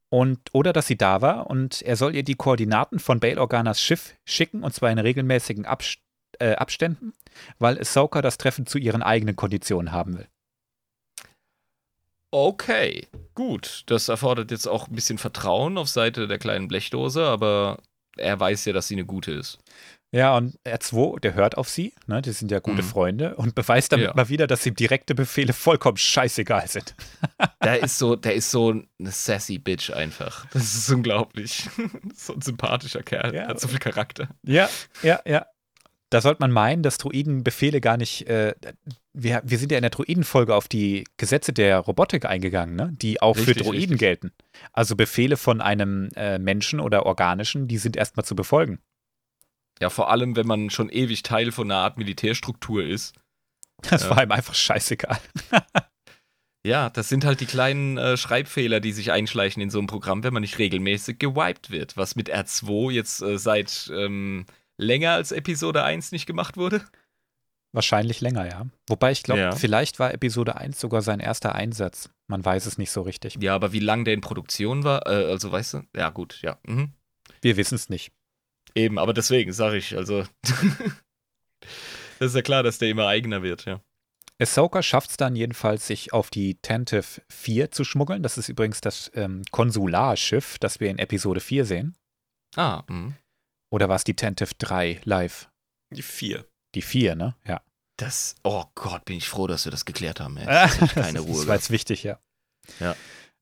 Und, 0.09 0.39
oder 0.53 0.73
dass 0.73 0.87
sie 0.87 0.97
da 0.97 1.21
war. 1.21 1.47
Und 1.47 1.81
er 1.81 1.95
soll 1.95 2.15
ihr 2.15 2.23
die 2.23 2.35
Koordinaten 2.35 2.99
von 2.99 3.19
Bail 3.19 3.39
Organas 3.39 3.81
Schiff 3.81 4.15
schicken, 4.25 4.63
und 4.63 4.73
zwar 4.73 4.91
in 4.91 4.99
regelmäßigen 4.99 5.65
Abs 5.65 5.97
äh, 6.39 6.53
Abständen, 6.53 7.13
weil 7.57 7.79
Ahsoka 7.79 8.21
das 8.21 8.37
Treffen 8.37 8.65
zu 8.65 8.77
ihren 8.77 9.01
eigenen 9.01 9.35
Konditionen 9.35 9.91
haben 9.91 10.17
will. 10.17 10.27
Okay, 12.31 13.07
gut. 13.33 13.83
Das 13.87 14.07
erfordert 14.09 14.51
jetzt 14.51 14.67
auch 14.67 14.87
ein 14.87 14.95
bisschen 14.95 15.17
Vertrauen 15.17 15.77
auf 15.77 15.89
Seite 15.89 16.27
der 16.27 16.37
kleinen 16.37 16.67
Blechdose, 16.67 17.23
aber 17.25 17.79
er 18.17 18.39
weiß 18.39 18.65
ja, 18.65 18.73
dass 18.73 18.87
sie 18.87 18.95
eine 18.95 19.05
gute 19.05 19.31
ist. 19.31 19.57
Ja, 20.11 20.35
und 20.35 20.57
R2, 20.65 21.19
der 21.19 21.35
hört 21.35 21.55
auf 21.57 21.69
sie, 21.69 21.93
ne, 22.07 22.19
die 22.23 22.31
sind 22.31 22.49
ja 22.49 22.59
gute 22.59 22.81
Mhm. 22.81 22.87
Freunde 22.87 23.35
und 23.35 23.53
beweist 23.53 23.91
damit 23.91 24.07
Ja. 24.07 24.13
mal 24.15 24.27
wieder, 24.27 24.47
dass 24.47 24.65
ihm 24.65 24.73
direkte 24.73 25.13
Befehle 25.13 25.53
vollkommen 25.53 25.97
scheißegal 25.97 26.67
sind. 26.67 26.95
Der 27.63 27.83
ist 27.83 27.99
so, 27.99 28.15
der 28.15 28.33
ist 28.35 28.49
so 28.51 28.69
eine 28.71 29.11
sassy 29.11 29.59
Bitch 29.59 29.91
einfach. 29.91 30.45
Das 30.51 30.63
ist 30.75 30.89
unglaublich. 30.89 31.69
so 32.15 32.33
ein 32.33 32.41
sympathischer 32.41 33.03
Kerl. 33.03 33.35
Ja. 33.35 33.47
Hat 33.49 33.59
so 33.59 33.67
viel 33.67 33.79
Charakter. 33.79 34.29
Ja, 34.43 34.69
ja, 35.03 35.19
ja. 35.25 35.45
Da 36.09 36.21
sollte 36.21 36.41
man 36.41 36.51
meinen, 36.51 36.81
dass 36.81 36.97
Druiden 36.97 37.43
Befehle 37.43 37.81
gar 37.81 37.97
nicht. 37.97 38.27
Äh, 38.27 38.55
wir, 39.13 39.41
wir 39.43 39.57
sind 39.57 39.71
ja 39.71 39.77
in 39.77 39.83
der 39.83 39.91
Druiden-Folge 39.91 40.55
auf 40.55 40.67
die 40.67 41.03
Gesetze 41.17 41.53
der 41.53 41.79
Robotik 41.79 42.25
eingegangen, 42.25 42.75
ne? 42.75 42.91
die 42.93 43.21
auch 43.21 43.35
für 43.35 43.47
Richtig, 43.47 43.63
Druiden 43.63 43.79
richtig. 43.81 43.99
gelten. 43.99 44.31
Also 44.73 44.95
Befehle 44.95 45.37
von 45.37 45.61
einem 45.61 46.09
äh, 46.15 46.39
Menschen 46.39 46.79
oder 46.79 47.05
organischen, 47.05 47.67
die 47.67 47.77
sind 47.77 47.95
erstmal 47.95 48.25
zu 48.25 48.35
befolgen. 48.35 48.79
Ja, 49.79 49.89
vor 49.89 50.09
allem, 50.09 50.35
wenn 50.35 50.47
man 50.47 50.69
schon 50.69 50.89
ewig 50.89 51.23
Teil 51.23 51.51
von 51.51 51.69
einer 51.69 51.81
Art 51.81 51.97
Militärstruktur 51.97 52.83
ist. 52.83 53.15
Das 53.89 54.09
war 54.09 54.21
ihm 54.21 54.31
einfach 54.31 54.55
scheißegal. 54.55 55.19
Ja, 56.65 56.89
das 56.89 57.07
sind 57.07 57.23
halt 57.23 57.39
die 57.39 57.45
kleinen 57.45 57.97
äh, 57.97 58.17
Schreibfehler, 58.17 58.81
die 58.81 58.91
sich 58.91 59.13
einschleichen 59.13 59.61
in 59.61 59.69
so 59.69 59.77
einem 59.77 59.87
Programm, 59.87 60.23
wenn 60.23 60.33
man 60.33 60.41
nicht 60.41 60.59
regelmäßig 60.59 61.17
gewiped 61.17 61.69
wird. 61.71 61.95
Was 61.95 62.17
mit 62.17 62.29
R2 62.29 62.91
jetzt 62.91 63.21
äh, 63.21 63.37
seit 63.37 63.89
ähm, 63.95 64.45
länger 64.79 65.11
als 65.11 65.31
Episode 65.31 65.83
1 65.83 66.11
nicht 66.11 66.25
gemacht 66.25 66.57
wurde. 66.57 66.81
Wahrscheinlich 67.71 68.19
länger, 68.21 68.47
ja. 68.47 68.65
Wobei 68.87 69.11
ich 69.11 69.21
glaube, 69.21 69.41
Ja. 69.41 69.51
vielleicht 69.55 69.99
war 69.99 70.11
Episode 70.13 70.55
1 70.55 70.79
sogar 70.79 71.03
sein 71.03 71.19
erster 71.19 71.53
Einsatz. 71.53 72.09
Man 72.27 72.43
weiß 72.43 72.65
es 72.65 72.79
nicht 72.79 72.89
so 72.89 73.03
richtig. 73.03 73.37
Ja, 73.39 73.53
aber 73.53 73.73
wie 73.73 73.79
lang 73.79 74.05
der 74.05 74.15
in 74.15 74.21
Produktion 74.21 74.83
war, 74.83 75.05
äh, 75.05 75.25
also 75.31 75.51
weißt 75.51 75.73
du? 75.75 75.81
Ja, 75.95 76.09
gut, 76.09 76.39
ja. 76.41 76.57
Mhm. 76.65 76.93
Wir 77.41 77.57
wissen 77.57 77.75
es 77.75 77.89
nicht. 77.89 78.11
Eben, 78.73 78.97
aber 78.97 79.13
deswegen 79.13 79.51
sage 79.53 79.77
ich, 79.77 79.95
also. 79.95 80.23
das 82.19 82.29
ist 82.31 82.35
ja 82.35 82.41
klar, 82.41 82.63
dass 82.63 82.79
der 82.79 82.89
immer 82.89 83.07
eigener 83.07 83.43
wird, 83.43 83.65
ja. 83.65 83.81
Ahsoka 84.41 84.81
schafft 84.81 85.09
es 85.11 85.17
dann 85.17 85.35
jedenfalls, 85.35 85.85
sich 85.85 86.13
auf 86.13 86.29
die 86.29 86.55
Tantive 86.61 87.21
4 87.29 87.71
zu 87.71 87.83
schmuggeln. 87.83 88.23
Das 88.23 88.37
ist 88.37 88.47
übrigens 88.47 88.79
das 88.79 89.11
ähm, 89.13 89.43
Konsularschiff, 89.51 90.57
das 90.59 90.79
wir 90.79 90.89
in 90.89 90.97
Episode 90.97 91.41
4 91.41 91.65
sehen. 91.65 91.95
Ah, 92.55 92.83
mhm. 92.87 93.15
Oder 93.71 93.89
war 93.89 93.95
es 93.95 94.03
die 94.03 94.15
Tantive 94.15 94.53
3 94.57 95.01
live? 95.03 95.49
Die 95.91 96.01
vier. 96.01 96.45
Die 96.75 96.81
4, 96.81 97.15
ne? 97.15 97.35
Ja. 97.45 97.61
Das, 97.97 98.35
oh 98.43 98.63
Gott, 98.75 99.03
bin 99.05 99.17
ich 99.17 99.27
froh, 99.27 99.47
dass 99.47 99.65
wir 99.65 99.71
das 99.71 99.85
geklärt 99.85 100.19
haben. 100.19 100.37
Ey. 100.37 100.45
Das 100.79 100.93
keine 100.93 101.19
Ruhe 101.19 101.35
das 101.35 101.47
war 101.47 101.55
jetzt 101.55 101.69
wichtig, 101.69 102.03
ja. 102.03 102.19
Ja. 102.79 102.95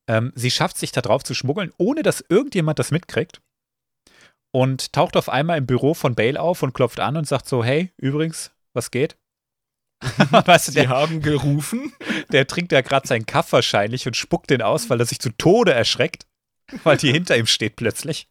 Ähm, 0.07 0.31
sie 0.35 0.51
schafft 0.51 0.77
sich 0.77 0.91
da 0.91 1.01
drauf 1.01 1.23
zu 1.23 1.33
schmuggeln, 1.33 1.71
ohne 1.77 2.01
dass 2.01 2.23
irgendjemand 2.27 2.79
das 2.79 2.91
mitkriegt. 2.91 3.41
Und 4.51 4.93
taucht 4.93 5.17
auf 5.17 5.29
einmal 5.29 5.57
im 5.57 5.67
Büro 5.67 5.93
von 5.93 6.15
Bale 6.15 6.39
auf 6.39 6.63
und 6.63 6.73
klopft 6.73 6.99
an 6.99 7.17
und 7.17 7.27
sagt 7.27 7.47
so: 7.47 7.63
Hey, 7.63 7.91
übrigens, 7.97 8.51
was 8.73 8.89
geht? 8.89 9.17
weißt 10.01 10.69
du, 10.69 10.71
Sie 10.71 10.79
der, 10.79 10.89
haben 10.89 11.21
gerufen. 11.21 11.93
der 12.31 12.47
trinkt 12.47 12.71
ja 12.71 12.81
gerade 12.81 13.07
seinen 13.07 13.25
Kaff 13.25 13.51
wahrscheinlich 13.51 14.07
und 14.07 14.15
spuckt 14.15 14.49
den 14.49 14.61
aus, 14.61 14.89
weil 14.89 14.99
er 14.99 15.05
sich 15.05 15.19
zu 15.19 15.29
Tode 15.31 15.73
erschreckt, 15.73 16.25
weil 16.83 16.97
die 16.97 17.11
hinter 17.11 17.37
ihm 17.37 17.47
steht 17.47 17.75
plötzlich. 17.75 18.27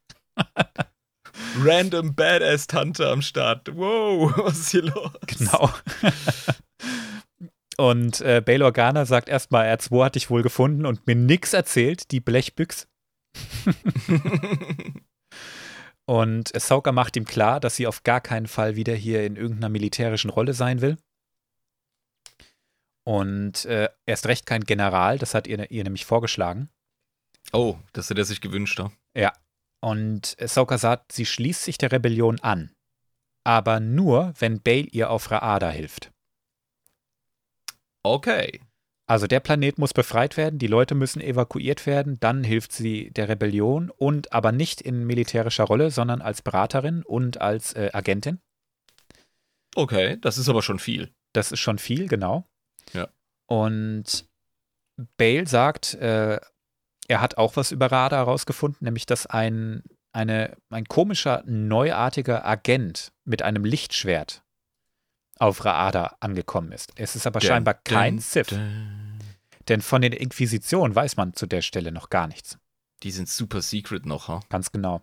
Random 1.58 2.14
Badass-Tante 2.14 3.08
am 3.08 3.22
Start. 3.22 3.74
Wow, 3.74 4.32
was 4.36 4.58
ist 4.58 4.70
hier 4.70 4.82
los? 4.82 5.10
Genau. 5.26 5.70
Und 7.78 8.20
äh, 8.20 8.42
Bail 8.44 8.62
Organa 8.62 9.04
sagt 9.04 9.28
erstmal, 9.28 9.66
R2 9.66 10.04
hat 10.04 10.14
dich 10.14 10.30
wohl 10.30 10.42
gefunden 10.42 10.86
und 10.86 11.06
mir 11.06 11.14
nix 11.14 11.52
erzählt, 11.52 12.10
die 12.10 12.20
Blechbüchs. 12.20 12.88
Und 16.06 16.54
Ahsoka 16.54 16.92
macht 16.92 17.16
ihm 17.16 17.26
klar, 17.26 17.60
dass 17.60 17.76
sie 17.76 17.86
auf 17.86 18.02
gar 18.02 18.20
keinen 18.22 18.46
Fall 18.46 18.76
wieder 18.76 18.94
hier 18.94 19.26
in 19.26 19.36
irgendeiner 19.36 19.68
militärischen 19.68 20.30
Rolle 20.30 20.54
sein 20.54 20.80
will. 20.80 20.96
Und 23.04 23.66
äh, 23.66 23.90
erst 24.06 24.26
recht 24.26 24.46
kein 24.46 24.64
General, 24.64 25.18
das 25.18 25.34
hat 25.34 25.46
ihr, 25.46 25.70
ihr 25.70 25.84
nämlich 25.84 26.06
vorgeschlagen. 26.06 26.70
oh, 27.52 27.76
das 27.92 28.08
hätte 28.08 28.22
er 28.22 28.24
sich 28.24 28.40
gewünscht, 28.40 28.80
ja. 29.14 29.32
Und 29.86 30.36
Ahsoka 30.40 30.78
sagt, 30.78 31.12
sie 31.12 31.24
schließt 31.24 31.62
sich 31.62 31.78
der 31.78 31.92
Rebellion 31.92 32.40
an. 32.40 32.74
Aber 33.44 33.78
nur, 33.78 34.34
wenn 34.36 34.60
Bail 34.60 34.88
ihr 34.90 35.10
auf 35.10 35.30
Raada 35.30 35.70
hilft. 35.70 36.10
Okay. 38.02 38.58
Also 39.06 39.28
der 39.28 39.38
Planet 39.38 39.78
muss 39.78 39.94
befreit 39.94 40.36
werden, 40.36 40.58
die 40.58 40.66
Leute 40.66 40.96
müssen 40.96 41.20
evakuiert 41.20 41.86
werden, 41.86 42.18
dann 42.18 42.42
hilft 42.42 42.72
sie 42.72 43.12
der 43.12 43.28
Rebellion 43.28 43.90
und 43.90 44.32
aber 44.32 44.50
nicht 44.50 44.80
in 44.80 45.06
militärischer 45.06 45.62
Rolle, 45.62 45.92
sondern 45.92 46.20
als 46.20 46.42
Beraterin 46.42 47.04
und 47.04 47.40
als 47.40 47.72
äh, 47.74 47.90
Agentin. 47.92 48.40
Okay, 49.76 50.18
das 50.20 50.36
ist 50.36 50.48
aber 50.48 50.62
schon 50.62 50.80
viel. 50.80 51.14
Das 51.32 51.52
ist 51.52 51.60
schon 51.60 51.78
viel, 51.78 52.08
genau. 52.08 52.44
Ja. 52.92 53.06
Und 53.46 54.26
Bale 55.16 55.46
sagt, 55.46 55.94
äh, 55.94 56.40
er 57.08 57.20
hat 57.20 57.38
auch 57.38 57.56
was 57.56 57.72
über 57.72 57.90
Radar 57.90 58.20
herausgefunden, 58.20 58.84
nämlich 58.84 59.06
dass 59.06 59.26
ein, 59.26 59.82
eine, 60.12 60.56
ein 60.70 60.86
komischer, 60.86 61.42
neuartiger 61.46 62.44
Agent 62.44 63.12
mit 63.24 63.42
einem 63.42 63.64
Lichtschwert 63.64 64.42
auf 65.38 65.64
Raada 65.64 66.16
angekommen 66.20 66.72
ist. 66.72 66.92
Es 66.96 67.14
ist 67.16 67.26
aber 67.26 67.40
scheinbar 67.40 67.74
kein 67.74 68.18
Sith, 68.18 68.58
denn 69.68 69.82
von 69.82 70.02
den 70.02 70.12
Inquisitionen 70.12 70.94
weiß 70.94 71.16
man 71.16 71.34
zu 71.34 71.46
der 71.46 71.62
Stelle 71.62 71.92
noch 71.92 72.08
gar 72.08 72.26
nichts. 72.26 72.58
Die 73.02 73.10
sind 73.10 73.28
super 73.28 73.60
secret 73.60 74.06
noch, 74.06 74.28
ha? 74.28 74.40
Ganz 74.48 74.72
genau. 74.72 75.02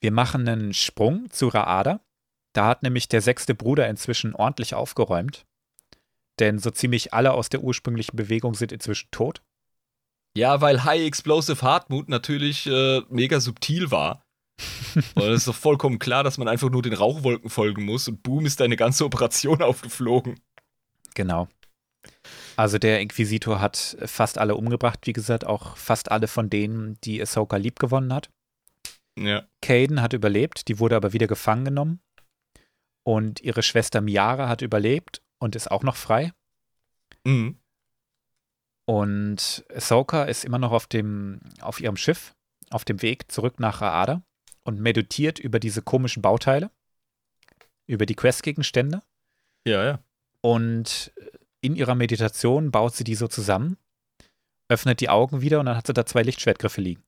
Wir 0.00 0.10
machen 0.10 0.48
einen 0.48 0.74
Sprung 0.74 1.30
zu 1.30 1.48
Raada. 1.48 2.00
Da 2.52 2.66
hat 2.66 2.82
nämlich 2.82 3.08
der 3.08 3.20
sechste 3.20 3.54
Bruder 3.54 3.88
inzwischen 3.88 4.34
ordentlich 4.34 4.74
aufgeräumt. 4.74 5.46
Denn 6.38 6.58
so 6.58 6.70
ziemlich 6.70 7.14
alle 7.14 7.32
aus 7.32 7.48
der 7.48 7.62
ursprünglichen 7.62 8.16
Bewegung 8.16 8.54
sind 8.54 8.72
inzwischen 8.72 9.08
tot. 9.10 9.42
Ja, 10.36 10.60
weil 10.60 10.84
High 10.84 11.06
Explosive 11.06 11.62
Hartmut 11.62 12.08
natürlich 12.08 12.66
äh, 12.66 13.00
mega 13.08 13.40
subtil 13.40 13.90
war. 13.90 14.22
Und 15.14 15.24
es 15.24 15.38
ist 15.40 15.48
doch 15.48 15.54
vollkommen 15.54 15.98
klar, 15.98 16.24
dass 16.24 16.38
man 16.38 16.48
einfach 16.48 16.70
nur 16.70 16.82
den 16.82 16.92
Rauchwolken 16.92 17.50
folgen 17.50 17.84
muss 17.84 18.08
und 18.08 18.22
boom 18.22 18.46
ist 18.46 18.60
deine 18.60 18.76
ganze 18.76 19.04
Operation 19.04 19.60
aufgeflogen. 19.62 20.40
Genau. 21.14 21.48
Also 22.56 22.78
der 22.78 23.00
Inquisitor 23.00 23.60
hat 23.60 23.98
fast 24.06 24.38
alle 24.38 24.54
umgebracht, 24.54 25.00
wie 25.04 25.12
gesagt, 25.12 25.46
auch 25.46 25.76
fast 25.76 26.10
alle 26.10 26.26
von 26.26 26.48
denen, 26.48 26.98
die 27.04 27.20
Ahsoka 27.20 27.56
lieb 27.56 27.78
gewonnen 27.78 28.14
hat. 28.14 28.30
Ja. 29.18 29.46
Caden 29.60 30.00
hat 30.00 30.14
überlebt, 30.14 30.68
die 30.68 30.78
wurde 30.78 30.96
aber 30.96 31.12
wieder 31.12 31.26
gefangen 31.26 31.66
genommen. 31.66 32.00
Und 33.02 33.40
ihre 33.40 33.62
Schwester 33.62 34.00
Miara 34.00 34.48
hat 34.48 34.62
überlebt 34.62 35.22
und 35.38 35.56
ist 35.56 35.70
auch 35.70 35.82
noch 35.82 35.96
frei. 35.96 36.32
Mhm. 37.24 37.58
Und 38.86 39.64
Ahsoka 39.74 40.24
ist 40.24 40.44
immer 40.44 40.58
noch 40.58 40.72
auf, 40.72 40.86
dem, 40.86 41.40
auf 41.60 41.80
ihrem 41.80 41.96
Schiff, 41.96 42.34
auf 42.70 42.84
dem 42.84 43.02
Weg 43.02 43.30
zurück 43.30 43.58
nach 43.58 43.80
Raada 43.80 44.22
und 44.62 44.80
meditiert 44.80 45.38
über 45.38 45.58
diese 45.58 45.82
komischen 45.82 46.22
Bauteile, 46.22 46.70
über 47.86 48.06
die 48.06 48.14
Questgegenstände. 48.14 49.02
Ja, 49.66 49.84
ja. 49.84 49.98
Und 50.40 51.12
in 51.60 51.74
ihrer 51.74 51.96
Meditation 51.96 52.70
baut 52.70 52.94
sie 52.94 53.04
die 53.04 53.16
so 53.16 53.26
zusammen, 53.26 53.76
öffnet 54.68 55.00
die 55.00 55.08
Augen 55.08 55.40
wieder 55.40 55.58
und 55.58 55.66
dann 55.66 55.76
hat 55.76 55.88
sie 55.88 55.92
da 55.94 56.06
zwei 56.06 56.22
Lichtschwertgriffe 56.22 56.80
liegen. 56.80 57.02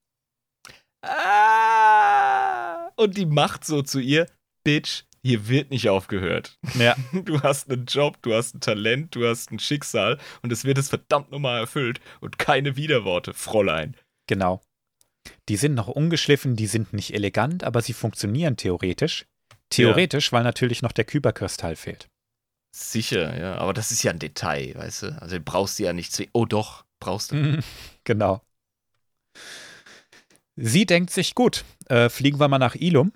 Ah! 1.03 2.89
Und 2.97 3.17
die 3.17 3.27
macht 3.27 3.65
so 3.65 3.83
zu 3.83 4.01
ihr, 4.01 4.27
Bitch, 4.65 5.05
hier 5.23 5.49
wird 5.49 5.71
nicht 5.71 5.89
aufgehört. 5.89 6.59
Ja. 6.79 6.97
Du 7.13 7.43
hast 7.43 7.71
einen 7.71 7.87
Job, 7.87 8.19
du 8.23 8.35
hast 8.35 8.55
ein 8.55 8.61
Talent, 8.61 9.15
du 9.15 9.27
hast 9.27 9.51
ein 9.51 9.59
Schicksal 9.59 10.19
und 10.43 10.53
es 10.53 10.65
wird 10.65 10.79
es 10.79 10.89
verdammt 10.89 11.31
nochmal 11.31 11.61
erfüllt 11.61 12.01
und 12.21 12.39
keine 12.39 12.77
Widerworte, 12.77 13.35
Fräulein. 13.35 13.97
Genau. 14.27 14.61
Die 15.49 15.57
sind 15.57 15.75
noch 15.75 15.89
ungeschliffen, 15.89 16.57
die 16.57 16.67
sind 16.67 16.93
nicht 16.93 17.13
elegant, 17.15 17.65
aber 17.65 17.83
sie 17.83 17.93
funktionieren 17.93 18.57
theoretisch. 18.57 19.27
Theoretisch, 19.71 20.33
weil 20.33 20.45
natürlich 20.45 20.83
noch 20.83 20.93
der 20.93 21.05
Kyberkristall 21.05 21.77
fehlt. 21.77 22.09
Sicher, 22.71 23.39
ja, 23.39 23.57
aber 23.57 23.73
das 23.73 23.91
ist 23.91 24.03
ja 24.03 24.13
ein 24.13 24.19
Detail, 24.19 24.75
weißt 24.75 25.03
du? 25.03 25.23
Also 25.23 25.39
brauchst 25.43 25.79
du 25.79 25.85
ja 25.85 25.93
nicht 25.93 26.13
zwingend. 26.13 26.35
Oh 26.35 26.47
doch, 26.47 26.85
brauchst 27.01 27.33
du. 27.33 27.37
Mhm, 27.37 27.59
genau. 28.05 28.43
Sie 30.57 30.87
denkt 30.87 31.11
sich, 31.11 31.35
gut, 31.35 31.65
äh, 31.87 32.09
fliegen 32.09 32.41
wir 32.41 32.49
mal 32.49 32.59
nach 32.59 32.75
Ilum. 32.75 33.13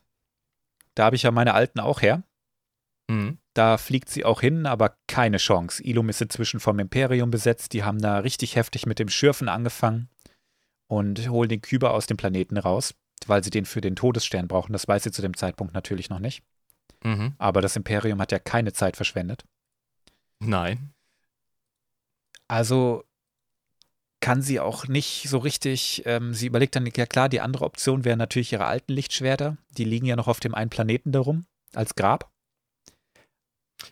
Da 0.94 1.04
habe 1.04 1.16
ich 1.16 1.22
ja 1.22 1.30
meine 1.30 1.54
Alten 1.54 1.80
auch 1.80 2.02
her. 2.02 2.22
Mhm. 3.08 3.38
Da 3.54 3.76
fliegt 3.76 4.08
sie 4.08 4.24
auch 4.24 4.40
hin, 4.40 4.66
aber 4.66 4.96
keine 5.06 5.36
Chance. 5.36 5.82
Ilum 5.82 6.08
ist 6.08 6.22
inzwischen 6.22 6.60
vom 6.60 6.78
Imperium 6.78 7.30
besetzt. 7.30 7.72
Die 7.72 7.84
haben 7.84 7.98
da 7.98 8.18
richtig 8.18 8.56
heftig 8.56 8.86
mit 8.86 8.98
dem 8.98 9.08
Schürfen 9.08 9.48
angefangen 9.48 10.08
und 10.86 11.28
holen 11.28 11.48
den 11.48 11.60
Kyber 11.60 11.92
aus 11.92 12.06
dem 12.06 12.16
Planeten 12.16 12.56
raus, 12.56 12.94
weil 13.26 13.44
sie 13.44 13.50
den 13.50 13.66
für 13.66 13.80
den 13.80 13.96
Todesstern 13.96 14.48
brauchen. 14.48 14.72
Das 14.72 14.88
weiß 14.88 15.02
sie 15.04 15.10
zu 15.12 15.22
dem 15.22 15.36
Zeitpunkt 15.36 15.74
natürlich 15.74 16.08
noch 16.08 16.18
nicht. 16.18 16.42
Mhm. 17.04 17.34
Aber 17.38 17.60
das 17.60 17.76
Imperium 17.76 18.20
hat 18.20 18.32
ja 18.32 18.38
keine 18.38 18.72
Zeit 18.72 18.96
verschwendet. 18.96 19.44
Nein. 20.38 20.94
Also 22.48 23.04
kann 24.22 24.40
sie 24.40 24.60
auch 24.60 24.86
nicht 24.88 25.28
so 25.28 25.36
richtig, 25.36 26.04
ähm, 26.06 26.32
sie 26.32 26.46
überlegt 26.46 26.74
dann, 26.76 26.86
ja 26.86 27.04
klar, 27.04 27.28
die 27.28 27.42
andere 27.42 27.66
Option 27.66 28.04
wäre 28.06 28.16
natürlich 28.16 28.52
ihre 28.52 28.64
alten 28.64 28.92
Lichtschwerter. 28.94 29.58
Die 29.76 29.84
liegen 29.84 30.06
ja 30.06 30.16
noch 30.16 30.28
auf 30.28 30.40
dem 30.40 30.54
einen 30.54 30.70
Planeten 30.70 31.12
darum, 31.12 31.44
als 31.74 31.94
Grab. 31.94 32.30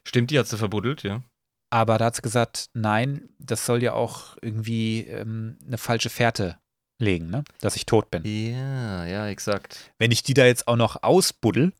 Stimmt, 0.05 0.31
die 0.31 0.39
hat 0.39 0.47
sie 0.47 0.57
verbuddelt, 0.57 1.03
ja. 1.03 1.23
Aber 1.71 1.99
da 1.99 2.07
hat 2.07 2.17
sie 2.17 2.23
gesagt, 2.23 2.71
nein, 2.75 3.29
das 3.39 3.67
soll 3.67 3.83
ja 3.83 3.93
auch 3.93 4.37
irgendwie 4.41 5.01
ähm, 5.01 5.59
eine 5.67 5.79
falsche 5.79 6.11
Fährte 6.11 6.59
legen, 7.01 7.29
ne? 7.31 7.45
dass 7.61 7.77
ich 7.77 7.87
tot 7.87 8.11
bin. 8.11 8.23
Ja, 8.25 9.05
ja, 9.07 9.27
exakt. 9.29 9.93
Wenn 9.99 10.13
ich 10.13 10.23
die 10.23 10.35
da 10.35 10.47
jetzt 10.47 10.69
auch 10.69 10.77
noch 10.77 11.03
ausbuddel, 11.03 11.73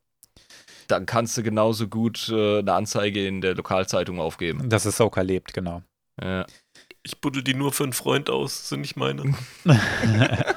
Dann 0.87 1.05
kannst 1.05 1.37
du 1.37 1.43
genauso 1.43 1.87
gut 1.87 2.27
äh, 2.29 2.59
eine 2.59 2.73
Anzeige 2.73 3.25
in 3.25 3.39
der 3.39 3.55
Lokalzeitung 3.55 4.19
aufgeben. 4.19 4.69
dass 4.69 4.85
Ahsoka 4.85 5.21
lebt, 5.21 5.53
genau. 5.53 5.83
Ja. 6.21 6.45
Ich 7.03 7.19
buddel 7.19 7.43
die 7.43 7.53
nur 7.53 7.73
für 7.73 7.83
einen 7.83 7.93
Freund 7.93 8.29
aus, 8.29 8.69
sind 8.69 8.81
nicht 8.81 8.95
meine. 8.95 9.35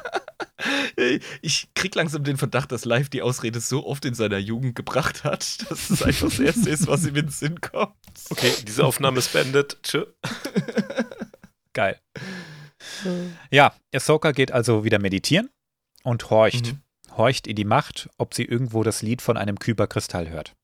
Ich 1.43 1.69
krieg 1.75 1.95
langsam 1.95 2.25
den 2.25 2.37
Verdacht, 2.37 2.73
dass 2.73 2.85
Live 2.85 3.09
die 3.09 3.23
Ausrede 3.23 3.61
so 3.61 3.87
oft 3.87 4.05
in 4.05 4.15
seiner 4.15 4.39
Jugend 4.39 4.75
gebracht 4.75 5.25
hat, 5.25 5.69
dass 5.71 5.91
es 5.91 6.03
einfach 6.03 6.29
das 6.29 6.39
Erste 6.39 6.71
ist, 6.71 6.87
was 6.87 7.03
ihm 7.03 7.16
in 7.16 7.27
den 7.27 7.29
Sinn 7.29 7.61
kommt. 7.61 7.95
Okay, 8.31 8.53
diese 8.66 8.85
Aufnahme 8.85 9.19
ist 9.19 9.33
beendet. 9.33 9.79
Tschö. 9.83 10.07
Geil. 11.73 12.01
Ja, 13.51 13.75
Ahsoka 13.93 14.33
geht 14.33 14.53
also 14.53 14.85
wieder 14.85 14.99
meditieren 14.99 15.51
und 16.05 16.31
horcht. 16.31 16.73
Mhm. 16.73 16.81
Horcht 17.16 17.47
in 17.47 17.57
die 17.57 17.65
Macht, 17.65 18.09
ob 18.16 18.33
sie 18.35 18.45
irgendwo 18.45 18.83
das 18.85 19.03
Lied 19.03 19.21
von 19.21 19.37
einem 19.37 19.59
Kyberkristall 19.59 20.31
hört. 20.31 20.55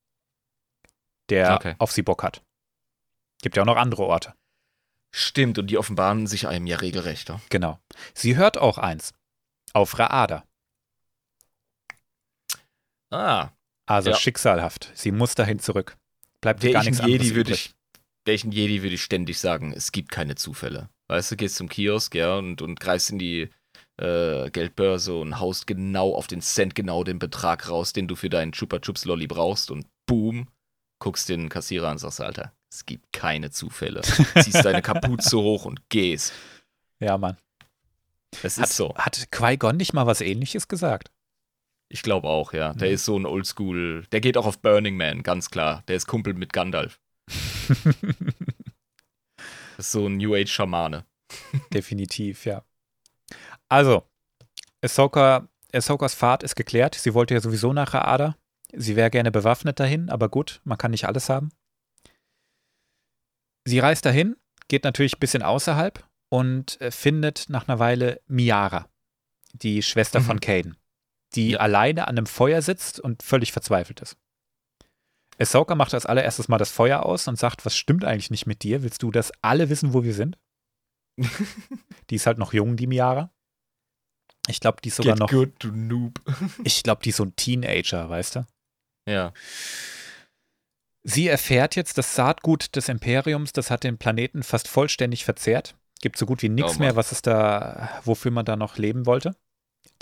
der 1.28 1.54
Okay. 1.56 1.74
auf 1.78 1.92
sie 1.92 2.02
Bock 2.02 2.22
hat. 2.22 2.42
Gibt 3.42 3.56
ja 3.56 3.62
auch 3.62 3.66
noch 3.66 3.76
andere 3.76 4.04
Orte. 4.04 4.34
Stimmt, 5.12 5.58
und 5.58 5.66
die 5.68 5.76
offenbaren 5.78 6.26
sich 6.26 6.46
einem 6.46 6.66
ja 6.66 6.76
regelrecht. 6.76 7.28
ja. 7.28 7.40
Genau. 7.48 7.78
Sie 8.14 8.36
hört 8.36 8.58
auch 8.58 8.78
eins. 8.78 9.12
Auf 9.72 9.98
Raada. 9.98 10.44
Ah, 13.10 13.50
Also 13.86 14.10
Ja. 14.10 14.16
schicksalhaft. 14.16 14.90
Sie 14.94 15.10
muss 15.10 15.34
dahin 15.34 15.58
zurück. 15.58 15.96
Bleibt 16.40 16.62
wäre 16.62 16.74
gar 16.74 16.84
nichts 16.84 17.00
anderes 17.00 17.22
Jedi, 17.24 17.34
würde 17.34 17.50
übrig. 17.50 17.74
ich, 18.28 18.44
ein 18.44 18.52
Jedi, 18.52 18.82
würde 18.82 18.94
ich 18.94 19.02
ständig 19.02 19.40
sagen, 19.40 19.72
es 19.72 19.90
gibt 19.90 20.12
keine 20.12 20.36
Zufälle. 20.36 20.88
Weißt 21.08 21.32
du, 21.32 21.36
gehst 21.36 21.56
zum 21.56 21.68
Kiosk, 21.68 22.14
ja, 22.14 22.36
und, 22.36 22.62
und 22.62 22.78
greifst 22.78 23.10
in 23.10 23.18
die 23.18 23.50
äh, 23.96 24.48
Geldbörse 24.50 25.16
und 25.16 25.40
haust 25.40 25.66
genau 25.66 26.14
auf 26.14 26.28
den 26.28 26.40
Cent 26.40 26.76
genau 26.76 27.02
den 27.02 27.18
Betrag 27.18 27.68
raus, 27.68 27.92
den 27.92 28.06
du 28.06 28.14
für 28.14 28.30
deinen 28.30 28.52
Chupa 28.52 28.78
Chups 28.78 29.04
Lolli 29.04 29.26
brauchst 29.26 29.72
und 29.72 29.86
boom, 30.06 30.46
guckst 31.00 31.28
den 31.28 31.48
Kassierer 31.48 31.88
an 31.88 31.92
und 31.94 31.98
sagst, 31.98 32.20
Alter, 32.20 32.52
es 32.70 32.86
gibt 32.86 33.12
keine 33.12 33.50
Zufälle. 33.50 34.00
Ziehst 34.02 34.64
deine 34.64 34.82
Kapuze 34.82 35.36
hoch 35.38 35.64
und 35.64 35.88
gehst. 35.90 36.32
Ja, 37.00 37.18
Mann. 37.18 37.36
Es 38.42 38.58
Hat, 38.58 38.66
ist 38.68 38.76
so. 38.76 38.94
hat 38.96 39.26
Qui-Gon 39.32 39.76
nicht 39.76 39.92
mal 39.92 40.06
was 40.06 40.20
ähnliches 40.20 40.68
gesagt? 40.68 41.10
Ich 41.88 42.02
glaube 42.02 42.28
auch, 42.28 42.52
ja. 42.52 42.72
Der 42.74 42.88
Mhm. 42.88 42.94
ist 42.94 43.04
so 43.04 43.18
ein 43.18 43.26
Oldschool. 43.26 44.06
Der 44.12 44.20
geht 44.20 44.36
auch 44.36 44.46
auf 44.46 44.60
Burning 44.60 44.96
Man, 44.96 45.22
ganz 45.24 45.50
klar. 45.50 45.82
Der 45.88 45.96
ist 45.96 46.06
Kumpel 46.06 46.34
mit 46.34 46.52
Gandalf. 46.52 47.00
Das 49.76 49.86
ist 49.86 49.92
so 49.92 50.06
ein 50.06 50.18
New 50.18 50.34
Age 50.34 50.50
Schamane. 50.52 51.06
Definitiv, 51.72 52.44
ja. 52.44 52.62
Also, 53.68 54.02
Ahsoka, 54.82 55.48
Ahsokas 55.72 56.14
Fahrt 56.14 56.42
ist 56.42 56.54
geklärt. 56.54 56.94
Sie 56.96 57.14
wollte 57.14 57.32
ja 57.34 57.40
sowieso 57.40 57.72
nach 57.72 57.94
Raada. 57.94 58.36
Sie 58.74 58.94
wäre 58.94 59.10
gerne 59.10 59.30
bewaffnet 59.30 59.80
dahin, 59.80 60.10
aber 60.10 60.28
gut, 60.28 60.60
man 60.64 60.76
kann 60.76 60.90
nicht 60.90 61.06
alles 61.06 61.28
haben. 61.30 61.50
Sie 63.64 63.78
reist 63.78 64.04
dahin, 64.06 64.36
geht 64.68 64.84
natürlich 64.84 65.16
ein 65.16 65.20
bisschen 65.20 65.42
außerhalb 65.42 66.04
und 66.28 66.80
äh, 66.80 66.90
findet 66.90 67.46
nach 67.48 67.68
einer 67.68 67.78
Weile 67.78 68.20
Miara, 68.26 68.88
die 69.52 69.82
Schwester 69.82 70.20
Mhm. 70.20 70.24
von 70.24 70.40
Caden, 70.40 70.76
die 71.34 71.50
Ja. 71.50 71.58
alleine 71.60 72.08
an 72.08 72.16
einem 72.16 72.26
Feuer 72.26 72.62
sitzt 72.62 73.00
und 73.00 73.22
völlig 73.22 73.52
verzweifelt 73.52 74.00
ist. 74.00 74.16
Ahsoka 75.38 75.74
macht 75.74 75.94
als 75.94 76.04
allererstes 76.06 76.48
mal 76.48 76.58
das 76.58 76.70
Feuer 76.70 77.04
aus 77.04 77.26
und 77.26 77.38
sagt, 77.38 77.64
was 77.64 77.76
stimmt 77.76 78.04
eigentlich 78.04 78.30
nicht 78.30 78.46
mit 78.46 78.62
dir? 78.62 78.82
Willst 78.82 79.02
du, 79.02 79.10
dass 79.10 79.32
alle 79.42 79.70
wissen, 79.70 79.94
wo 79.94 80.02
wir 80.04 80.14
sind? 80.14 80.38
Die 82.10 82.16
ist 82.16 82.26
halt 82.26 82.38
noch 82.38 82.52
jung, 82.52 82.76
die 82.76 82.86
Miara. 82.86 83.32
Ich 84.48 84.60
glaube, 84.60 84.80
die 84.82 84.88
ist 84.88 84.96
sogar 84.96 85.14
Get 85.14 85.20
noch, 85.20 85.30
good, 85.30 85.52
du 85.60 85.70
Noob. 85.70 86.20
ich 86.64 86.82
glaube, 86.82 87.02
die 87.02 87.10
ist 87.10 87.16
so 87.16 87.24
ein 87.24 87.36
Teenager, 87.36 88.08
weißt 88.08 88.36
du? 88.36 88.46
Ja. 89.08 89.32
Sie 91.02 91.28
erfährt 91.28 91.76
jetzt, 91.76 91.96
das 91.98 92.14
Saatgut 92.14 92.76
des 92.76 92.88
Imperiums, 92.88 93.52
das 93.52 93.70
hat 93.70 93.84
den 93.84 93.98
Planeten 93.98 94.42
fast 94.42 94.68
vollständig 94.68 95.24
verzehrt. 95.24 95.76
Gibt 96.02 96.18
so 96.18 96.26
gut 96.26 96.42
wie 96.42 96.48
nichts 96.48 96.76
Oh 96.76 96.78
mehr, 96.78 96.96
was 96.96 97.12
es 97.12 97.22
da, 97.22 98.00
wofür 98.04 98.30
man 98.30 98.44
da 98.44 98.56
noch 98.56 98.78
leben 98.78 99.06
wollte. 99.06 99.36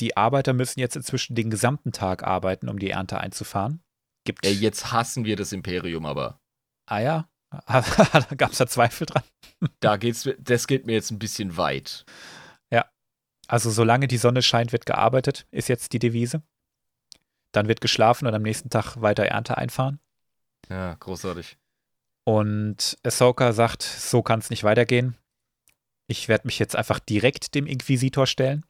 Die 0.01 0.17
Arbeiter 0.17 0.53
müssen 0.53 0.81
jetzt 0.81 0.97
inzwischen 0.97 1.35
den 1.35 1.51
gesamten 1.51 1.93
Tag 1.93 2.25
arbeiten, 2.25 2.69
um 2.69 2.79
die 2.79 2.91
Ernte 2.91 3.19
einzufahren. 3.19 3.83
Gibt, 4.25 4.45
Ey, 4.45 4.53
jetzt 4.53 4.93
hassen 4.93 5.25
wir 5.25 5.37
das 5.37 5.53
Imperium, 5.53 6.05
aber 6.05 6.41
ah 6.87 7.01
ja, 7.01 7.29
gab 8.37 8.53
es 8.53 8.59
da 8.59 8.67
Zweifel 8.67 9.07
dran? 9.07 9.23
da 9.81 9.97
geht's, 9.97 10.29
das 10.39 10.67
geht 10.67 10.87
mir 10.87 10.93
jetzt 10.93 11.11
ein 11.11 11.19
bisschen 11.19 11.57
weit. 11.57 12.05
Also 13.49 13.71
solange 13.71 14.07
die 14.07 14.19
Sonne 14.19 14.43
scheint, 14.43 14.73
wird 14.73 14.87
gearbeitet, 14.87 15.47
ist 15.51 15.69
jetzt 15.69 15.95
die 15.95 15.99
Devise. 15.99 16.43
Dann 17.53 17.67
wird 17.67 17.81
geschlafen 17.81 18.27
und 18.27 18.35
am 18.35 18.43
nächsten 18.43 18.69
Tag 18.69 19.01
weiter 19.01 19.25
Ernte 19.25 19.57
einfahren. 19.57 20.01
Ja, 20.69 20.95
großartig. 20.95 21.57
Und 22.25 22.97
Ahsoka 23.03 23.53
sagt, 23.53 23.83
so 23.83 24.23
kann 24.23 24.41
es 24.41 24.51
nicht 24.51 24.65
weitergehen. 24.65 25.17
Ich 26.09 26.29
werde 26.29 26.47
mich 26.47 26.59
jetzt 26.59 26.77
einfach 26.77 26.99
direkt 27.01 27.55
dem 27.55 27.67
Inquisitor 27.67 28.27
stellen. 28.27 28.65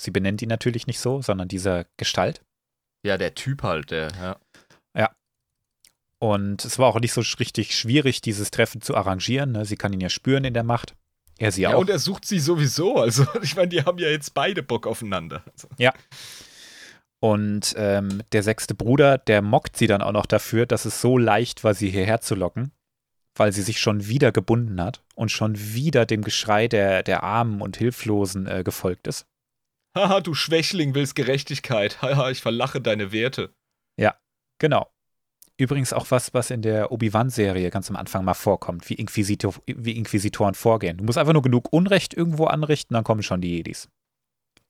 Sie 0.00 0.10
benennt 0.10 0.42
ihn 0.42 0.48
natürlich 0.48 0.86
nicht 0.86 0.98
so, 1.00 1.22
sondern 1.22 1.48
dieser 1.48 1.86
Gestalt. 1.96 2.42
Ja, 3.04 3.18
der 3.18 3.34
Typ 3.34 3.62
halt, 3.62 3.90
der, 3.90 4.10
ja. 4.12 4.36
Und 6.22 6.66
es 6.66 6.78
war 6.78 6.88
auch 6.88 7.00
nicht 7.00 7.14
so 7.14 7.22
richtig 7.38 7.74
schwierig, 7.74 8.20
dieses 8.20 8.50
Treffen 8.50 8.82
zu 8.82 8.94
arrangieren. 8.94 9.52
ne? 9.52 9.64
Sie 9.64 9.76
kann 9.76 9.92
ihn 9.94 10.02
ja 10.02 10.10
spüren 10.10 10.44
in 10.44 10.52
der 10.52 10.64
Macht. 10.64 10.94
Er 11.38 11.50
sie 11.50 11.62
Ja, 11.62 11.74
auch. 11.74 11.80
und 11.80 11.88
er 11.88 11.98
sucht 11.98 12.26
sie 12.26 12.38
sowieso. 12.40 12.98
Also, 12.98 13.24
ich 13.42 13.56
meine, 13.56 13.68
die 13.68 13.82
haben 13.84 13.96
ja 13.96 14.08
jetzt 14.10 14.34
beide 14.34 14.62
Bock 14.62 14.86
aufeinander. 14.86 15.42
Also, 15.50 15.68
Und 17.22 17.74
ähm, 17.76 18.22
der 18.32 18.42
sechste 18.42 18.74
Bruder, 18.74 19.18
der 19.18 19.42
mockt 19.42 19.76
sie 19.76 19.86
dann 19.86 20.00
auch 20.00 20.12
noch 20.12 20.26
dafür, 20.26 20.64
dass 20.66 20.86
es 20.86 21.00
so 21.00 21.18
leicht 21.18 21.64
war, 21.64 21.74
sie 21.74 21.90
hierher 21.90 22.20
zu 22.22 22.34
locken, 22.34 22.72
weil 23.34 23.52
sie 23.52 23.62
sich 23.62 23.78
schon 23.78 24.06
wieder 24.06 24.32
gebunden 24.32 24.80
hat 24.80 25.02
und 25.14 25.30
schon 25.30 25.58
wieder 25.58 26.06
dem 26.06 26.22
Geschrei 26.22 26.66
der, 26.66 27.02
der 27.02 27.22
Armen 27.22 27.60
und 27.60 27.76
Hilflosen 27.76 28.46
äh, 28.46 28.62
gefolgt 28.64 29.06
ist. 29.06 29.26
Haha, 29.94 30.20
du 30.20 30.34
Schwächling 30.34 30.94
willst 30.94 31.14
Gerechtigkeit. 31.14 32.00
Haha, 32.00 32.30
ich 32.30 32.40
verlache 32.40 32.80
deine 32.80 33.12
Werte. 33.12 33.52
Genau. 34.58 34.90
Übrigens 35.58 35.92
auch 35.92 36.10
was, 36.10 36.32
was 36.32 36.50
in 36.50 36.62
der 36.62 36.90
Obi-Wan-Serie 36.90 37.68
ganz 37.70 37.90
am 37.90 37.96
Anfang 37.96 38.24
mal 38.24 38.32
vorkommt, 38.32 38.88
wie, 38.88 38.94
Inquisitor, 38.94 39.54
wie 39.66 39.96
Inquisitoren 39.96 40.54
vorgehen. 40.54 40.96
Du 40.96 41.04
musst 41.04 41.18
einfach 41.18 41.34
nur 41.34 41.42
genug 41.42 41.70
Unrecht 41.70 42.14
irgendwo 42.14 42.46
anrichten, 42.46 42.94
dann 42.94 43.04
kommen 43.04 43.22
schon 43.22 43.42
die 43.42 43.56
Jedis. 43.56 43.88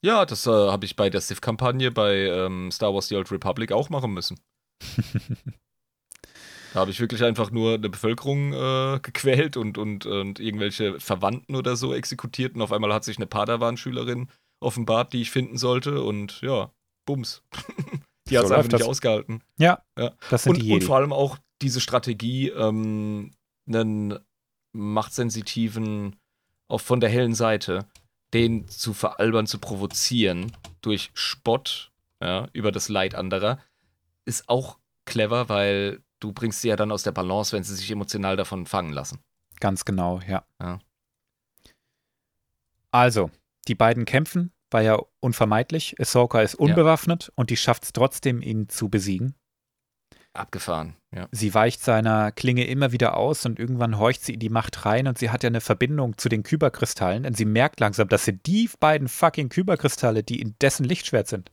Ja, 0.04 0.24
das 0.24 0.46
äh, 0.46 0.50
habe 0.50 0.86
ich 0.86 0.96
bei 0.96 1.10
der 1.10 1.20
Sith-Kampagne 1.20 1.90
bei 1.90 2.14
ähm, 2.26 2.70
Star 2.70 2.94
Wars 2.94 3.08
The 3.08 3.16
Old 3.16 3.30
Republic 3.30 3.72
auch 3.72 3.90
machen 3.90 4.12
müssen. 4.12 4.40
da 6.72 6.80
habe 6.80 6.90
ich 6.90 7.00
wirklich 7.00 7.22
einfach 7.22 7.50
nur 7.50 7.74
eine 7.74 7.88
Bevölkerung 7.88 8.52
äh, 8.52 9.00
gequält 9.02 9.56
und, 9.56 9.76
und, 9.76 10.06
und 10.06 10.40
irgendwelche 10.40 10.98
Verwandten 11.00 11.54
oder 11.54 11.76
so 11.76 11.92
exekutiert. 11.92 12.54
Und 12.54 12.62
auf 12.62 12.72
einmal 12.72 12.92
hat 12.94 13.04
sich 13.04 13.16
eine 13.18 13.26
Padawan-Schülerin 13.26 14.28
offenbart, 14.60 15.12
die 15.12 15.22
ich 15.22 15.30
finden 15.30 15.58
sollte. 15.58 16.02
Und 16.02 16.40
ja, 16.40 16.70
Bums. 17.06 17.42
die 18.28 18.38
hat 18.38 18.44
es 18.44 18.48
So 18.50 18.54
einfach 18.54 18.70
nicht 18.72 18.80
das. 18.80 18.88
ausgehalten. 18.88 19.42
Ja, 19.58 19.82
Ja. 19.98 20.12
das 20.30 20.44
sind 20.44 20.52
Und, 20.54 20.62
die 20.62 20.72
und 20.72 20.84
vor 20.84 20.96
allem 20.96 21.12
auch 21.12 21.36
diese 21.60 21.80
Strategie, 21.80 22.48
ähm, 22.48 23.32
einen 23.68 24.18
machtsensitiven, 24.72 26.16
auch 26.68 26.80
von 26.80 27.00
der 27.00 27.10
hellen 27.10 27.34
Seite, 27.34 27.86
den 28.34 28.68
zu 28.68 28.92
veralbern, 28.92 29.46
zu 29.46 29.58
provozieren 29.58 30.56
durch 30.80 31.10
Spott 31.14 31.90
ja, 32.22 32.48
über 32.52 32.72
das 32.72 32.88
Leid 32.88 33.14
anderer, 33.14 33.58
ist 34.24 34.48
auch 34.48 34.78
clever, 35.04 35.48
weil 35.48 36.02
du 36.20 36.32
bringst 36.32 36.60
sie 36.60 36.68
ja 36.68 36.76
dann 36.76 36.92
aus 36.92 37.02
der 37.02 37.12
Balance, 37.12 37.56
wenn 37.56 37.64
sie 37.64 37.74
sich 37.74 37.90
emotional 37.90 38.36
davon 38.36 38.66
fangen 38.66 38.92
lassen. 38.92 39.18
Ganz 39.58 39.84
genau, 39.84 40.20
ja. 40.26 40.44
Ja. 40.60 40.78
Also, 42.90 43.30
die 43.68 43.74
beiden 43.74 44.04
kämpfen, 44.04 44.52
war 44.70 44.82
ja 44.82 44.98
unvermeidlich. 45.20 45.98
Ahsoka 46.00 46.40
ist 46.42 46.54
unbewaffnet 46.54 47.32
und 47.34 47.50
die 47.50 47.56
schafft 47.56 47.84
es 47.84 47.92
trotzdem, 47.92 48.42
ihn 48.42 48.68
zu 48.68 48.88
besiegen. 48.88 49.34
Abgefahren, 50.32 50.94
ja. 51.14 51.26
Sie 51.32 51.52
weicht 51.54 51.82
seiner 51.82 52.30
Klinge 52.30 52.64
immer 52.64 52.92
wieder 52.92 53.16
aus 53.16 53.44
und 53.46 53.58
irgendwann 53.58 53.98
horcht 53.98 54.22
sie 54.24 54.34
in 54.34 54.40
die 54.40 54.48
Macht 54.48 54.84
rein 54.86 55.08
und 55.08 55.18
sie 55.18 55.30
hat 55.30 55.42
ja 55.42 55.48
eine 55.48 55.60
Verbindung 55.60 56.16
zu 56.18 56.28
den 56.28 56.44
Kyberkristallen, 56.44 57.24
denn 57.24 57.34
sie 57.34 57.44
merkt 57.44 57.80
langsam, 57.80 58.08
dass 58.08 58.24
sie 58.24 58.34
die 58.38 58.70
beiden 58.78 59.08
fucking 59.08 59.48
Kyberkristalle, 59.48 60.22
die 60.22 60.40
in 60.40 60.54
dessen 60.60 60.84
Lichtschwert 60.84 61.26
sind, 61.26 61.50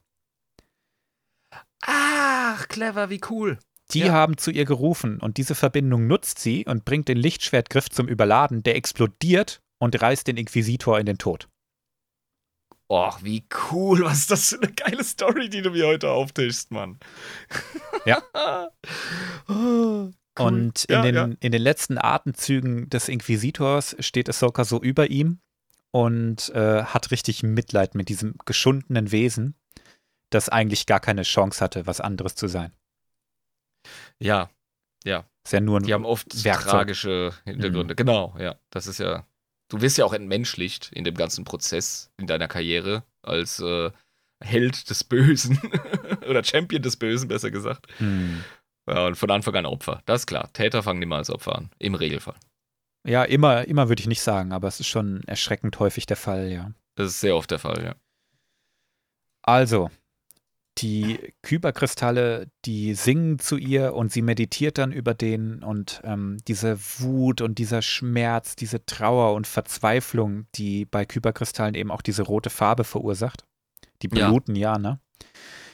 Ach, 1.81 2.67
clever, 2.67 3.09
wie 3.09 3.21
cool. 3.29 3.59
die 3.93 3.99
Ja. 3.99 4.11
haben 4.13 4.37
zu 4.37 4.51
ihr 4.51 4.65
gerufen 4.65 5.19
und 5.21 5.37
diese 5.37 5.55
Verbindung 5.55 6.07
nutzt 6.07 6.39
sie 6.39 6.65
und 6.65 6.85
bringt 6.85 7.07
den 7.07 7.17
Lichtschwertgriff 7.17 7.89
zum 7.89 8.07
Überladen, 8.07 8.61
der 8.63 8.75
explodiert 8.75 9.61
und 9.79 9.99
reißt 10.01 10.27
den 10.27 10.37
Inquisitor 10.37 10.99
in 10.99 11.05
den 11.05 11.17
Tod. 11.17 11.47
Och, 12.89 13.21
wie 13.23 13.45
cool. 13.71 14.03
Was 14.05 14.19
ist 14.19 14.31
das 14.31 14.49
für 14.49 14.61
eine 14.61 14.71
geile 14.71 15.03
Story, 15.03 15.49
die 15.49 15.61
du 15.61 15.71
mir 15.71 15.87
heute 15.87 16.09
auftischst, 16.09 16.71
Mann. 16.71 16.99
Ja. 18.05 18.21
oh, 19.49 19.53
cool. 19.53 20.13
Und 20.39 20.85
in, 20.85 20.95
Ja, 20.95 21.01
den, 21.01 21.15
ja. 21.15 21.23
in 21.39 21.51
den 21.51 21.61
letzten 21.61 21.97
Atemzügen 21.97 22.89
des 22.89 23.09
Inquisitors 23.09 23.95
steht 23.99 24.29
Ahsoka 24.29 24.63
so 24.63 24.81
über 24.81 25.09
ihm 25.09 25.39
und 25.91 26.49
äh, 26.49 26.83
hat 26.83 27.11
richtig 27.11 27.43
Mitleid 27.43 27.95
mit 27.95 28.07
diesem 28.09 28.35
geschundenen 28.45 29.11
Wesen, 29.11 29.55
das 30.29 30.47
eigentlich 30.49 30.85
gar 30.85 30.99
keine 30.99 31.23
Chance 31.23 31.61
hatte, 31.63 31.87
was 31.87 31.99
anderes 32.01 32.35
zu 32.35 32.47
sein. 32.47 32.71
Ja, 34.19 34.49
Ist 35.45 35.53
ja 35.53 35.61
nur 35.61 35.79
ein 35.79 35.83
die 35.83 35.93
haben 35.93 36.05
oft 36.05 36.43
Werkzeug. 36.43 36.71
tragische 36.71 37.33
Hintergründe. 37.45 37.93
Mhm. 37.93 37.95
Genau, 37.97 38.35
ja. 38.37 38.55
Das 38.69 38.87
ist 38.87 38.99
ja. 38.99 39.25
Du 39.69 39.81
wirst 39.81 39.97
ja 39.97 40.05
auch 40.05 40.13
entmenschlicht 40.13 40.91
in 40.93 41.03
dem 41.03 41.15
ganzen 41.15 41.43
Prozess, 41.43 42.09
in 42.17 42.27
deiner 42.27 42.47
Karriere, 42.47 43.03
als 43.21 43.59
äh, 43.59 43.91
Held 44.39 44.89
des 44.89 45.03
Bösen. 45.03 45.59
Oder 46.27 46.43
Champion 46.43 46.81
des 46.81 46.95
Bösen, 46.95 47.27
besser 47.27 47.51
gesagt. 47.51 47.87
Hm. 47.97 48.43
Ja, 48.87 49.05
und 49.07 49.15
von 49.15 49.29
Anfang 49.31 49.55
an 49.55 49.65
Opfer. 49.65 50.01
Das 50.05 50.21
ist 50.21 50.27
klar. 50.27 50.51
Täter 50.53 50.83
fangen 50.83 51.01
immer 51.01 51.17
als 51.17 51.29
Opfer 51.29 51.55
an. 51.57 51.69
Im 51.79 51.95
Regelfall. 51.95 52.35
Ja, 53.05 53.23
immer, 53.23 53.67
immer 53.67 53.89
würde 53.89 54.01
ich 54.01 54.07
nicht 54.07 54.21
sagen, 54.21 54.51
aber 54.51 54.67
es 54.67 54.79
ist 54.79 54.87
schon 54.87 55.23
erschreckend 55.27 55.79
häufig 55.79 56.05
der 56.05 56.17
Fall, 56.17 56.49
ja. 56.49 56.71
Das 56.95 57.07
ist 57.07 57.19
sehr 57.19 57.35
oft 57.35 57.51
der 57.51 57.59
Fall, 57.59 57.83
ja. 57.83 57.95
Also, 59.41 59.89
die 60.77 61.33
Kyberkristalle, 61.41 62.49
die 62.65 62.93
singen 62.93 63.39
zu 63.39 63.57
ihr 63.57 63.93
und 63.93 64.11
sie 64.11 64.21
meditiert 64.21 64.77
dann 64.77 64.91
über 64.91 65.13
den 65.13 65.63
und 65.63 66.01
ähm, 66.03 66.37
diese 66.47 66.77
Wut 66.99 67.41
und 67.41 67.57
dieser 67.57 67.81
Schmerz, 67.81 68.55
diese 68.55 68.85
Trauer 68.85 69.33
und 69.33 69.47
Verzweiflung, 69.47 70.45
die 70.55 70.85
bei 70.85 71.05
Kyberkristallen 71.05 71.75
eben 71.75 71.91
auch 71.91 72.01
diese 72.01 72.23
rote 72.23 72.49
Farbe 72.49 72.83
verursacht. 72.83 73.43
Die 74.01 74.09
Ja. 74.13 74.29
bluten 74.29 74.55
ja, 74.55 74.77
ne? 74.77 74.99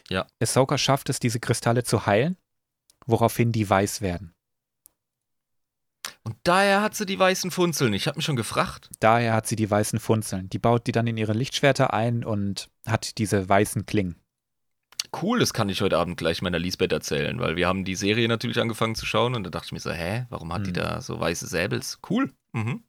Ja. 0.10 0.26
Ahsoka 0.40 0.78
schafft 0.78 1.10
es, 1.10 1.20
diese 1.20 1.40
Kristalle 1.40 1.84
zu 1.84 2.06
heilen, 2.06 2.38
woraufhin 3.06 3.52
die 3.52 3.70
weiß 3.70 4.02
werden. 4.02 4.34
Und 6.24 6.36
daher 6.44 6.82
hat 6.82 6.96
sie 6.96 7.06
die 7.06 7.20
weißen 7.20 7.52
Funzeln. 7.52 7.94
Ich 7.94 8.08
habe 8.08 8.18
mich 8.18 8.26
schon 8.26 8.38
gefragt. 8.38 8.90
Daher 9.00 9.34
hat 9.34 9.48
sie 9.48 9.58
die 9.58 9.70
weißen 9.70 10.00
Funzeln. 10.00 10.50
Die 10.50 10.60
baut 10.60 10.88
die 10.88 10.94
dann 10.94 11.08
in 11.08 11.18
ihre 11.18 11.34
Lichtschwerter 11.34 11.94
ein 11.94 12.24
und 12.24 12.70
hat 12.86 13.18
diese 13.18 13.48
weißen 13.48 13.86
Klingen. 13.86 14.16
Cool, 15.22 15.40
das 15.40 15.54
kann 15.54 15.70
ich 15.70 15.82
heute 15.82 15.98
Abend 15.98 16.18
gleich 16.18 16.42
meiner 16.42 16.60
Lisbeth 16.60 16.92
erzählen, 16.92 17.40
weil 17.40 17.56
wir 17.56 17.68
haben 17.68 17.86
die 17.86 17.96
Serie 17.96 18.28
natürlich 18.28 18.60
angefangen 18.60 18.96
zu 18.96 19.06
schauen 19.06 19.36
und 19.36 19.44
da 19.44 19.50
dachte 19.50 19.68
ich 19.68 19.72
mir 19.72 19.80
so, 19.80 19.92
hä, 19.92 20.26
warum 20.30 20.52
hat 20.54 20.66
die 20.66 20.72
Mhm. 20.72 20.76
da 20.76 21.02
so 21.02 21.20
weiße 21.20 21.48
Säbels? 21.48 22.00
Cool. 22.10 22.32
Mhm. 22.54 22.84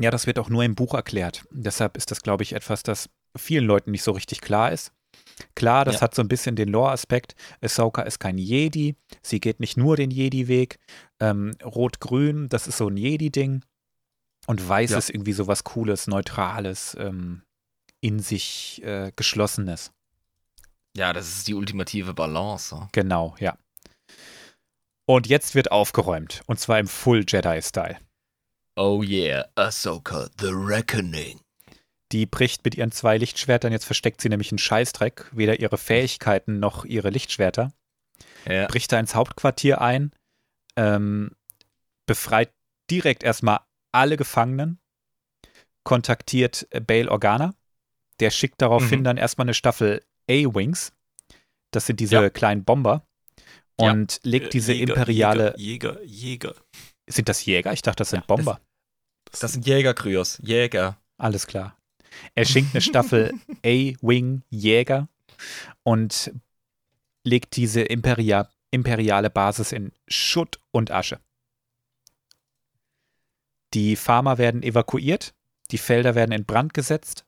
Ja, 0.00 0.10
das 0.10 0.26
wird 0.26 0.38
auch 0.38 0.48
nur 0.48 0.64
im 0.64 0.74
Buch 0.74 0.94
erklärt. 0.94 1.44
Deshalb 1.50 1.96
ist 1.96 2.10
das, 2.10 2.22
glaube 2.22 2.42
ich, 2.42 2.52
etwas, 2.52 2.82
das 2.82 3.08
vielen 3.36 3.64
Leuten 3.64 3.92
nicht 3.92 4.02
so 4.02 4.12
richtig 4.12 4.40
klar 4.40 4.72
ist. 4.72 4.92
Klar, 5.54 5.84
das 5.84 5.96
Ja. 5.96 6.00
hat 6.02 6.14
so 6.14 6.20
ein 6.22 6.28
bisschen 6.28 6.56
den 6.56 6.68
Lore-Aspekt. 6.68 7.34
Ahsoka 7.62 8.02
ist 8.02 8.18
kein 8.18 8.36
Jedi. 8.38 8.96
Sie 9.22 9.40
geht 9.40 9.60
nicht 9.60 9.76
nur 9.76 9.96
den 9.96 10.10
Jedi-Weg. 10.10 10.78
Ähm, 11.20 11.52
Rot-Grün, 11.64 12.48
das 12.48 12.66
ist 12.66 12.76
so 12.78 12.88
ein 12.88 12.96
Jedi-Ding. 12.96 13.64
Und 14.46 14.68
Weiß 14.68 14.90
Ja. 14.90 14.98
ist 14.98 15.10
irgendwie 15.10 15.32
so 15.32 15.46
was 15.46 15.64
Cooles, 15.64 16.06
Neutrales, 16.06 16.96
ähm, 17.00 17.42
in 18.00 18.18
sich 18.20 18.82
äh, 18.84 19.10
Geschlossenes. 19.16 19.92
Ja, 20.96 21.12
das 21.12 21.28
ist 21.28 21.46
die 21.48 21.54
ultimative 21.54 22.14
Balance. 22.14 22.68
so. 22.70 22.88
Genau, 22.92 23.34
ja. 23.38 23.56
Und 25.06 25.26
jetzt 25.26 25.54
wird 25.54 25.70
aufgeräumt. 25.70 26.40
Und 26.46 26.58
zwar 26.58 26.78
im 26.78 26.88
Full-Jedi-Style. 26.88 27.98
Oh 28.76 29.02
yeah, 29.02 29.46
Ahsoka, 29.54 30.28
The 30.40 30.48
Reckoning. 30.50 31.40
Die 32.12 32.26
bricht 32.26 32.64
mit 32.64 32.74
ihren 32.76 32.92
zwei 32.92 33.18
Lichtschwertern, 33.18 33.72
jetzt 33.72 33.84
versteckt 33.84 34.20
sie 34.20 34.28
nämlich 34.28 34.52
einen 34.52 34.58
Scheißdreck, 34.58 35.30
weder 35.32 35.58
ihre 35.60 35.76
Fähigkeiten 35.78 36.60
noch 36.60 36.84
ihre 36.84 37.10
Lichtschwerter, 37.10 37.72
Ja. 38.46 38.66
bricht 38.68 38.92
da 38.92 39.00
ins 39.00 39.14
Hauptquartier 39.14 39.80
ein, 39.80 40.12
ähm, 40.76 41.32
befreit 42.06 42.52
direkt 42.90 43.22
erstmal 43.24 43.60
alle 43.92 44.16
Gefangenen, 44.16 44.78
kontaktiert 45.84 46.68
Bail 46.86 47.08
Organa, 47.08 47.54
der 48.20 48.30
schickt 48.30 48.62
daraufhin 48.62 49.00
Mhm. 49.00 49.04
dann 49.04 49.16
erstmal 49.16 49.46
eine 49.46 49.54
Staffel 49.54 50.04
A-Wings, 50.28 50.92
das 51.70 51.86
sind 51.86 52.00
diese 52.00 52.16
Ja. 52.16 52.30
kleinen 52.30 52.64
Bomber, 52.64 53.06
Ja. 53.80 53.92
und 53.92 54.20
legt 54.22 54.54
diese 54.54 54.72
Jäger, 54.72 54.94
imperiale, 54.94 55.54
Jäger, 55.56 56.02
Jäger, 56.02 56.52
Jäger. 56.52 56.54
sind 57.08 57.28
das 57.28 57.44
Jäger? 57.44 57.72
Ich 57.72 57.82
dachte, 57.82 57.98
das 57.98 58.10
sind 58.10 58.26
Bomber. 58.26 58.60
Das 59.38 59.52
sind 59.52 59.66
Jäger, 59.66 59.92
Kryos. 59.94 60.38
Jäger. 60.42 60.98
Alles 61.18 61.46
klar. 61.46 61.76
Er 62.34 62.44
schenkt 62.46 62.74
eine 62.74 62.80
Staffel 62.80 63.32
A-Wing 63.64 64.42
Jäger 64.48 65.08
und 65.82 66.32
legt 67.24 67.56
diese 67.56 67.82
Imperia 67.82 68.48
imperiale 68.70 69.28
Basis 69.30 69.72
in 69.72 69.92
Schutt 70.08 70.60
und 70.70 70.90
Asche. 70.90 71.20
Die 73.74 73.96
Farmer 73.96 74.38
werden 74.38 74.62
evakuiert, 74.62 75.34
die 75.70 75.78
Felder 75.78 76.14
werden 76.14 76.32
in 76.32 76.44
Brand 76.44 76.72
gesetzt 76.74 77.26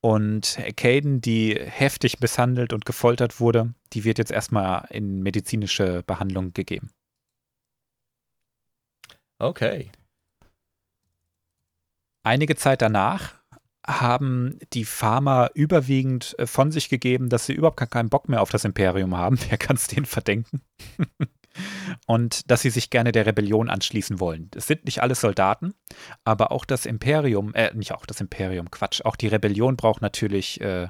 und 0.00 0.58
Caden, 0.76 1.20
die 1.20 1.54
heftig 1.54 2.20
misshandelt 2.20 2.72
und 2.72 2.84
gefoltert 2.84 3.40
wurde, 3.40 3.74
die 3.92 4.04
wird 4.04 4.18
jetzt 4.18 4.32
erstmal 4.32 4.86
in 4.90 5.22
medizinische 5.22 6.02
Behandlung 6.06 6.52
gegeben. 6.52 6.90
Okay. 9.38 9.90
Einige 12.22 12.56
Zeit 12.56 12.82
danach 12.82 13.40
haben 13.86 14.58
die 14.74 14.84
Farmer 14.84 15.50
überwiegend 15.54 16.38
äh, 16.38 16.46
von 16.46 16.70
sich 16.70 16.88
gegeben, 16.88 17.28
dass 17.30 17.46
sie 17.46 17.54
überhaupt 17.54 17.78
gar 17.78 17.88
keinen 17.88 18.10
Bock 18.10 18.28
mehr 18.28 18.42
auf 18.42 18.50
das 18.50 18.64
Imperium 18.64 19.16
haben. 19.16 19.38
Wer 19.48 19.58
kann 19.58 19.76
es 19.76 19.86
denen 19.86 20.06
verdenken? 20.06 20.62
Und 22.06 22.50
dass 22.50 22.62
sie 22.62 22.70
sich 22.70 22.90
gerne 22.90 23.12
der 23.12 23.26
Rebellion 23.26 23.68
anschließen 23.70 24.20
wollen. 24.20 24.50
Es 24.54 24.66
sind 24.66 24.84
nicht 24.84 25.02
alles 25.02 25.20
Soldaten, 25.20 25.74
aber 26.24 26.52
auch 26.52 26.64
das 26.64 26.86
Imperium, 26.86 27.54
äh, 27.54 27.72
nicht 27.74 27.92
auch 27.92 28.06
das 28.06 28.20
Imperium, 28.20 28.70
Quatsch, 28.70 29.02
auch 29.04 29.16
die 29.16 29.28
Rebellion 29.28 29.76
braucht 29.76 30.02
natürlich 30.02 30.60
äh, 30.60 30.88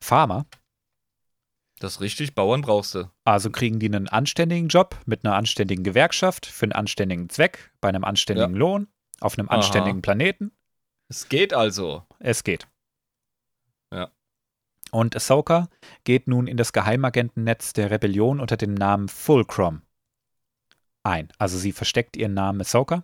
Farmer. 0.00 0.46
Das 1.80 1.94
ist 1.94 2.00
richtig, 2.00 2.34
Bauern 2.34 2.62
brauchst 2.62 2.94
du. 2.94 3.10
Also 3.24 3.50
kriegen 3.50 3.78
die 3.78 3.86
einen 3.86 4.08
anständigen 4.08 4.68
Job 4.68 4.96
mit 5.06 5.24
einer 5.24 5.34
anständigen 5.34 5.84
Gewerkschaft 5.84 6.46
für 6.46 6.64
einen 6.64 6.72
anständigen 6.72 7.28
Zweck, 7.28 7.72
bei 7.80 7.88
einem 7.88 8.04
anständigen 8.04 8.54
Lohn, 8.54 8.88
auf 9.20 9.38
einem 9.38 9.48
Aha. 9.48 9.56
anständigen 9.56 10.00
Planeten. 10.00 10.52
Es 11.08 11.28
geht 11.28 11.52
also. 11.52 12.04
Es 12.20 12.44
geht. 12.44 12.68
Ja. 13.92 14.10
Und 14.94 15.16
Ahsoka 15.16 15.68
geht 16.04 16.28
nun 16.28 16.46
in 16.46 16.56
das 16.56 16.72
Geheimagentennetz 16.72 17.72
der 17.72 17.90
Rebellion 17.90 18.38
unter 18.38 18.56
dem 18.56 18.74
Namen 18.74 19.08
Fulcrum 19.08 19.82
ein. 21.02 21.32
Also 21.36 21.58
sie 21.58 21.72
versteckt 21.72 22.16
ihren 22.16 22.32
Namen 22.32 22.60
Ahsoka 22.60 23.02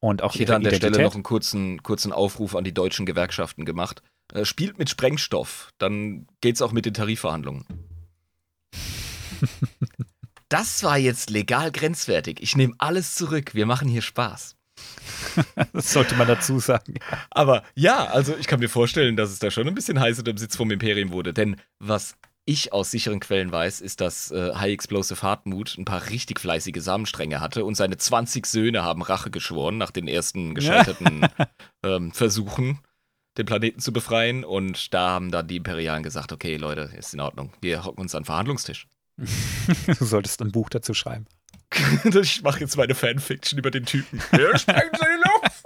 und 0.00 0.22
auch 0.22 0.34
Ich 0.34 0.40
hätte 0.40 0.56
an 0.56 0.62
der 0.62 0.70
Stelle 0.70 0.92
Identität. 0.92 1.04
noch 1.04 1.14
einen 1.14 1.22
kurzen, 1.22 1.82
kurzen 1.82 2.12
Aufruf 2.12 2.56
an 2.56 2.64
die 2.64 2.72
deutschen 2.72 3.04
Gewerkschaften 3.04 3.66
gemacht. 3.66 4.02
Äh, 4.32 4.46
spielt 4.46 4.78
mit 4.78 4.88
Sprengstoff, 4.88 5.68
dann 5.76 6.26
geht's 6.40 6.62
auch 6.62 6.72
mit 6.72 6.86
den 6.86 6.94
Tarifverhandlungen. 6.94 7.66
das 10.48 10.82
war 10.82 10.96
jetzt 10.96 11.28
legal 11.28 11.72
grenzwertig. 11.72 12.40
Ich 12.40 12.56
nehme 12.56 12.72
alles 12.78 13.16
zurück. 13.16 13.54
Wir 13.54 13.66
machen 13.66 13.86
hier 13.86 14.00
Spaß. 14.00 14.56
das 15.72 15.92
sollte 15.92 16.14
man 16.14 16.28
dazu 16.28 16.58
sagen. 16.58 16.94
Aber 17.30 17.62
ja, 17.74 18.06
also 18.06 18.36
ich 18.36 18.46
kann 18.46 18.60
mir 18.60 18.68
vorstellen, 18.68 19.16
dass 19.16 19.30
es 19.30 19.38
da 19.38 19.50
schon 19.50 19.68
ein 19.68 19.74
bisschen 19.74 20.00
heiß 20.00 20.18
unter 20.18 20.32
dem 20.32 20.38
Sitz 20.38 20.56
vom 20.56 20.70
Imperium 20.70 21.12
wurde. 21.12 21.32
Denn 21.32 21.56
was 21.78 22.16
ich 22.44 22.72
aus 22.72 22.90
sicheren 22.90 23.20
Quellen 23.20 23.52
weiß, 23.52 23.80
ist, 23.80 24.00
dass 24.00 24.30
äh, 24.30 24.54
High 24.54 24.72
Explosive 24.72 25.22
Hartmut 25.22 25.76
ein 25.78 25.84
paar 25.84 26.08
richtig 26.10 26.40
fleißige 26.40 26.82
Samenstränge 26.82 27.40
hatte 27.40 27.64
und 27.64 27.76
seine 27.76 27.96
20 27.96 28.46
Söhne 28.46 28.82
haben 28.82 29.02
Rache 29.02 29.30
geschworen 29.30 29.78
nach 29.78 29.90
den 29.90 30.08
ersten 30.08 30.54
gescheiterten 30.54 31.26
ähm, 31.84 32.12
Versuchen, 32.12 32.80
den 33.38 33.46
Planeten 33.46 33.80
zu 33.80 33.92
befreien. 33.92 34.44
Und 34.44 34.92
da 34.94 35.10
haben 35.10 35.30
dann 35.30 35.46
die 35.46 35.56
Imperialen 35.56 36.02
gesagt, 36.02 36.32
okay, 36.32 36.56
Leute, 36.56 36.90
ist 36.98 37.14
in 37.14 37.20
Ordnung. 37.20 37.52
Wir 37.60 37.84
hocken 37.84 38.00
uns 38.00 38.14
an 38.14 38.22
den 38.22 38.26
Verhandlungstisch. 38.26 38.86
Du 39.98 40.04
solltest 40.04 40.40
ein 40.40 40.50
Buch 40.50 40.70
dazu 40.70 40.94
schreiben. 40.94 41.26
ich 42.04 42.42
mache 42.42 42.60
jetzt 42.60 42.76
meine 42.76 42.94
Fanfiction 42.94 43.58
über 43.58 43.70
den 43.70 43.86
Typen. 43.86 44.20
Wir 44.32 44.56
sprengen 44.58 44.90
sie 44.98 45.06
in 45.06 45.20
die 45.22 45.28
Luft! 45.28 45.64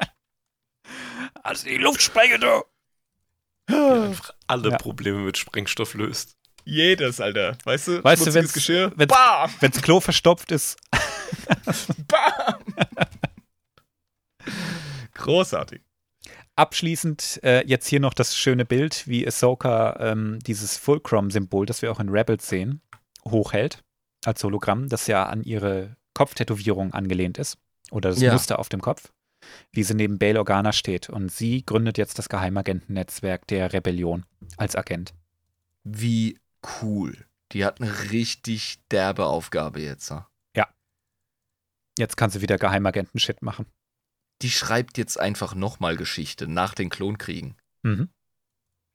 Also 1.42 1.66
die 1.66 1.76
Luft 1.78 2.02
sprengen, 2.02 2.40
du! 2.40 2.62
Der 3.70 3.94
einfach 4.02 4.30
alle 4.46 4.70
Ja. 4.70 4.76
Probleme 4.76 5.18
mit 5.20 5.38
Sprengstoff 5.38 5.94
löst. 5.94 6.36
Jedes, 6.66 7.20
Alter. 7.20 7.56
Weißt 7.64 7.88
du, 7.88 8.04
Weißt 8.04 8.26
du, 8.26 8.34
wenn's- 8.34 8.52
Geschirr. 8.52 8.92
wenn's- 8.96 9.12
Bam! 9.12 9.50
Wenn's 9.60 9.80
Klo 9.82 10.00
verstopft 10.00 10.50
ist, 10.52 10.78
Bam! 12.08 12.62
Großartig. 15.14 15.82
Abschließend 16.56 17.40
äh, 17.42 17.64
jetzt 17.66 17.88
hier 17.88 18.00
noch 18.00 18.14
das 18.14 18.36
schöne 18.36 18.64
Bild, 18.64 19.06
wie 19.08 19.26
Ahsoka 19.26 19.96
ähm, 20.00 20.38
dieses 20.46 20.76
Fulcrum-Symbol, 20.76 21.66
das 21.66 21.82
wir 21.82 21.90
auch 21.90 21.98
in 22.00 22.08
Rebels 22.10 22.48
sehen, 22.48 22.80
hochhält 23.24 23.82
als 24.24 24.42
Hologramm, 24.44 24.88
das 24.88 25.06
ja 25.06 25.26
an 25.26 25.42
ihre 25.42 25.96
Kopftätowierung 26.14 26.92
angelehnt 26.94 27.38
ist. 27.38 27.58
Oder 27.90 28.10
das 28.10 28.20
Ja. 28.20 28.32
Muster 28.32 28.58
auf 28.58 28.68
dem 28.68 28.80
Kopf. 28.80 29.12
Wie 29.72 29.82
sie 29.82 29.94
neben 29.94 30.18
Bail 30.18 30.38
Organa 30.38 30.72
steht. 30.72 31.10
Und 31.10 31.30
sie 31.30 31.64
gründet 31.64 31.98
jetzt 31.98 32.18
das 32.18 32.28
Geheimagentennetzwerk 32.28 33.46
der 33.46 33.72
Rebellion 33.72 34.24
als 34.56 34.74
Agent. 34.76 35.14
Wie 35.84 36.38
cool. 36.80 37.26
Die 37.52 37.64
hat 37.64 37.80
eine 37.80 38.10
richtig 38.10 38.78
derbe 38.90 39.26
Aufgabe 39.26 39.80
jetzt. 39.80 40.10
ne? 40.10 40.24
Jetzt 41.96 42.16
kann 42.16 42.28
sie 42.30 42.40
wieder 42.42 42.58
Geheimagenten-Shit 42.58 43.40
machen. 43.42 43.66
Die 44.42 44.50
schreibt 44.50 44.98
jetzt 44.98 45.18
einfach 45.18 45.54
nochmal 45.54 45.96
Geschichte 45.96 46.48
nach 46.48 46.74
den 46.74 46.90
Klonkriegen. 46.90 47.54
Mhm. 47.82 48.08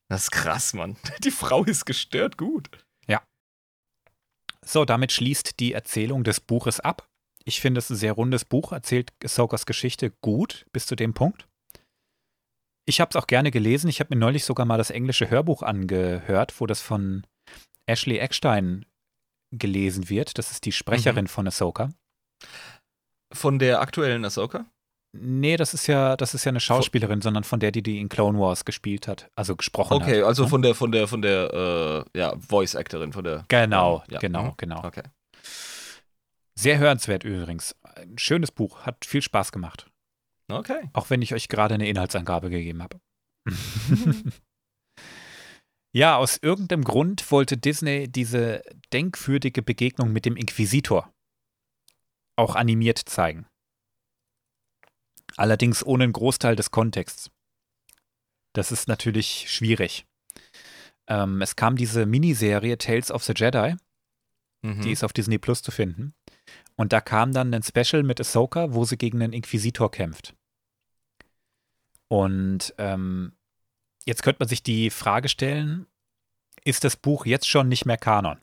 Das 0.10 0.24
ist 0.24 0.32
krass, 0.32 0.74
Mann. 0.74 0.98
Die 1.24 1.32
Frau 1.32 1.64
ist 1.64 1.86
gestört 1.86 2.38
gut. 2.38 2.70
So, 4.70 4.86
damit 4.86 5.12
schließt 5.12 5.60
die 5.60 5.74
Erzählung 5.74 6.24
des 6.24 6.40
Buches 6.40 6.80
ab. 6.80 7.10
Ich 7.44 7.60
finde 7.60 7.80
es 7.80 7.90
ein 7.90 7.96
sehr 7.96 8.14
rundes 8.14 8.46
Buch, 8.46 8.72
erzählt 8.72 9.12
Ahsokas 9.24 9.66
Geschichte 9.66 10.12
gut 10.22 10.68
bis 10.72 10.86
zu 10.86 10.96
dem 10.96 11.16
Punkt. 11.16 11.48
Ich 12.86 13.02
habe 13.02 13.10
es 13.10 13.16
auch 13.16 13.26
gerne 13.26 13.50
gelesen. 13.50 13.88
Ich 13.88 14.00
habe 14.00 14.14
mir 14.14 14.20
neulich 14.20 14.46
sogar 14.46 14.68
mal 14.68 14.78
das 14.78 14.92
englische 14.92 15.32
Hörbuch 15.32 15.64
angehört, 15.64 16.62
wo 16.62 16.68
das 16.68 16.82
von 16.82 17.26
Ashley 17.88 18.20
Eckstein 18.20 18.86
gelesen 19.52 20.08
wird. 20.08 20.38
Das 20.38 20.52
ist 20.52 20.66
die 20.66 20.72
Sprecherin 20.72 21.26
von 21.26 21.48
Ahsoka. 21.48 21.90
Von 23.34 23.58
der 23.58 23.82
aktuellen 23.82 24.24
Ahsoka? 24.24 24.68
Nee, 25.12 25.58
das 25.58 25.74
ist 25.74 25.88
ja, 25.88 26.16
das 26.16 26.34
ist 26.36 26.46
ja 26.46 26.50
eine 26.50 26.60
Schauspielerin, 26.60 27.22
sondern 27.22 27.44
von 27.44 27.60
der, 27.60 27.72
die 27.72 27.82
die 27.82 28.00
in 28.00 28.10
Clone 28.10 28.38
Wars 28.40 28.64
gespielt 28.64 29.08
hat, 29.08 29.30
also 29.36 29.56
gesprochen 29.56 29.96
hat. 29.96 30.04
Okay, 30.08 30.22
also 30.22 30.44
ne? 30.44 30.50
von 30.50 30.62
der, 30.62 30.76
von 30.76 30.92
der, 30.92 31.08
von 31.08 31.22
der, 31.24 32.06
äh, 32.14 32.20
ja, 32.20 32.36
Voice-Actorin, 32.38 33.12
von 33.12 33.24
der. 33.24 33.44
Genau, 33.48 34.04
Ja. 34.10 34.20
genau, 34.20 34.44
Mhm. 34.44 34.54
genau. 34.58 34.84
Okay. 34.86 35.04
Sehr 36.56 36.78
hörenswert 36.78 37.24
übrigens. 37.24 37.76
Ein 37.96 38.18
schönes 38.20 38.52
Buch, 38.52 38.82
hat 38.82 39.06
viel 39.06 39.22
Spaß 39.22 39.52
gemacht. 39.52 39.90
Okay. 40.48 40.90
Auch 40.94 41.10
wenn 41.10 41.22
ich 41.22 41.34
euch 41.34 41.48
gerade 41.48 41.74
eine 41.76 41.88
Inhaltsangabe 41.88 42.50
gegeben 42.50 42.84
habe. 42.84 43.00
ja, 45.92 46.18
aus 46.18 46.38
irgendeinem 46.38 46.84
Grund 46.84 47.32
wollte 47.32 47.58
Disney 47.58 48.08
diese 48.12 48.62
denkwürdige 48.94 49.62
Begegnung 49.64 50.12
mit 50.14 50.26
dem 50.26 50.36
Inquisitor 50.36 51.12
auch 52.36 52.56
animiert 52.56 53.00
zeigen. 53.00 53.48
Allerdings 55.38 55.86
ohne 55.86 56.06
einen 56.06 56.14
Großteil 56.14 56.56
des 56.56 56.72
Kontexts. 56.72 57.32
Das 58.54 58.72
ist 58.72 58.88
natürlich 58.88 59.46
schwierig. 59.48 60.06
Ähm, 61.08 61.42
es 61.42 61.56
kam 61.56 61.76
diese 61.76 62.06
Miniserie 62.06 62.78
Tales 62.78 63.12
of 63.12 63.24
the 63.24 63.34
Jedi, 63.36 63.76
Mhm. 64.62 64.82
die 64.82 64.92
ist 64.92 65.04
auf 65.04 65.14
Disney 65.14 65.38
Plus 65.38 65.62
zu 65.62 65.72
finden. 65.72 66.14
Und 66.76 66.92
da 66.92 67.02
kam 67.02 67.32
dann 67.32 67.54
ein 67.54 67.64
Special 67.64 68.04
mit 68.04 68.20
Ahsoka, 68.20 68.74
wo 68.74 68.84
sie 68.86 68.98
gegen 68.98 69.22
einen 69.22 69.34
Inquisitor 69.34 69.90
kämpft. 69.90 70.36
Und 72.08 72.74
ähm, 72.78 73.34
jetzt 74.06 74.24
könnte 74.24 74.40
man 74.40 74.50
sich 74.50 74.64
die 74.64 74.90
Frage 74.90 75.30
stellen, 75.30 75.86
ist 76.64 76.84
das 76.84 76.96
Buch 76.98 77.26
jetzt 77.26 77.48
schon 77.48 77.70
nicht 77.70 77.86
mehr 77.86 77.98
Kanon? 77.98 78.38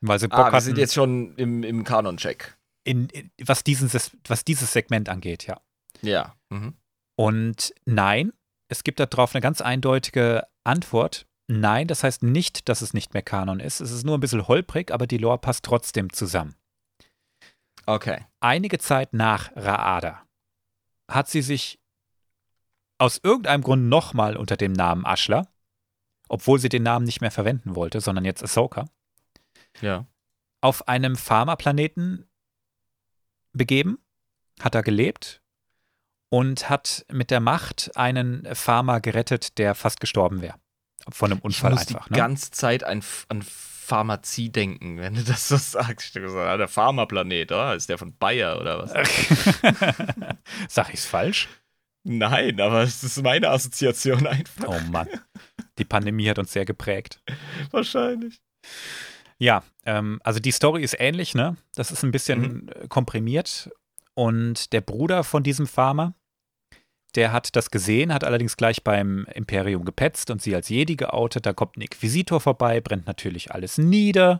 Weil 0.00 0.18
sie 0.18 0.28
Bock 0.28 0.38
ah, 0.38 0.44
wir 0.46 0.52
hatten, 0.52 0.64
sind 0.64 0.78
jetzt 0.78 0.94
schon 0.94 1.34
im, 1.36 1.62
im 1.62 1.84
Kanon-Check. 1.84 2.56
In, 2.84 3.08
in, 3.10 3.30
was, 3.44 3.64
dieses, 3.64 4.10
was 4.26 4.44
dieses 4.44 4.72
Segment 4.72 5.08
angeht, 5.08 5.46
ja. 5.46 5.60
Ja. 6.00 6.34
Mhm. 6.50 6.74
Und 7.16 7.74
nein, 7.84 8.32
es 8.68 8.84
gibt 8.84 8.98
darauf 9.00 9.34
eine 9.34 9.42
ganz 9.42 9.60
eindeutige 9.60 10.46
Antwort. 10.64 11.26
Nein, 11.48 11.86
das 11.88 12.02
heißt 12.02 12.22
nicht, 12.22 12.68
dass 12.68 12.82
es 12.82 12.94
nicht 12.94 13.12
mehr 13.14 13.22
Kanon 13.22 13.60
ist. 13.60 13.80
Es 13.80 13.90
ist 13.90 14.04
nur 14.04 14.16
ein 14.16 14.20
bisschen 14.20 14.48
holprig, 14.48 14.90
aber 14.90 15.06
die 15.06 15.18
Lore 15.18 15.38
passt 15.38 15.64
trotzdem 15.64 16.12
zusammen. 16.12 16.54
Okay. 17.84 18.24
einige 18.40 18.78
Zeit 18.78 19.12
nach 19.12 19.50
Raada 19.56 20.22
hat 21.10 21.28
sie 21.28 21.42
sich 21.42 21.80
aus 22.98 23.18
irgendeinem 23.22 23.62
Grund 23.62 23.88
nochmal 23.88 24.36
unter 24.36 24.56
dem 24.56 24.72
Namen 24.72 25.04
Ashla, 25.04 25.48
obwohl 26.28 26.60
sie 26.60 26.68
den 26.68 26.84
Namen 26.84 27.04
nicht 27.04 27.20
mehr 27.20 27.32
verwenden 27.32 27.74
wollte, 27.74 28.00
sondern 28.00 28.24
jetzt 28.24 28.42
Ahsoka, 28.42 28.84
Ja. 29.80 30.06
auf 30.60 30.86
einem 30.86 31.16
Pharmaplaneten 31.16 32.28
begeben, 33.52 33.98
hat 34.60 34.74
er 34.74 34.82
gelebt 34.82 35.40
und 36.28 36.68
hat 36.70 37.04
mit 37.12 37.30
der 37.30 37.40
Macht 37.40 37.90
einen 37.96 38.46
Farmer 38.54 39.00
gerettet, 39.00 39.58
der 39.58 39.74
fast 39.74 40.00
gestorben 40.00 40.40
wäre. 40.42 40.54
Von 41.10 41.30
einem 41.32 41.38
Ich 41.38 41.44
Unfall 41.44 41.72
muss 41.72 41.80
einfach. 41.88 42.06
die 42.06 42.12
Ne? 42.14 42.18
ganze 42.18 42.50
Zeit 42.52 42.84
an, 42.84 43.02
an 43.28 43.42
Pharmazie 43.42 44.50
denken, 44.50 44.98
wenn 44.98 45.14
du 45.14 45.22
das 45.24 45.48
so 45.48 45.56
sagst. 45.56 46.16
Ich 46.16 46.22
ah, 46.24 46.56
der 46.56 46.68
Pharmaplanet, 46.68 47.50
oder? 47.52 47.74
Ist 47.74 47.88
der 47.88 47.98
von 47.98 48.16
Bayer 48.16 48.60
oder 48.60 48.78
was? 48.78 48.92
Sag 50.68 50.94
ich's 50.94 51.04
falsch? 51.06 51.48
Nein, 52.04 52.60
aber 52.60 52.82
es 52.82 53.02
ist 53.04 53.22
meine 53.22 53.48
Assoziation 53.50 54.26
einfach. 54.26 54.68
Oh 54.68 54.80
Mann. 54.90 55.08
Die 55.78 55.84
Pandemie 55.84 56.28
hat 56.28 56.38
uns 56.38 56.52
sehr 56.52 56.64
geprägt. 56.64 57.20
Wahrscheinlich. 57.70 58.40
Ja, 59.42 59.64
ähm, 59.84 60.20
also 60.22 60.38
die 60.38 60.52
Story 60.52 60.84
ist 60.84 60.94
ähnlich, 61.00 61.34
ne? 61.34 61.56
Das 61.74 61.90
ist 61.90 62.04
ein 62.04 62.12
bisschen 62.12 62.68
äh, 62.68 62.86
komprimiert. 62.86 63.70
Und 64.14 64.72
der 64.72 64.80
Bruder 64.82 65.24
von 65.24 65.42
diesem 65.42 65.66
Farmer, 65.66 66.14
der 67.16 67.32
hat 67.32 67.56
das 67.56 67.72
gesehen, 67.72 68.14
hat 68.14 68.22
allerdings 68.22 68.56
gleich 68.56 68.84
beim 68.84 69.26
Imperium 69.34 69.84
gepetzt 69.84 70.30
und 70.30 70.40
sie 70.40 70.54
als 70.54 70.68
Jedi 70.68 70.94
geoutet. 70.94 71.44
Da 71.44 71.54
kommt 71.54 71.76
ein 71.76 71.80
Inquisitor 71.80 72.40
vorbei, 72.40 72.80
brennt 72.80 73.08
natürlich 73.08 73.50
alles 73.50 73.78
nieder. 73.78 74.38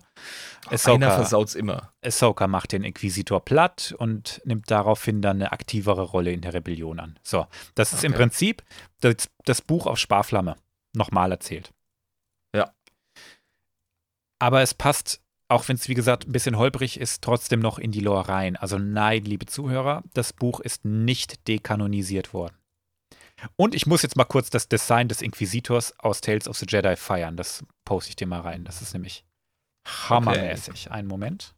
Einer 0.67 0.75
Ahsoka, 0.75 1.11
versaut's 1.11 1.57
immer. 1.57 1.93
Ahsoka 2.05 2.47
macht 2.47 2.71
den 2.71 2.85
Inquisitor 2.85 3.45
platt 3.45 3.97
und 3.99 4.41
nimmt 4.45 4.71
daraufhin 4.71 5.21
dann 5.21 5.39
eine 5.39 5.51
aktivere 5.51 6.03
Rolle 6.03 6.31
in 6.31 6.43
der 6.43 6.55
Rebellion 6.55 7.01
an. 7.01 7.19
So, 7.25 7.49
das 7.75 7.93
ist 7.93 8.05
im 8.05 8.13
Okay. 8.13 8.23
Prinzip 8.23 8.63
das, 9.01 9.29
das 9.47 9.63
Buch 9.63 9.87
auf 9.89 9.99
Sparflamme 9.99 10.55
nochmal 10.95 11.33
erzählt. 11.33 11.73
Aber 14.43 14.61
es 14.61 14.75
passt, 14.75 15.21
auch 15.47 15.69
wenn 15.69 15.77
es 15.77 15.89
wie 15.89 15.95
gesagt 15.95 16.27
ein 16.27 16.33
bisschen 16.33 16.59
holprig 16.59 16.99
ist, 16.99 17.23
trotzdem 17.23 17.61
noch 17.61 17.79
in 17.79 17.93
die 17.93 18.01
Lore 18.01 18.29
rein. 18.29 18.57
Also 18.57 18.77
nein, 18.77 19.23
liebe 19.23 19.47
Zuhörer, 19.47 20.03
das 20.15 20.33
Buch 20.33 20.59
ist 20.59 20.85
nicht 20.85 21.47
dekanonisiert 21.47 22.35
worden. 22.35 22.57
Und 23.55 23.73
ich 23.73 23.87
muss 23.87 24.03
jetzt 24.03 24.17
mal 24.17 24.25
kurz 24.25 24.51
das 24.51 24.67
Design 24.67 25.07
des 25.07 25.23
Inquisitors 25.23 25.97
aus 26.01 26.23
Tales 26.23 26.49
of 26.49 26.57
the 26.57 26.67
Jedi 26.69 26.97
feiern. 26.97 27.37
Das 27.37 27.65
poste 27.85 28.09
ich 28.09 28.17
dir 28.17 28.27
mal 28.27 28.41
rein. 28.41 28.65
Das 28.65 28.83
ist 28.83 28.95
nämlich 28.95 29.25
hammermäßig. 29.87 30.91
Einen 30.91 31.07
Moment. 31.07 31.55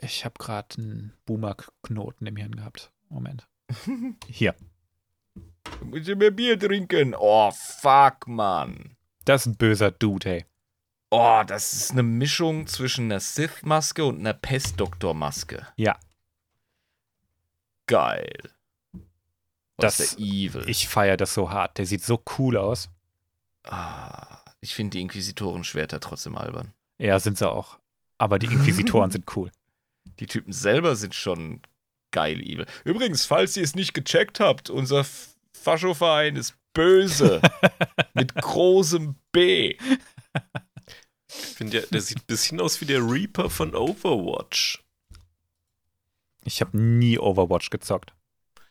Ich 0.00 0.24
habe 0.24 0.36
gerade 0.38 0.74
einen 0.78 1.12
Boomer-Knoten 1.26 2.26
im 2.26 2.36
Hirn 2.36 2.56
gehabt. 2.56 2.90
Moment. 3.10 3.46
Hier. 4.26 4.54
Muss 5.84 6.08
ich 6.08 6.16
mehr 6.16 6.30
Bier 6.30 6.58
trinken? 6.58 7.14
Oh, 7.14 7.50
fuck, 7.50 8.26
Mann. 8.26 8.96
Das 9.24 9.42
ist 9.42 9.46
ein 9.46 9.56
böser 9.56 9.90
Dude, 9.90 10.28
hey. 10.28 10.46
Oh, 11.10 11.42
das 11.46 11.72
ist 11.74 11.90
eine 11.92 12.02
Mischung 12.02 12.66
zwischen 12.66 13.04
einer 13.06 13.20
Sith-Maske 13.20 14.04
und 14.04 14.20
einer 14.20 14.32
Pestdoktor-Maske. 14.32 15.66
Ja. 15.76 15.98
Geil. 17.86 18.50
Oh, 18.94 19.00
Das- 19.78 20.00
ist 20.00 20.18
der 20.18 20.24
evil. 20.24 20.68
Ich 20.68 20.88
feiere 20.88 21.16
das 21.16 21.34
so 21.34 21.50
hart. 21.50 21.78
Der 21.78 21.86
sieht 21.86 22.02
so 22.04 22.22
cool 22.38 22.56
aus. 22.56 22.88
ah, 23.64 24.38
ich 24.60 24.74
finde 24.74 24.96
die 24.96 25.02
Inquisitorenschwerter 25.02 26.00
trotzdem 26.00 26.36
albern. 26.36 26.72
Ja, 26.98 27.18
sind 27.20 27.38
sie 27.38 27.48
auch. 27.50 27.78
Aber 28.18 28.38
die 28.38 28.46
Inquisitoren 28.46 29.10
sind 29.12 29.36
cool. 29.36 29.50
Die 30.20 30.26
Typen 30.26 30.52
selber 30.52 30.96
sind 30.96 31.14
schon 31.14 31.60
geil 32.10 32.40
evil. 32.40 32.66
Übrigens, 32.84 33.24
falls 33.26 33.56
ihr 33.56 33.62
es 33.64 33.74
nicht 33.74 33.94
gecheckt 33.94 34.40
habt, 34.40 34.68
unser 34.70 35.04
Faschoverein 35.52 36.36
ist 36.36 36.54
böse. 36.72 37.40
mit 38.14 38.34
großem 38.34 39.16
B. 39.32 39.76
Ich 41.28 41.34
finde, 41.56 41.80
der, 41.80 41.86
der 41.88 42.00
sieht 42.00 42.18
ein 42.18 42.26
bisschen 42.26 42.60
aus 42.60 42.80
wie 42.80 42.86
der 42.86 43.00
Reaper 43.00 43.48
von 43.50 43.74
Overwatch. 43.74 44.82
Ich 46.44 46.60
habe 46.60 46.76
nie 46.76 47.18
Overwatch 47.18 47.70
gezockt. 47.70 48.12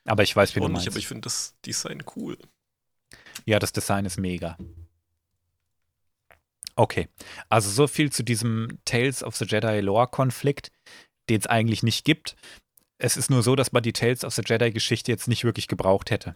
Aber 0.06 0.24
ich 0.24 0.36
weiß, 0.36 0.56
wie 0.56 0.60
du 0.60 0.66
Und 0.66 0.74
meinst. 0.74 0.86
nicht, 0.86 0.94
aber 0.94 1.00
ich 1.00 1.08
finde 1.08 1.22
das 1.22 1.56
Design 1.66 2.04
cool. 2.16 2.38
Ja, 3.46 3.60
das 3.60 3.72
Design 3.72 4.06
ist 4.06 4.18
mega. 4.18 4.58
Okay, 6.76 7.08
also 7.50 7.70
so 7.70 7.88
viel 7.88 8.12
zu 8.12 8.24
diesem 8.24 8.80
Tales 8.86 9.24
of 9.24 9.36
the 9.36 9.46
Jedi 9.46 9.82
Lore-Konflikt, 9.82 10.72
den 11.30 11.40
es 11.40 11.48
eigentlich 11.48 11.84
nicht 11.84 12.06
gibt. 12.06 12.36
Es 12.98 13.18
ist 13.18 13.30
nur 13.30 13.44
so, 13.44 13.56
dass 13.56 13.72
man 13.72 13.84
die 13.84 13.94
Tales 13.94 14.24
of 14.24 14.34
the 14.34 14.42
Jedi-Geschichte 14.46 15.12
jetzt 15.12 15.28
nicht 15.28 15.44
wirklich 15.44 15.68
gebraucht 15.68 16.12
hätte. 16.12 16.36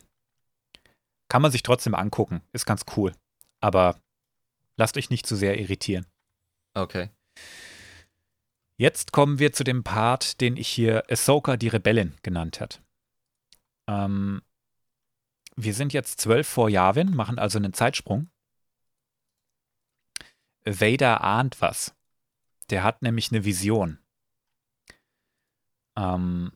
Kann 1.36 1.42
man 1.42 1.52
sich 1.52 1.64
trotzdem 1.64 1.96
angucken, 1.96 2.42
ist 2.54 2.66
ganz 2.66 2.86
cool. 2.96 3.14
Aber 3.60 4.02
lasst 4.78 4.96
euch 4.96 5.10
nicht 5.10 5.28
zu 5.28 5.36
sehr 5.36 5.60
irritieren. 5.60 6.06
Okay. 6.74 7.10
Jetzt 8.78 9.12
kommen 9.12 9.38
wir 9.38 9.52
zu 9.52 9.66
dem 9.66 9.84
Part, 9.84 10.40
den 10.40 10.56
ich 10.56 10.70
hier 10.70 11.04
Ahsoka 11.12 11.58
die 11.58 11.68
Rebellin 11.68 12.16
genannt 12.24 12.62
hat. 12.62 12.82
Ähm, 13.86 14.44
wir 15.58 15.74
sind 15.74 15.92
jetzt 15.92 16.22
zwölf 16.22 16.48
vor 16.48 16.70
Yavin, 16.70 17.14
machen 17.14 17.38
also 17.38 17.58
einen 17.58 17.74
Zeitsprung. 17.74 18.30
Vader 20.64 21.22
ahnt 21.22 21.60
was. 21.60 21.94
Der 22.70 22.82
hat 22.82 23.02
nämlich 23.02 23.30
eine 23.34 23.44
Vision. 23.44 24.00
Ähm, 25.98 26.54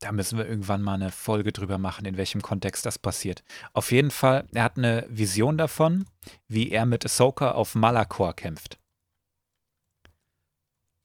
da 0.00 0.12
müssen 0.12 0.38
wir 0.38 0.46
irgendwann 0.48 0.82
mal 0.82 0.94
eine 0.94 1.10
Folge 1.12 1.52
drüber 1.52 1.78
machen, 1.78 2.06
in 2.06 2.16
welchem 2.16 2.40
Kontext 2.42 2.86
das 2.86 2.98
passiert. 2.98 3.42
Auf 3.74 3.92
jeden 3.92 4.10
Fall, 4.10 4.46
er 4.52 4.64
hat 4.64 4.78
eine 4.78 5.06
Vision 5.08 5.58
davon, 5.58 6.06
wie 6.48 6.70
er 6.70 6.86
mit 6.86 7.04
Ahsoka 7.04 7.52
auf 7.52 7.74
Malachor 7.74 8.34
kämpft. 8.34 8.78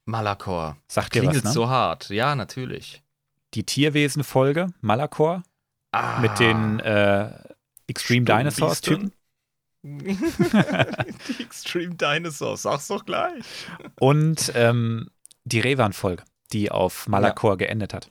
Malakor. 0.06 0.78
Sagt 0.88 1.16
dir 1.16 1.22
Klingelt 1.22 1.44
was, 1.44 1.52
ne? 1.52 1.54
so 1.54 1.70
hart. 1.70 2.10
Ja, 2.10 2.36
natürlich. 2.36 3.02
die 3.54 3.64
Tierwesen-Folge, 3.66 4.70
Malachor, 4.82 5.44
Ah. 5.92 6.20
mit 6.20 6.40
den 6.40 6.80
äh, 6.82 7.32
Extreme? 7.88 8.26
Dinosaurs-Typen. 8.26 9.14
die 9.84 10.18
Extreme 11.44 11.96
Dinosaurs. 11.96 12.64
Sag's 12.64 12.88
doch 12.88 13.06
gleich. 13.06 13.44
Und 14.00 14.52
ähm, 14.56 15.10
die 15.46 15.60
Revan-Folge, 15.62 16.24
die 16.52 16.70
auf 16.72 17.08
Malachor 17.08 17.58
geendet 17.58 17.94
hat. 17.94 18.10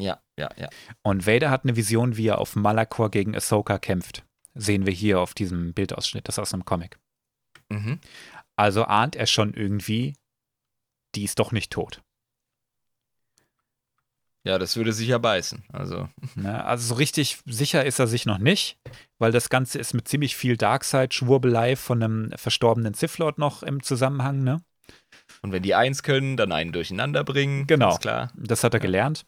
Ja, 0.00 0.20
ja, 0.38 0.48
ja. 0.56 0.68
Und 1.02 1.26
Vader 1.26 1.50
hat 1.50 1.64
eine 1.64 1.76
Vision, 1.76 2.16
wie 2.16 2.28
er 2.28 2.38
auf 2.38 2.54
Malachor 2.56 3.10
gegen 3.10 3.34
Ahsoka 3.34 3.78
kämpft. 3.78 4.24
Sehen 4.54 4.86
wir 4.86 4.92
hier 4.92 5.20
auf 5.20 5.34
diesem 5.34 5.74
Bildausschnitt, 5.74 6.28
das 6.28 6.36
ist 6.36 6.38
aus 6.40 6.54
einem 6.54 6.64
Comic. 6.64 6.98
Mhm. 7.68 8.00
Also 8.56 8.84
ahnt 8.84 9.16
er 9.16 9.26
schon 9.26 9.54
irgendwie, 9.54 10.14
die 11.14 11.24
ist 11.24 11.38
doch 11.38 11.52
nicht 11.52 11.72
tot. 11.72 12.02
Ja, 14.44 14.58
das 14.58 14.76
würde 14.76 14.92
sich 14.92 15.08
ja 15.08 15.18
beißen. 15.18 15.64
Also, 15.72 16.08
Ne? 16.34 16.64
Also 16.64 16.86
so 16.88 16.94
richtig 16.94 17.38
sicher 17.44 17.84
ist 17.84 17.98
er 17.98 18.06
sich 18.06 18.24
noch 18.24 18.38
nicht, 18.38 18.78
weil 19.18 19.32
das 19.32 19.50
Ganze 19.50 19.78
ist 19.78 19.94
mit 19.94 20.08
ziemlich 20.08 20.36
viel 20.36 20.56
Darkseid-Schwurbelei 20.56 21.76
von 21.76 22.02
einem 22.02 22.30
verstorbenen 22.36 22.94
Sith 22.94 23.18
Lord 23.18 23.38
noch 23.38 23.62
im 23.62 23.82
Zusammenhang. 23.82 24.42
Ne? 24.44 24.62
und 25.42 25.52
wenn 25.52 25.62
die 25.62 25.74
eins 25.74 26.02
können, 26.02 26.36
dann 26.36 26.50
einen 26.52 26.72
durcheinander 26.72 27.22
bringen. 27.24 27.66
Genau. 27.66 27.96
Klar. 27.98 28.32
Das 28.34 28.64
hat 28.64 28.72
er 28.74 28.80
Ja. 28.80 28.82
gelernt. 28.86 29.26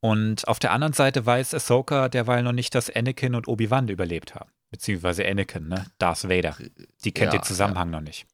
Und 0.00 0.46
auf 0.48 0.58
der 0.58 0.72
anderen 0.72 0.92
Seite 0.92 1.24
weiß 1.24 1.54
Ahsoka 1.54 2.08
derweil 2.08 2.42
noch 2.42 2.52
nicht, 2.52 2.74
dass 2.74 2.90
Anakin 2.90 3.34
und 3.34 3.48
Obi-Wan 3.48 3.88
überlebt 3.88 4.34
haben. 4.34 4.50
Beziehungsweise 4.70 5.26
Anakin, 5.26 5.68
ne? 5.68 5.86
Darth 5.98 6.28
Vader. 6.28 6.56
Die 7.04 7.12
kennt 7.12 7.32
Ja, 7.32 7.38
den 7.38 7.44
Zusammenhang 7.44 7.90
noch 7.90 8.00
nicht. 8.00 8.26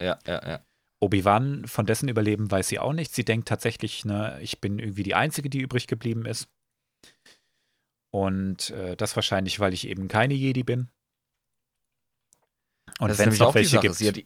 Ja, 0.00 0.18
ja, 0.26 0.48
ja. 0.48 0.60
Obi-Wan, 1.00 1.66
von 1.66 1.86
dessen 1.86 2.08
Überleben 2.08 2.50
weiß 2.50 2.68
sie 2.68 2.78
auch 2.78 2.92
nicht. 2.92 3.14
Sie 3.14 3.24
denkt 3.24 3.48
tatsächlich, 3.48 4.04
ne, 4.04 4.38
ich 4.40 4.60
bin 4.60 4.78
irgendwie 4.78 5.02
die 5.02 5.14
Einzige, 5.14 5.50
die 5.50 5.60
übrig 5.60 5.86
geblieben 5.86 6.26
ist. 6.26 6.48
Und 8.10 8.70
äh, 8.70 8.96
das 8.96 9.14
wahrscheinlich, 9.16 9.60
weil 9.60 9.74
ich 9.74 9.88
eben 9.88 10.08
keine 10.08 10.34
Jedi 10.34 10.62
bin. 10.62 10.88
Und 12.98 13.18
wenn 13.18 13.28
es 13.28 13.38
noch 13.38 13.54
welche 13.54 13.70
Sache. 13.70 13.82
gibt. 13.82 13.94
Sie 13.96 14.08
hat, 14.08 14.16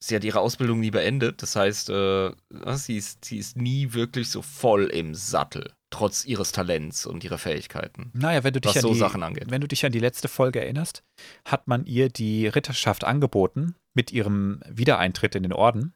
sie 0.00 0.16
hat 0.16 0.24
ihre 0.24 0.40
Ausbildung 0.40 0.80
nie 0.80 0.90
beendet. 0.90 1.42
Das 1.42 1.56
heißt, 1.56 1.90
äh, 1.90 2.30
was, 2.50 2.84
sie, 2.86 2.96
ist, 2.96 3.24
sie 3.24 3.38
ist 3.38 3.56
nie 3.56 3.92
wirklich 3.92 4.30
so 4.30 4.42
voll 4.42 4.84
im 4.84 5.14
Sattel, 5.14 5.72
trotz 5.90 6.24
ihres 6.24 6.52
Talents 6.52 7.06
und 7.06 7.24
ihrer 7.24 7.38
Fähigkeiten. 7.38 8.10
Naja, 8.14 8.44
wenn 8.44 8.52
du 8.54 8.60
dich 8.60 8.70
Was 8.70 8.76
an 8.76 8.82
so 8.82 8.92
die, 8.92 8.98
Sachen 8.98 9.22
angeht. 9.22 9.50
wenn 9.50 9.60
du 9.60 9.68
dich 9.68 9.84
an 9.84 9.92
die 9.92 9.98
letzte 10.00 10.28
Folge 10.28 10.60
erinnerst, 10.60 11.02
hat 11.44 11.66
man 11.68 11.84
ihr 11.86 12.08
die 12.08 12.46
Ritterschaft 12.46 13.04
angeboten 13.04 13.74
mit 13.94 14.12
ihrem 14.12 14.60
Wiedereintritt 14.68 15.34
in 15.34 15.42
den 15.42 15.52
Orden. 15.52 15.94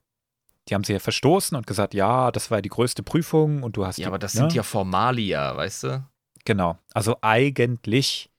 Die 0.68 0.74
haben 0.74 0.84
sie 0.84 0.92
ja 0.92 1.00
verstoßen 1.00 1.56
und 1.56 1.66
gesagt, 1.66 1.92
ja, 1.92 2.30
das 2.30 2.50
war 2.50 2.62
die 2.62 2.68
größte 2.68 3.02
Prüfung 3.02 3.62
und 3.62 3.76
du 3.76 3.84
hast 3.84 3.98
Ja, 3.98 4.04
die, 4.04 4.06
aber 4.08 4.18
das 4.18 4.34
ne? 4.34 4.40
sind 4.42 4.54
ja 4.54 4.62
Formalia, 4.62 5.56
weißt 5.56 5.82
du? 5.84 6.06
Genau. 6.44 6.78
Also 6.94 7.16
eigentlich 7.20 8.30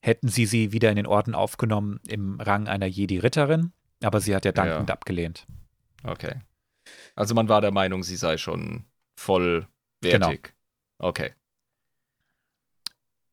hätten 0.00 0.28
sie 0.28 0.46
sie 0.46 0.70
wieder 0.72 0.90
in 0.90 0.96
den 0.96 1.06
Orden 1.06 1.34
aufgenommen 1.34 1.98
im 2.06 2.40
Rang 2.40 2.68
einer 2.68 2.86
Jedi-Ritterin, 2.86 3.72
aber 4.02 4.20
sie 4.20 4.34
hat 4.34 4.44
ja 4.44 4.52
dankend 4.52 4.88
Ja. 4.88 4.92
abgelehnt. 4.94 5.46
Okay. 6.04 6.40
Also 7.14 7.34
man 7.34 7.48
war 7.48 7.60
der 7.60 7.72
Meinung, 7.72 8.02
sie 8.02 8.16
sei 8.16 8.36
schon 8.36 8.84
vollwertig. 9.18 9.70
Genau. 10.02 10.32
Okay. 10.98 11.32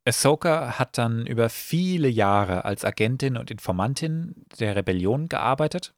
Ahsoka 0.06 0.78
hat 0.80 0.98
dann 0.98 1.26
über 1.26 1.50
viele 1.50 2.10
Jahre 2.10 2.66
als 2.66 2.84
Agentin 2.84 3.38
und 3.38 3.52
Informantin 3.52 4.36
der 4.60 4.76
Rebellion 4.76 5.30
gearbeitet, 5.30 5.94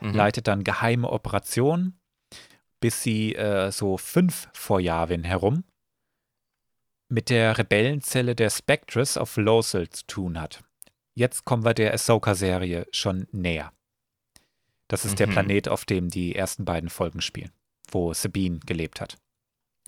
Mhm. 0.00 0.14
leitet 0.14 0.48
dann 0.48 0.64
geheime 0.64 1.10
Operationen, 1.10 1.98
bis 2.80 3.02
sie 3.02 3.34
äh, 3.36 3.70
so 3.70 3.98
fünf 3.98 4.48
vor 4.52 4.80
Yavin 4.80 5.22
herum 5.24 5.64
mit 7.08 7.30
der 7.30 7.56
Rebellenzelle 7.56 8.34
der 8.34 8.50
Spectres 8.50 9.16
auf 9.16 9.36
Lothal 9.36 9.88
zu 9.90 10.06
tun 10.06 10.40
hat. 10.40 10.64
Jetzt 11.14 11.44
kommen 11.44 11.64
wir 11.64 11.72
der 11.72 11.94
Ahsoka-Serie 11.94 12.86
schon 12.92 13.28
näher. 13.30 13.72
Das 14.88 15.04
ist 15.04 15.18
der 15.18 15.26
Mhm. 15.26 15.32
Planet, 15.32 15.68
auf 15.68 15.84
dem 15.84 16.08
die 16.08 16.34
ersten 16.34 16.64
beiden 16.64 16.88
Folgen 16.88 17.20
spielen, 17.20 17.50
wo 17.90 18.12
Sabine 18.14 18.60
gelebt 18.64 19.00
hat. 19.00 19.16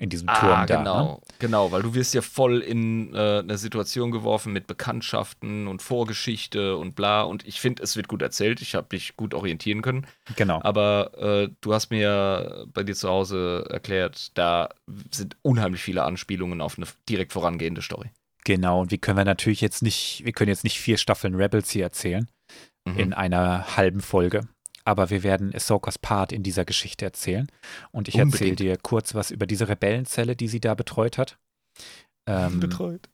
In 0.00 0.10
diesem 0.10 0.28
Turm 0.28 0.38
Ah, 0.52 0.64
da. 0.66 0.76
Ne? 0.78 0.84
genau, 0.84 1.22
genau, 1.40 1.72
weil 1.72 1.82
du 1.82 1.92
wirst 1.94 2.14
ja 2.14 2.22
voll 2.22 2.60
in 2.60 3.12
äh, 3.16 3.38
eine 3.40 3.58
Situation 3.58 4.12
geworfen 4.12 4.52
mit 4.52 4.68
Bekanntschaften 4.68 5.66
und 5.66 5.82
Vorgeschichte 5.82 6.76
und 6.76 6.94
bla. 6.94 7.22
Und 7.22 7.44
ich 7.48 7.60
finde, 7.60 7.82
es 7.82 7.96
wird 7.96 8.06
gut 8.06 8.22
erzählt. 8.22 8.60
Ich 8.62 8.76
habe 8.76 8.86
mich 8.92 9.16
gut 9.16 9.34
orientieren 9.34 9.82
können. 9.82 10.06
Genau. 10.36 10.60
Aber 10.62 11.18
äh, 11.18 11.48
du 11.60 11.74
hast 11.74 11.90
mir 11.90 12.00
ja 12.00 12.64
bei 12.72 12.84
dir 12.84 12.94
zu 12.94 13.08
Hause 13.08 13.66
erklärt, 13.70 14.30
da 14.38 14.68
sind 15.10 15.36
unheimlich 15.42 15.82
viele 15.82 16.04
Anspielungen 16.04 16.60
auf 16.60 16.78
eine 16.78 16.86
direkt 17.08 17.32
vorangehende 17.32 17.82
Story. 17.82 18.10
Genau, 18.44 18.80
und 18.80 18.92
wie 18.92 18.98
können 18.98 19.18
wir 19.18 19.24
natürlich 19.24 19.60
jetzt 19.60 19.82
nicht, 19.82 20.22
wir 20.24 20.32
können 20.32 20.48
jetzt 20.48 20.62
nicht 20.64 20.78
vier 20.80 20.96
Staffeln 20.96 21.34
Rebels 21.34 21.70
hier 21.70 21.82
erzählen 21.84 22.28
Mhm. 22.86 22.98
in 22.98 23.12
einer 23.14 23.76
halben 23.76 24.00
Folge. 24.00 24.42
Aber 24.88 25.10
wir 25.10 25.22
werden 25.22 25.54
Ahsokas 25.54 25.98
Part 25.98 26.32
in 26.32 26.42
dieser 26.42 26.64
Geschichte 26.64 27.04
erzählen. 27.04 27.46
Und 27.92 28.08
ich 28.08 28.16
erzähle 28.16 28.56
dir 28.56 28.78
kurz 28.78 29.14
was 29.14 29.30
über 29.30 29.46
diese 29.46 29.68
Rebellenzelle, 29.68 30.34
die 30.34 30.48
sie 30.48 30.60
da 30.60 30.74
betreut 30.74 31.18
hat. 31.18 31.36
Ähm, 32.26 32.58
Betreut. 32.60 33.10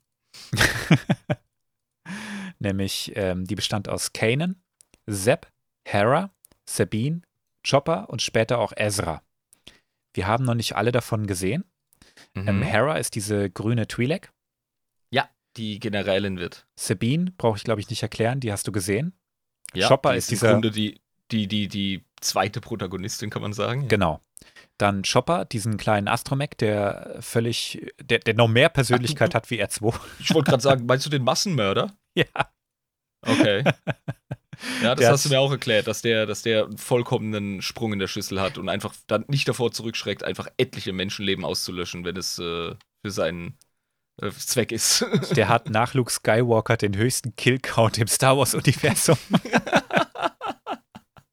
nämlich, 2.60 3.10
ähm, 3.16 3.44
die 3.44 3.56
bestand 3.56 3.88
aus 3.88 4.12
Kanan, 4.12 4.55
Zeb, 5.10 5.48
Hera, 5.84 6.30
Sabine, 6.64 7.22
Chopper 7.68 8.09
und 8.09 8.22
später 8.22 8.60
auch 8.60 8.72
Ezra. 8.76 9.22
Wir 10.14 10.28
haben 10.28 10.44
noch 10.44 10.55
nicht 10.55 10.76
alle 10.76 10.92
davon 10.92 11.26
gesehen. 11.26 11.64
Mhm. 12.34 12.48
Ähm, 12.48 12.62
Hera 12.62 12.98
ist 12.98 13.16
diese 13.16 13.51
grüne 13.51 13.84
Twi'lek. 13.86 14.28
die 15.56 15.78
Generälin 15.78 16.38
wird. 16.40 16.66
Sabine 16.74 17.30
brauche 17.38 17.56
ich, 17.59 17.62
glaube 17.62 17.80
ich, 17.80 17.88
nicht 17.88 18.02
erklären. 18.02 18.40
Die 18.40 18.51
hast 18.51 18.66
du 18.66 18.72
gesehen. 18.72 19.12
Ja, 19.72 19.86
Chopper 19.86 20.10
die 20.10 20.18
ist 20.18 20.28
im 20.28 20.34
dieser- 20.34 20.51
Grunde 20.52 20.72
die, 20.72 21.01
die, 21.30 21.46
die, 21.46 21.68
die 21.68 22.05
zweite 22.20 22.60
Protagonistin, 22.60 23.30
kann 23.30 23.42
man 23.42 23.52
sagen. 23.52 23.88
Genau. 23.88 24.20
Dann 24.78 25.02
Chopper, 25.02 25.44
diesen 25.44 25.76
kleinen 25.76 26.09
Astromech, 26.09 26.51
der 26.59 27.16
völlig, 27.20 27.92
der, 28.02 28.18
der 28.18 28.34
noch 28.34 28.48
mehr 28.48 28.68
Persönlichkeit 28.68 29.34
hat 29.34 29.51
wie 29.51 29.62
R2. 29.62 29.94
Ich 30.18 30.34
wollte 30.34 30.51
gerade 30.51 30.62
sagen, 30.62 30.86
meinst 30.86 31.06
du 31.06 31.10
den 31.10 31.22
Massenmörder? 31.22 31.92
ja. 32.14 32.26
Okay. 33.22 33.64
Ja, 34.82 34.94
das 34.94 35.01
Der 35.01 35.10
hast 35.10 35.24
du 35.24 35.28
mir 35.30 35.40
auch 35.40 35.51
erklärt, 35.51 35.86
dass 35.86 36.02
der, 36.02 36.26
dass 36.26 36.42
der 36.42 36.66
einen 36.66 36.78
vollkommenen 36.78 37.62
Sprung 37.62 37.92
in 37.92 37.98
der 37.98 38.06
Schüssel 38.06 38.40
hat 38.40 38.59
und 38.59 38.68
einfach 38.68 38.94
dann 39.06 39.24
nicht 39.28 39.48
davor 39.48 39.72
zurückschreckt, 39.72 40.22
einfach 40.22 40.48
etliche 40.56 40.92
Menschenleben 40.92 41.44
auszulöschen, 41.44 42.05
wenn 42.05 42.16
es 42.16 42.38
äh, 42.38 42.74
für 43.02 43.10
seinen 43.10 43.59
äh, 44.20 44.30
Zweck 44.30 44.72
ist. 44.72 45.05
Der 45.36 45.48
hat 45.48 45.70
nach 45.70 45.94
Luke 45.94 46.12
Skywalker 46.12 46.76
den 46.76 46.96
höchsten 46.96 47.34
Killcount 47.36 47.98
im 47.98 48.06
Star 48.06 48.36
Wars-Universum. 48.38 49.18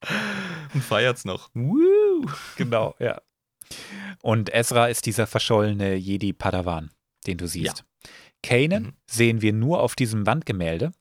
und 0.73 0.83
feiert's 0.83 1.25
noch. 1.25 1.49
Woo! 1.53 2.25
genau, 2.57 2.95
ja. 2.99 3.21
Und 4.21 4.53
Ezra 4.53 4.87
ist 4.87 5.05
dieser 5.05 5.27
verschollene 5.27 5.95
Jedi-Padawan, 5.95 6.91
den 7.27 7.37
du 7.37 7.47
siehst. 7.47 7.85
Kanan 8.43 8.83
Mhm. 8.83 8.93
sehen 9.09 9.41
wir 9.41 9.53
nur 9.53 9.81
auf 9.81 9.95
diesem 9.95 10.25
Wandgemälde. 10.25 10.91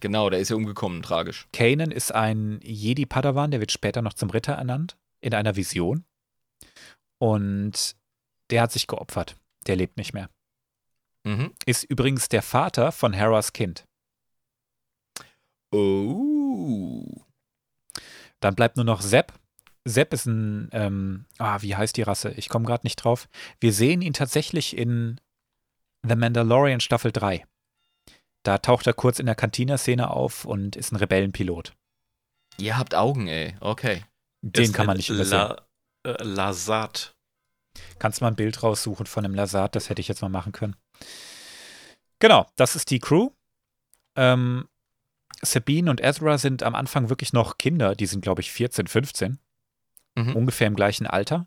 Genau, 0.00 0.30
der 0.30 0.40
ist 0.40 0.48
ja 0.50 0.56
umgekommen, 0.56 1.02
tragisch. 1.02 1.48
Kanan 1.52 1.90
ist 1.90 2.14
ein 2.14 2.60
Jedi-Padawan, 2.62 3.50
der 3.50 3.60
wird 3.60 3.72
später 3.72 4.00
noch 4.02 4.14
zum 4.14 4.30
Ritter 4.30 4.52
ernannt, 4.54 4.96
in 5.20 5.34
einer 5.34 5.56
Vision. 5.56 6.04
Und 7.18 7.96
der 8.50 8.62
hat 8.62 8.72
sich 8.72 8.86
geopfert. 8.86 9.36
Der 9.66 9.76
lebt 9.76 9.96
nicht 9.98 10.14
mehr. 10.14 10.30
Mhm. 11.24 11.52
Ist 11.66 11.84
übrigens 11.84 12.28
der 12.30 12.42
Vater 12.42 12.92
von 12.92 13.12
Heras 13.12 13.52
Kind. 13.52 13.84
Oh. 15.72 17.04
Dann 18.40 18.54
bleibt 18.54 18.76
nur 18.76 18.84
noch 18.84 19.02
Sepp. 19.02 19.32
Sepp 19.84 20.12
ist 20.12 20.26
ein, 20.26 20.68
ähm, 20.72 21.24
ah, 21.38 21.62
wie 21.62 21.76
heißt 21.76 21.96
die 21.96 22.02
Rasse? 22.02 22.32
Ich 22.32 22.48
komme 22.48 22.66
gerade 22.66 22.84
nicht 22.84 22.96
drauf. 22.96 23.28
Wir 23.60 23.72
sehen 23.72 24.02
ihn 24.02 24.12
tatsächlich 24.12 24.76
in 24.76 25.20
The 26.06 26.16
Mandalorian 26.16 26.80
Staffel 26.80 27.12
3. 27.12 27.46
Da 28.42 28.58
taucht 28.58 28.86
er 28.86 28.94
kurz 28.94 29.18
in 29.18 29.26
der 29.26 29.34
Cantina-Szene 29.34 30.10
auf 30.10 30.44
und 30.44 30.76
ist 30.76 30.92
ein 30.92 30.96
Rebellenpilot. 30.96 31.74
Ihr 32.56 32.78
habt 32.78 32.94
Augen, 32.94 33.26
ey. 33.26 33.56
Okay. 33.60 34.04
Den 34.42 34.64
Ist 34.64 34.74
kann 34.74 34.86
man 34.86 34.96
nicht 34.96 35.10
übersehen. 35.10 35.38
La, 35.38 35.66
äh, 36.06 36.22
Lazat. 36.22 37.14
Kannst 37.98 38.20
du 38.20 38.24
mal 38.24 38.30
ein 38.30 38.36
Bild 38.36 38.62
raussuchen 38.62 39.06
von 39.06 39.24
einem 39.24 39.34
Lazat? 39.34 39.76
Das 39.76 39.88
hätte 39.88 40.00
ich 40.00 40.08
jetzt 40.08 40.22
mal 40.22 40.28
machen 40.28 40.52
können. 40.52 40.76
Genau, 42.18 42.46
das 42.56 42.76
ist 42.76 42.90
die 42.90 42.98
Crew. 42.98 43.30
Ähm, 44.16 44.66
Sabine 45.42 45.90
und 45.90 46.00
Ezra 46.00 46.38
sind 46.38 46.62
am 46.62 46.74
Anfang 46.74 47.08
wirklich 47.08 47.32
noch 47.32 47.58
Kinder. 47.58 47.94
Die 47.94 48.06
sind, 48.06 48.20
glaube 48.20 48.42
ich, 48.42 48.52
14, 48.52 48.86
15. 48.86 49.38
Mhm. 50.16 50.36
Ungefähr 50.36 50.66
im 50.66 50.76
gleichen 50.76 51.06
Alter. 51.06 51.46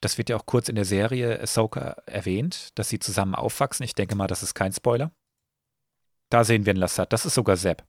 Das 0.00 0.18
wird 0.18 0.28
ja 0.28 0.36
auch 0.36 0.46
kurz 0.46 0.68
in 0.68 0.74
der 0.74 0.84
Serie 0.84 1.40
Ahsoka 1.40 1.96
erwähnt, 2.06 2.78
dass 2.78 2.90
sie 2.90 2.98
zusammen 2.98 3.34
aufwachsen. 3.34 3.84
Ich 3.84 3.94
denke 3.94 4.14
mal, 4.16 4.26
das 4.26 4.42
ist 4.42 4.54
kein 4.54 4.72
Spoiler. 4.72 5.12
Da 6.28 6.44
sehen 6.44 6.66
wir 6.66 6.72
einen 6.72 6.80
Lassat. 6.80 7.12
Das 7.12 7.24
ist 7.24 7.34
sogar 7.34 7.56
Sepp. 7.56 7.84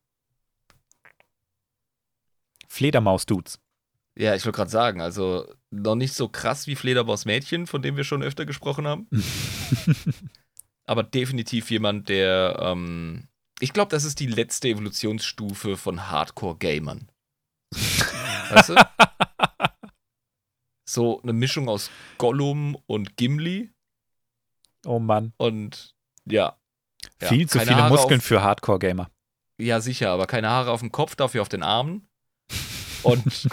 Fledermaus-Dudes. 2.69 3.59
Ja, 4.17 4.33
ich 4.33 4.45
wollte 4.45 4.55
gerade 4.55 4.71
sagen, 4.71 5.01
also 5.01 5.45
noch 5.71 5.95
nicht 5.95 6.13
so 6.13 6.29
krass 6.29 6.67
wie 6.67 6.75
Fledermaus 6.75 7.25
Mädchen, 7.25 7.67
von 7.67 7.81
dem 7.81 7.97
wir 7.97 8.05
schon 8.05 8.23
öfter 8.23 8.45
gesprochen 8.45 8.87
haben. 8.87 9.09
aber 10.85 11.03
definitiv 11.03 11.69
jemand, 11.69 12.07
der, 12.07 12.57
ähm, 12.61 13.27
ich 13.59 13.73
glaube, 13.73 13.89
das 13.89 14.03
ist 14.03 14.19
die 14.19 14.27
letzte 14.27 14.69
Evolutionsstufe 14.69 15.77
von 15.77 16.09
Hardcore-Gamern. 16.09 17.09
weißt 17.71 18.69
du? 18.69 18.75
So 20.87 21.19
eine 21.23 21.33
Mischung 21.33 21.67
aus 21.67 21.89
Gollum 22.19 22.77
und 22.85 23.17
Gimli 23.17 23.71
oh 24.85 24.99
Mann. 24.99 25.33
und 25.37 25.95
ja. 26.25 26.57
ja 27.19 27.27
Viel 27.27 27.49
zu 27.49 27.57
keine 27.57 27.71
viele 27.71 27.81
Haare 27.81 27.89
Muskeln 27.89 28.19
Auf, 28.19 28.25
für 28.25 28.43
Hardcore-Gamer. 28.43 29.09
ja, 29.59 29.81
sicher, 29.81 30.11
aber 30.11 30.27
keine 30.27 30.49
Haare 30.49 30.71
auf 30.71 30.81
dem 30.81 30.91
Kopf, 30.91 31.15
dafür 31.15 31.41
auf 31.41 31.49
den 31.49 31.63
Armen. 31.63 32.07
Und 33.01 33.25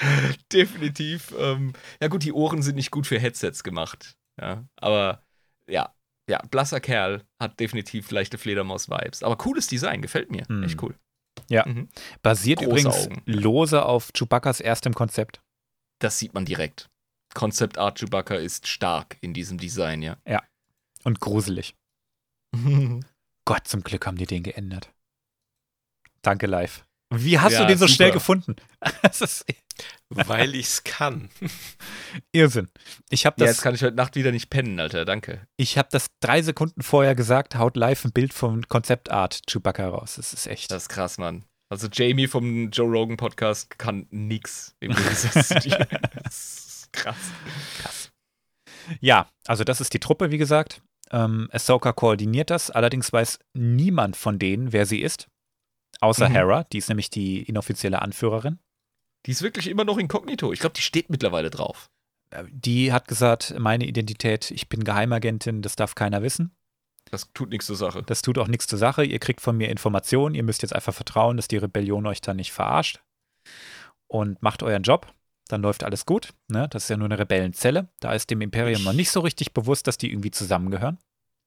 Definitiv. 0.52 1.34
Ähm, 1.38 1.72
ja, 2.00 2.08
gut, 2.08 2.24
die 2.24 2.32
Ohren 2.32 2.62
sind 2.62 2.76
nicht 2.76 2.90
gut 2.90 3.06
für 3.06 3.18
Headsets 3.18 3.62
gemacht. 3.62 4.16
Ja, 4.40 4.66
aber 4.76 5.22
ja, 5.68 5.94
ja, 6.28 6.42
blasser 6.50 6.80
Kerl 6.80 7.24
hat 7.40 7.58
definitiv 7.60 8.10
leichte 8.10 8.38
Fledermaus-Vibes. 8.38 9.22
Aber 9.22 9.36
cooles 9.36 9.66
Design, 9.66 10.02
gefällt 10.02 10.30
mir. 10.30 10.44
Hm. 10.48 10.64
Echt 10.64 10.82
cool. 10.82 10.94
Ja. 11.48 11.66
Mhm. 11.66 11.88
Basiert 12.22 12.58
Große 12.58 12.70
übrigens 12.70 13.06
Augen. 13.06 13.22
lose 13.26 13.84
auf 13.84 14.10
Chewbacca's 14.12 14.60
erstem 14.60 14.94
Konzept. 14.94 15.40
Das 16.00 16.18
sieht 16.18 16.34
man 16.34 16.44
direkt. 16.44 16.88
Concept 17.34 17.78
Art 17.78 17.98
Chewbacca 17.98 18.34
ist 18.36 18.66
stark 18.66 19.18
in 19.20 19.34
diesem 19.34 19.58
Design, 19.58 20.02
ja. 20.02 20.16
Und 21.04 21.20
gruselig. 21.20 21.74
Gott, 23.44 23.68
zum 23.68 23.82
Glück 23.82 24.06
haben 24.06 24.16
die 24.16 24.26
den 24.26 24.42
geändert. 24.42 24.92
Danke, 26.22 26.46
live. 26.46 26.85
Wie 27.10 27.38
hast 27.38 27.52
Ja, 27.52 27.60
du 27.60 27.66
den 27.68 27.78
so 27.78 27.86
super. 27.86 27.94
schnell 27.94 28.10
gefunden? 28.12 28.56
Weil 30.08 30.54
ich's 30.54 30.82
kann. 30.84 31.28
Irrsinn. 32.32 32.68
Ich 33.10 33.26
habe 33.26 33.36
ja, 33.38 33.46
das, 33.46 33.56
jetzt 33.56 33.62
kann 33.62 33.74
ich 33.74 33.82
heute 33.82 33.96
Nacht 33.96 34.16
wieder 34.16 34.32
nicht 34.32 34.50
pennen, 34.50 34.78
Alter. 34.80 35.04
Danke. 35.04 35.46
ich 35.56 35.78
hab 35.78 35.90
das 35.90 36.06
drei 36.20 36.42
Sekunden 36.42 36.82
vorher 36.82 37.14
gesagt, 37.14 37.56
haut 37.56 37.76
live 37.76 38.04
ein 38.04 38.12
Bild 38.12 38.32
vom 38.32 38.62
Konzeptart 38.68 39.42
Chewbacca 39.48 39.88
raus. 39.88 40.14
Das 40.16 40.32
ist 40.32 40.46
echt. 40.46 40.70
Das 40.70 40.84
ist 40.84 40.88
krass, 40.88 41.18
Mann. 41.18 41.44
Also 41.68 41.88
Jamie 41.92 42.28
vom 42.28 42.70
Joe 42.70 42.88
Rogan 42.90 43.16
Podcast 43.16 43.78
kann 43.78 44.06
nix 44.10 44.74
im 44.80 44.94
Gegensatz 44.94 45.48
zu 45.48 45.54
dir. 45.60 45.86
Das 46.22 46.66
ist 46.66 46.92
krass. 46.92 47.16
Ja, 49.00 49.28
also 49.46 49.64
das 49.64 49.80
ist 49.80 49.92
die 49.92 49.98
Truppe, 50.00 50.30
wie 50.30 50.38
gesagt. 50.38 50.80
Ähm, 51.10 51.48
Ahsoka 51.52 51.92
koordiniert 51.92 52.50
das, 52.50 52.70
allerdings 52.70 53.12
weiß 53.12 53.38
niemand 53.54 54.16
von 54.16 54.38
denen, 54.38 54.72
wer 54.72 54.86
sie 54.86 55.02
ist. 55.02 55.28
Außer 56.00 56.28
Mhm. 56.28 56.32
Hera, 56.34 56.64
die 56.64 56.78
ist 56.78 56.88
nämlich 56.88 57.10
die 57.10 57.42
inoffizielle 57.42 58.02
Anführerin. 58.02 58.58
Die 59.26 59.30
ist 59.32 59.42
wirklich 59.42 59.66
immer 59.66 59.84
noch 59.84 59.98
inkognito. 59.98 60.52
Ich 60.52 60.60
glaube, 60.60 60.74
die 60.74 60.82
steht 60.82 61.10
mittlerweile 61.10 61.50
drauf. 61.50 61.90
Äh, 62.30 62.44
Die 62.50 62.92
hat 62.92 63.08
gesagt, 63.08 63.54
meine 63.58 63.86
Identität, 63.86 64.50
ich 64.50 64.68
bin 64.68 64.84
Geheimagentin, 64.84 65.62
das 65.62 65.74
darf 65.76 65.94
keiner 65.94 66.22
wissen. 66.22 66.54
Das 67.10 67.32
tut 67.34 67.50
nichts 67.50 67.66
zur 67.66 67.76
Sache. 67.76 68.02
Das 68.02 68.22
tut 68.22 68.36
auch 68.38 68.48
nichts 68.48 68.66
zur 68.66 68.78
Sache. 68.78 69.04
Ihr 69.04 69.20
kriegt 69.20 69.40
von 69.40 69.56
mir 69.56 69.68
Informationen. 69.70 70.34
Ihr 70.34 70.42
müsst 70.42 70.62
jetzt 70.62 70.74
einfach 70.74 70.94
vertrauen, 70.94 71.36
dass 71.36 71.46
die 71.48 71.56
Rebellion 71.56 72.04
euch 72.06 72.20
da 72.20 72.34
nicht 72.34 72.52
verarscht. 72.52 73.00
Und 74.08 74.42
macht 74.42 74.62
euren 74.62 74.82
Job. 74.82 75.12
Dann 75.48 75.62
läuft 75.62 75.84
alles 75.84 76.04
gut. 76.06 76.30
Ne? 76.48 76.68
Das 76.70 76.84
ist 76.84 76.88
ja 76.88 76.96
nur 76.96 77.06
eine 77.06 77.18
Rebellenzelle. 77.20 77.88
Da 78.00 78.12
ist 78.12 78.30
dem 78.30 78.40
Imperium 78.40 78.82
noch 78.82 78.92
nicht 78.92 79.10
so 79.10 79.20
richtig 79.20 79.54
bewusst, 79.54 79.86
dass 79.86 79.98
die 79.98 80.10
irgendwie 80.10 80.32
zusammengehören. 80.32 80.98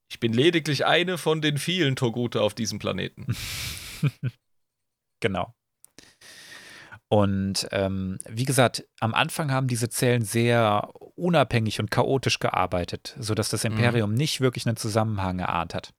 Ich 0.09 0.19
bin 0.21 0.31
lediglich 0.33 0.85
eine 0.85 1.17
von 1.17 1.41
den 1.41 1.57
vielen 1.57 1.95
Togute 1.97 2.41
auf 2.41 2.53
diesem 2.53 2.79
Planeten. 2.79 3.27
Genau. 5.21 5.53
Und 7.09 7.67
ähm, 7.71 8.19
wie 8.25 8.45
gesagt, 8.45 8.85
am 9.01 9.13
Anfang 9.13 9.51
haben 9.51 9.67
diese 9.67 9.89
Zellen 9.89 10.23
sehr 10.23 10.89
unabhängig 11.15 11.79
und 11.79 11.91
chaotisch 11.91 12.39
gearbeitet, 12.39 13.17
sodass 13.19 13.49
das 13.49 13.65
Imperium 13.65 14.13
nicht 14.13 14.41
wirklich 14.41 14.65
einen 14.65 14.77
Zusammenhang 14.77 15.39
erahnt 15.39 15.73
hat. 15.73 15.93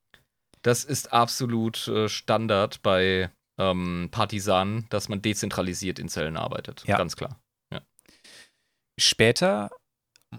Das 0.63 0.83
ist 0.83 1.13
absolut 1.13 1.87
äh, 1.87 2.07
Standard 2.07 2.81
bei 2.81 3.29
ähm, 3.59 4.09
Partisanen, 4.09 4.87
dass 4.89 5.09
man 5.09 5.21
dezentralisiert 5.21 5.99
in 5.99 6.07
Zellen 6.07 6.37
arbeitet. 6.37 6.83
Ja. 6.87 6.97
Ganz 6.97 7.15
klar. 7.15 7.39
Später 8.99 9.69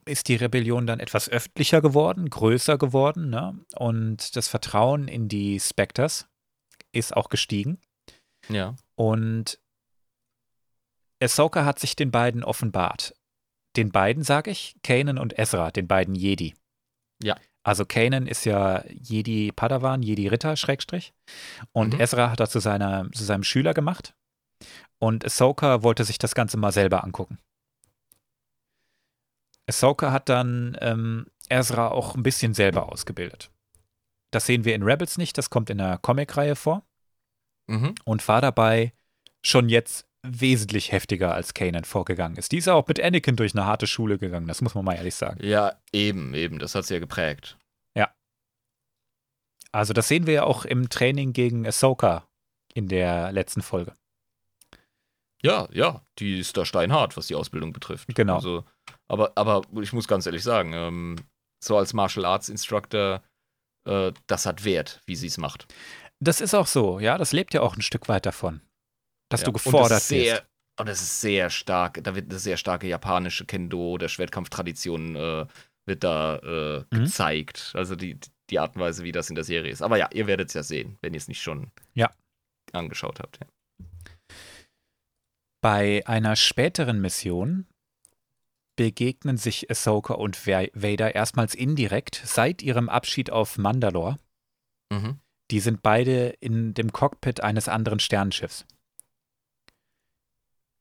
ist 0.04 0.28
die 0.28 0.36
Rebellion 0.36 0.86
dann 0.86 1.00
etwas 1.00 1.28
öffentlicher 1.28 1.82
geworden, 1.82 2.30
größer 2.30 2.78
geworden, 2.78 3.30
ne? 3.30 3.58
und 3.76 4.36
das 4.36 4.48
Vertrauen 4.48 5.08
in 5.08 5.28
die 5.28 5.58
Spectres 5.60 6.28
ist 6.92 7.16
auch 7.16 7.28
gestiegen. 7.28 7.80
Ja. 8.48 8.74
Und 8.94 9.58
Ahsoka 11.20 11.64
hat 11.64 11.78
sich 11.78 11.96
den 11.96 12.10
beiden 12.10 12.44
offenbart. 12.44 13.14
Den 13.76 13.90
beiden 13.90 14.22
sage 14.22 14.50
ich, 14.50 14.76
Kanan 14.82 15.18
und 15.18 15.38
Ezra, 15.38 15.70
den 15.70 15.86
beiden 15.88 16.14
Jedi. 16.14 16.54
Ja. 17.22 17.36
Also 17.62 17.86
Kanan 17.86 18.26
ist 18.26 18.44
ja 18.44 18.84
Jedi 18.88 19.52
Padawan, 19.52 20.02
Jedi 20.02 20.26
Ritter, 20.28 20.56
Schrägstrich. 20.56 21.14
Und 21.70 21.94
Mhm. 21.94 22.00
Ezra 22.00 22.30
hat 22.30 22.40
er 22.40 22.50
zu, 22.50 22.58
seiner, 22.58 23.10
zu 23.12 23.24
seinem 23.24 23.44
Schüler 23.44 23.72
gemacht. 23.72 24.14
Und 24.98 25.24
Ahsoka 25.24 25.82
wollte 25.82 26.04
sich 26.04 26.18
das 26.18 26.34
Ganze 26.34 26.56
mal 26.56 26.72
selber 26.72 27.04
angucken. 27.04 27.38
Ahsoka 29.68 30.10
hat 30.10 30.28
dann 30.28 30.76
ähm, 30.80 31.26
Ezra 31.48 31.88
auch 31.88 32.16
ein 32.16 32.24
bisschen 32.24 32.52
selber 32.52 32.90
ausgebildet. 32.90 33.51
Das 34.32 34.46
sehen 34.46 34.64
wir 34.64 34.74
in 34.74 34.82
Rebels 34.82 35.16
nicht, 35.18 35.38
das 35.38 35.50
kommt 35.50 35.70
in 35.70 35.78
der 35.78 35.98
Comicreihe 35.98 36.56
vor 36.56 36.84
Mhm. 37.68 37.94
und 38.04 38.26
war 38.26 38.40
dabei 38.40 38.92
schon 39.44 39.68
jetzt 39.68 40.04
wesentlich 40.26 40.90
heftiger 40.90 41.32
als 41.32 41.54
Kanan 41.54 41.84
vorgegangen 41.84 42.36
ist. 42.36 42.50
Die 42.50 42.58
ist 42.58 42.66
ja 42.66 42.74
auch 42.74 42.88
mit 42.88 43.00
Anakin 43.00 43.36
durch 43.36 43.54
eine 43.54 43.66
harte 43.66 43.86
Schule 43.86 44.18
gegangen, 44.18 44.48
das 44.48 44.60
muss 44.60 44.74
man 44.74 44.84
mal 44.84 44.94
ehrlich 44.94 45.14
sagen. 45.14 45.38
Ja, 45.44 45.80
eben, 45.92 46.34
eben. 46.34 46.58
Das 46.58 46.74
hat 46.74 46.86
sie 46.86 46.94
ja 46.94 47.00
geprägt. 47.00 47.56
Also 49.74 49.94
das 49.94 50.06
sehen 50.06 50.26
wir 50.26 50.34
ja 50.34 50.44
auch 50.44 50.66
im 50.66 50.90
Training 50.90 51.32
gegen 51.32 51.66
Ahsoka 51.66 52.28
in 52.74 52.88
der 52.88 53.32
letzten 53.32 53.62
Folge. 53.62 53.96
Ja, 55.42 55.66
ja, 55.72 56.04
die 56.18 56.38
ist 56.38 56.56
da 56.56 56.64
steinhart, 56.64 57.16
was 57.16 57.26
die 57.26 57.34
Ausbildung 57.34 57.72
betrifft. 57.72 58.14
Genau. 58.14 58.34
Also, 58.36 58.64
aber, 59.08 59.32
aber 59.34 59.62
ich 59.80 59.92
muss 59.94 60.06
ganz 60.06 60.26
ehrlich 60.26 60.42
sagen, 60.42 60.72
ähm, 60.74 61.16
so 61.58 61.76
als 61.78 61.94
Martial 61.94 62.26
Arts 62.26 62.48
Instructor, 62.48 63.22
äh, 63.88 64.12
das 64.26 64.46
hat 64.46 64.64
Wert, 64.64 65.00
wie 65.06 65.16
sie 65.16 65.26
es 65.26 65.38
macht. 65.38 65.66
Das 66.20 66.40
ist 66.40 66.54
auch 66.54 66.66
so, 66.66 67.00
ja, 67.00 67.18
das 67.18 67.32
lebt 67.32 67.52
ja 67.54 67.62
auch 67.62 67.76
ein 67.76 67.82
Stück 67.82 68.08
weit 68.08 68.26
davon, 68.26 68.60
dass 69.30 69.40
Ja, 69.40 69.46
du 69.46 69.52
gefordert 69.52 70.08
wirst. 70.10 70.44
Und 70.80 70.88
das 70.88 71.02
ist 71.02 71.20
sehr 71.20 71.50
stark, 71.50 72.02
da 72.02 72.14
wird 72.14 72.30
eine 72.30 72.38
sehr 72.38 72.56
starke 72.56 72.86
japanische 72.88 73.44
Kendo- 73.44 73.92
oder 73.92 74.08
Schwertkampftradition 74.08 75.16
äh, 75.16 75.46
wird 75.86 76.02
da 76.04 76.36
äh, 76.38 76.78
Mhm. 76.94 77.04
gezeigt. 77.04 77.72
Also 77.74 77.94
die, 77.96 78.18
die 78.50 78.58
Art 78.58 78.76
und 78.76 78.82
Weise, 78.82 79.04
wie 79.04 79.12
das 79.12 79.28
in 79.28 79.34
der 79.34 79.44
Serie 79.44 79.70
ist. 79.70 79.82
Aber 79.82 79.98
ja, 79.98 80.08
ihr 80.12 80.26
werdet 80.26 80.48
es 80.48 80.54
ja 80.54 80.62
sehen, 80.62 80.96
wenn 81.02 81.12
ihr 81.12 81.18
es 81.18 81.28
nicht 81.28 81.42
schon 81.42 81.70
Ja. 81.94 82.10
angeschaut 82.72 83.20
habt. 83.20 83.38
Ja. 83.40 83.46
Bei 85.60 86.02
einer 86.06 86.36
späteren 86.36 87.00
Mission 87.00 87.66
begegnen 88.76 89.36
sich 89.36 89.70
Ahsoka 89.70 90.14
und 90.14 90.46
Va- 90.46 90.68
Vader 90.74 91.14
erstmals 91.14 91.54
indirekt 91.54 92.20
seit 92.24 92.62
ihrem 92.62 92.88
Abschied 92.88 93.30
auf 93.30 93.58
Mandalore. 93.58 94.18
Mhm. 94.90 95.18
Die 95.50 95.60
sind 95.60 95.82
beide 95.82 96.28
in 96.40 96.72
dem 96.74 96.92
Cockpit 96.92 97.42
eines 97.42 97.68
anderen 97.68 98.00
Sternenschiffs. 98.00 98.64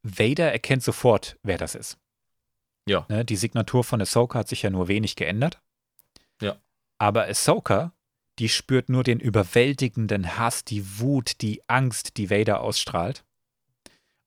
Vader 0.04 0.52
erkennt 0.52 0.84
sofort, 0.84 1.38
wer 1.44 1.58
das 1.58 1.76
ist. 1.76 1.98
Ja. 2.88 3.06
Ne, 3.10 3.24
die 3.24 3.36
Signatur 3.36 3.84
von 3.84 4.02
Ahsoka 4.02 4.40
hat 4.40 4.48
sich 4.48 4.64
ja 4.64 4.70
nur 4.70 4.88
wenig 4.88 5.16
geändert. 5.16 5.62
Ja. 6.42 6.58
Aber 6.98 7.28
Ahsoka, 7.28 7.94
die 8.40 8.50
spürt 8.50 8.90
nur 8.90 9.04
den 9.04 9.20
überwältigenden 9.20 10.38
Hass, 10.38 10.64
die 10.66 11.00
Wut, 11.00 11.42
die 11.42 11.62
Angst, 11.68 12.18
die 12.18 12.30
Vader 12.30 12.62
ausstrahlt. 12.62 13.24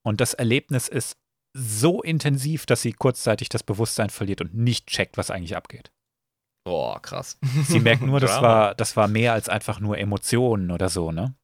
Und 0.02 0.20
das 0.20 0.34
Erlebnis 0.34 0.86
ist 0.88 1.16
so 1.56 2.02
intensiv, 2.02 2.66
dass 2.66 2.82
sie 2.82 2.92
kurzzeitig 2.92 3.48
das 3.48 3.62
Bewusstsein 3.62 4.10
verliert 4.10 4.40
und 4.40 4.54
nicht 4.54 4.86
checkt, 4.88 5.16
was 5.16 5.30
eigentlich 5.30 5.56
abgeht. 5.56 5.92
Boah, 6.66 7.00
krass. 7.00 7.38
Sie 7.68 7.80
merkt 7.80 8.02
nur, 8.02 8.20
das 8.20 8.40
war, 8.42 8.74
das 8.74 8.96
war 8.96 9.06
mehr 9.08 9.32
als 9.34 9.48
einfach 9.48 9.80
nur 9.80 9.98
Emotionen 9.98 10.70
oder 10.70 10.88
so, 10.88 11.12
ne? 11.12 11.34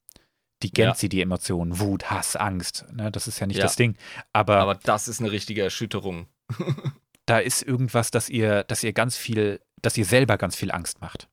Die 0.62 0.70
kennt 0.70 0.88
Ja. 0.88 0.94
sie, 0.94 1.08
die 1.08 1.22
Emotionen, 1.22 1.78
Wut, 1.78 2.10
Hass, 2.10 2.36
Angst, 2.36 2.86
ne? 2.92 3.10
Das 3.10 3.28
ist 3.28 3.38
ja 3.38 3.46
nicht 3.46 3.58
Ja. 3.58 3.62
das 3.64 3.76
Ding. 3.76 3.96
Aber, 4.32 4.58
Aber 4.58 4.74
das 4.74 5.08
ist 5.08 5.20
eine 5.20 5.30
richtige 5.30 5.62
Erschütterung. 5.62 6.26
da 7.26 7.38
ist 7.38 7.62
irgendwas, 7.62 8.10
das 8.10 8.28
ihr, 8.28 8.64
das 8.64 8.82
ihr 8.82 8.92
ganz 8.92 9.16
viel, 9.16 9.60
dass 9.82 9.96
ihr 9.96 10.04
selber 10.04 10.36
ganz 10.38 10.56
viel 10.56 10.70
Angst 10.72 11.00
macht. 11.00 11.28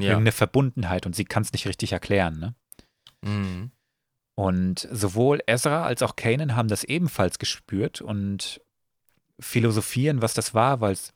Ja. 0.00 0.08
Irgendeine 0.10 0.32
Verbundenheit 0.32 1.06
und 1.06 1.14
sie 1.14 1.24
kann 1.24 1.42
es 1.42 1.52
nicht 1.52 1.66
richtig 1.66 1.92
erklären, 1.92 2.38
ne? 2.38 2.54
Mhm. 3.24 3.70
Und 4.36 4.86
sowohl 4.92 5.40
Ezra 5.46 5.84
als 5.84 6.02
auch 6.02 6.14
Kanan 6.14 6.54
haben 6.54 6.68
das 6.68 6.84
ebenfalls 6.84 7.38
gespürt 7.38 8.02
und 8.02 8.60
philosophieren, 9.40 10.22
was 10.22 10.34
das 10.34 10.54
war, 10.54 10.80
weil 10.80 10.92
es 10.92 11.14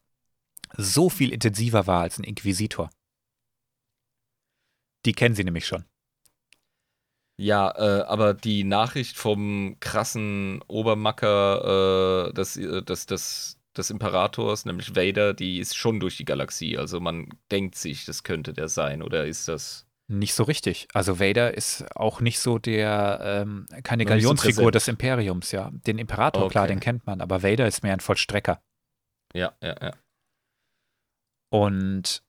so 0.76 1.10
viel 1.10 1.32
intensiver 1.32 1.86
war 1.86 2.02
als 2.02 2.18
ein 2.18 2.24
Inquisitor. 2.24 2.90
Die 5.04 5.12
kennen 5.12 5.34
sie 5.34 5.44
nämlich 5.44 5.66
schon. 5.66 5.84
Ja, 7.36 7.70
äh, 7.76 8.02
aber 8.02 8.34
die 8.34 8.64
Nachricht 8.64 9.16
vom 9.16 9.76
krassen 9.80 10.62
Obermacker 10.68 12.28
äh, 12.28 12.32
des, 12.34 12.56
äh, 12.58 12.82
des, 12.82 13.06
des, 13.06 13.58
des 13.74 13.90
Imperators, 13.90 14.66
nämlich 14.66 14.94
Vader, 14.94 15.32
die 15.32 15.58
ist 15.58 15.74
schon 15.74 16.00
durch 16.00 16.18
die 16.18 16.26
Galaxie. 16.26 16.76
Also 16.76 17.00
man 17.00 17.30
denkt 17.50 17.76
sich, 17.76 18.04
das 18.04 18.24
könnte 18.24 18.52
der 18.52 18.68
sein. 18.68 19.02
Oder 19.02 19.26
ist 19.26 19.48
das. 19.48 19.86
Nicht 20.12 20.34
so 20.34 20.42
richtig. 20.42 20.88
Also 20.92 21.20
Vader 21.20 21.54
ist 21.54 21.84
auch 21.94 22.20
nicht 22.20 22.40
so 22.40 22.58
der, 22.58 23.20
ähm, 23.22 23.66
keine 23.84 24.02
so 24.02 24.08
Galionsfigur 24.08 24.54
präsent. 24.64 24.74
des 24.74 24.88
Imperiums, 24.88 25.52
ja. 25.52 25.70
Den 25.72 25.98
Imperator, 25.98 26.48
klar, 26.50 26.64
Okay. 26.64 26.72
den 26.74 26.80
kennt 26.80 27.06
man, 27.06 27.20
aber 27.20 27.44
Vader 27.44 27.68
ist 27.68 27.84
mehr 27.84 27.92
ein 27.92 28.00
Vollstrecker. 28.00 28.60
Ja, 29.32 29.52
ja, 29.62 29.76
ja. 29.80 29.92
Und 31.52 32.24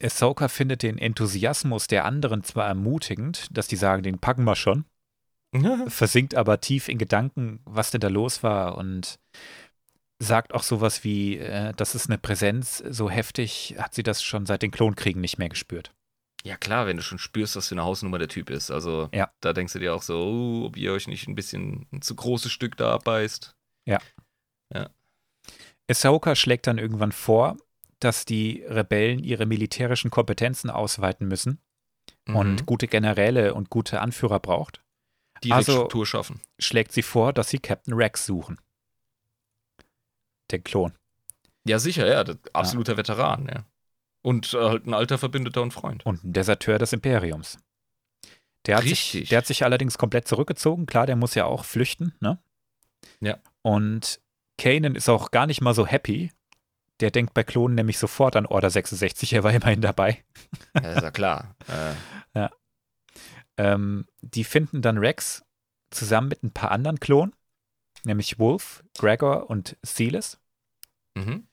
Ahsoka 0.00 0.46
findet 0.46 0.84
den 0.84 0.98
Enthusiasmus 0.98 1.88
der 1.88 2.04
anderen 2.04 2.44
zwar 2.44 2.68
ermutigend, 2.68 3.48
dass 3.50 3.66
die 3.66 3.76
sagen, 3.76 4.04
den 4.04 4.20
packen 4.20 4.44
wir 4.44 4.54
schon. 4.54 4.84
versinkt 5.88 6.36
aber 6.36 6.60
tief 6.60 6.88
in 6.88 6.98
Gedanken, 6.98 7.58
was 7.64 7.90
denn 7.90 8.00
da 8.00 8.08
los 8.08 8.44
war 8.44 8.78
und 8.78 9.18
sagt 10.20 10.54
auch 10.54 10.62
sowas 10.62 11.02
wie, 11.02 11.38
äh, 11.38 11.72
das 11.76 11.96
ist 11.96 12.08
eine 12.08 12.18
Präsenz, 12.18 12.84
so 12.88 13.10
heftig 13.10 13.74
hat 13.78 13.94
sie 13.94 14.04
das 14.04 14.22
schon 14.22 14.46
seit 14.46 14.62
den 14.62 14.70
Klonkriegen 14.70 15.20
nicht 15.20 15.38
mehr 15.38 15.48
gespürt. 15.48 15.92
Ja, 16.46 16.56
klar, 16.56 16.86
wenn 16.86 16.96
du 16.96 17.02
schon 17.02 17.18
spürst, 17.18 17.56
was 17.56 17.68
für 17.68 17.74
eine 17.74 17.82
Hausnummer 17.82 18.18
der 18.18 18.28
Typ 18.28 18.50
ist. 18.50 18.70
Also, 18.70 19.08
Ja. 19.12 19.32
da 19.40 19.52
denkst 19.52 19.72
du 19.72 19.78
dir 19.80 19.92
auch 19.94 20.02
so, 20.02 20.16
oh, 20.18 20.66
ob 20.66 20.76
ihr 20.76 20.92
euch 20.92 21.08
nicht 21.08 21.26
ein 21.26 21.34
bisschen 21.34 21.86
ein 21.92 22.02
zu 22.02 22.14
großes 22.14 22.52
Stück 22.52 22.76
da 22.76 22.94
abbeißt. 22.94 23.54
Ahsoka 25.88 26.34
schlägt 26.34 26.66
dann 26.66 26.78
irgendwann 26.78 27.12
vor, 27.12 27.56
dass 28.00 28.24
die 28.24 28.64
Rebellen 28.68 29.20
ihre 29.22 29.46
militärischen 29.46 30.10
Kompetenzen 30.10 30.68
ausweiten 30.70 31.28
müssen 31.28 31.60
und 32.26 32.60
Mhm. 32.62 32.66
gute 32.66 32.88
Generäle 32.88 33.54
und 33.54 33.70
gute 33.70 34.00
Anführer 34.00 34.40
braucht. 34.40 34.82
direkt 35.44 35.56
also- 35.68 35.72
Struktur 35.72 36.06
schaffen. 36.06 36.40
Schlägt 36.58 36.92
sie 36.92 37.02
vor, 37.02 37.32
dass 37.34 37.50
sie 37.50 37.58
Captain 37.58 37.92
Rex 37.92 38.24
suchen. 38.24 38.58
Den 40.50 40.64
Klon. 40.64 40.94
Ja, 41.66 41.78
sicher, 41.78 42.06
ja. 42.06 42.24
Absoluter 42.54 42.96
Veteran, 42.96 43.46
ja. 43.46 43.64
Und 44.26 44.54
äh, 44.54 44.58
halt 44.58 44.86
ein 44.86 44.94
alter 44.94 45.18
Verbündeter 45.18 45.62
und 45.62 45.70
Freund. 45.72 46.04
und 46.04 46.24
ein 46.24 46.32
Deserteur 46.32 46.78
des 46.78 46.92
Imperiums. 46.92 47.58
Der 48.66 48.78
hat, 48.78 48.82
sich, 48.84 49.28
der 49.28 49.38
hat 49.38 49.46
sich 49.46 49.62
allerdings 49.62 49.98
komplett 49.98 50.26
zurückgezogen. 50.26 50.86
Klar, 50.86 51.06
der 51.06 51.14
muss 51.14 51.36
ja 51.36 51.44
auch 51.44 51.64
flüchten, 51.64 52.12
ne? 52.18 52.38
Ja. 53.20 53.38
Und 53.62 54.20
Kanan 54.58 54.96
ist 54.96 55.08
auch 55.08 55.30
gar 55.30 55.46
nicht 55.46 55.60
mal 55.60 55.74
so 55.74 55.86
happy. 55.86 56.32
Der 56.98 57.12
denkt 57.12 57.34
bei 57.34 57.44
Klonen 57.44 57.76
nämlich 57.76 57.98
sofort 57.98 58.34
an 58.34 58.46
Order 58.46 58.70
66. 58.70 59.32
Er 59.34 59.44
war 59.44 59.52
immerhin 59.52 59.80
dabei. 59.80 60.24
Ja, 60.74 60.92
ist 60.92 61.02
ja 61.02 61.10
klar. 61.12 61.54
äh, 62.34 62.48
Ähm, 63.58 64.06
die 64.20 64.44
finden 64.44 64.82
dann 64.82 64.98
Rex 64.98 65.44
zusammen 65.90 66.28
mit 66.28 66.42
ein 66.42 66.50
paar 66.50 66.72
anderen 66.72 67.00
Klonen, 67.00 67.34
nämlich 68.04 68.38
Wolf, 68.38 68.82
Gregor 68.98 69.48
und 69.48 69.76
Silas. 69.82 70.38
mhm. 71.14 71.46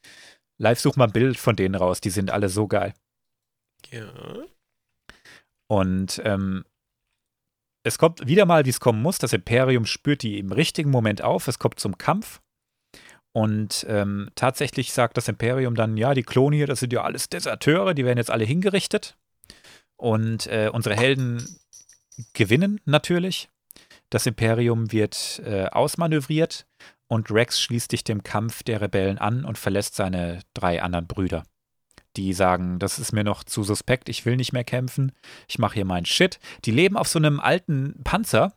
Live 0.58 0.80
such 0.80 0.96
mal 0.96 1.06
ein 1.06 1.12
Bild 1.12 1.38
von 1.38 1.56
denen 1.56 1.76
raus. 1.76 2.02
Die 2.02 2.10
sind 2.10 2.32
alle 2.32 2.50
so 2.50 2.68
geil. 2.68 2.94
Ja. 3.92 4.12
Und 5.68 6.22
ähm, 6.24 6.66
es 7.84 7.98
kommt 7.98 8.28
wieder 8.28 8.46
mal, 8.46 8.66
wie 8.66 8.70
es 8.70 8.80
kommen 8.80 9.02
muss. 9.02 9.18
Das 9.18 9.34
Imperium 9.34 9.86
spürt 9.86 10.24
die 10.24 10.40
im 10.40 10.52
richtigen 10.52 10.90
Moment 10.90 11.22
auf. 11.22 11.48
Es 11.48 11.60
kommt 11.60 11.80
zum 11.80 11.98
Kampf. 11.98 12.42
Und 13.34 13.86
ähm, 13.90 14.30
tatsächlich 14.36 14.94
sagt 14.94 15.18
das 15.18 15.28
Imperium 15.28 15.76
dann, 15.76 15.98
ja, 15.98 16.14
die 16.14 16.24
Klone 16.24 16.56
hier, 16.56 16.68
das 16.68 16.80
sind 16.80 16.94
ja 16.94 17.02
alles 17.04 17.30
Deserteure, 17.30 17.96
die 17.96 18.06
werden 18.06 18.20
jetzt 18.20 18.30
alle 18.30 18.46
hingerichtet. 18.46 19.18
Und 19.96 20.48
äh, 20.48 20.70
unsere 20.72 20.96
Helden 20.96 21.44
gewinnen 22.34 22.80
natürlich. 22.86 23.50
Das 24.12 24.28
Imperium 24.28 24.92
wird 24.92 25.42
äh, 25.44 25.66
ausmanövriert 25.66 26.68
und 27.14 27.30
Rex 27.30 27.62
schließt 27.62 27.92
sich 27.92 28.04
dem 28.04 28.24
Kampf 28.24 28.64
der 28.64 28.82
Rebellen 28.82 29.20
an 29.20 29.46
und 29.46 29.60
verlässt 29.60 29.96
seine 29.96 30.40
drei 30.56 30.82
anderen 30.82 31.06
Brüder. 31.08 31.44
Die 32.18 32.34
sagen, 32.34 32.80
das 32.80 32.98
ist 32.98 33.12
mir 33.12 33.24
noch 33.24 33.44
zu 33.44 33.64
suspekt, 33.64 34.10
ich 34.10 34.26
will 34.26 34.36
nicht 34.36 34.52
mehr 34.52 34.64
kämpfen, 34.64 35.12
ich 35.48 35.60
mache 35.60 35.76
hier 35.76 35.86
meinen 35.86 36.06
Shit. 36.06 36.40
Die 36.66 36.72
leben 36.72 36.98
auf 36.98 37.08
so 37.08 37.20
einem 37.20 37.40
alten 37.40 38.02
Panzer 38.04 38.54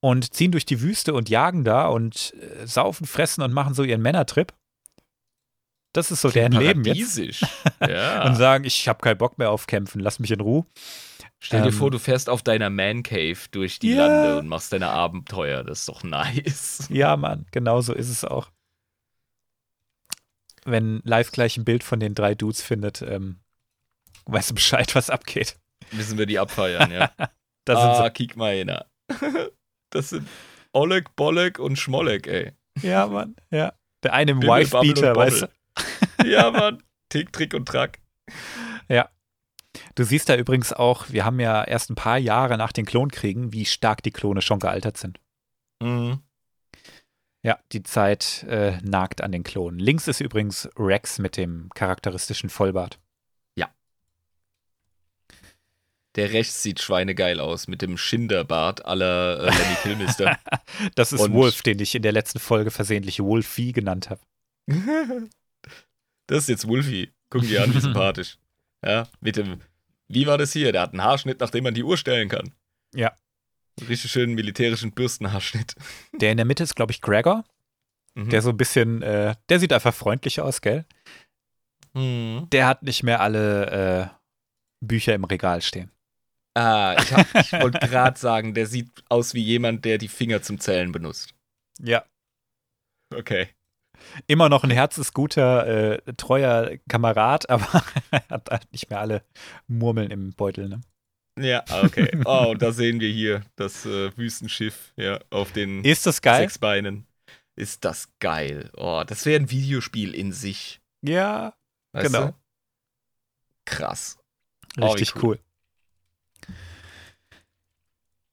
und 0.00 0.34
ziehen 0.34 0.52
durch 0.52 0.66
die 0.66 0.80
Wüste 0.80 1.14
und 1.14 1.28
jagen 1.28 1.64
da 1.64 1.86
und 1.86 2.32
äh, 2.40 2.66
saufen, 2.66 3.06
fressen 3.06 3.42
und 3.42 3.52
machen 3.52 3.74
so 3.74 3.82
ihren 3.82 4.02
Männertrip. 4.02 4.52
Das 5.92 6.10
ist 6.10 6.22
so 6.22 6.30
deren 6.30 6.52
Leben 6.52 6.84
jetzt. 6.84 7.18
Ja. 7.80 8.24
Und 8.26 8.36
sagen, 8.36 8.64
ich 8.64 8.88
habe 8.88 9.00
keinen 9.00 9.18
Bock 9.18 9.38
mehr 9.38 9.50
auf 9.50 9.66
Kämpfen, 9.66 10.00
lass 10.00 10.18
mich 10.18 10.30
in 10.30 10.40
Ruhe. 10.40 10.64
Stell 11.40 11.62
dir 11.62 11.68
Ähm, 11.68 11.74
vor, 11.74 11.90
du 11.90 11.98
fährst 11.98 12.28
auf 12.30 12.42
deiner 12.42 12.70
Man 12.70 13.02
Cave 13.02 13.36
durch 13.50 13.80
die 13.80 13.94
Ja. 13.94 14.06
Lande 14.06 14.38
und 14.38 14.48
machst 14.48 14.72
deine 14.72 14.88
Abenteuer. 14.90 15.64
Das 15.64 15.80
ist 15.80 15.88
doch 15.88 16.02
nice. 16.04 16.86
Ja, 16.90 17.16
Mann, 17.16 17.46
genau 17.50 17.80
so 17.80 17.92
ist 17.92 18.08
es 18.08 18.24
auch. 18.24 18.50
Wenn 20.64 21.00
live 21.04 21.32
gleich 21.32 21.56
ein 21.56 21.64
Bild 21.64 21.82
von 21.82 21.98
den 21.98 22.14
drei 22.14 22.34
Dudes 22.36 22.62
findet, 22.62 23.02
ähm, 23.02 23.40
weißt 24.26 24.50
du 24.50 24.54
Bescheid, 24.54 24.94
was 24.94 25.10
abgeht. 25.10 25.56
Müssen 25.90 26.16
wir 26.16 26.26
die 26.26 26.38
abfeiern, 26.38 26.90
ja. 26.92 27.10
Da 27.64 27.76
sind 27.76 28.04
ah, 28.06 28.10
kick 28.10 28.36
mal 28.36 28.54
einer. 28.54 28.86
Das 29.90 30.10
sind 30.10 30.26
Oleg, 30.72 31.14
Bolek 31.14 31.60
und 31.60 31.76
Schmolek, 31.76 32.26
ey. 32.26 32.52
Ja, 32.80 33.06
Mann, 33.06 33.36
ja. 33.50 33.72
Der 34.02 34.14
eine 34.14 34.32
im 34.32 34.42
Wife-Beater, 34.42 35.14
weißt 35.14 35.42
du. 35.42 35.48
Ja, 36.24 36.50
Mann. 36.50 36.82
Tick, 37.08 37.32
Trick 37.32 37.54
und 37.54 37.66
Track. 37.66 37.98
Du 39.94 40.04
siehst 40.04 40.28
da 40.28 40.36
übrigens 40.36 40.72
auch, 40.72 41.08
wir 41.10 41.24
haben 41.24 41.40
ja 41.40 41.64
erst 41.64 41.90
ein 41.90 41.94
paar 41.94 42.18
Jahre 42.18 42.58
nach 42.58 42.72
den 42.72 42.84
Klonkriegen, 42.84 43.52
wie 43.54 43.64
stark 43.64 44.02
die 44.02 44.10
Klone 44.10 44.42
schon 44.42 44.58
gealtert 44.58 44.98
sind. 44.98 45.18
Mhm. 45.82 46.20
Ja, 47.42 47.58
die 47.72 47.82
Zeit 47.82 48.44
äh, 48.48 48.78
nagt 48.82 49.22
an 49.22 49.32
den 49.32 49.44
Klonen. 49.44 49.78
Links 49.78 50.08
ist 50.08 50.20
übrigens 50.20 50.68
Rex 50.78 51.18
mit 51.18 51.36
dem 51.38 51.70
charakteristischen 51.74 52.50
Vollbart. 52.50 52.98
Der 56.14 56.32
rechts 56.32 56.62
sieht 56.62 56.80
schweinegeil 56.80 57.40
aus 57.40 57.68
mit 57.68 57.80
dem 57.80 57.96
Schinderbart 57.96 58.84
aller 58.84 59.40
äh, 59.40 59.44
Lenny 59.46 59.74
Kilmister. 59.82 60.38
Das 60.94 61.12
ist 61.12 61.20
Und- 61.20 61.32
Wolf, 61.32 61.62
den 61.62 61.78
ich 61.78 61.94
in 61.94 62.02
der 62.02 62.12
letzten 62.12 62.38
Folge 62.38 62.70
versehentlich 62.70 63.20
Wolfie 63.20 63.72
genannt 63.72 64.10
habe. 64.10 64.20
das 66.26 66.40
ist 66.44 66.48
jetzt 66.48 66.68
Wolfie. 66.68 67.12
Gucken 67.30 67.48
die 67.48 67.58
an, 67.58 67.74
wie 67.74 67.80
sympathisch. 67.80 68.38
Ja, 68.84 69.06
mit 69.20 69.36
dem, 69.36 69.60
wie 70.08 70.26
war 70.26 70.38
das 70.38 70.52
hier? 70.52 70.72
Der 70.72 70.80
hat 70.82 70.90
einen 70.90 71.04
Haarschnitt, 71.04 71.38
nachdem 71.38 71.62
man 71.62 71.72
die 71.72 71.84
Uhr 71.84 71.96
stellen 71.96 72.28
kann. 72.28 72.52
Ja. 72.92 73.12
Richtig 73.88 74.10
schönen 74.10 74.34
militärischen 74.34 74.90
Bürstenhaarschnitt. 74.90 75.76
Der 76.14 76.32
in 76.32 76.36
der 76.36 76.44
Mitte 76.46 76.64
ist, 76.64 76.74
glaube 76.74 76.90
ich, 76.90 77.00
Gregor. 77.00 77.44
Mhm. 78.14 78.30
Der 78.30 78.42
so 78.42 78.50
ein 78.50 78.56
bisschen, 78.56 79.00
äh, 79.02 79.36
der 79.48 79.60
sieht 79.60 79.72
einfach 79.72 79.94
freundlich 79.94 80.40
aus, 80.40 80.60
gell? 80.62 80.84
Mhm. 81.94 82.48
Der 82.50 82.66
hat 82.66 82.82
nicht 82.82 83.04
mehr 83.04 83.20
alle 83.20 84.10
äh, 84.10 84.84
Bücher 84.84 85.14
im 85.14 85.22
Regal 85.24 85.62
stehen. 85.62 85.92
Ah, 86.54 86.96
ich, 87.00 87.12
hab- 87.12 87.34
ich 87.36 87.52
wollte 87.52 87.78
gerade 87.86 88.18
sagen, 88.18 88.54
der 88.54 88.66
sieht 88.66 88.90
aus 89.08 89.32
wie 89.32 89.42
jemand, 89.42 89.84
der 89.84 89.96
die 89.96 90.08
Finger 90.08 90.42
zum 90.42 90.58
Zählen 90.58 90.90
benutzt. 90.90 91.34
Ja. 91.80 92.04
Okay. 93.14 93.48
Immer 94.26 94.48
noch 94.48 94.64
ein 94.64 94.70
herzensguter, 94.70 95.66
äh, 96.06 96.12
treuer 96.14 96.76
Kamerad, 96.88 97.48
aber 97.50 97.82
er 98.10 98.28
hat 98.28 98.50
halt 98.50 98.72
nicht 98.72 98.90
mehr 98.90 99.00
alle 99.00 99.22
Murmeln 99.66 100.10
im 100.10 100.32
Beutel, 100.32 100.68
ne? 100.68 100.80
Ja, 101.38 101.64
okay. 101.82 102.10
Oh, 102.26 102.48
und 102.50 102.60
da 102.60 102.72
sehen 102.72 103.00
wir 103.00 103.08
hier 103.10 103.42
das 103.56 103.86
äh, 103.86 104.14
Wüstenschiff, 104.18 104.92
ja, 104.96 105.18
auf 105.30 105.52
den 105.52 105.82
Ist 105.84 106.04
das 106.06 106.20
geil? 106.20 106.42
sechs 106.42 106.58
Beinen. 106.58 107.06
Ist 107.56 107.84
das 107.84 108.08
geil. 108.18 108.70
Oh, 108.76 109.02
das 109.06 109.24
wäre 109.26 109.40
ein 109.40 109.50
Videospiel 109.50 110.14
in 110.14 110.32
sich. 110.32 110.80
Ja, 111.02 111.54
Weißt 111.92 112.06
Genau. 112.12 112.26
Du? 112.28 112.34
Krass. 113.64 114.18
Oh, 114.80 114.86
richtig 114.92 115.14
cool. 115.16 115.22
cool. 115.22 115.38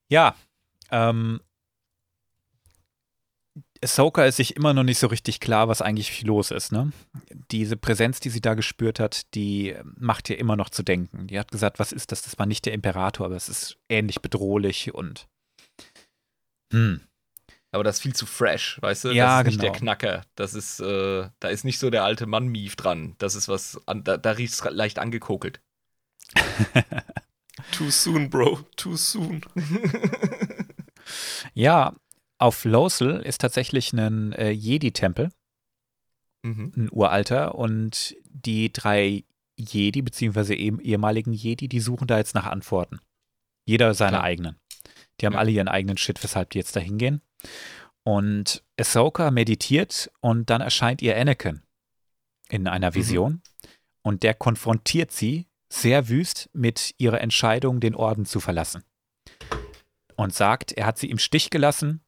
Ja, 0.08 0.34
ähm, 0.90 1.40
Ahsoka 3.82 4.24
ist 4.26 4.36
sich 4.36 4.56
immer 4.56 4.74
noch 4.74 4.82
nicht 4.82 4.98
so 4.98 5.06
richtig 5.06 5.40
klar, 5.40 5.68
was 5.68 5.80
eigentlich 5.80 6.22
los 6.22 6.50
ist. 6.50 6.70
Ne? 6.70 6.92
Diese 7.50 7.76
Präsenz, 7.76 8.20
die 8.20 8.30
sie 8.30 8.40
da 8.40 8.54
gespürt 8.54 9.00
hat, 9.00 9.34
die 9.34 9.74
macht 9.96 10.28
ihr 10.28 10.38
immer 10.38 10.56
noch 10.56 10.68
zu 10.68 10.82
denken. 10.82 11.26
Die 11.28 11.38
hat 11.38 11.50
gesagt, 11.50 11.78
was 11.78 11.92
ist 11.92 12.12
das? 12.12 12.22
Das 12.22 12.38
war 12.38 12.46
nicht 12.46 12.66
der 12.66 12.74
Imperator, 12.74 13.26
aber 13.26 13.36
es 13.36 13.48
ist 13.48 13.78
ähnlich 13.88 14.20
bedrohlich 14.20 14.94
und 14.94 15.28
hm, 16.72 17.00
Aber 17.72 17.84
das 17.84 17.96
ist 17.96 18.02
viel 18.02 18.14
zu 18.14 18.26
fresh, 18.26 18.78
weißt 18.80 19.04
du? 19.04 19.08
Ja, 19.10 19.42
das 19.42 19.54
ist 19.54 19.58
nicht 19.58 19.60
genau. 19.60 19.72
der 19.72 19.78
Knacker. 19.78 20.22
Das 20.34 20.54
ist, 20.54 20.80
äh, 20.80 21.28
da 21.40 21.48
ist 21.48 21.64
nicht 21.64 21.78
so 21.78 21.90
der 21.90 22.04
alte 22.04 22.26
Mann-Mief 22.26 22.76
dran. 22.76 23.14
Das 23.18 23.34
ist 23.34 23.48
was, 23.48 23.80
an, 23.86 24.04
da, 24.04 24.16
da 24.16 24.32
riecht 24.32 24.54
es 24.54 24.64
leicht 24.64 24.98
angekokelt. 24.98 25.60
Too 27.72 27.90
soon, 27.90 28.30
Bro. 28.30 28.60
Too 28.76 28.96
soon. 28.96 29.42
ja, 31.54 31.94
auf 32.40 32.64
Lothal 32.64 33.20
ist 33.20 33.40
tatsächlich 33.40 33.92
ein 33.92 34.32
äh, 34.32 34.50
Jedi-Tempel. 34.50 35.30
mhm. 36.42 36.72
ein 36.74 36.88
uralter 36.90 37.54
und 37.54 38.16
die 38.24 38.72
drei 38.72 39.24
Jedi, 39.58 40.00
beziehungsweise 40.00 40.54
eben 40.54 40.80
ehemaligen 40.80 41.34
Jedi, 41.34 41.68
die 41.68 41.80
suchen 41.80 42.06
da 42.06 42.16
jetzt 42.16 42.34
nach 42.34 42.46
Antworten. 42.46 42.98
Jeder 43.66 43.92
seine 43.92 44.12
Klar. 44.12 44.22
eigenen. 44.24 44.56
Die 45.20 45.26
haben 45.26 45.34
Ja. 45.34 45.38
alle 45.38 45.50
ihren 45.50 45.68
eigenen 45.68 45.98
Shit, 45.98 46.22
weshalb 46.22 46.48
die 46.50 46.58
jetzt 46.58 46.74
da 46.74 46.80
hingehen. 46.80 47.20
Und 48.04 48.64
Ahsoka 48.78 49.30
meditiert 49.30 50.10
und 50.20 50.48
dann 50.48 50.62
erscheint 50.62 51.02
ihr 51.02 51.14
Anakin 51.18 51.60
in 52.48 52.66
einer 52.66 52.94
Vision 52.94 53.42
und 54.02 54.22
der 54.22 54.32
konfrontiert 54.32 55.12
sie 55.12 55.46
sehr 55.68 56.08
wüst 56.08 56.48
mit 56.54 56.94
ihrer 56.96 57.20
Entscheidung, 57.20 57.80
den 57.80 57.94
Orden 57.94 58.24
zu 58.24 58.40
verlassen. 58.40 58.82
Und 60.16 60.34
sagt, 60.34 60.72
er 60.72 60.86
hat 60.86 60.98
sie 60.98 61.10
im 61.10 61.18
Stich 61.18 61.50
gelassen 61.50 62.00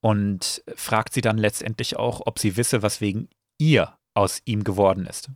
und 0.00 0.62
fragt 0.76 1.12
sie 1.14 1.20
dann 1.20 1.38
letztendlich 1.38 1.96
auch, 1.96 2.22
ob 2.26 2.38
sie 2.38 2.56
wisse, 2.56 2.82
was 2.82 3.00
wegen 3.00 3.28
ihr 3.58 3.96
aus 4.14 4.40
ihm 4.44 4.64
geworden 4.64 5.06
ist. 5.06 5.30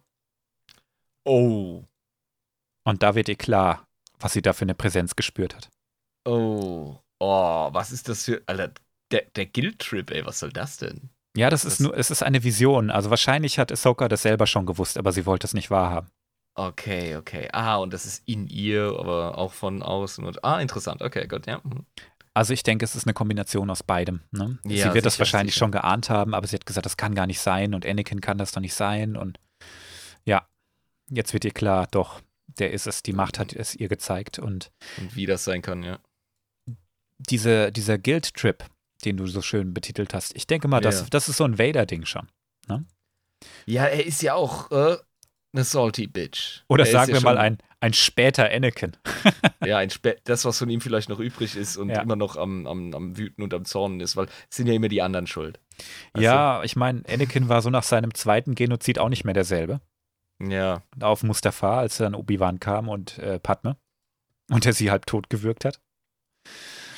Oh. 1.25 1.85
Und 2.85 3.03
da 3.03 3.15
wird 3.15 3.29
ihr 3.29 3.37
klar, 3.37 3.87
was 4.19 4.33
sie 4.33 4.43
da 4.43 4.53
für 4.53 4.63
eine 4.65 4.75
Präsenz 4.75 5.15
gespürt 5.17 5.55
hat. 5.55 5.71
Oh. 6.27 6.97
Oh, 7.21 7.69
was 7.73 7.93
ist 7.93 8.09
das 8.09 8.25
für. 8.25 8.43
Alter, 8.47 8.73
der, 9.13 9.23
der 9.37 9.47
Guild-Trip, 9.47 10.11
ey, 10.11 10.27
was 10.27 10.41
soll 10.41 10.53
das 10.53 10.79
denn? 10.79 11.11
Ja, 11.37 11.49
das 11.49 11.65
ist 11.65 11.75
Das- 11.75 11.81
nur, 11.81 11.97
es 11.97 12.11
ist 12.11 12.23
eine 12.23 12.43
Vision. 12.43 12.91
Also 12.91 13.11
wahrscheinlich 13.11 13.59
hat 13.59 13.71
Ahsoka 13.73 14.09
das 14.09 14.23
selber 14.23 14.47
schon 14.47 14.67
gewusst, 14.67 14.99
aber 14.99 15.13
sie 15.13 15.27
wollte 15.27 15.47
es 15.47 15.55
nicht 15.55 15.71
wahrhaben. 15.71 16.09
Okay, 16.55 17.17
okay. 17.17 17.49
Ah, 17.53 17.77
und 17.77 17.95
das 17.95 18.05
ist 18.05 18.29
in 18.29 18.47
ihr, 18.47 18.95
aber 18.99 19.39
auch 19.39 19.53
von 19.55 19.83
außen. 19.83 20.23
Und, 20.25 20.45
ah, 20.45 20.61
interessant. 20.61 21.01
Okay, 21.01 21.27
gut, 21.27 21.47
ja. 21.47 21.63
Also 22.35 22.53
ich 22.55 22.63
denke, 22.63 22.85
es 22.85 22.95
ist 22.95 23.07
eine 23.07 23.13
Kombination 23.15 23.69
aus 23.71 23.83
beidem. 23.83 24.23
Ne? 24.31 24.59
Ja, 24.65 24.89
sie 24.89 24.95
wird 24.95 25.05
das 25.05 25.15
sicher, 25.15 25.21
wahrscheinlich 25.21 25.55
sicher. 25.55 25.65
schon 25.65 25.73
geahnt 25.73 26.09
haben, 26.09 26.35
aber 26.35 26.47
sie 26.47 26.57
hat 26.57 26.65
gesagt, 26.67 26.87
das 26.87 26.97
kann 26.97 27.15
gar 27.15 27.27
nicht 27.27 27.41
sein 27.41 27.75
und 27.75 27.85
Anakin 27.87 28.21
kann 28.23 28.39
das 28.39 28.53
doch 28.53 28.61
nicht 28.61 28.75
sein. 28.75 29.17
Und 29.17 29.39
ja, 30.25 30.47
jetzt 31.11 31.35
wird 31.35 31.45
ihr 31.45 31.51
klar, 31.51 31.87
doch, 31.91 32.23
der 32.47 32.73
ist 32.73 32.87
es. 32.87 33.03
Die 33.03 33.13
Macht 33.13 33.39
hat 33.39 33.53
es 33.53 33.75
ihr 33.75 33.89
gezeigt. 33.89 34.39
Und 34.39 34.73
Und 34.99 35.15
wie 35.15 35.27
das 35.27 35.45
sein 35.45 35.61
kann, 35.63 35.83
ja. 35.83 35.99
diese, 37.19 37.71
dieser 37.71 37.99
Guild-Trip, 37.99 38.65
den 39.05 39.17
du 39.19 39.27
so 39.27 39.43
schön 39.43 39.75
betitelt 39.75 40.15
hast, 40.15 40.35
ich 40.35 40.47
denke 40.47 40.69
mal, 40.69 40.81
das, 40.81 41.01
Ja. 41.01 41.07
das 41.11 41.29
ist 41.29 41.37
so 41.37 41.45
ein 41.45 41.59
Vader-Ding 41.59 42.07
schon. 42.07 42.29
Ja, 43.67 43.87
er 43.87 44.07
ist 44.07 44.23
ja 44.23 44.35
auch 44.35 44.71
äh, 44.71 44.97
eine 45.53 45.65
salty 45.65 46.07
Bitch. 46.07 46.63
Oder 46.69 46.87
Er 46.87 46.93
sagen 46.93 47.11
ja 47.11 47.17
wir 47.17 47.23
mal 47.25 47.39
ein, 47.39 47.59
ein 47.83 47.93
später 47.93 48.51
Anakin. 48.51 48.93
Ja, 49.65 49.79
ein 49.79 49.91
Spä 49.91 50.17
das, 50.25 50.45
was 50.45 50.59
von 50.59 50.69
ihm 50.71 50.81
vielleicht 50.81 51.09
noch 51.09 51.21
übrig 51.21 51.55
ist 51.55 51.77
und 51.77 51.89
Ja. 51.91 52.01
immer 52.03 52.17
noch 52.17 52.37
am, 52.37 52.67
am, 52.67 52.93
am 52.95 53.17
Wüten 53.17 53.43
und 53.43 53.55
am 53.55 53.65
Zornen 53.65 54.01
ist, 54.01 54.17
weil 54.17 54.27
es 54.51 54.57
sind 54.57 54.67
ja 54.67 54.75
immer 54.75 54.89
die 54.89 55.03
anderen 55.03 55.29
schuld. 55.29 55.61
Weißt 56.15 56.25
ja, 56.25 56.63
ich 56.65 56.75
meine, 56.75 57.03
Anakin 57.09 57.49
war 57.49 57.63
so 57.63 57.71
nach 57.71 57.85
seinem 57.85 58.13
zweiten 58.15 58.57
Genozid 58.57 58.99
auch 58.99 59.09
nicht 59.09 59.25
mehr 59.25 59.35
derselbe. 59.35 59.81
Ja. 60.43 60.83
Auf 61.01 61.23
Mustafa, 61.23 61.79
als 61.79 61.99
dann 61.99 62.17
Obi-Wan 62.17 62.59
kam 62.59 62.89
und 62.89 63.19
äh, 63.19 63.39
Padme. 63.39 63.77
Und 64.51 64.67
er 64.67 64.73
sie 64.73 64.91
halb 64.91 65.07
tot 65.07 65.31
gewürgt 65.31 65.65
hat. 65.65 65.81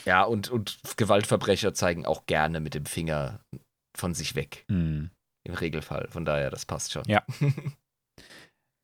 Ja, 0.06 0.22
und, 0.24 0.48
und 0.50 0.78
Gewaltverbrecher 0.96 1.74
zeigen 1.74 2.06
auch 2.06 2.24
gerne 2.24 2.60
mit 2.60 2.74
dem 2.74 2.86
Finger 2.86 3.40
von 3.94 4.14
sich 4.14 4.34
weg. 4.36 4.64
Hm. 4.70 5.10
Im 5.46 5.54
Regelfall. 5.54 6.08
Von 6.10 6.24
daher, 6.24 6.48
das 6.48 6.64
passt 6.64 6.92
schon. 6.92 7.04
Ja. 7.06 7.22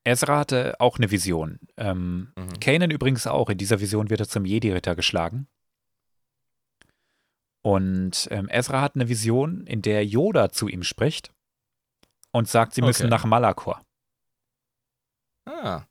Ezra 0.05 0.39
hatte 0.39 0.77
auch 0.81 0.98
eine 0.98 1.10
Vision. 1.10 1.59
Ähm, 1.77 2.32
Mhm. 2.36 2.60
Kanan 2.60 2.90
übrigens 2.90 3.27
auch. 3.27 3.51
In 3.51 3.59
dieser 3.59 3.81
Vision 3.81 4.10
wird 4.10 4.20
er 4.20 4.28
zum 4.28 4.44
Jedi-Ritter 4.44 4.94
geschlagen. 4.97 5.47
Und 7.62 8.27
ähm, 8.31 8.48
Ezra 8.51 8.81
hat 8.81 8.94
eine 8.94 9.09
Vision, 9.09 9.66
in 9.66 9.82
der 9.82 10.05
Yoda 10.06 10.51
zu 10.51 10.66
ihm 10.68 10.82
spricht 10.82 11.31
und 12.32 12.48
sagt, 12.48 12.74
sie 12.74 12.81
müssen 12.82 13.02
Okay. 13.06 13.10
nach 13.10 13.24
Malakor. 13.27 13.82
Ah. 15.44 15.82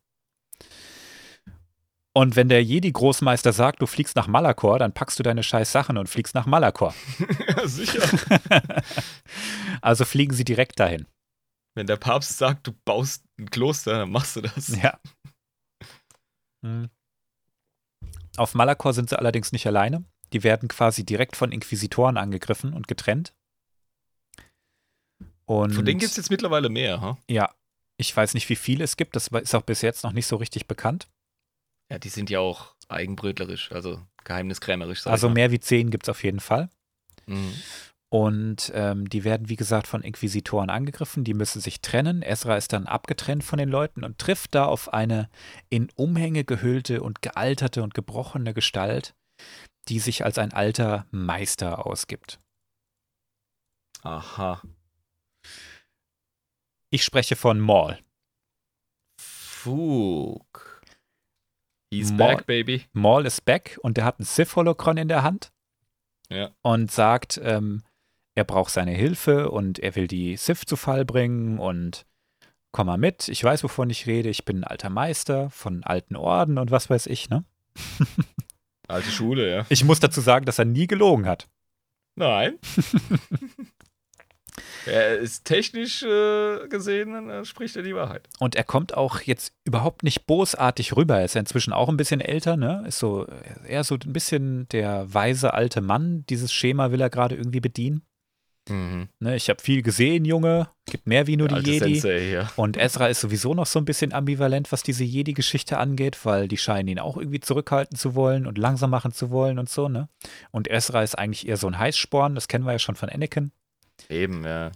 Und 2.12 2.34
wenn 2.34 2.48
der 2.48 2.64
Jedi-Großmeister 2.64 3.52
sagt, 3.52 3.80
du 3.82 3.86
fliegst 3.86 4.16
nach 4.16 4.26
Malakor, 4.26 4.80
dann 4.80 4.92
packst 4.92 5.20
du 5.20 5.22
deine 5.22 5.44
scheiß 5.44 5.70
Sachen 5.70 5.96
und 5.96 6.08
fliegst 6.08 6.34
nach 6.34 6.46
Malakor. 6.46 6.92
ja, 7.48 7.68
sicher. 7.68 8.02
also 9.80 10.04
fliegen 10.04 10.34
sie 10.34 10.44
direkt 10.44 10.80
dahin. 10.80 11.06
Wenn 11.74 11.86
der 11.86 11.96
Papst 11.96 12.36
sagt, 12.36 12.66
du 12.66 12.72
baust 12.84 13.24
ein 13.38 13.50
Kloster, 13.50 13.98
dann 13.98 14.10
machst 14.10 14.36
du 14.36 14.40
das. 14.42 14.68
Ja. 14.82 14.98
Hm. 16.62 16.90
Auf 18.36 18.54
Malakor 18.54 18.92
sind 18.92 19.10
sie 19.10 19.18
allerdings 19.18 19.52
nicht 19.52 19.66
alleine. 19.66 20.04
Die 20.32 20.42
werden 20.44 20.68
quasi 20.68 21.04
direkt 21.04 21.36
von 21.36 21.52
Inquisitoren 21.52 22.16
angegriffen 22.16 22.72
und 22.72 22.86
getrennt. 22.88 23.34
Und 25.46 25.72
Von 25.74 25.84
denen 25.84 25.98
gibt 25.98 26.10
es 26.12 26.16
jetzt 26.16 26.30
mittlerweile 26.30 26.68
mehr, 26.68 27.00
ha? 27.00 27.18
ja, 27.28 27.52
ich 27.96 28.16
weiß 28.16 28.34
nicht, 28.34 28.48
wie 28.48 28.56
viele 28.56 28.84
es 28.84 28.96
gibt. 28.96 29.16
Das 29.16 29.28
ist 29.28 29.54
auch 29.54 29.62
bis 29.62 29.82
jetzt 29.82 30.04
noch 30.04 30.12
nicht 30.12 30.26
so 30.26 30.36
richtig 30.36 30.66
bekannt. 30.68 31.08
Ja, 31.90 31.98
die 31.98 32.08
sind 32.08 32.30
ja 32.30 32.38
auch 32.38 32.76
eigenbrötlerisch, 32.88 33.72
also 33.72 34.00
geheimniskrämerisch. 34.24 35.02
sag 35.02 35.10
ich 35.10 35.12
Also 35.12 35.28
mehr 35.28 35.50
wie 35.50 35.58
zehn 35.60 35.90
gibt 35.90 36.04
es 36.04 36.08
auf 36.08 36.22
jeden 36.22 36.40
Fall. 36.40 36.70
Mhm. 37.26 37.54
Und 38.12 38.72
ähm, 38.74 39.08
die 39.08 39.22
werden, 39.22 39.48
wie 39.48 39.54
gesagt, 39.56 39.86
von 39.86 40.02
Inquisitoren 40.02 40.68
angegriffen. 40.68 41.22
Die 41.22 41.32
müssen 41.34 41.60
sich 41.60 41.80
trennen. 41.80 42.22
Ezra 42.22 42.56
ist 42.56 42.72
dann 42.72 42.86
abgetrennt 42.86 43.44
von 43.44 43.58
den 43.58 43.68
Leuten 43.68 44.02
und 44.04 44.18
trifft 44.18 44.54
da 44.56 44.64
auf 44.64 44.92
eine 44.92 45.30
in 45.68 45.90
Umhänge 45.94 46.42
gehüllte 46.44 47.02
und 47.02 47.22
gealterte 47.22 47.84
und 47.84 47.94
gebrochene 47.94 48.52
Gestalt, 48.52 49.14
die 49.88 50.00
sich 50.00 50.24
als 50.24 50.38
ein 50.38 50.52
alter 50.52 51.06
Meister 51.12 51.86
ausgibt. 51.86 52.40
Aha. 54.02 54.60
Ich 56.90 57.04
spreche 57.04 57.36
von 57.36 57.60
Maul. 57.60 57.96
Fug. 59.20 60.82
He's 61.92 62.10
Maul. 62.10 62.18
back, 62.36 62.46
baby. 62.46 62.86
Maul 62.92 63.26
ist 63.26 63.44
back 63.44 63.78
und 63.82 63.96
der 63.96 64.04
hat 64.04 64.18
ein 64.18 64.24
Sith-Holocron 64.24 64.96
in 64.96 65.08
der 65.08 65.22
Hand 65.22 65.52
Ja. 66.28 66.50
und 66.62 66.90
sagt, 66.90 67.40
ähm, 67.42 67.84
er 68.34 68.44
braucht 68.44 68.72
seine 68.72 68.92
Hilfe 68.92 69.50
und 69.50 69.78
er 69.78 69.96
will 69.96 70.06
die 70.06 70.36
Sith 70.36 70.64
zu 70.66 70.76
Fall 70.76 71.04
bringen 71.04 71.58
und 71.58 72.06
komm 72.72 72.86
mal 72.86 72.98
mit, 72.98 73.28
ich 73.28 73.42
weiß, 73.42 73.64
wovon 73.64 73.90
ich 73.90 74.06
rede, 74.06 74.28
ich 74.28 74.44
bin 74.44 74.58
ein 74.58 74.64
alter 74.64 74.90
Meister 74.90 75.50
von 75.50 75.82
alten 75.84 76.16
Orden 76.16 76.58
und 76.58 76.70
was 76.70 76.88
weiß 76.90 77.06
ich, 77.06 77.28
ne? 77.28 77.44
Alte 78.88 79.10
Schule, 79.10 79.50
ja. 79.50 79.66
Ich 79.68 79.84
muss 79.84 80.00
dazu 80.00 80.20
sagen, 80.20 80.44
dass 80.44 80.58
er 80.58 80.64
nie 80.64 80.88
gelogen 80.88 81.26
hat. 81.26 81.48
Nein. 82.16 82.58
er 84.86 85.18
ist 85.18 85.44
technisch 85.44 86.02
äh, 86.02 86.66
gesehen, 86.68 87.30
äh, 87.30 87.44
spricht 87.44 87.76
er 87.76 87.82
die 87.82 87.94
Wahrheit. 87.94 88.28
Und 88.40 88.56
er 88.56 88.64
kommt 88.64 88.94
auch 88.94 89.20
jetzt 89.20 89.54
überhaupt 89.64 90.02
nicht 90.02 90.26
bosartig 90.26 90.96
rüber. 90.96 91.18
Er 91.18 91.24
ist 91.24 91.34
ja 91.34 91.40
inzwischen 91.40 91.72
auch 91.72 91.88
ein 91.88 91.96
bisschen 91.96 92.20
älter, 92.20 92.56
ne? 92.56 92.84
Ist 92.86 92.98
so 92.98 93.26
eher 93.66 93.84
so 93.84 93.94
ein 93.94 94.12
bisschen 94.12 94.68
der 94.70 95.12
weise 95.14 95.54
alte 95.54 95.80
Mann. 95.80 96.24
Dieses 96.28 96.52
Schema 96.52 96.90
will 96.90 97.00
er 97.00 97.10
gerade 97.10 97.36
irgendwie 97.36 97.60
bedienen. 97.60 98.02
Mhm. 98.68 99.08
Ne? 99.18 99.36
Ich 99.36 99.48
habe 99.48 99.60
viel 99.60 99.82
gesehen, 99.82 100.24
Junge. 100.24 100.68
Gibt 100.86 101.06
mehr 101.06 101.26
wie 101.26 101.36
nur 101.36 101.48
die 101.48 101.54
alte 101.54 101.70
Jedi. 101.70 101.94
Sensei 101.94 102.20
hier. 102.20 102.50
Und 102.56 102.76
Ezra 102.76 103.08
ist 103.08 103.20
sowieso 103.20 103.54
noch 103.54 103.66
so 103.66 103.78
ein 103.78 103.84
bisschen 103.84 104.12
ambivalent, 104.12 104.70
was 104.70 104.82
diese 104.82 105.04
Jedi-Geschichte 105.04 105.78
angeht, 105.78 106.24
weil 106.24 106.46
die 106.46 106.56
scheinen 106.56 106.88
ihn 106.88 106.98
auch 106.98 107.16
irgendwie 107.16 107.40
zurückhalten 107.40 107.96
zu 107.96 108.14
wollen 108.14 108.46
und 108.46 108.58
langsam 108.58 108.90
machen 108.90 109.12
zu 109.12 109.30
wollen 109.30 109.58
und 109.58 109.68
so, 109.68 109.88
ne? 109.88 110.08
Und 110.50 110.68
Ezra 110.68 111.02
ist 111.02 111.18
eigentlich 111.18 111.48
eher 111.48 111.56
so 111.56 111.66
ein 111.66 111.78
Heißsporn, 111.78 112.34
das 112.34 112.48
kennen 112.48 112.64
wir 112.64 112.72
ja 112.72 112.78
schon 112.78 112.96
von 112.96 113.08
Anakin. 113.08 113.50
Eben, 114.08 114.44
ja. 114.44 114.72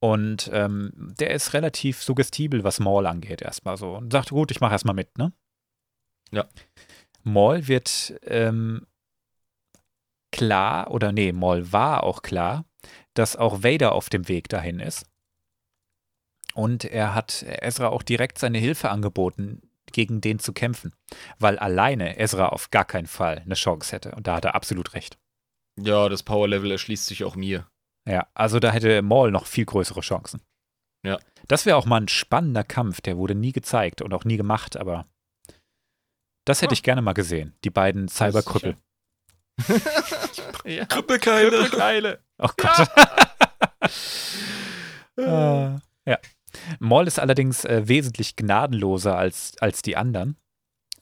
Und 0.00 0.50
ähm, 0.52 1.14
der 1.18 1.30
ist 1.30 1.54
relativ 1.54 2.02
suggestibel, 2.02 2.62
was 2.62 2.80
Maul 2.80 3.06
angeht, 3.06 3.42
erstmal 3.42 3.76
so. 3.76 3.96
Und 3.96 4.12
sagt, 4.12 4.30
gut, 4.30 4.50
ich 4.50 4.60
mache 4.60 4.72
erstmal 4.72 4.94
mit, 4.94 5.16
ne? 5.18 5.32
Ja. 6.30 6.46
Maul 7.22 7.68
wird 7.68 8.14
ähm, 8.22 8.86
klar, 10.30 10.90
oder 10.90 11.12
nee, 11.12 11.32
Maul 11.32 11.72
war 11.72 12.02
auch 12.02 12.22
klar, 12.22 12.64
dass 13.14 13.36
auch 13.36 13.62
Vader 13.62 13.92
auf 13.92 14.08
dem 14.10 14.28
Weg 14.28 14.48
dahin 14.48 14.80
ist. 14.80 15.06
Und 16.54 16.84
er 16.84 17.14
hat 17.14 17.42
Ezra 17.42 17.88
auch 17.88 18.02
direkt 18.02 18.38
seine 18.38 18.58
Hilfe 18.58 18.90
angeboten, 18.90 19.62
gegen 19.92 20.20
den 20.20 20.38
zu 20.38 20.52
kämpfen. 20.52 20.92
Weil 21.38 21.58
alleine 21.58 22.18
Ezra 22.18 22.48
auf 22.48 22.70
gar 22.70 22.84
keinen 22.84 23.06
Fall 23.06 23.38
eine 23.38 23.54
Chance 23.54 23.92
hätte. 23.92 24.12
Und 24.12 24.26
da 24.26 24.36
hat 24.36 24.44
er 24.44 24.54
absolut 24.54 24.94
recht. 24.94 25.18
Ja, 25.80 26.08
das 26.08 26.22
Power-Level 26.22 26.70
erschließt 26.70 27.06
sich 27.06 27.24
auch 27.24 27.34
mir. 27.36 27.66
Ja, 28.08 28.28
also 28.34 28.60
da 28.60 28.70
hätte 28.70 29.02
Maul 29.02 29.30
noch 29.30 29.46
viel 29.46 29.64
größere 29.64 30.00
Chancen. 30.00 30.40
Ja. 31.04 31.18
Das 31.48 31.66
wäre 31.66 31.76
auch 31.76 31.86
mal 31.86 32.00
ein 32.00 32.08
spannender 32.08 32.64
Kampf, 32.64 33.00
der 33.00 33.16
wurde 33.16 33.34
nie 33.34 33.52
gezeigt 33.52 34.00
und 34.02 34.12
auch 34.14 34.24
nie 34.24 34.36
gemacht, 34.36 34.76
aber 34.76 35.06
das 36.46 36.62
hätte 36.62 36.72
Ah. 36.72 36.74
ich 36.74 36.82
gerne 36.82 37.02
mal 37.02 37.12
gesehen. 37.14 37.54
Die 37.64 37.70
beiden 37.70 38.08
Cyberkrüppel. 38.08 38.76
ja. 40.64 40.84
Krüppelkeile. 40.86 42.23
Oh 42.38 42.48
Gott. 42.56 42.88
Äh, 45.16 45.22
ja. 45.22 45.80
Maul 46.78 47.06
ist 47.06 47.18
allerdings 47.18 47.64
äh, 47.64 47.86
wesentlich 47.86 48.36
gnadenloser 48.36 49.16
als, 49.16 49.52
als 49.60 49.82
die 49.82 49.96
anderen. 49.96 50.36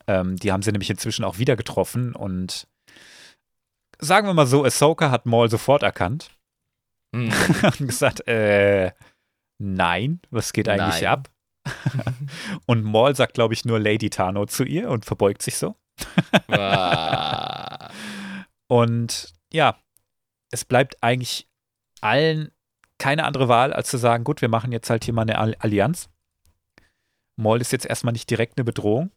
Ähm, 0.07 0.37
die 0.37 0.53
haben 0.53 0.63
sie 0.63 0.73
nämlich 0.73 0.91
inzwischen 0.91 1.25
auch 1.25 1.39
wieder 1.39 1.57
getroffen 1.57 2.15
und 2.15 2.67
sagen 3.99 4.27
wir 4.27 4.35
mal 4.35 4.47
so, 4.47 4.65
Ahsoka 4.65 5.11
hat 5.11 5.27
Maul 5.27 5.49
sofort 5.49 5.83
erkannt 5.83 6.31
Mhm. 7.13 7.31
und 7.81 7.87
gesagt, 7.89 8.27
äh, 8.27 8.93
nein, 9.59 10.21
was 10.31 10.53
geht 10.53 10.69
eigentlich 10.69 11.03
Nein. 11.03 11.11
ab? 11.11 11.31
und 12.67 12.83
Maul 12.83 13.15
sagt, 13.15 13.35
glaube 13.35 13.55
ich, 13.55 13.65
nur 13.65 13.79
Lady 13.79 14.11
Tano 14.11 14.47
zu 14.47 14.65
ihr 14.65 14.91
und 14.91 15.05
verbeugt 15.05 15.43
sich 15.43 15.57
so. 15.57 15.77
Und 18.67 19.35
ja, 19.53 19.77
es 20.53 20.65
bleibt 20.65 21.03
eigentlich 21.03 21.49
allen 22.01 22.53
keine 22.99 23.25
andere 23.25 23.49
Wahl, 23.49 23.73
als 23.73 23.89
zu 23.89 23.99
sagen, 23.99 24.23
gut, 24.23 24.43
wir 24.43 24.49
machen 24.49 24.71
jetzt 24.71 24.89
halt 24.89 25.05
hier 25.05 25.13
mal 25.15 25.23
eine 25.23 25.39
All- 25.39 25.57
Allianz. 25.59 26.09
Maul 27.35 27.61
ist 27.61 27.73
jetzt 27.73 27.87
erstmal 27.87 28.13
nicht 28.13 28.31
direkt 28.31 28.57
eine 28.57 28.65
Bedrohung. 28.65 29.11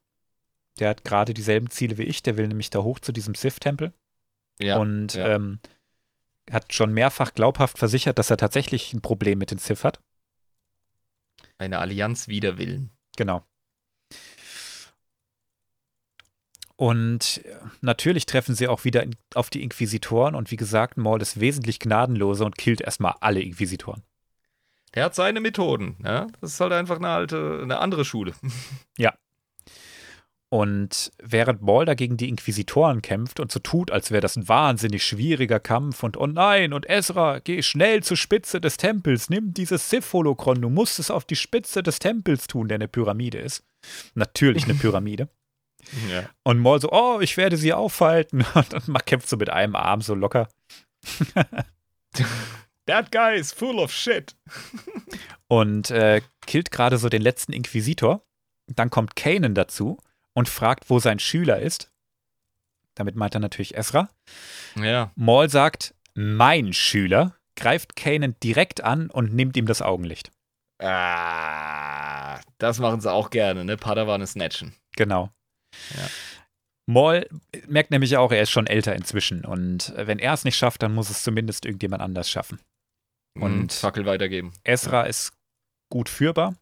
Der 0.79 0.89
hat 0.89 1.03
gerade 1.03 1.35
dieselben 1.35 1.69
Ziele 1.69 1.97
wie 1.99 2.03
ich, 2.03 2.23
der 2.23 2.35
will 2.37 2.47
nämlich 2.47 2.71
da 2.71 2.79
hoch 2.81 2.99
zu 2.99 3.11
diesem 3.11 3.35
Sith-Tempel. 3.35 3.93
ja. 4.59 4.77
und 4.77 5.13
ja. 5.13 5.35
ähm, 5.35 5.59
hat 6.51 6.73
schon 6.73 6.93
mehrfach 6.93 7.33
glaubhaft 7.33 7.77
versichert, 7.77 8.17
dass 8.19 8.29
er 8.29 8.37
tatsächlich 8.37 8.93
ein 8.93 9.01
Problem 9.01 9.37
mit 9.39 9.51
den 9.51 9.57
Sith 9.57 9.83
hat. 9.83 9.99
Eine 11.57 11.79
Allianz 11.79 12.27
wider 12.27 12.57
Willen. 12.57 12.91
Genau. 13.17 13.43
Und 16.77 17.41
natürlich 17.81 18.25
treffen 18.25 18.53
sie 18.53 18.67
auch 18.67 18.83
wieder 18.83 19.05
auf 19.33 19.49
die 19.49 19.63
Inquisitoren 19.63 20.35
und 20.35 20.51
wie 20.51 20.57
gesagt, 20.57 20.97
Maul 20.97 21.21
ist 21.21 21.39
wesentlich 21.39 21.79
gnadenloser 21.79 22.45
und 22.45 22.57
killt 22.57 22.81
erstmal 22.81 23.15
alle 23.21 23.41
Inquisitoren. 23.41 24.03
Der 24.93 25.05
hat 25.05 25.15
seine 25.15 25.41
Methoden, 25.41 25.97
ja. 26.03 26.27
Das 26.41 26.53
ist 26.53 26.59
halt 26.59 26.73
einfach 26.73 26.97
eine 26.97 27.09
alte, 27.09 27.59
eine 27.61 27.79
andere 27.79 28.05
Schule. 28.05 28.33
Und 30.49 31.11
während 31.21 31.63
Maul 31.63 31.85
dagegen 31.85 32.15
die 32.15 32.29
Inquisitoren 32.29 33.01
kämpft 33.01 33.41
und 33.41 33.51
so 33.51 33.59
tut, 33.59 33.91
als 33.91 34.11
wäre 34.11 34.21
das 34.21 34.37
ein 34.37 34.47
wahnsinnig 34.47 35.03
schwieriger 35.03 35.59
Kampf 35.59 36.01
und 36.01 36.15
oh 36.15 36.27
nein, 36.27 36.71
und 36.71 36.89
Ezra, 36.89 37.39
geh 37.39 37.61
schnell 37.61 38.03
zur 38.03 38.15
Spitze 38.15 38.61
des 38.61 38.77
Tempels, 38.77 39.29
nimm 39.29 39.53
dieses 39.53 39.89
Sith-Holokron, 39.89 40.61
du 40.61 40.69
musst 40.69 40.99
es 40.99 41.11
auf 41.11 41.25
die 41.25 41.35
Spitze 41.35 41.83
des 41.83 41.99
Tempels 41.99 42.47
tun, 42.47 42.69
der 42.69 42.75
eine 42.75 42.87
Pyramide 42.87 43.39
ist. 43.39 43.65
Natürlich 44.13 44.63
eine 44.63 44.73
Pyramide. 44.75 45.27
Ja. 46.09 46.29
Und 46.43 46.59
Maul 46.59 46.81
so, 46.81 46.91
oh, 46.91 47.19
ich 47.21 47.37
werde 47.37 47.57
sie 47.57 47.73
aufhalten. 47.73 48.45
Und, 48.53 48.87
man 48.87 49.01
kämpft 49.05 49.29
so 49.29 49.37
mit 49.37 49.49
einem 49.49 49.75
Arm 49.75 50.01
so 50.01 50.15
locker. 50.15 50.47
That 52.85 53.11
guy 53.11 53.35
is 53.35 53.51
full 53.51 53.79
of 53.79 53.91
shit. 53.91 54.35
Und 55.47 55.91
äh, 55.91 56.21
killt 56.45 56.71
gerade 56.71 56.97
so 56.97 57.09
den 57.09 57.21
letzten 57.21 57.53
Inquisitor. 57.53 58.23
Dann 58.67 58.89
kommt 58.89 59.15
Kanan 59.15 59.55
dazu 59.55 59.97
und 60.33 60.49
fragt, 60.49 60.89
wo 60.89 60.99
sein 60.99 61.19
Schüler 61.19 61.59
ist. 61.59 61.91
Damit 62.93 63.15
meint 63.15 63.33
er 63.33 63.41
natürlich 63.41 63.75
Ezra. 63.75 64.09
Ja. 64.75 65.11
Maul 65.15 65.49
sagt, 65.49 65.95
mein 66.13 66.73
Schüler, 66.73 67.35
greift 67.55 67.95
Kanan 67.95 68.35
direkt 68.41 68.83
an 68.83 69.09
und 69.09 69.33
nimmt 69.33 69.57
ihm 69.57 69.65
das 69.65 69.81
Augenlicht. 69.81 70.31
Ah, 70.79 72.39
das 72.57 72.79
machen 72.79 73.01
sie 73.01 73.11
auch 73.11 73.29
gerne, 73.29 73.63
ne? 73.63 73.77
Padawan 73.77 74.25
snatchen. 74.27 74.75
Genau. 74.95 75.29
Ja. 75.97 76.07
Maul 76.87 77.27
merkt 77.67 77.91
nämlich 77.91 78.15
auch, 78.17 78.31
er 78.31 78.43
ist 78.43 78.51
schon 78.51 78.67
älter 78.67 78.95
inzwischen. 78.95 79.43
Und 79.43 79.93
wenn 79.97 80.19
er 80.19 80.33
es 80.33 80.43
nicht 80.43 80.55
schafft, 80.57 80.83
dann 80.83 80.93
muss 80.93 81.09
es 81.09 81.23
zumindest 81.23 81.65
irgendjemand 81.65 82.01
anders 82.03 82.29
schaffen. 82.29 82.59
Und 83.37 83.43
Und- 83.61 83.73
Fackel 83.73 84.05
weitergeben. 84.05 84.53
Ezra 84.63 85.03
ist 85.03 85.33
gut 85.91 86.09
führbar, 86.09 86.55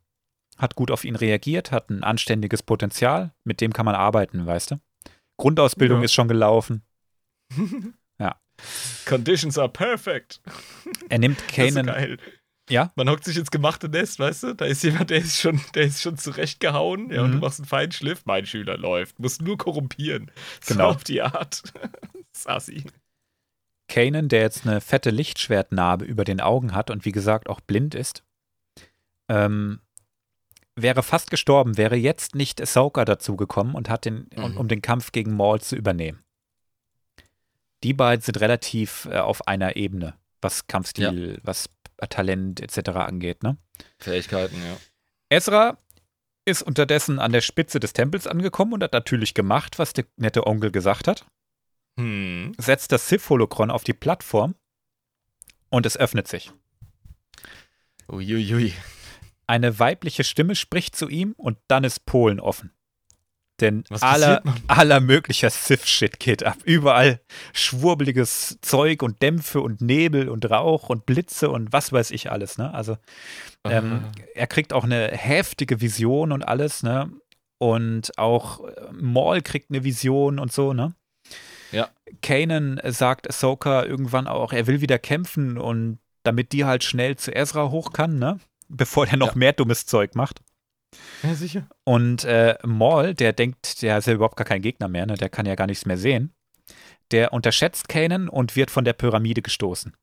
hat 0.57 0.75
gut 0.75 0.91
auf 0.91 1.03
ihn 1.03 1.15
reagiert, 1.15 1.71
hat 1.71 1.89
ein 1.89 2.03
anständiges 2.03 2.63
Potenzial, 2.63 3.31
mit 3.43 3.59
dem 3.61 3.73
kann 3.73 3.85
man 3.85 3.95
arbeiten, 3.95 4.45
weißt 4.45 4.71
du? 4.71 4.79
Grundausbildung 5.37 5.99
Ja. 5.99 6.05
ist 6.05 6.13
schon 6.13 6.27
gelaufen. 6.27 6.83
Conditions 9.05 9.57
are 9.57 9.67
perfect. 9.67 10.39
Er 11.09 11.17
nimmt 11.19 11.39
Das 11.55 11.65
ist 11.65 11.75
Kanan. 11.75 12.17
Ja? 12.69 12.91
Man 12.95 13.09
hockt 13.09 13.25
sich 13.25 13.37
ins 13.37 13.51
gemachte 13.51 13.89
Nest, 13.89 14.19
weißt 14.19 14.43
du? 14.43 14.53
Da 14.55 14.65
ist 14.65 14.83
jemand, 14.83 15.09
der 15.09 15.17
ist 15.17 15.39
schon, 15.39 15.59
der 15.75 15.83
ist 15.83 16.01
schon 16.01 16.17
zurechtgehauen, 16.17 17.11
ja, 17.11 17.21
und 17.21 17.29
Mhm. 17.31 17.33
du 17.33 17.39
machst 17.39 17.59
einen 17.59 17.67
Feinschliff. 17.67 18.21
Mein 18.25 18.45
Schüler 18.45 18.77
läuft. 18.77 19.19
Muss 19.19 19.41
nur 19.41 19.57
korrumpieren. 19.57 20.31
So 20.61 20.75
Genau. 20.75 20.89
auf 20.91 21.03
die 21.03 21.21
Art. 21.21 21.61
Sassi. 22.31 22.85
Kanan, 23.89 24.29
der 24.29 24.41
jetzt 24.41 24.65
eine 24.65 24.79
fette 24.81 25.09
Lichtschwertnarbe 25.09 26.05
über 26.05 26.23
den 26.23 26.39
Augen 26.41 26.73
hat 26.73 26.89
und 26.89 27.03
wie 27.05 27.11
gesagt 27.11 27.49
auch 27.49 27.59
blind 27.59 27.95
ist, 27.95 28.23
ähm, 29.29 29.81
wäre 30.75 31.03
fast 31.03 31.29
gestorben, 31.29 31.77
wäre 31.77 31.95
jetzt 31.97 32.33
nicht 32.33 32.61
Ahsoka 32.61 33.05
dazugekommen 33.05 33.75
und 33.75 33.89
hat 33.89 34.05
den, 34.05 34.27
um, 34.35 34.51
Mhm. 34.53 34.57
um 34.57 34.67
den 34.67 34.81
Kampf 34.81 35.11
gegen 35.11 35.33
Maul 35.35 35.61
zu 35.61 35.75
übernehmen. 35.75 36.23
Die 37.83 37.93
beiden 37.93 38.21
sind 38.21 38.39
relativ 38.39 39.05
äh, 39.11 39.17
auf 39.19 39.47
einer 39.47 39.75
Ebene, 39.75 40.13
was 40.41 40.67
Kampfstil, 40.67 41.39
was 41.43 41.69
Talent 42.09 42.59
etc. 42.61 42.89
angeht. 42.91 43.43
Ne? 43.43 43.57
Fähigkeiten, 43.99 44.57
ja. 44.63 44.77
Ezra 45.29 45.77
ist 46.45 46.61
unterdessen 46.61 47.19
an 47.19 47.31
der 47.31 47.41
Spitze 47.41 47.79
des 47.79 47.93
Tempels 47.93 48.27
angekommen 48.27 48.73
und 48.73 48.83
hat 48.83 48.93
natürlich 48.93 49.33
gemacht, 49.33 49.79
was 49.79 49.93
der 49.93 50.05
nette 50.17 50.45
Onkel 50.45 50.71
gesagt 50.71 51.07
hat. 51.07 51.25
Hm. 51.97 52.53
Setzt 52.57 52.91
das 52.91 53.07
Sith-Holokron 53.07 53.71
auf 53.71 53.83
die 53.83 53.93
Plattform 53.93 54.55
und 55.69 55.85
es 55.85 55.97
öffnet 55.97 56.27
sich. 56.27 56.51
Uiuiui. 58.09 58.73
Eine 59.47 59.79
weibliche 59.79 60.23
Stimme 60.23 60.55
spricht 60.55 60.95
zu 60.95 61.07
ihm 61.07 61.33
und 61.37 61.57
dann 61.67 61.83
ist 61.83 62.05
Polen 62.05 62.39
offen. 62.39 62.71
Denn 63.61 63.83
aller, 64.01 64.41
aller 64.67 64.99
möglicher 64.99 65.49
Sith-Shit 65.49 66.19
geht 66.19 66.43
ab. 66.43 66.57
Überall 66.63 67.21
schwurbeliges 67.53 68.57
Zeug 68.61 69.03
und 69.03 69.21
Dämpfe 69.21 69.61
und 69.61 69.81
Nebel 69.81 70.27
und 70.29 70.49
Rauch 70.49 70.89
und 70.89 71.05
Blitze 71.05 71.49
und 71.49 71.71
was 71.71 71.91
weiß 71.91 72.11
ich 72.11 72.31
alles. 72.31 72.57
Ne? 72.57 72.73
Also 72.73 72.97
ähm, 73.65 74.05
er 74.33 74.47
kriegt 74.47 74.73
auch 74.73 74.83
eine 74.83 75.09
heftige 75.11 75.81
Vision 75.81 76.31
und 76.31 76.43
alles. 76.43 76.83
Ne? 76.83 77.11
Und 77.59 78.17
auch 78.17 78.67
äh, 78.67 78.91
Maul 78.91 79.41
kriegt 79.41 79.69
eine 79.69 79.83
Vision 79.83 80.39
und 80.39 80.51
so. 80.51 80.73
Ne? 80.73 80.95
Ja. 81.71 81.89
Kanan 82.21 82.79
sagt 82.85 83.29
Ahsoka 83.29 83.85
irgendwann 83.85 84.27
auch, 84.27 84.51
er 84.53 84.67
will 84.67 84.81
wieder 84.81 84.99
kämpfen 84.99 85.57
und 85.57 85.99
damit 86.23 86.51
die 86.51 86.65
halt 86.65 86.83
schnell 86.83 87.15
zu 87.17 87.31
Ezra 87.35 87.69
hoch 87.69 87.93
kann, 87.93 88.17
ne? 88.17 88.39
bevor 88.69 89.05
der 89.05 89.17
noch 89.17 89.33
Ja. 89.33 89.37
mehr 89.37 89.53
dummes 89.53 89.85
Zeug 89.85 90.15
macht. 90.15 90.41
Ja, 91.23 91.35
sicher. 91.35 91.67
Und 91.83 92.23
äh, 92.23 92.57
Maul, 92.63 93.13
der 93.13 93.33
denkt, 93.33 93.81
der 93.81 93.97
ist 93.97 94.07
ja 94.07 94.13
überhaupt 94.13 94.37
gar 94.37 94.45
kein 94.45 94.61
Gegner 94.61 94.87
mehr, 94.87 95.05
ne? 95.05 95.15
der 95.15 95.29
kann 95.29 95.45
ja 95.45 95.55
gar 95.55 95.67
nichts 95.67 95.85
mehr 95.85 95.97
sehen. 95.97 96.33
Der 97.11 97.33
unterschätzt 97.33 97.89
Kanan 97.89 98.29
und 98.29 98.55
wird 98.55 98.71
von 98.71 98.85
der 98.85 98.93
Pyramide 98.93 99.41
gestoßen. 99.41 99.93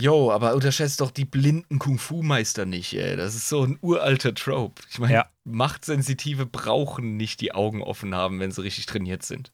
Jo, 0.00 0.30
aber 0.30 0.54
unterschätzt 0.54 1.00
doch 1.00 1.10
die 1.10 1.24
blinden 1.24 1.80
Kung-Fu-Meister 1.80 2.66
nicht, 2.66 2.94
ey. 2.94 3.16
Das 3.16 3.34
ist 3.34 3.48
so 3.48 3.64
ein 3.64 3.78
uralter 3.80 4.32
Trope. 4.32 4.80
Ich 4.90 5.00
meine, 5.00 5.14
Ja. 5.14 5.30
Machtsensitive 5.44 6.46
brauchen 6.46 7.16
nicht 7.16 7.40
die 7.40 7.52
Augen 7.52 7.82
offen 7.82 8.14
haben, 8.14 8.38
wenn 8.38 8.52
sie 8.52 8.62
richtig 8.62 8.86
trainiert 8.86 9.24
sind. 9.24 9.50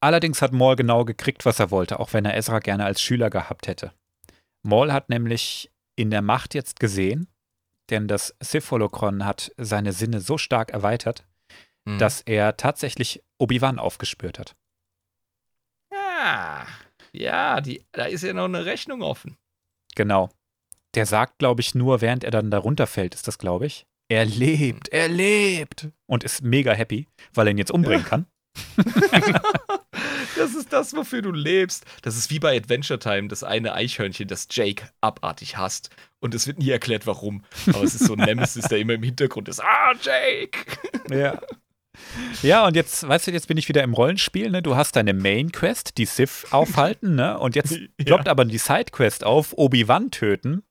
Allerdings 0.00 0.42
hat 0.42 0.52
Maul 0.52 0.76
genau 0.76 1.04
gekriegt, 1.04 1.44
was 1.46 1.58
er 1.58 1.70
wollte, 1.70 1.98
auch 2.00 2.12
wenn 2.12 2.24
er 2.24 2.36
Ezra 2.36 2.58
gerne 2.58 2.84
als 2.84 3.00
Schüler 3.00 3.30
gehabt 3.30 3.66
hätte. 3.66 3.92
Maul 4.62 4.92
hat 4.92 5.08
nämlich 5.08 5.70
in 5.96 6.10
der 6.10 6.22
Macht 6.22 6.54
jetzt 6.54 6.78
gesehen, 6.80 7.28
denn 7.90 8.08
das 8.08 8.34
Sith-Holokron 8.40 9.24
hat 9.24 9.52
seine 9.56 9.92
Sinne 9.92 10.20
so 10.20 10.38
stark 10.38 10.70
erweitert, 10.70 11.24
Hm. 11.88 11.98
dass 11.98 12.20
er 12.20 12.56
tatsächlich 12.56 13.22
Obi-Wan 13.38 13.78
aufgespürt 13.78 14.38
hat. 14.38 14.56
Ja, 15.92 16.66
ja 17.12 17.60
die, 17.60 17.84
da 17.92 18.04
ist 18.06 18.24
ja 18.24 18.32
noch 18.32 18.44
eine 18.44 18.66
Rechnung 18.66 19.02
offen. 19.02 19.36
Genau. 19.94 20.30
Der 20.94 21.06
sagt, 21.06 21.38
glaube 21.38 21.60
ich, 21.60 21.74
nur, 21.74 22.00
während 22.00 22.24
er 22.24 22.30
dann 22.30 22.50
da 22.50 22.58
runterfällt, 22.58 23.14
ist 23.14 23.28
das, 23.28 23.38
glaube 23.38 23.66
ich. 23.66 23.86
Er 24.08 24.24
lebt, 24.24 24.88
er 24.88 25.08
lebt. 25.08 25.88
Und 26.06 26.24
ist 26.24 26.42
mega 26.42 26.72
happy, 26.72 27.06
weil 27.34 27.48
er 27.48 27.50
ihn 27.52 27.58
jetzt 27.58 27.70
umbringen 27.72 28.04
kann. 28.04 28.26
Das 30.36 30.54
ist 30.54 30.70
das, 30.70 30.94
wofür 30.94 31.22
du 31.22 31.32
lebst. 31.32 31.86
Das 32.02 32.16
ist 32.16 32.30
wie 32.30 32.38
bei 32.38 32.56
Adventure 32.56 32.98
Time, 32.98 33.28
das 33.28 33.42
eine 33.42 33.72
Eichhörnchen, 33.72 34.28
das 34.28 34.46
Jake 34.50 34.88
abartig 35.00 35.56
hasst. 35.56 35.88
Und 36.20 36.34
es 36.34 36.46
wird 36.46 36.58
nie 36.58 36.70
erklärt, 36.70 37.06
warum. 37.06 37.44
Aber 37.66 37.82
es 37.82 37.94
ist 37.94 38.06
so 38.06 38.14
ein 38.14 38.20
Nemesis, 38.20 38.66
der 38.68 38.78
immer 38.78 38.94
im 38.94 39.02
Hintergrund 39.02 39.48
ist. 39.48 39.62
Ah, 39.62 39.92
Jake! 40.00 40.58
Ja. 41.10 41.40
Ja, 42.42 42.66
und 42.66 42.76
jetzt, 42.76 43.06
weißt 43.08 43.26
du, 43.26 43.30
jetzt 43.30 43.48
bin 43.48 43.56
ich 43.56 43.68
wieder 43.68 43.82
im 43.82 43.94
Rollenspiel, 43.94 44.50
ne? 44.50 44.62
Du 44.62 44.76
hast 44.76 44.96
deine 44.96 45.14
Main 45.14 45.50
Quest, 45.52 45.96
die 45.98 46.04
Sith 46.04 46.46
aufhalten, 46.50 47.14
ne? 47.14 47.38
Und 47.38 47.54
jetzt 47.56 47.72
Ja. 47.98 48.04
ploppt 48.04 48.28
aber 48.28 48.44
die 48.44 48.58
Side 48.58 48.90
Quest 48.92 49.24
auf, 49.24 49.54
Obi-Wan 49.56 50.10
töten. 50.10 50.62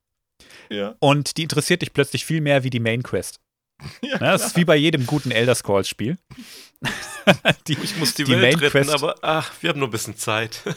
Ja. 0.69 0.95
Und 0.99 1.37
die 1.37 1.43
interessiert 1.43 1.81
dich 1.81 1.93
plötzlich 1.93 2.25
viel 2.25 2.41
mehr 2.41 2.63
wie 2.63 2.69
die 2.69 2.79
Main 2.79 3.03
Quest. 3.03 3.39
ja 4.01 4.13
Ne? 4.13 4.19
Das 4.19 4.45
ist 4.47 4.55
wie 4.57 4.65
bei 4.65 4.75
jedem 4.75 5.05
guten 5.05 5.31
Elder 5.31 5.55
Scrolls 5.55 5.87
Spiel. 5.89 6.17
die, 7.67 7.77
Ich 7.81 7.97
muss 7.97 8.13
die, 8.13 8.23
Die 8.25 8.31
Welt 8.33 8.41
Main 8.41 8.55
retten, 8.55 8.71
Quest- 8.71 8.93
aber 8.93 9.15
ach, 9.21 9.51
wir 9.61 9.69
haben 9.69 9.79
nur 9.79 9.87
ein 9.87 9.91
bisschen 9.91 10.17
Zeit. 10.17 10.61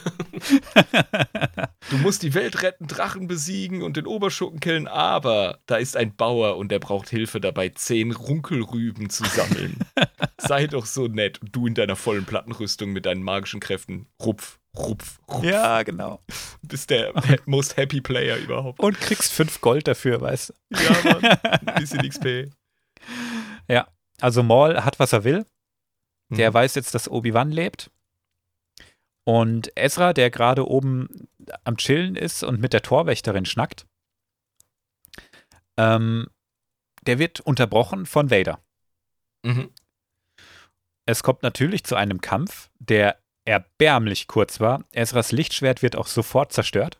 Du 1.89 1.97
musst 1.97 2.21
die 2.21 2.33
Welt 2.35 2.61
retten, 2.61 2.85
Drachen 2.87 3.27
besiegen 3.27 3.81
und 3.81 3.97
den 3.97 4.05
Oberschurken 4.05 4.59
killen, 4.59 4.87
aber 4.87 5.59
da 5.65 5.77
ist 5.77 5.97
ein 5.97 6.15
Bauer 6.15 6.57
und 6.57 6.71
der 6.71 6.77
braucht 6.79 7.09
Hilfe 7.09 7.41
dabei, 7.41 7.69
zehn 7.69 8.11
Runkelrüben 8.11 9.09
zu 9.09 9.23
sammeln. 9.25 9.77
Sei 10.37 10.67
doch 10.67 10.85
so 10.85 11.07
nett. 11.07 11.41
Und 11.41 11.55
du 11.55 11.65
in 11.65 11.73
deiner 11.73 11.95
vollen 11.95 12.25
Plattenrüstung 12.25 12.91
mit 12.91 13.05
deinen 13.07 13.23
magischen 13.23 13.59
Kräften. 13.59 14.05
Rupf, 14.23 14.59
rupf, 14.77 15.19
rupf. 15.31 15.43
ja, 15.45 15.81
genau. 15.83 16.21
Bist 16.61 16.91
der 16.91 17.11
most 17.47 17.75
happy 17.77 18.01
Player 18.01 18.37
überhaupt. 18.37 18.79
Und 18.79 18.99
kriegst 19.01 19.31
fünf 19.33 19.59
Gold 19.61 19.87
dafür, 19.87 20.21
weißt 20.21 20.53
du. 20.71 20.77
Ja, 20.83 21.13
Mann. 21.13 21.23
Ein 21.25 21.81
bisschen 21.81 22.07
XP. 22.07 22.51
Also 24.21 24.43
Maul 24.43 24.83
hat, 24.83 24.99
was 24.99 25.13
er 25.13 25.23
will. 25.23 25.45
Der 26.29 26.49
Mhm. 26.49 26.53
weiß 26.55 26.75
jetzt, 26.75 26.93
dass 26.93 27.07
Obi-Wan 27.09 27.51
lebt. 27.53 27.89
Und 29.23 29.71
Ezra, 29.77 30.11
der 30.11 30.29
gerade 30.29 30.67
oben 30.67 31.29
am 31.63 31.77
Chillen 31.77 32.17
ist 32.17 32.43
und 32.43 32.59
mit 32.59 32.73
der 32.73 32.81
Torwächterin 32.81 33.45
schnackt, 33.45 33.87
ähm, 35.77 36.27
der 37.03 37.17
wird 37.17 37.39
unterbrochen 37.39 38.05
von 38.05 38.29
Vader. 38.29 38.59
Mhm. 39.43 39.71
Es 41.05 41.23
kommt 41.23 41.41
natürlich 41.41 41.85
zu 41.85 41.95
einem 41.95 42.19
Kampf, 42.19 42.69
der 42.79 43.21
erbärmlich 43.45 44.27
kurz 44.27 44.59
war. 44.59 44.83
Ezras 44.91 45.31
Lichtschwert 45.31 45.81
wird 45.81 45.95
auch 45.95 46.07
sofort 46.07 46.51
zerstört. 46.51 46.99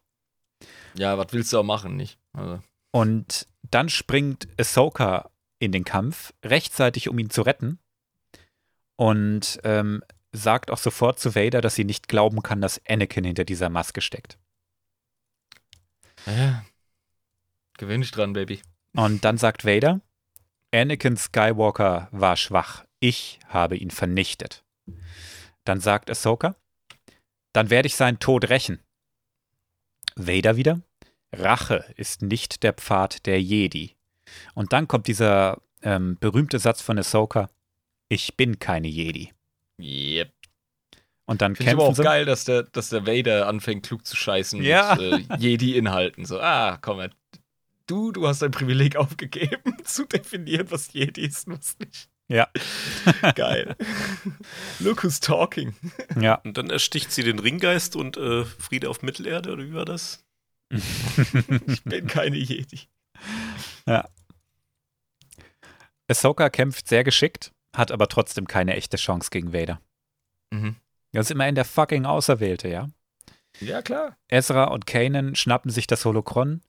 Ja, 0.94 1.18
was 1.18 1.34
willst 1.34 1.52
du 1.52 1.60
auch 1.60 1.64
machen, 1.64 1.98
nicht? 1.98 2.18
Also, 2.32 2.62
Und 2.92 3.46
dann 3.70 3.90
springt 3.90 4.48
Ahsoka 4.58 5.30
in 5.60 5.72
den 5.72 5.84
Kampf, 5.86 6.34
rechtzeitig, 6.44 7.10
um 7.10 7.20
ihn 7.20 7.30
zu 7.30 7.42
retten. 7.42 7.80
und 8.96 9.60
ähm, 9.64 10.04
sagt 10.34 10.72
auch 10.72 10.78
sofort 10.78 11.20
zu 11.20 11.34
Vader, 11.34 11.62
dass 11.62 11.76
sie 11.76 11.86
nicht 11.86 12.10
glauben 12.10 12.44
kann, 12.44 12.60
dass 12.60 12.82
Anakin 12.86 13.24
hinter 13.24 13.46
dieser 13.46 13.70
Maske 13.70 14.02
steckt. 14.02 14.38
Ja. 16.26 16.66
Gewöhn 17.78 18.02
dich 18.02 18.12
dran, 18.12 18.34
Baby. 18.34 18.62
Und 18.94 19.24
dann 19.24 19.38
sagt 19.38 19.66
Vader, 19.66 20.02
Anakin 20.74 21.16
Skywalker 21.16 22.10
war 22.12 22.36
schwach. 22.36 22.84
Ich 23.00 23.40
habe 23.48 23.78
ihn 23.78 23.90
vernichtet. 23.90 24.66
Dann 25.64 25.80
sagt 25.80 26.10
Ahsoka, 26.10 26.56
dann 27.54 27.70
werde 27.70 27.88
ich 27.88 27.96
seinen 27.96 28.20
Tod 28.20 28.50
rächen. 28.50 28.80
Vader 30.16 30.58
wieder, 30.58 30.82
Rache 31.32 31.86
ist 31.96 32.22
nicht 32.22 32.64
der 32.64 32.74
Pfad 32.74 33.26
der 33.26 33.42
Jedi. 33.42 33.96
Und 34.54 34.74
dann 34.74 34.88
kommt 34.88 35.08
dieser 35.08 35.62
ähm, 35.82 36.18
berühmte 36.20 36.60
Satz 36.60 36.82
von 36.82 36.98
Ahsoka, 36.98 37.50
ich 38.10 38.36
bin 38.36 38.60
keine 38.60 38.88
Jedi. 38.88 39.32
Yep. 39.80 40.34
Und 41.26 41.42
dann 41.44 41.56
Finde 41.56 41.72
ich 41.72 41.78
aber 41.78 41.86
auch 41.88 41.96
sie. 41.96 42.02
geil, 42.04 42.26
dass 42.26 42.44
der, 42.46 42.64
dass 42.64 42.90
der 42.90 43.06
Vader 43.06 43.48
anfängt, 43.48 43.86
klug 43.86 44.06
zu 44.06 44.16
scheißen 44.16 44.64
Ja. 44.64 44.96
mit 44.96 45.30
äh, 45.30 45.36
Jedi-Inhalten. 45.38 46.26
So, 46.26 46.40
ah, 46.40 46.78
komm, 46.82 47.08
du, 47.86 48.12
du 48.12 48.28
hast 48.28 48.42
dein 48.42 48.52
Privileg 48.52 48.96
aufgegeben, 48.98 49.78
zu 49.84 50.06
definieren, 50.06 50.72
was 50.72 50.92
Jedi 50.92 51.22
ist 51.22 51.48
und 51.48 51.60
was 51.60 51.78
nicht. 51.80 52.10
Ja. 52.32 52.48
Geil. 53.36 53.76
Look 54.80 55.04
who's 55.04 55.20
talking. 55.20 55.76
Ja. 56.20 56.36
Und 56.44 56.58
dann 56.58 56.70
ersticht 56.70 57.12
sie 57.12 57.24
den 57.24 57.40
Ringgeist 57.40 57.96
und 57.96 58.18
äh, 58.18 58.44
Friede 58.46 58.90
auf 58.90 59.02
Mittelerde, 59.02 59.52
oder 59.52 59.64
wie 59.66 59.74
war 59.74 59.86
das? 59.86 60.24
Ich 60.72 61.84
bin 61.84 62.06
keine 62.06 62.38
Jedi. 62.38 62.82
Ahsoka 66.10 66.50
kämpft 66.50 66.88
sehr 66.88 67.04
geschickt, 67.04 67.54
hat 67.76 67.92
aber 67.92 68.08
trotzdem 68.08 68.48
keine 68.48 68.76
echte 68.76 68.98
Chance 68.98 69.30
gegen 69.30 69.54
Vader. 69.54 69.82
Mhm. 70.52 70.76
Das 71.12 71.28
ist 71.28 71.32
immerhin 71.32 71.56
der 71.56 71.66
fucking 71.66 72.06
Auserwählte, 72.06 72.68
ja. 72.68 72.90
Ja, 73.60 73.82
klar. 73.82 74.18
Ezra 74.28 74.66
und 74.66 74.86
Kanan 74.86 75.36
schnappen 75.36 75.72
sich 75.72 75.88
das 75.88 76.06
Holokron 76.06 76.62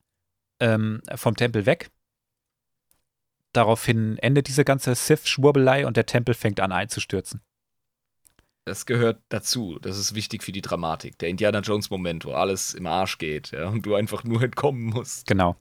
ähm, 0.61 1.03
vom 1.15 1.37
Tempel 1.37 1.67
weg. 1.67 1.91
Daraufhin 3.53 4.17
endet 4.19 4.49
diese 4.49 4.65
ganze 4.65 4.95
Sith-Schwurbelei 4.95 5.87
und 5.87 5.97
der 5.97 6.07
Tempel 6.07 6.35
fängt 6.35 6.61
an 6.61 6.73
einzustürzen. 6.73 7.41
Das 8.65 8.87
gehört 8.87 9.23
dazu. 9.31 9.79
Das 9.81 9.99
ist 9.99 10.15
wichtig 10.15 10.45
für 10.45 10.53
die 10.53 10.61
Dramatik. 10.61 11.19
Der 11.19 11.29
Indiana 11.29 11.61
Jones-Moment, 11.61 12.25
wo 12.25 12.33
alles 12.33 12.75
im 12.75 12.87
Arsch 12.87 13.19
geht 13.19 13.51
ja, 13.51 13.69
und 13.69 13.85
du 13.85 13.95
einfach 13.95 14.23
nur 14.23 14.43
entkommen 14.43 14.85
musst. 14.85 15.27
Genau. 15.27 15.57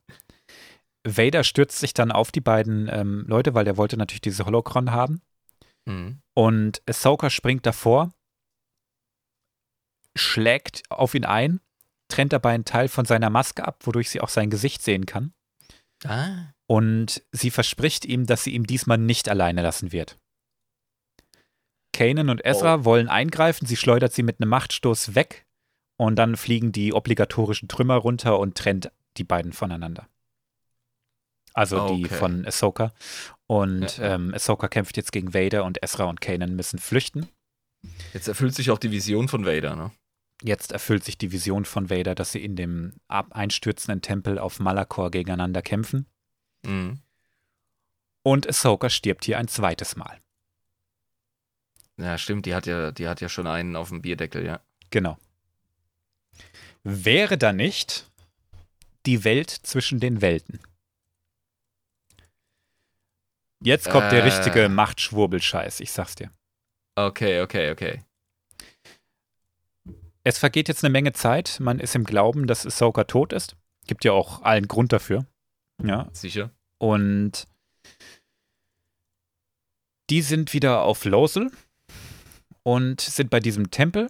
Vader 1.03 1.43
stürzt 1.43 1.79
sich 1.79 1.93
dann 1.93 2.11
auf 2.11 2.31
die 2.31 2.41
beiden 2.41 2.89
ähm, 2.91 3.25
Leute, 3.27 3.53
weil 3.53 3.65
der 3.65 3.77
wollte 3.77 3.97
natürlich 3.97 4.21
diese 4.21 4.45
Holocron 4.45 4.91
haben. 4.91 5.21
Mhm. 5.85 6.21
Und 6.33 6.81
Ahsoka 6.87 7.29
springt 7.29 7.65
davor, 7.65 8.11
schlägt 10.15 10.83
auf 10.89 11.15
ihn 11.15 11.25
ein, 11.25 11.61
trennt 12.09 12.33
dabei 12.33 12.53
einen 12.53 12.65
Teil 12.65 12.87
von 12.87 13.05
seiner 13.05 13.29
Maske 13.29 13.65
ab, 13.65 13.85
wodurch 13.85 14.09
sie 14.09 14.21
auch 14.21 14.29
sein 14.29 14.49
Gesicht 14.49 14.81
sehen 14.81 15.05
kann. 15.05 15.33
Ah. 16.05 16.53
Und 16.67 17.23
sie 17.31 17.51
verspricht 17.51 18.05
ihm, 18.05 18.25
dass 18.25 18.43
sie 18.43 18.53
ihm 18.53 18.67
diesmal 18.67 18.97
nicht 18.97 19.29
alleine 19.29 19.61
lassen 19.61 19.91
wird. 19.91 20.17
Kanan 21.93 22.29
und 22.29 22.45
Ezra 22.45 22.85
wollen 22.85 23.09
eingreifen, 23.09 23.65
sie 23.65 23.75
schleudert 23.75 24.13
sie 24.13 24.23
mit 24.23 24.39
einem 24.39 24.49
Machtstoß 24.49 25.15
weg 25.15 25.45
und 25.97 26.15
dann 26.15 26.37
fliegen 26.37 26.71
die 26.71 26.93
obligatorischen 26.93 27.67
Trümmer 27.67 27.95
runter 27.95 28.39
und 28.39 28.55
trennt 28.55 28.91
die 29.17 29.23
beiden 29.23 29.51
voneinander. 29.51 30.07
Also 31.53 31.95
die 31.95 32.05
Okay. 32.05 32.15
von 32.15 32.45
Ahsoka. 32.45 32.93
Und 33.47 33.97
Ja. 33.97 34.15
Ähm, 34.15 34.33
Ahsoka 34.33 34.67
kämpft 34.67 34.97
jetzt 34.97 35.11
gegen 35.11 35.33
Vader 35.33 35.63
und 35.65 35.81
Ezra 35.83 36.05
und 36.05 36.21
Kanan 36.21 36.55
müssen 36.55 36.79
flüchten. 36.79 37.27
Jetzt 38.13 38.27
erfüllt 38.27 38.53
sich 38.55 38.71
auch 38.71 38.77
die 38.77 38.91
Vision 38.91 39.27
von 39.27 39.45
Vader, 39.45 39.75
ne? 39.75 39.91
Jetzt 40.43 40.71
erfüllt 40.71 41.03
sich 41.03 41.17
die 41.17 41.31
Vision 41.31 41.65
von 41.65 41.89
Vader, 41.89 42.15
dass 42.15 42.31
sie 42.31 42.43
in 42.43 42.55
dem 42.55 42.93
ab- 43.07 43.33
einstürzenden 43.35 44.01
Tempel 44.01 44.37
auf 44.39 44.59
Malakor 44.59 45.11
gegeneinander 45.11 45.61
kämpfen. 45.61 46.05
Mhm. 46.65 46.99
Und 48.23 48.47
Ahsoka 48.47 48.89
stirbt 48.89 49.25
hier 49.25 49.37
ein 49.37 49.47
zweites 49.47 49.95
Mal. 49.95 50.19
Ja, 51.97 52.17
stimmt, 52.17 52.45
die 52.45 52.55
hat 52.55 52.65
ja, 52.65 52.91
die 52.91 53.07
hat 53.07 53.19
ja 53.21 53.27
schon 53.29 53.47
einen 53.47 53.75
auf 53.75 53.89
dem 53.89 54.01
Bierdeckel, 54.01 54.45
ja. 54.45 54.61
Genau. 54.91 55.17
Wäre 56.83 57.37
da 57.37 57.51
nicht 57.51 58.09
die 59.05 59.23
Welt 59.25 59.49
zwischen 59.49 59.99
den 59.99 60.21
Welten? 60.21 60.59
Jetzt 63.61 63.89
kommt 63.89 64.11
der 64.11 64.23
Äh. 64.23 64.27
richtige 64.27 64.69
Machtschwurbelscheiß, 64.69 65.79
ich 65.81 65.91
sag's 65.91 66.15
dir. 66.15 66.31
Okay, 66.95 67.41
okay, 67.41 67.71
okay. 67.71 68.03
Es 70.23 70.37
vergeht 70.37 70.67
jetzt 70.67 70.83
eine 70.83 70.91
Menge 70.91 71.13
Zeit. 71.13 71.59
Man 71.59 71.79
ist 71.79 71.95
im 71.95 72.03
Glauben, 72.03 72.45
dass 72.47 72.65
Ahsoka 72.65 73.05
tot 73.05 73.33
ist. 73.33 73.55
Gibt 73.87 74.05
ja 74.05 74.11
auch 74.11 74.41
allen 74.43 74.67
Grund 74.67 74.93
dafür. 74.93 75.25
Ja. 75.81 76.09
Sicher. 76.11 76.51
Und 76.77 77.47
die 80.09 80.21
sind 80.21 80.53
wieder 80.53 80.81
auf 80.83 81.05
Losel 81.05 81.51
und 82.63 83.01
sind 83.01 83.29
bei 83.29 83.39
diesem 83.39 83.71
Tempel. 83.71 84.09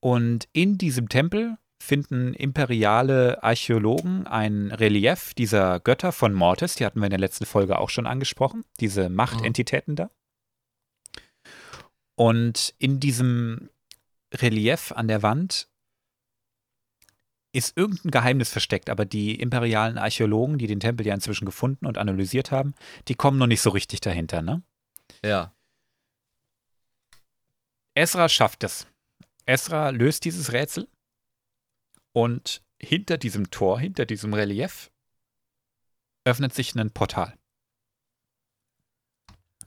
Und 0.00 0.48
in 0.52 0.78
diesem 0.78 1.08
Tempel 1.08 1.56
finden 1.82 2.32
imperiale 2.32 3.42
Archäologen 3.42 4.26
ein 4.26 4.70
Relief 4.70 5.34
dieser 5.34 5.80
Götter 5.80 6.12
von 6.12 6.32
Mortis. 6.32 6.76
Die 6.76 6.86
hatten 6.86 7.00
wir 7.00 7.06
in 7.06 7.10
der 7.10 7.18
letzten 7.18 7.44
Folge 7.44 7.78
auch 7.78 7.90
schon 7.90 8.06
angesprochen. 8.06 8.64
Diese 8.78 9.08
Machtentitäten 9.08 9.96
da. 9.96 10.10
Und 12.14 12.74
in 12.78 13.00
diesem 13.00 13.68
Relief 14.32 14.92
an 14.92 15.08
der 15.08 15.22
Wand 15.22 15.68
ist 17.52 17.76
irgendein 17.76 18.12
Geheimnis 18.12 18.50
versteckt, 18.50 18.88
aber 18.88 19.04
die 19.04 19.34
imperialen 19.38 19.98
Archäologen, 19.98 20.58
die 20.58 20.68
den 20.68 20.80
Tempel 20.80 21.06
ja 21.06 21.14
inzwischen 21.14 21.44
gefunden 21.44 21.86
und 21.86 21.98
analysiert 21.98 22.52
haben, 22.52 22.74
die 23.08 23.14
kommen 23.14 23.38
noch 23.38 23.48
nicht 23.48 23.60
so 23.60 23.70
richtig 23.70 24.00
dahinter, 24.00 24.40
ne? 24.40 24.62
Ja. 25.22 25.52
Ezra 27.94 28.28
schafft 28.28 28.64
es. 28.64 28.86
Ezra 29.44 29.90
löst 29.90 30.24
dieses 30.24 30.52
Rätsel 30.52 30.88
und 32.12 32.62
hinter 32.80 33.18
diesem 33.18 33.50
Tor, 33.50 33.78
hinter 33.78 34.06
diesem 34.06 34.34
Relief, 34.34 34.90
öffnet 36.24 36.54
sich 36.54 36.74
ein 36.74 36.90
Portal. 36.90 37.36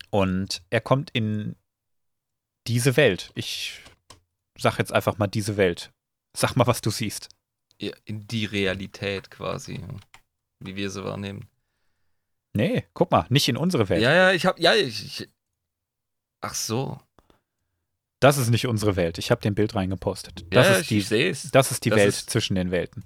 Und 0.09 0.63
er 0.69 0.81
kommt 0.81 1.11
in 1.11 1.55
diese 2.67 2.95
Welt. 2.97 3.31
Ich 3.35 3.81
sag 4.57 4.77
jetzt 4.79 4.93
einfach 4.93 5.17
mal 5.17 5.27
diese 5.27 5.57
Welt. 5.57 5.91
Sag 6.35 6.55
mal, 6.55 6.67
was 6.67 6.81
du 6.81 6.89
siehst. 6.89 7.29
Ja, 7.81 7.91
In 8.05 8.27
die 8.27 8.45
Realität 8.45 9.29
quasi. 9.29 9.83
Wie 10.59 10.75
wir 10.75 10.89
sie 10.89 11.03
wahrnehmen. 11.03 11.49
Nee, 12.53 12.85
guck 12.93 13.11
mal, 13.11 13.25
nicht 13.29 13.49
in 13.49 13.57
unsere 13.57 13.89
Welt. 13.89 14.01
Ja, 14.01 14.13
ja, 14.13 14.31
ich 14.31 14.45
hab. 14.45 14.59
Ja, 14.59 14.73
ich. 14.73 15.21
ich 15.21 15.29
ach 16.41 16.55
so. 16.55 17.01
Das 18.25 18.37
ist 18.37 18.49
nicht 18.49 18.65
unsere 18.65 18.95
Welt. 18.95 19.19
Ich 19.19 19.29
habe 19.29 19.41
den 19.41 19.53
Bild 19.53 19.75
reingepostet. 19.75 20.41
Ja, 20.41 20.47
Das 20.49 20.67
ja, 20.67 20.73
ist 20.73 20.81
ich, 20.81 20.87
die, 20.87 20.97
ich 20.97 21.07
sehe 21.07 21.29
es. 21.29 21.51
das 21.51 21.69
ist 21.71 21.85
die 21.85 21.91
Das 21.91 21.99
Welt 21.99 22.09
ist- 22.09 22.29
zwischen 22.31 22.55
den 22.55 22.71
Welten. 22.71 23.05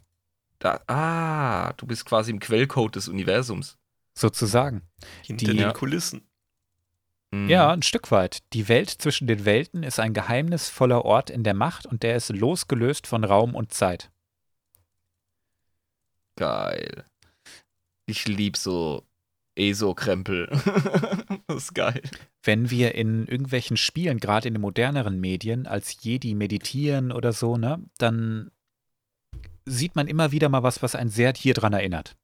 Da, 0.59 0.81
ah, 0.87 1.73
du 1.73 1.85
bist 1.85 2.05
quasi 2.05 2.31
im 2.31 2.39
Quellcode 2.39 2.95
des 2.95 3.07
Universums. 3.09 3.77
Sozusagen. 4.17 4.81
Hinter 5.25 5.51
Die- 5.51 5.57
den. 5.57 5.73
Kulissen. 5.73 6.25
Mhm. 7.31 7.49
Ja, 7.49 7.69
ein 7.71 7.81
Stück 7.83 8.11
weit. 8.11 8.39
Die 8.53 8.67
Welt 8.69 8.89
zwischen 8.89 9.27
den 9.27 9.43
Welten 9.45 9.83
ist 9.83 9.99
ein 9.99 10.13
geheimnisvoller 10.13 11.03
Ort 11.05 11.29
in 11.29 11.43
der 11.43 11.53
Macht 11.53 11.85
und 11.85 12.01
der 12.03 12.15
ist 12.15 12.29
losgelöst 12.29 13.05
von 13.05 13.23
Raum 13.25 13.55
und 13.55 13.73
Zeit. 13.73 14.09
Geil. 16.37 17.05
Ich 18.05 18.25
lieb 18.27 18.55
so 18.57 19.03
ESO-Krempel. 19.59 20.47
das 21.47 21.57
ist 21.57 21.75
geil. 21.75 22.01
Wenn 22.43 22.69
wir 22.69 22.95
in 22.95 23.27
irgendwelchen 23.27 23.77
Spielen, 23.77 24.19
gerade 24.19 24.47
in 24.47 24.53
den 24.55 24.61
moderneren 24.61 25.19
Medien, 25.19 25.67
als 25.67 25.97
Jedi 26.01 26.33
meditieren 26.35 27.11
oder 27.11 27.33
so, 27.33 27.57
ne, 27.57 27.83
dann 27.97 28.51
sieht 29.65 29.95
man 29.95 30.07
immer 30.07 30.31
wieder 30.31 30.49
mal 30.49 30.63
was, 30.63 30.81
was 30.81 30.95
einen 30.95 31.09
sehr 31.09 31.33
hier 31.35 31.53
dran 31.53 31.73
erinnert. 31.73 32.15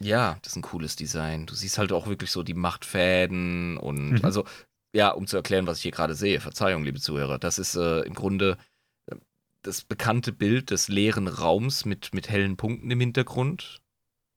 Ja, 0.00 0.38
das 0.42 0.52
ist 0.52 0.56
ein 0.56 0.62
cooles 0.62 0.96
Design. 0.96 1.46
Du 1.46 1.54
siehst 1.54 1.78
halt 1.78 1.92
auch 1.92 2.06
wirklich 2.06 2.30
so 2.30 2.42
die 2.42 2.54
Machtfäden 2.54 3.76
und 3.78 4.10
Mhm. 4.14 4.20
also, 4.24 4.44
ja, 4.92 5.10
um 5.10 5.26
zu 5.26 5.36
erklären, 5.36 5.66
was 5.66 5.78
ich 5.78 5.82
hier 5.82 5.92
gerade 5.92 6.14
sehe, 6.14 6.40
Verzeihung, 6.40 6.84
liebe 6.84 7.00
Zuhörer, 7.00 7.38
das 7.38 7.58
ist 7.58 7.74
äh, 7.76 8.00
im 8.00 8.14
Grunde 8.14 8.58
äh, 9.06 9.16
das 9.62 9.82
bekannte 9.82 10.32
Bild 10.32 10.70
des 10.70 10.88
leeren 10.88 11.28
Raums 11.28 11.84
mit, 11.84 12.12
mit 12.12 12.28
hellen 12.28 12.56
Punkten 12.56 12.90
im 12.90 13.00
Hintergrund, 13.00 13.80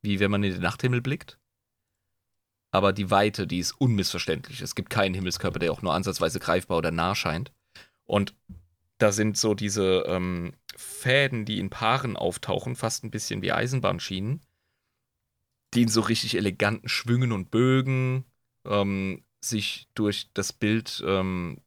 wie 0.03 0.19
wenn 0.19 0.31
man 0.31 0.43
in 0.43 0.53
den 0.53 0.61
Nachthimmel 0.61 1.01
blickt. 1.01 1.37
Aber 2.71 2.93
die 2.93 3.09
Weite, 3.09 3.47
die 3.47 3.59
ist 3.59 3.73
unmissverständlich. 3.73 4.61
Es 4.61 4.75
gibt 4.75 4.89
keinen 4.89 5.15
Himmelskörper, 5.15 5.59
der 5.59 5.71
auch 5.71 5.81
nur 5.81 5.93
ansatzweise 5.93 6.39
greifbar 6.39 6.77
oder 6.77 6.91
nah 6.91 7.15
scheint. 7.15 7.51
Und 8.05 8.35
da 8.97 9.11
sind 9.11 9.37
so 9.37 9.53
diese 9.53 10.03
ähm, 10.07 10.53
Fäden, 10.75 11.45
die 11.45 11.59
in 11.59 11.69
Paaren 11.69 12.17
auftauchen, 12.17 12.75
fast 12.75 13.03
ein 13.03 13.11
bisschen 13.11 13.41
wie 13.41 13.51
Eisenbahnschienen 13.51 14.41
die 15.73 15.83
in 15.83 15.89
so 15.89 16.01
richtig 16.01 16.35
eleganten 16.35 16.87
Schwüngen 16.87 17.31
und 17.31 17.51
Bögen 17.51 18.25
ähm, 18.65 19.23
sich 19.41 19.87
durch 19.93 20.29
das 20.33 20.53
Bild 20.53 21.03
ähm, 21.05 21.61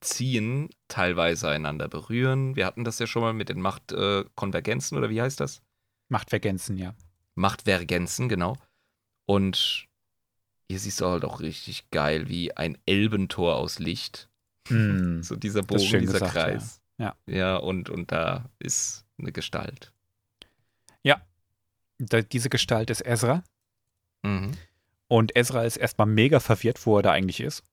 ziehen, 0.00 0.70
teilweise 0.88 1.48
einander 1.48 1.88
berühren. 1.88 2.56
Wir 2.56 2.66
hatten 2.66 2.84
das 2.84 2.98
ja 2.98 3.06
schon 3.06 3.22
mal 3.22 3.32
mit 3.32 3.48
den 3.48 3.60
Machtkonvergenzen 3.60 4.96
äh, 4.96 4.98
oder 4.98 5.10
wie 5.10 5.20
heißt 5.20 5.40
das? 5.40 5.62
Machtvergenzen, 6.08 6.78
ja. 6.78 6.94
Machtvergenzen, 7.34 8.28
genau. 8.28 8.56
Und 9.26 9.85
hier 10.68 10.78
siehst 10.78 11.00
du 11.00 11.06
halt 11.06 11.24
auch 11.24 11.40
richtig 11.40 11.90
geil, 11.90 12.28
wie 12.28 12.56
ein 12.56 12.76
Elbentor 12.86 13.56
aus 13.56 13.78
Licht. 13.78 14.28
Hm. 14.68 15.22
So 15.22 15.36
dieser 15.36 15.62
Bogen, 15.62 15.80
dieser 15.80 15.98
gesagt, 16.00 16.32
Kreis. 16.32 16.80
ja. 16.98 17.14
Ja, 17.26 17.56
und, 17.56 17.88
und 17.90 18.10
da 18.12 18.50
ist 18.58 19.04
eine 19.18 19.32
Gestalt. 19.32 19.92
Da, 21.98 22.20
diese 22.20 22.50
Gestalt 22.50 22.90
ist 22.90 23.00
Ezra. 23.06 23.42
Mhm. 24.22 24.52
Und 25.08 25.34
Ezra 25.34 25.64
ist 25.64 25.76
erstmal 25.76 26.06
mega 26.06 26.40
verwirrt, 26.40 26.84
wo 26.84 26.98
er 26.98 27.02
da 27.02 27.12
eigentlich 27.12 27.40
ist. 27.40 27.62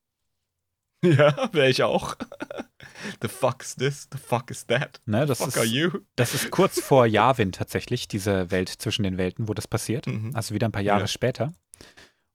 Ja, 1.04 1.50
wäre 1.52 1.68
ich 1.68 1.82
auch. 1.82 2.16
The 3.20 3.28
fuck 3.28 3.60
is 3.60 3.76
this? 3.76 4.08
The 4.10 4.16
fuck 4.16 4.50
is 4.50 4.66
that? 4.68 5.02
Ne, 5.04 5.26
das, 5.26 5.36
fuck 5.40 5.54
are 5.58 5.66
ist, 5.66 5.72
you? 5.72 5.90
das 6.16 6.32
ist 6.32 6.50
kurz 6.50 6.80
vor 6.80 7.04
Yavin 7.06 7.52
tatsächlich, 7.52 8.08
diese 8.08 8.50
Welt 8.50 8.70
zwischen 8.70 9.02
den 9.02 9.18
Welten, 9.18 9.46
wo 9.46 9.52
das 9.52 9.68
passiert. 9.68 10.06
Mhm. 10.06 10.30
Also 10.34 10.54
wieder 10.54 10.66
ein 10.66 10.72
paar 10.72 10.80
Jahre 10.80 11.02
Ja. 11.02 11.06
später. 11.06 11.52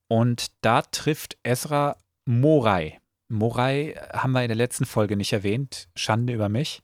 Und 0.09 0.47
da 0.61 0.81
trifft 0.81 1.37
Ezra 1.43 1.95
Morai. 2.25 2.99
Morai 3.29 3.93
haben 4.11 4.31
wir 4.31 4.41
in 4.41 4.47
der 4.49 4.57
letzten 4.57 4.85
Folge 4.85 5.15
nicht 5.15 5.33
erwähnt. 5.33 5.87
Schande 5.95 6.33
über 6.33 6.49
mich. 6.49 6.81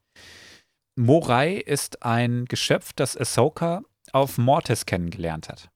Morai 0.96 1.56
ist 1.56 2.04
ein 2.04 2.46
Geschöpf, 2.46 2.94
das 2.94 3.18
Ahsoka 3.18 3.82
auf 4.12 4.38
Mortis 4.38 4.86
kennengelernt 4.86 5.50
hat. 5.50 5.70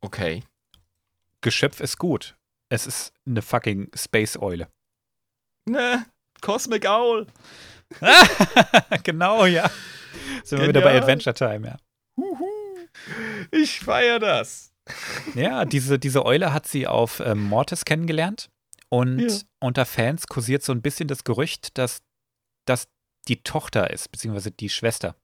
Okay. 0.00 0.42
Geschöpf 1.42 1.80
ist 1.80 1.98
gut. 1.98 2.34
Es 2.68 2.86
ist 2.86 3.12
eine 3.26 3.42
fucking 3.42 3.90
Space-Eule. 3.94 4.68
Ne, 5.68 6.06
Cosmic 6.40 6.86
Owl. 6.86 7.26
genau, 9.04 9.44
ja. 9.44 9.70
Sind 10.44 10.60
wir 10.60 10.68
wieder 10.68 10.80
bei 10.80 10.92
Genial. 10.92 11.02
Adventure 11.02 11.34
Time, 11.34 11.68
ja. 11.68 11.76
Ich 13.50 13.80
feier 13.80 14.18
das. 14.18 14.71
Ja, 15.34 15.64
diese, 15.64 15.98
diese 15.98 16.24
Eule 16.24 16.52
hat 16.52 16.66
sie 16.66 16.86
auf 16.86 17.20
ähm, 17.20 17.42
Mortis 17.44 17.84
kennengelernt. 17.84 18.48
Und 18.88 19.20
Ja. 19.20 19.28
unter 19.60 19.86
Fans 19.86 20.26
kursiert 20.26 20.62
so 20.62 20.72
ein 20.72 20.82
bisschen 20.82 21.08
das 21.08 21.24
Gerücht, 21.24 21.78
dass 21.78 22.02
das 22.66 22.88
die 23.28 23.42
Tochter 23.42 23.90
ist, 23.90 24.10
beziehungsweise 24.12 24.50
die 24.50 24.68
Schwester. 24.68 25.16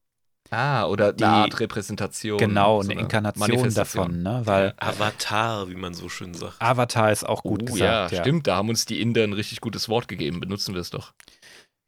Ah, 0.51 0.87
oder 0.87 1.13
Die- 1.13 1.25
eine 1.25 1.35
Art 1.35 1.61
Repräsentation. 1.61 2.39
genau, 2.39 2.81
so 2.83 2.91
eine 2.91 3.01
Inkarnation 3.01 3.75
davon, 3.75 4.23
ne? 4.23 4.41
Weil 4.45 4.73
Avatar, 4.79 5.69
wie 5.69 5.75
man 5.75 5.93
so 5.93 6.09
schön 6.09 6.33
sagt. 6.33 6.57
Avatar 6.63 7.13
ist 7.13 7.25
auch 7.29 7.43
gut 7.43 7.63
oh, 7.65 7.67
gesagt. 7.67 7.81
ja, 8.13 8.17
Ja, 8.17 8.23
stimmt. 8.23 8.47
Da 8.47 8.57
haben 8.57 8.71
uns 8.71 8.87
die 8.87 9.01
Inder 9.03 9.25
ein 9.25 9.35
richtig 9.35 9.61
gutes 9.61 9.91
Wort 9.91 10.09
gegeben. 10.09 10.41
Benutzen 10.41 10.73
wir 10.75 10.81
es 10.81 10.89
doch. 10.89 11.13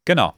Genau. 0.05 0.35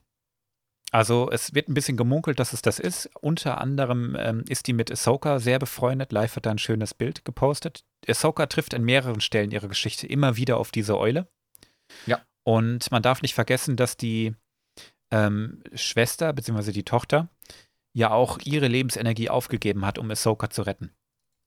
Also 0.93 1.31
es 1.31 1.55
wird 1.55 1.69
ein 1.69 1.73
bisschen 1.73 1.97
gemunkelt, 1.97 2.39
dass 2.39 2.53
es 2.53 2.61
das 2.61 2.77
ist. 2.77 3.09
Unter 3.19 3.59
anderem 3.59 4.15
ähm, 4.15 4.45
ist 4.47 4.67
die 4.67 4.73
mit 4.73 4.91
Ahsoka 4.91 5.39
sehr 5.39 5.57
befreundet. 5.57 6.11
Live 6.11 6.35
hat 6.35 6.45
da 6.45 6.51
ein 6.51 6.59
schönes 6.59 6.93
Bild 6.93 7.25
gepostet. 7.25 7.83
Ahsoka 8.07 8.45
trifft 8.45 8.75
an 8.75 8.83
mehreren 8.83 9.19
Stellen 9.19 9.49
ihrer 9.49 9.67
Geschichte 9.67 10.05
immer 10.05 10.37
wieder 10.37 10.57
auf 10.57 10.69
diese 10.69 10.99
Eule. 10.99 11.27
Ja. 12.05 12.21
Und 12.43 12.91
man 12.91 13.01
darf 13.01 13.23
nicht 13.23 13.33
vergessen, 13.33 13.75
dass 13.75 13.97
die 13.97 14.35
ähm, 15.09 15.63
Schwester 15.73 16.31
bzw. 16.31 16.71
die 16.71 16.83
Tochter 16.83 17.27
ja 17.93 18.11
auch 18.11 18.37
ihre 18.43 18.67
Lebensenergie 18.67 19.31
aufgegeben 19.31 19.87
hat, 19.87 19.97
um 19.97 20.11
Ahsoka 20.11 20.51
zu 20.51 20.61
retten. 20.61 20.91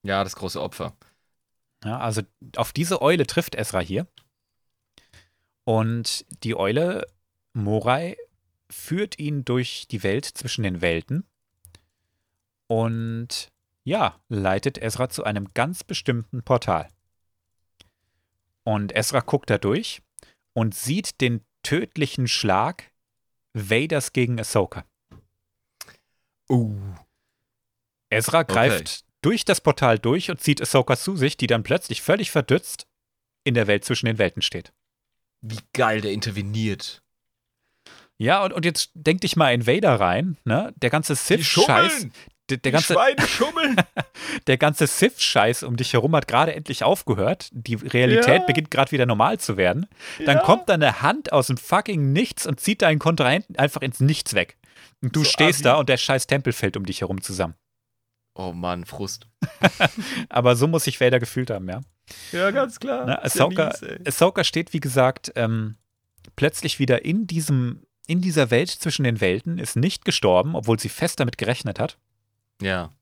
Ja, 0.02 0.24
das 0.24 0.35
große 0.35 0.60
Opfer. 0.60 0.97
Ja, 1.85 2.01
also 2.01 2.23
auf 2.56 2.73
diese 2.73 3.01
Eule 3.01 3.28
trifft 3.28 3.55
Ezra 3.55 3.78
hier. 3.78 4.09
Und 5.62 6.27
die 6.43 6.56
Eule, 6.56 7.06
Morai, 7.52 8.16
führt 8.70 9.18
ihn 9.18 9.44
durch 9.44 9.86
die 9.88 10.02
Welt 10.02 10.24
zwischen 10.24 10.62
den 10.62 10.80
Welten 10.80 11.24
und 12.66 13.52
ja, 13.84 14.20
leitet 14.28 14.78
Ezra 14.78 15.09
zu 15.09 15.22
einem 15.24 15.52
ganz 15.55 15.84
bestimmten 15.84 16.43
Portal. 16.43 16.88
Und 18.64 18.94
Ezra 18.97 19.20
guckt 19.20 19.48
da 19.48 19.59
durch 19.59 20.02
und 20.52 20.74
sieht 20.74 21.20
den 21.20 21.44
tödlichen 21.62 22.26
Schlag 22.26 22.90
Vaders 23.52 24.12
gegen 24.12 24.40
Ahsoka. 24.40 24.84
Uh. 26.48 26.76
Ezra 28.10 28.43
greift 28.43 29.05
durch 29.22 29.44
das 29.44 29.60
Portal 29.60 29.98
durch 29.98 30.30
und 30.30 30.40
zieht 30.40 30.60
Ahsoka 30.60 30.97
zu 30.97 31.16
sich, 31.16 31.36
die 31.36 31.47
dann 31.47 31.62
plötzlich 31.62 32.02
völlig 32.02 32.30
verdützt 32.30 32.86
in 33.44 33.55
der 33.55 33.68
Welt 33.68 33.84
zwischen 33.84 34.06
den 34.06 34.18
Welten 34.18 34.43
steht. 34.43 34.72
Wie 35.40 35.60
geil 35.72 36.01
der 36.01 36.12
interveniert. 36.12 37.02
Ja, 38.18 38.43
und, 38.44 38.52
und 38.52 38.64
jetzt 38.64 38.90
denk 38.94 39.20
dich 39.20 39.36
mal 39.36 39.52
in 39.52 39.66
Vader 39.66 40.01
rein, 40.01 40.36
ne? 40.44 40.72
Der 40.76 40.90
ganze 40.90 41.14
Sith-Scheiß, 41.14 42.06
der, 42.48 42.56
der, 42.59 42.72
ganze, 42.72 42.94
der 44.47 44.56
ganze 44.56 44.86
Sith-Scheiß 44.86 45.62
um 45.64 45.76
dich 45.76 45.93
herum 45.93 46.14
hat 46.16 46.26
gerade 46.28 46.55
endlich 46.55 46.82
aufgehört. 46.84 47.48
Die 47.52 47.74
Realität 47.74 48.40
Ja. 48.40 48.47
beginnt 48.47 48.70
gerade 48.70 48.93
wieder 48.93 49.06
normal 49.06 49.38
zu 49.38 49.56
werden. 49.56 49.86
Dann 50.24 50.38
Ja. 50.38 50.43
kommt 50.43 50.68
da 50.68 50.74
eine 50.74 51.02
Hand 51.02 51.32
aus 51.32 51.48
dem 51.48 51.56
fucking 51.59 52.12
Nichts 52.12 52.47
und 52.47 52.60
zieht 52.60 52.82
deinen 52.82 52.98
Kontrahenten 52.98 53.56
einfach 53.56 53.82
ins 53.82 54.01
Nichts 54.01 54.34
weg. 54.34 54.56
Und 55.02 55.14
du 55.14 55.24
So 55.24 55.30
stehst 55.30 55.56
assi. 55.56 55.62
da 55.64 55.74
und 55.76 55.88
der 55.88 55.97
scheiß 55.98 56.26
Tempel 56.26 56.52
fällt 56.52 56.76
um 56.76 56.86
dich 56.86 57.01
herum 57.02 57.20
zusammen. 57.20 57.55
Oh 58.34 58.52
Mann, 58.52 58.84
Frust. 58.84 59.26
Aber 60.28 60.56
so 60.56 60.66
muss 60.68 60.84
sich 60.84 61.01
Vader 61.01 61.18
gefühlt 61.20 61.51
haben, 61.51 61.68
ja. 61.68 61.80
Ja, 62.32 62.51
ganz 62.51 62.78
klar. 62.78 63.05
Ne, 63.06 63.20
Ist 63.24 63.36
ja 63.36 63.47
Ahsoka, 63.47 63.72
mies. 63.80 64.06
Ahsoka 64.06 64.44
steht, 64.44 64.72
wie 64.72 64.80
gesagt, 64.80 65.32
ähm, 65.36 65.76
plötzlich 66.36 66.78
wieder 66.78 67.05
in 67.05 67.26
diesem, 67.26 67.82
in 68.06 68.20
dieser 68.20 68.50
Welt 68.50 68.70
zwischen 68.70 69.04
den 69.04 69.20
Welten, 69.20 69.58
ist 69.58 69.76
nicht 69.76 70.04
gestorben, 70.04 70.54
obwohl 70.54 70.78
sie 70.78 70.88
fest 70.88 71.20
damit 71.20 71.38
gerechnet 71.38 71.78
hat. 71.78 71.98
Ja. 72.60 72.92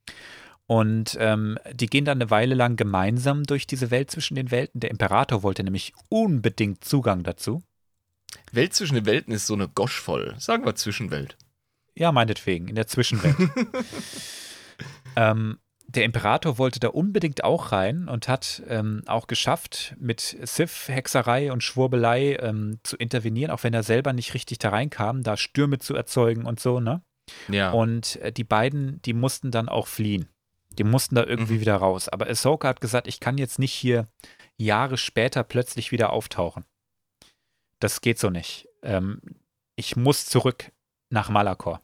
Und 0.66 1.16
ähm, 1.20 1.59
die 1.72 1.89
gehen 1.89 2.06
dann 2.06 2.18
eine 2.18 2.31
Weile 2.31 2.55
lang 2.55 2.76
gemeinsam 2.76 3.44
durch 3.44 3.66
diese 3.66 3.90
Welt 3.90 4.10
zwischen 4.10 4.35
den 4.35 4.51
Welten. 4.51 4.81
Der 4.81 4.90
Imperator 4.90 5.43
wollte 5.43 5.62
nämlich 5.62 5.93
unbedingt 6.09 6.85
Zugang 6.85 7.22
dazu. 7.22 7.62
Welt 8.51 8.74
zwischen 8.74 8.94
den 8.94 9.06
Welten 9.06 9.32
ist 9.32 9.47
so 9.47 9.55
eine 9.55 9.68
Gosch 9.68 10.01
voll. 10.01 10.35
Sagen 10.39 10.64
wir 10.64 10.74
Zwischenwelt. 10.74 11.36
Ja, 11.94 12.12
meinetwegen, 12.12 12.68
in 12.68 12.74
der 12.74 12.86
Zwischenwelt. 12.86 13.36
ähm, 15.16 15.59
der 15.95 16.05
Imperator 16.05 16.59
wollte 16.59 16.81
da 16.81 16.89
unbedingt 16.89 17.45
auch 17.45 17.73
rein 17.73 18.09
und 18.09 18.29
hat 18.29 18.62
ähm, 18.69 19.03
auch 19.07 19.27
geschafft, 19.27 19.95
mit 19.99 20.21
Sith-Hexerei 20.43 21.53
und 21.53 21.62
Schwurbelei 21.62 22.37
ähm, 22.41 22.79
zu 22.83 22.97
intervenieren, 22.97 23.51
auch 23.51 23.62
wenn 23.62 23.75
er 23.75 23.83
selber 23.83 24.12
nicht 24.12 24.35
richtig 24.35 24.59
da 24.59 24.71
reinkam, 24.71 25.23
da 25.23 25.37
Stürme 25.37 25.79
zu 25.79 25.95
erzeugen 25.95 26.45
und 26.47 26.61
so, 26.61 26.81
ne? 26.81 27.03
Ja. 27.49 27.71
Und 27.71 28.16
äh, 28.16 28.33
die 28.33 28.45
beiden, 28.45 29.01
die 29.03 29.15
mussten 29.15 29.51
dann 29.51 29.69
auch 29.69 29.87
fliehen. 29.87 30.29
Die 30.79 30.85
mussten 30.85 31.15
da 31.15 31.25
irgendwie 31.25 31.55
Mhm. 31.55 31.61
wieder 31.61 31.77
raus. 31.77 32.09
Aber 32.09 32.29
Ahsoka 32.29 32.69
hat 32.69 32.81
gesagt, 32.81 33.07
ich 33.07 33.21
kann 33.21 33.39
jetzt 33.39 33.59
nicht 33.59 33.73
hier 33.73 34.07
Jahre 34.57 34.97
später 34.97 35.43
plötzlich 35.45 35.93
wieder 35.93 36.11
auftauchen. 36.12 36.65
Das 37.81 38.01
geht 38.01 38.19
so 38.19 38.31
nicht. 38.31 38.69
Ähm, 38.83 39.21
ich 39.77 39.97
muss 39.97 40.27
zurück 40.27 40.73
nach 41.11 41.29
Malakor. 41.29 41.81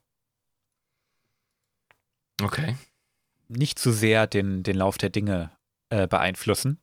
okay. 2.43 2.77
Nicht 3.51 3.79
zu 3.79 3.91
sehr 3.93 4.27
den, 4.27 4.63
den 4.63 4.77
Lauf 4.77 4.97
der 4.97 5.11
Dinge 5.11 5.51
äh, 5.91 6.07
beeinflussen. 6.07 6.81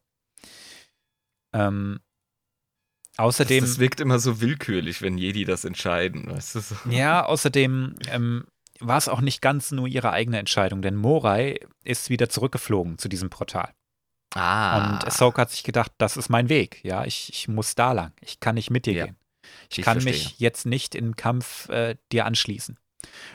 Ähm, 1.54 2.00
außerdem. 3.18 3.62
das, 3.62 3.72
das 3.72 3.80
wirkt 3.80 4.00
immer 4.00 4.20
so 4.20 4.42
willkürlich, 4.42 5.02
wenn 5.02 5.18
Jedi 5.18 5.46
das 5.46 5.64
entscheiden. 5.66 6.30
Weißt 6.30 6.56
du? 6.56 6.60
So. 6.60 6.76
Ja, 6.90 7.26
außerdem 7.26 7.96
ähm, 8.10 8.46
war 8.80 8.98
es 8.98 9.08
auch 9.08 9.22
nicht 9.22 9.42
ganz 9.42 9.72
nur 9.72 9.88
ihre 9.88 10.12
eigene 10.12 10.40
Entscheidung, 10.40 10.82
denn 10.82 10.96
Morai 10.96 11.60
ist 11.84 12.10
wieder 12.10 12.30
zurückgeflogen 12.30 12.98
zu 12.98 13.08
diesem 13.08 13.30
Portal. 13.30 13.74
Ah. 14.36 14.92
Und 14.96 15.08
Ahsoka 15.08 15.44
hat 15.44 15.52
sich 15.52 15.64
gedacht, 15.64 15.94
das 15.98 16.18
ist 16.18 16.30
mein 16.30 16.50
Weg. 16.50 16.84
Ja, 16.84 17.06
ich, 17.06 17.30
ich 17.32 17.48
muss 17.48 17.76
da 17.76 17.94
lang. 17.94 18.12
Ich 18.20 18.40
kann 18.42 18.56
nicht 18.56 18.70
mit 18.70 18.86
dir 18.86 18.94
Ja, 18.94 19.06
gehen. 19.06 19.16
Ich, 19.70 19.80
ich 19.80 19.86
kann 19.86 20.02
verstehe. 20.02 20.12
mich 20.14 20.40
jetzt 20.40 20.66
nicht 20.66 20.96
im 20.96 21.16
Kampf 21.16 21.70
äh, 21.70 21.96
dir 22.12 22.26
anschließen. 22.26 22.78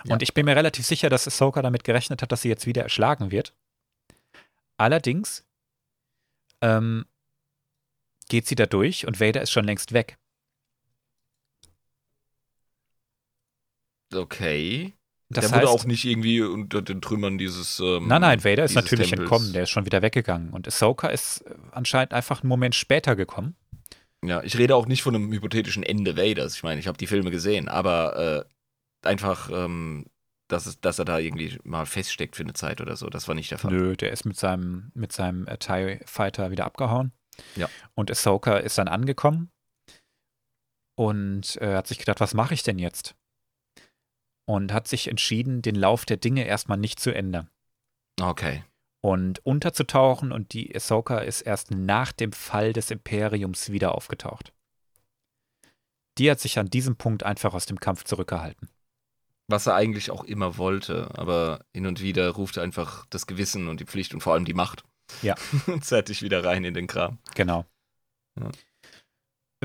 Ja. 0.04 0.14
Und 0.14 0.22
ich 0.22 0.34
bin 0.34 0.46
mir 0.46 0.56
relativ 0.56 0.86
sicher, 0.86 1.08
dass 1.08 1.26
Ahsoka 1.26 1.62
damit 1.62 1.84
gerechnet 1.84 2.22
hat, 2.22 2.32
dass 2.32 2.42
sie 2.42 2.48
jetzt 2.48 2.66
wieder 2.66 2.82
erschlagen 2.82 3.30
wird. 3.30 3.54
Allerdings 4.76 5.44
ähm, 6.60 7.06
geht 8.28 8.46
sie 8.46 8.54
da 8.54 8.66
durch 8.66 9.06
und 9.06 9.20
Vader 9.20 9.42
ist 9.42 9.50
schon 9.52 9.64
längst 9.64 9.92
weg. 9.92 10.16
Okay. 14.14 14.92
Das 15.30 15.46
der 15.46 15.54
wurde 15.54 15.66
heißt, 15.68 15.80
auch 15.80 15.84
nicht 15.86 16.04
irgendwie 16.04 16.42
unter 16.42 16.82
den 16.82 17.00
Trümmern 17.00 17.38
dieses. 17.38 17.80
Ähm, 17.80 18.06
Nein, 18.06 18.20
nein, 18.20 18.44
Vader 18.44 18.64
ist 18.64 18.74
natürlich 18.74 19.08
Tempels. 19.08 19.30
entkommen, 19.30 19.52
der 19.54 19.62
ist 19.62 19.70
schon 19.70 19.86
wieder 19.86 20.02
weggegangen. 20.02 20.50
Und 20.50 20.68
Ahsoka 20.68 21.08
ist 21.08 21.40
äh, 21.46 21.54
anscheinend 21.70 22.12
einfach 22.12 22.42
einen 22.42 22.48
Moment 22.48 22.74
später 22.74 23.16
gekommen. 23.16 23.56
Ja, 24.24 24.42
ich 24.42 24.58
rede 24.58 24.76
auch 24.76 24.86
nicht 24.86 25.02
von 25.02 25.14
einem 25.14 25.32
hypothetischen 25.32 25.82
Ende 25.82 26.16
Vaders. 26.16 26.54
Ich 26.54 26.62
meine, 26.62 26.78
ich 26.80 26.86
habe 26.86 26.98
die 26.98 27.06
Filme 27.06 27.30
gesehen, 27.30 27.68
aber 27.68 28.44
äh, 28.46 28.52
einfach, 29.06 29.50
ähm, 29.52 30.06
dass, 30.48 30.66
es, 30.66 30.80
dass 30.80 30.98
er 30.98 31.04
da 31.04 31.18
irgendwie 31.18 31.58
mal 31.64 31.86
feststeckt 31.86 32.36
für 32.36 32.42
eine 32.42 32.52
Zeit 32.52 32.80
oder 32.80 32.96
so. 32.96 33.08
Das 33.08 33.28
war 33.28 33.34
nicht 33.34 33.50
der 33.50 33.58
Fall. 33.58 33.72
Nö, 33.72 33.96
der 33.96 34.12
ist 34.12 34.24
mit 34.24 34.36
seinem, 34.36 34.90
mit 34.94 35.12
seinem 35.12 35.46
äh, 35.46 35.56
TIE 35.58 36.00
Fighter 36.04 36.50
wieder 36.50 36.66
abgehauen. 36.66 37.12
Ja. 37.56 37.68
Und 37.94 38.10
Ahsoka 38.10 38.58
ist 38.58 38.76
dann 38.78 38.88
angekommen 38.88 39.50
und 40.94 41.56
äh, 41.60 41.74
hat 41.76 41.86
sich 41.86 41.98
gedacht, 41.98 42.20
was 42.20 42.34
mache 42.34 42.54
ich 42.54 42.62
denn 42.62 42.78
jetzt? 42.78 43.14
Und 44.44 44.72
hat 44.72 44.88
sich 44.88 45.08
entschieden, 45.08 45.62
den 45.62 45.76
Lauf 45.76 46.04
der 46.04 46.16
Dinge 46.18 46.44
erstmal 46.44 46.76
nicht 46.78 47.00
zu 47.00 47.14
ändern 47.14 47.48
Okay. 48.20 48.64
und 49.00 49.38
unterzutauchen 49.46 50.32
und 50.32 50.52
die 50.52 50.74
Ahsoka 50.74 51.18
ist 51.18 51.40
erst 51.42 51.70
nach 51.70 52.12
dem 52.12 52.32
Fall 52.32 52.72
des 52.72 52.90
Imperiums 52.90 53.70
wieder 53.70 53.94
aufgetaucht. 53.94 54.52
Die 56.18 56.30
hat 56.30 56.40
sich 56.40 56.58
an 56.58 56.68
diesem 56.68 56.96
Punkt 56.96 57.22
einfach 57.22 57.54
aus 57.54 57.64
dem 57.64 57.80
Kampf 57.80 58.04
zurückgehalten. 58.04 58.68
Was 59.48 59.66
er 59.66 59.74
eigentlich 59.74 60.10
auch 60.10 60.24
immer 60.24 60.56
wollte, 60.56 61.10
aber 61.18 61.64
hin 61.74 61.86
und 61.86 62.00
wieder 62.00 62.30
ruft 62.30 62.56
er 62.56 62.62
einfach 62.62 63.06
das 63.10 63.26
Gewissen 63.26 63.68
und 63.68 63.80
die 63.80 63.84
Pflicht 63.86 64.14
und 64.14 64.20
vor 64.20 64.32
allem 64.34 64.44
die 64.44 64.54
Macht. 64.54 64.84
Ja. 65.20 65.34
und 65.66 65.84
zerrt 65.84 66.08
dich 66.08 66.22
wieder 66.22 66.44
rein 66.44 66.64
in 66.64 66.74
den 66.74 66.86
Kram. 66.86 67.18
Genau. 67.34 67.66
Ja. 68.40 68.50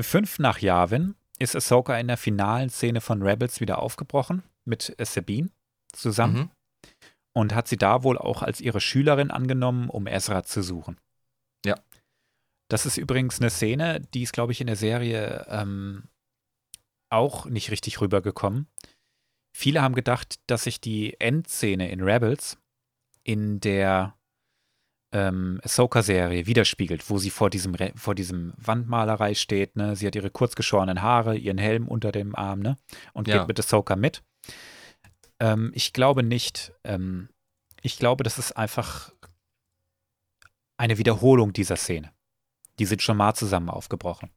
Fünf 0.00 0.38
nach 0.38 0.58
Yavin 0.58 1.14
ist 1.38 1.56
Ahsoka 1.56 1.98
in 1.98 2.08
der 2.08 2.16
finalen 2.16 2.70
Szene 2.70 3.00
von 3.00 3.22
Rebels 3.22 3.60
wieder 3.60 3.78
aufgebrochen 3.80 4.42
mit 4.64 4.94
Sabine 5.00 5.50
zusammen 5.92 6.34
Mhm. 6.36 6.50
und 7.32 7.54
hat 7.54 7.68
sie 7.68 7.78
da 7.78 8.02
wohl 8.02 8.18
auch 8.18 8.42
als 8.42 8.60
ihre 8.60 8.80
Schülerin 8.80 9.30
angenommen, 9.30 9.88
um 9.88 10.06
Ezra 10.06 10.42
zu 10.42 10.62
suchen. 10.62 10.98
Ja. 11.64 11.76
Das 12.68 12.84
ist 12.84 12.98
übrigens 12.98 13.40
eine 13.40 13.50
Szene, 13.50 14.00
die 14.12 14.22
ist, 14.22 14.32
glaube 14.32 14.52
ich, 14.52 14.60
in 14.60 14.66
der 14.66 14.76
Serie 14.76 15.46
ähm, 15.48 16.04
auch 17.10 17.46
nicht 17.46 17.70
richtig 17.70 18.00
rübergekommen. 18.00 18.66
Viele 19.60 19.82
haben 19.82 19.96
gedacht, 19.96 20.38
dass 20.46 20.62
sich 20.62 20.80
die 20.80 21.18
Endszene 21.20 21.90
in 21.90 22.00
Rebels 22.00 22.58
in 23.24 23.58
der 23.58 24.14
ähm, 25.10 25.60
Ahsoka-Serie 25.64 26.46
widerspiegelt, 26.46 27.10
wo 27.10 27.18
sie 27.18 27.30
vor 27.30 27.50
diesem, 27.50 27.74
Re 27.74 27.90
vor 27.96 28.14
diesem 28.14 28.54
Wandmalerei 28.56 29.34
steht. 29.34 29.74
Ne? 29.74 29.96
Sie 29.96 30.06
hat 30.06 30.14
ihre 30.14 30.30
kurzgeschorenen 30.30 31.02
Haare, 31.02 31.36
ihren 31.36 31.58
Helm 31.58 31.88
unter 31.88 32.12
dem 32.12 32.36
Arm 32.36 32.60
ne? 32.60 32.78
und 33.14 33.26
Ja. 33.26 33.38
geht 33.38 33.48
mit 33.48 33.58
Ahsoka 33.58 33.96
mit. 33.96 34.22
Ähm, 35.40 35.72
ich 35.74 35.92
glaube 35.92 36.22
nicht. 36.22 36.72
Ähm, 36.84 37.28
ich 37.82 37.98
glaube, 37.98 38.22
das 38.22 38.38
ist 38.38 38.52
einfach 38.52 39.12
eine 40.76 40.98
Wiederholung 40.98 41.52
dieser 41.52 41.74
Szene. 41.74 42.12
Die 42.78 42.86
sind 42.86 43.02
schon 43.02 43.16
mal 43.16 43.34
zusammen 43.34 43.70
aufgebrochen. 43.70 44.30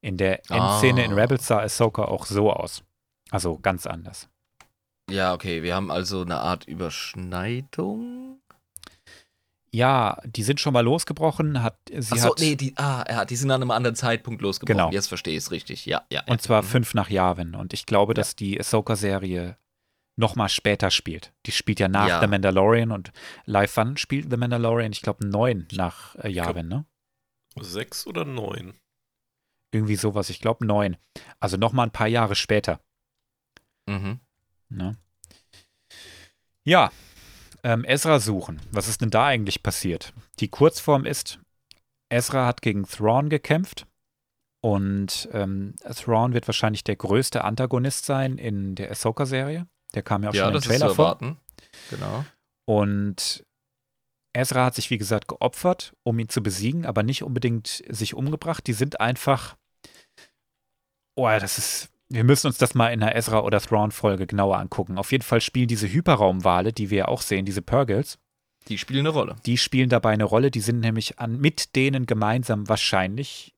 In 0.00 0.16
der 0.16 0.50
Endszene 0.50 1.04
in 1.04 1.12
Ah. 1.12 1.14
Rebels 1.14 1.46
sah 1.46 1.60
Ahsoka 1.60 2.06
auch 2.06 2.26
so 2.26 2.52
aus. 2.52 2.82
Also 3.30 3.56
ganz 3.60 3.86
anders. 3.86 4.28
Ja, 5.10 5.32
okay, 5.34 5.62
wir 5.62 5.74
haben 5.74 5.90
also 5.90 6.22
eine 6.22 6.40
Art 6.40 6.66
Überschneidung. 6.66 8.40
Ja, 9.70 10.18
die 10.24 10.42
sind 10.42 10.60
schon 10.60 10.72
mal 10.72 10.80
losgebrochen, 10.80 11.62
hat 11.62 11.78
sie 11.90 12.12
Achso, 12.14 12.30
hat 12.30 12.38
nee, 12.40 12.56
die, 12.56 12.74
ah, 12.78 13.04
ja, 13.08 13.24
die 13.26 13.36
sind 13.36 13.50
an 13.50 13.60
einem 13.60 13.70
anderen 13.70 13.96
Zeitpunkt 13.96 14.40
losgebrochen. 14.40 14.78
Genau. 14.78 14.90
Jetzt 14.92 15.08
verstehe 15.08 15.34
ich 15.34 15.44
es 15.44 15.50
richtig. 15.50 15.84
Ja, 15.84 16.04
ja. 16.10 16.22
ja. 16.26 16.32
Und 16.32 16.40
zwar 16.40 16.62
Mhm. 16.62 16.66
fünf 16.66 16.94
nach 16.94 17.10
Yavin. 17.10 17.54
Und 17.54 17.74
ich 17.74 17.84
glaube, 17.84 18.14
dass 18.14 18.34
die 18.34 18.58
Ahsoka-Serie 18.58 19.58
noch 20.16 20.36
mal 20.36 20.48
später 20.48 20.90
spielt. 20.90 21.32
Die 21.46 21.52
spielt 21.52 21.80
ja 21.80 21.88
nach 21.88 22.08
Ja. 22.08 22.20
The 22.20 22.26
Mandalorian 22.26 22.90
und 22.90 23.12
Live 23.44 23.72
Fun 23.72 23.96
spielt 23.98 24.30
The 24.30 24.36
Mandalorian, 24.38 24.90
ich 24.92 25.02
glaube, 25.02 25.26
neun 25.26 25.68
nach 25.72 26.16
äh, 26.16 26.28
Yavin, 26.30 26.68
ne? 26.68 26.86
Sechs 27.60 28.06
oder 28.06 28.24
neun? 28.24 28.74
Irgendwie 29.70 29.96
sowas, 29.96 30.30
ich 30.30 30.40
glaube 30.40 30.66
neun. 30.66 30.96
Also 31.40 31.56
noch 31.58 31.72
mal 31.72 31.82
ein 31.84 31.92
paar 31.92 32.08
Jahre 32.08 32.34
später. 32.36 32.80
Mhm. 33.86 34.20
Ne? 34.68 34.96
Ja, 36.64 36.90
ähm, 37.62 37.84
Ezra 37.84 38.20
suchen. 38.20 38.60
Was 38.70 38.88
ist 38.88 39.00
denn 39.00 39.10
da 39.10 39.26
eigentlich 39.26 39.62
passiert? 39.62 40.12
Die 40.40 40.48
Kurzform 40.48 41.04
ist, 41.04 41.40
Ezra 42.08 42.46
hat 42.46 42.62
gegen 42.62 42.84
Thrawn 42.84 43.28
gekämpft 43.28 43.86
und 44.60 45.28
ähm, 45.32 45.74
Thrawn 45.94 46.34
wird 46.34 46.46
wahrscheinlich 46.48 46.84
der 46.84 46.96
größte 46.96 47.44
Antagonist 47.44 48.04
sein 48.04 48.38
in 48.38 48.74
der 48.74 48.90
Ahsoka-Serie. 48.90 49.66
Der 49.94 50.02
kam 50.02 50.22
ja 50.22 50.30
auch 50.30 50.34
Ja, 50.34 50.44
schon 50.46 50.54
im 50.54 50.60
Trailer 50.60 50.94
vor. 50.94 51.18
Genau. 51.90 52.24
Und 52.64 53.44
Ezra 54.34 54.66
hat 54.66 54.74
sich, 54.74 54.90
wie 54.90 54.98
gesagt, 54.98 55.28
geopfert, 55.28 55.94
um 56.02 56.18
ihn 56.18 56.28
zu 56.28 56.42
besiegen, 56.42 56.86
aber 56.86 57.02
nicht 57.02 57.22
unbedingt 57.22 57.82
sich 57.88 58.14
umgebracht. 58.14 58.66
Die 58.66 58.72
sind 58.72 59.00
einfach. 59.00 59.56
Oh, 61.14 61.26
das 61.26 61.58
ist. 61.58 61.90
Wir 62.10 62.24
müssen 62.24 62.46
uns 62.46 62.56
das 62.58 62.74
mal 62.74 62.88
in 62.92 63.02
einer 63.02 63.14
Ezra- 63.14 63.40
oder 63.42 63.60
Thrawn-Folge 63.60 64.26
genauer 64.26 64.58
angucken. 64.58 64.96
Auf 64.98 65.12
jeden 65.12 65.24
Fall 65.24 65.40
spielen 65.40 65.68
diese 65.68 65.88
Hyperraumwale, 65.92 66.72
die 66.72 66.88
wir 66.90 67.08
auch 67.08 67.20
sehen, 67.20 67.44
diese 67.44 67.60
Purgles, 67.62 68.18
Die 68.68 68.78
spielen 68.78 69.00
eine 69.00 69.10
Rolle. 69.10 69.36
die 69.44 69.58
spielen 69.58 69.90
dabei 69.90 70.12
eine 70.12 70.24
Rolle. 70.24 70.50
Die 70.50 70.60
sind 70.60 70.80
nämlich 70.80 71.18
an, 71.18 71.38
mit 71.38 71.76
denen 71.76 72.06
gemeinsam 72.06 72.68
wahrscheinlich 72.68 73.54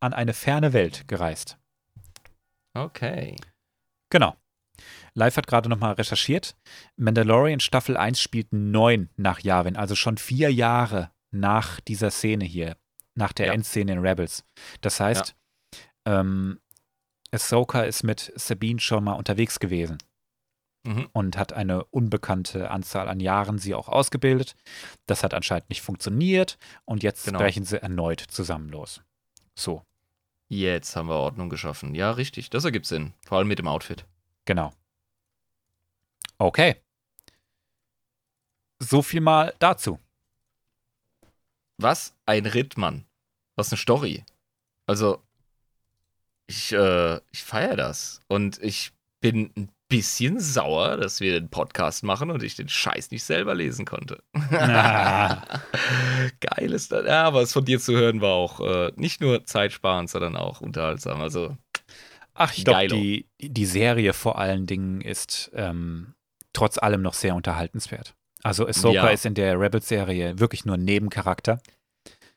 an 0.00 0.12
eine 0.12 0.32
ferne 0.34 0.72
Welt 0.72 1.06
gereist. 1.06 1.58
Okay. 2.74 3.36
Genau. 4.10 4.36
Live 5.14 5.36
hat 5.36 5.46
gerade 5.46 5.68
nochmal 5.68 5.92
recherchiert. 5.92 6.56
Mandalorian 6.96 7.60
Staffel 7.60 7.96
1 7.96 8.20
spielt 8.20 8.52
neun 8.52 9.10
nach 9.16 9.40
Yavin, 9.40 9.76
also 9.76 9.94
schon 9.94 10.16
vier 10.16 10.52
Jahre 10.52 11.10
nach 11.30 11.80
dieser 11.80 12.10
Szene 12.10 12.44
hier, 12.44 12.76
nach 13.14 13.32
der 13.32 13.46
Ja. 13.46 13.52
Endszene 13.52 13.92
in 13.92 13.98
Rebels. 13.98 14.44
Das 14.80 14.98
heißt, 15.00 15.36
ähm, 16.06 16.58
Ahsoka 17.32 17.82
ist 17.82 18.02
mit 18.02 18.32
Sabine 18.36 18.78
schon 18.80 19.04
mal 19.04 19.14
unterwegs 19.14 19.58
gewesen 19.58 19.98
Mhm. 20.84 21.08
und 21.12 21.36
hat 21.36 21.52
eine 21.52 21.84
unbekannte 21.86 22.70
Anzahl 22.70 23.08
an 23.08 23.20
Jahren 23.20 23.58
sie 23.58 23.74
auch 23.74 23.88
ausgebildet. 23.88 24.56
Das 25.06 25.22
hat 25.22 25.32
anscheinend 25.32 25.68
nicht 25.70 25.80
funktioniert 25.80 26.58
und 26.84 27.02
jetzt 27.04 27.24
Genau. 27.24 27.38
brechen 27.38 27.64
sie 27.64 27.80
erneut 27.80 28.20
zusammen 28.20 28.68
los. 28.68 29.00
So, 29.54 29.82
Jetzt 30.48 30.96
haben 30.96 31.08
wir 31.08 31.14
Ordnung 31.16 31.48
geschaffen. 31.48 31.94
Ja, 31.94 32.10
richtig. 32.10 32.50
Das 32.50 32.64
ergibt 32.66 32.84
Sinn. 32.84 33.14
Vor 33.24 33.38
allem 33.38 33.48
mit 33.48 33.58
dem 33.58 33.66
Outfit. 33.68 34.04
genau. 34.44 34.72
Okay. 36.36 36.76
So 38.78 39.00
viel 39.00 39.20
mal 39.22 39.54
dazu. 39.60 39.98
Was 41.78 42.14
ein 42.26 42.44
Ritt, 42.46 42.76
Mann. 42.76 43.06
Was 43.56 43.70
eine 43.72 43.78
Story. 43.78 44.24
Also, 44.86 45.22
ich, 46.52 46.72
äh, 46.72 47.16
ich 47.30 47.42
feiere 47.42 47.76
das. 47.76 48.20
Und 48.28 48.62
ich 48.62 48.92
bin 49.20 49.50
ein 49.56 49.68
bisschen 49.88 50.38
sauer, 50.40 50.96
dass 50.96 51.20
wir 51.20 51.32
den 51.38 51.48
Podcast 51.48 52.02
machen 52.04 52.30
und 52.30 52.42
ich 52.42 52.56
den 52.56 52.68
Scheiß 52.68 53.10
nicht 53.10 53.24
selber 53.24 53.54
lesen 53.54 53.84
konnte. 53.84 54.22
Ah. 54.50 55.42
Geil 56.40 56.72
ist 56.72 56.92
das. 56.92 57.06
Ja, 57.06 57.24
aber 57.24 57.42
es 57.42 57.52
von 57.52 57.64
dir 57.64 57.78
zu 57.80 57.94
hören 57.94 58.20
war 58.20 58.32
auch 58.34 58.60
äh, 58.60 58.92
nicht 58.96 59.20
nur 59.20 59.44
zeitsparend, 59.44 60.10
sondern 60.10 60.36
auch 60.36 60.60
unterhaltsam. 60.60 61.20
Also, 61.20 61.56
Ach, 62.34 62.52
ich 62.56 62.64
glaube, 62.64 62.88
die, 62.88 63.26
die 63.40 63.66
Serie 63.66 64.12
vor 64.12 64.38
allen 64.38 64.66
Dingen 64.66 65.00
ist 65.00 65.50
ähm, 65.54 66.14
trotz 66.52 66.78
allem 66.78 67.02
noch 67.02 67.14
sehr 67.14 67.34
unterhaltenswert. 67.34 68.14
Also 68.42 68.66
Ahsoka 68.66 68.94
Ja. 68.94 69.08
ist 69.08 69.24
in 69.24 69.34
der 69.34 69.58
Rebels-Serie 69.58 70.38
wirklich 70.38 70.64
nur 70.64 70.76
ein 70.76 70.84
Nebencharakter. 70.84 71.60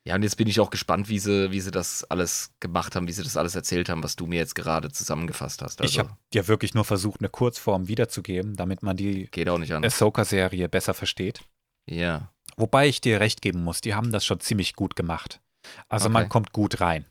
Ja, 0.07 0.15
und 0.15 0.23
jetzt 0.23 0.37
bin 0.37 0.47
ich 0.47 0.59
auch 0.59 0.69
gespannt, 0.69 1.09
wie 1.09 1.19
sie, 1.19 1.51
wie 1.51 1.59
sie 1.61 1.71
das 1.71 2.03
alles 2.05 2.51
gemacht 2.59 2.95
haben, 2.95 3.07
wie 3.07 3.11
sie 3.11 3.23
das 3.23 3.37
alles 3.37 3.55
erzählt 3.55 3.89
haben, 3.89 4.03
was 4.03 4.15
du 4.15 4.27
mir 4.27 4.37
jetzt 4.37 4.53
gerade 4.55 4.91
zusammengefasst 4.91 5.61
hast. 5.61 5.81
Also, 5.81 5.91
ich 5.91 5.99
habe 5.99 6.15
ja 6.33 6.47
wirklich 6.47 6.73
nur 6.75 6.85
versucht, 6.85 7.21
eine 7.21 7.29
Kurzform 7.29 7.87
wiederzugeben, 7.87 8.55
damit 8.55 8.83
man 8.83 8.95
die 8.97 9.25
geht 9.31 9.49
auch 9.49 9.57
nicht 9.57 9.73
an. 9.73 9.83
Ahsoka-Serie 9.83 10.69
besser 10.69 10.93
versteht. 10.93 11.41
Ja. 11.89 12.31
Wobei 12.57 12.87
ich 12.87 13.01
dir 13.01 13.19
recht 13.19 13.41
geben 13.41 13.63
muss, 13.63 13.81
die 13.81 13.95
haben 13.95 14.11
das 14.11 14.23
schon 14.25 14.39
ziemlich 14.39 14.75
gut 14.75 14.95
gemacht. 14.95 15.41
Also 15.89 16.09
man 16.09 16.23
Okay. 16.23 16.29
kommt 16.29 16.53
gut 16.53 16.79
rein. 16.81 17.05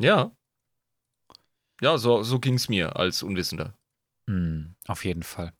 Ja. 0.00 0.32
Ja, 1.82 1.98
so, 1.98 2.22
so 2.22 2.40
ging 2.40 2.54
es 2.54 2.68
mir 2.70 2.96
als 2.96 3.22
Unwissender. 3.22 3.74
Hm, 4.28 4.74
auf 4.86 5.04
jeden 5.04 5.22
Fall. 5.22 5.52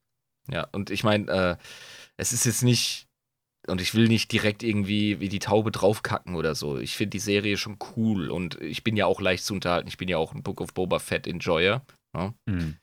Ja, 0.50 0.66
und 0.72 0.90
ich 0.90 1.04
meine, 1.04 1.30
äh, 1.30 1.56
es 2.16 2.32
ist 2.32 2.46
jetzt 2.46 2.62
nicht, 2.62 3.05
und 3.66 3.80
ich 3.80 3.94
will 3.94 4.08
nicht 4.08 4.32
direkt 4.32 4.62
irgendwie 4.62 5.20
wie 5.20 5.28
die 5.28 5.38
Taube 5.38 5.70
draufkacken 5.70 6.34
oder 6.34 6.54
so. 6.54 6.78
Ich 6.78 6.96
finde 6.96 7.10
die 7.10 7.18
Serie 7.18 7.56
schon 7.56 7.78
cool 7.96 8.30
und 8.30 8.60
ich 8.60 8.84
bin 8.84 8.96
ja 8.96 9.06
auch 9.06 9.20
leicht 9.20 9.44
zu 9.44 9.54
unterhalten. 9.54 9.88
Ich 9.88 9.96
bin 9.96 10.08
ja 10.08 10.18
auch 10.18 10.34
ein 10.34 10.42
Book 10.42 10.60
of 10.60 10.74
Boba 10.74 10.98
Fett 10.98 11.26
Enjoyer. 11.26 11.82
Hm. 12.48 12.76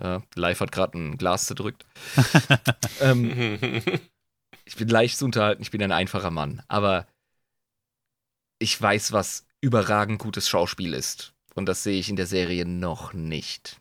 Äh, 0.00 0.20
Live 0.34 0.60
hat 0.60 0.72
gerade 0.72 0.96
ein 0.96 1.18
Glas 1.18 1.46
zerdrückt. 1.46 1.84
ähm, 3.00 3.82
ich 4.64 4.76
bin 4.76 4.88
leicht 4.88 5.18
zu 5.18 5.24
unterhalten, 5.24 5.62
ich 5.62 5.70
bin 5.70 5.82
ein 5.82 5.92
einfacher 5.92 6.30
Mann. 6.30 6.62
Aber 6.68 7.06
ich 8.58 8.80
weiß, 8.80 9.12
was 9.12 9.46
überragend 9.60 10.18
gutes 10.18 10.48
Schauspiel 10.48 10.94
ist. 10.94 11.34
Und 11.54 11.66
das 11.66 11.82
sehe 11.82 11.98
ich 11.98 12.08
in 12.08 12.16
der 12.16 12.26
Serie 12.26 12.64
noch 12.64 13.12
nicht. 13.12 13.80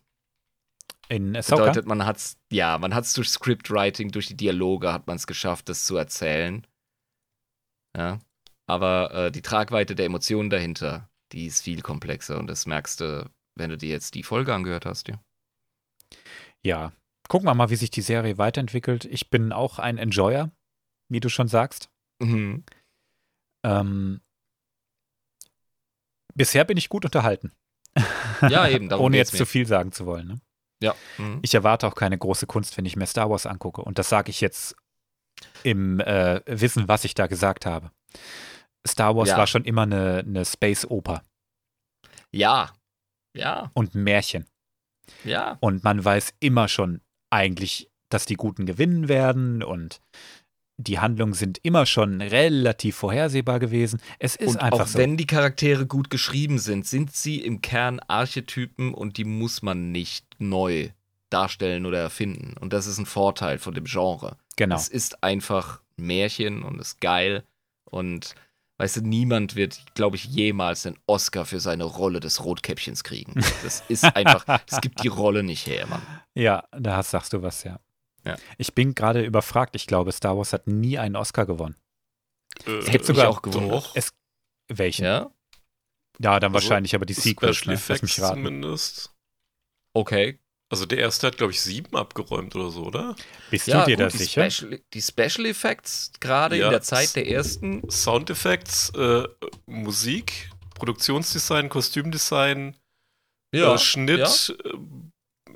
In 1.09 1.35
Ahsoka? 1.35 1.63
Bedeutet, 1.63 1.85
man 1.85 2.05
hat's, 2.05 2.37
ja, 2.51 2.77
man 2.77 2.93
hat's 2.93 3.13
durch 3.13 3.29
Scriptwriting, 3.29 4.11
durch 4.11 4.27
die 4.27 4.37
Dialoge 4.37 4.91
hat 4.91 5.07
man 5.07 5.15
es 5.15 5.27
geschafft, 5.27 5.69
das 5.69 5.85
zu 5.85 5.95
erzählen. 5.95 6.65
Ja. 7.95 8.19
Aber 8.67 9.13
äh, 9.13 9.31
die 9.31 9.41
Tragweite 9.41 9.95
der 9.95 10.05
Emotionen 10.05 10.49
dahinter, 10.49 11.09
die 11.31 11.45
ist 11.45 11.63
viel 11.63 11.81
komplexer 11.81 12.37
und 12.37 12.47
das 12.47 12.65
merkst 12.65 12.99
du, 12.99 13.29
wenn 13.55 13.69
du 13.69 13.77
dir 13.77 13.89
jetzt 13.89 14.13
die 14.15 14.23
Folge 14.23 14.53
angehört 14.53 14.85
hast, 14.85 15.07
ja. 15.07 15.21
Ja. 16.63 16.91
Gucken 17.29 17.47
wir 17.47 17.55
mal, 17.55 17.69
wie 17.69 17.75
sich 17.75 17.91
die 17.91 18.01
Serie 18.01 18.37
weiterentwickelt. 18.37 19.05
Ich 19.05 19.29
bin 19.29 19.51
auch 19.51 19.79
ein 19.79 19.97
Enjoyer, 19.97 20.51
wie 21.09 21.19
du 21.19 21.29
schon 21.29 21.47
sagst. 21.47 21.89
Mhm. 22.19 22.63
Ähm, 23.65 24.21
bisher 26.33 26.63
bin 26.63 26.77
ich 26.77 26.89
gut 26.89 27.05
unterhalten. 27.05 27.51
Ja, 28.41 28.67
eben. 28.67 28.91
Ohne 28.93 29.17
jetzt 29.17 29.33
mir. 29.33 29.39
zu 29.39 29.45
viel 29.45 29.65
sagen 29.65 29.91
zu 29.91 30.05
wollen. 30.05 30.27
Ne? 30.27 30.41
Ja. 30.81 30.95
Mhm. 31.17 31.39
Ich 31.41 31.53
erwarte 31.53 31.87
auch 31.87 31.95
keine 31.95 32.17
große 32.17 32.47
Kunst, 32.47 32.77
wenn 32.77 32.85
ich 32.85 32.95
mir 32.95 33.07
Star 33.07 33.29
Wars 33.29 33.45
angucke. 33.45 33.81
Und 33.81 33.97
das 33.97 34.09
sage 34.09 34.29
ich 34.29 34.41
jetzt 34.41 34.75
im 35.63 35.99
äh, 35.99 36.41
Wissen, 36.45 36.87
was 36.87 37.03
ich 37.03 37.13
da 37.15 37.27
gesagt 37.27 37.65
habe. 37.65 37.91
Star 38.87 39.15
Wars 39.15 39.29
Ja. 39.29 39.37
war 39.37 39.47
schon 39.47 39.65
immer 39.65 39.83
eine, 39.83 40.23
eine 40.25 40.45
Space-Oper 40.45 41.21
ja. 42.31 42.71
Ja. 43.33 43.71
und 43.73 43.95
ein 43.95 44.03
Märchen. 44.03 44.45
Ja. 45.23 45.57
Und 45.59 45.83
man 45.83 46.03
weiß 46.03 46.33
immer 46.39 46.67
schon 46.67 47.01
eigentlich, 47.29 47.89
dass 48.09 48.25
die 48.25 48.35
Guten 48.35 48.65
gewinnen 48.65 49.07
werden 49.07 49.63
und 49.63 50.01
die 50.79 50.99
Handlungen 50.99 51.33
sind 51.33 51.59
immer 51.63 51.85
schon 51.87 52.21
relativ 52.21 52.97
vorhersehbar 52.97 53.59
gewesen. 53.59 53.99
Es 54.19 54.35
ist 54.35 54.49
und 54.55 54.61
einfach 54.61 54.81
auch 54.81 54.87
so. 54.87 54.99
wenn 54.99 55.17
die 55.17 55.25
Charaktere 55.25 55.87
gut 55.87 56.09
geschrieben 56.11 56.59
sind, 56.59 56.85
sind 56.85 57.15
sie 57.15 57.41
im 57.41 57.61
Kern 57.61 57.99
Archetypen 57.99 58.93
und 58.93 59.17
die 59.17 59.25
muss 59.25 59.63
man 59.63 59.91
nicht 59.91 60.26
neu 60.39 60.89
darstellen 61.29 61.85
oder 61.85 61.99
erfinden. 61.99 62.55
Und 62.59 62.73
das 62.73 62.87
ist 62.87 62.97
ein 62.97 63.05
Vorteil 63.05 63.57
von 63.59 63.73
dem 63.73 63.85
Genre. 63.85 64.37
genau. 64.55 64.75
Es 64.75 64.87
ist 64.87 65.23
einfach 65.23 65.81
ein 65.97 66.05
Märchen 66.07 66.63
und 66.63 66.79
ist 66.79 67.01
geil. 67.01 67.43
Und 67.85 68.33
weißt 68.77 68.97
du, 68.97 69.01
niemand 69.01 69.55
wird, 69.55 69.81
glaube 69.95 70.15
ich, 70.15 70.25
jemals 70.25 70.85
einen 70.85 70.97
Oscar 71.05 71.45
für 71.45 71.59
seine 71.59 71.83
Rolle 71.83 72.19
des 72.19 72.43
Rotkäppchens 72.43 73.03
kriegen. 73.03 73.33
Das 73.63 73.83
ist 73.89 74.03
einfach, 74.03 74.45
es 74.67 74.79
gibt 74.81 75.03
die 75.03 75.07
Rolle 75.09 75.43
nicht 75.43 75.65
her, 75.67 75.85
Mann. 75.87 76.01
Ja, 76.33 76.63
da 76.71 76.97
hast, 76.97 77.11
sagst 77.11 77.33
du 77.33 77.41
was, 77.41 77.63
ja. 77.63 77.79
Ja. 78.25 78.35
Ich 78.57 78.73
bin 78.73 78.93
gerade 78.95 79.23
überfragt. 79.23 79.75
Ich 79.75 79.87
glaube, 79.87 80.11
Star 80.11 80.37
Wars 80.37 80.53
hat 80.53 80.67
nie 80.67 80.97
einen 80.97 81.15
Oscar 81.15 81.45
gewonnen. 81.45 81.75
Äh, 82.65 82.89
gibt 82.91 83.05
sogar- 83.05 83.29
auch 83.29 83.41
gewonnen. 83.41 83.69
Doch. 83.69 83.95
Es, 83.95 84.13
welchen? 84.67 85.05
Ja, 85.05 85.29
Ja, 86.19 86.39
dann 86.39 86.53
wahrscheinlich 86.53 86.93
aber 86.95 87.05
die 87.05 87.13
Sequels. 87.13 87.57
Special 87.57 87.75
Ne? 87.75 87.81
Lass 87.87 88.01
mich 88.01 88.11
Effects 88.17 88.21
raten. 88.21 88.35
zumindest. 88.43 89.11
Okay. 89.99 90.39
Also 90.69 90.85
der 90.85 90.97
erste 90.97 91.27
hat, 91.27 91.37
glaube 91.37 91.53
ich, 91.53 91.61
sieben 91.61 91.95
abgeräumt 91.95 92.53
oder 92.55 92.69
so, 92.71 92.83
oder? 92.87 93.15
Bist 93.51 93.67
Ja, 93.67 93.85
du 93.85 93.91
dir 93.91 93.95
gut, 93.95 94.05
da 94.05 94.09
die 94.09 94.17
sicher? 94.17 94.51
Special, 94.51 94.81
die 94.93 95.01
Special 95.01 95.45
Effects, 95.45 96.11
gerade 96.19 96.57
Ja. 96.57 96.65
in 96.65 96.71
der 96.71 96.81
Zeit 96.81 97.15
der 97.15 97.25
ersten, 97.27 97.89
Soundeffects, 97.89 98.89
äh, 98.89 99.23
Musik, 99.65 100.49
Produktionsdesign, 100.75 101.69
Kostümdesign, 101.69 102.75
ja, 103.55 103.75
äh, 103.75 103.77
Schnitt, 103.77 104.19
ja. 104.19 104.55
äh, 104.71 104.77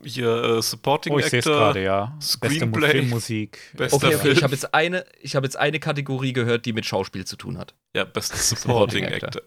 hier 0.03 0.43
äh, 0.43 0.61
Supporting 0.61 1.11
Oh, 1.13 1.19
ich 1.19 1.25
sehe 1.25 1.39
es 1.39 1.45
Actor, 1.45 1.59
gerade, 1.59 1.83
ja. 1.83 2.05
Beste 2.17 2.37
Screenplay. 2.55 2.91
Filmmusik. 2.91 3.59
Bester 3.75 3.97
Okay, 3.97 4.07
okay, 4.15 4.17
Film. 4.17 4.37
ich 4.37 4.43
habe 4.43 4.53
jetzt 4.53 4.73
eine, 4.73 5.05
ich 5.19 5.35
habe 5.35 5.45
jetzt 5.45 5.57
eine 5.57 5.79
Kategorie 5.81 6.31
gehört, 6.31 6.65
die 6.65 6.71
mit 6.73 6.85
Schauspiel 6.85 7.25
zu 7.25 7.35
tun 7.35 7.57
hat. 7.57 7.75
ja, 7.95 8.05
Best 8.05 8.33
Supporting 8.37 9.03
Supporting 9.03 9.23
Actor. 9.25 9.41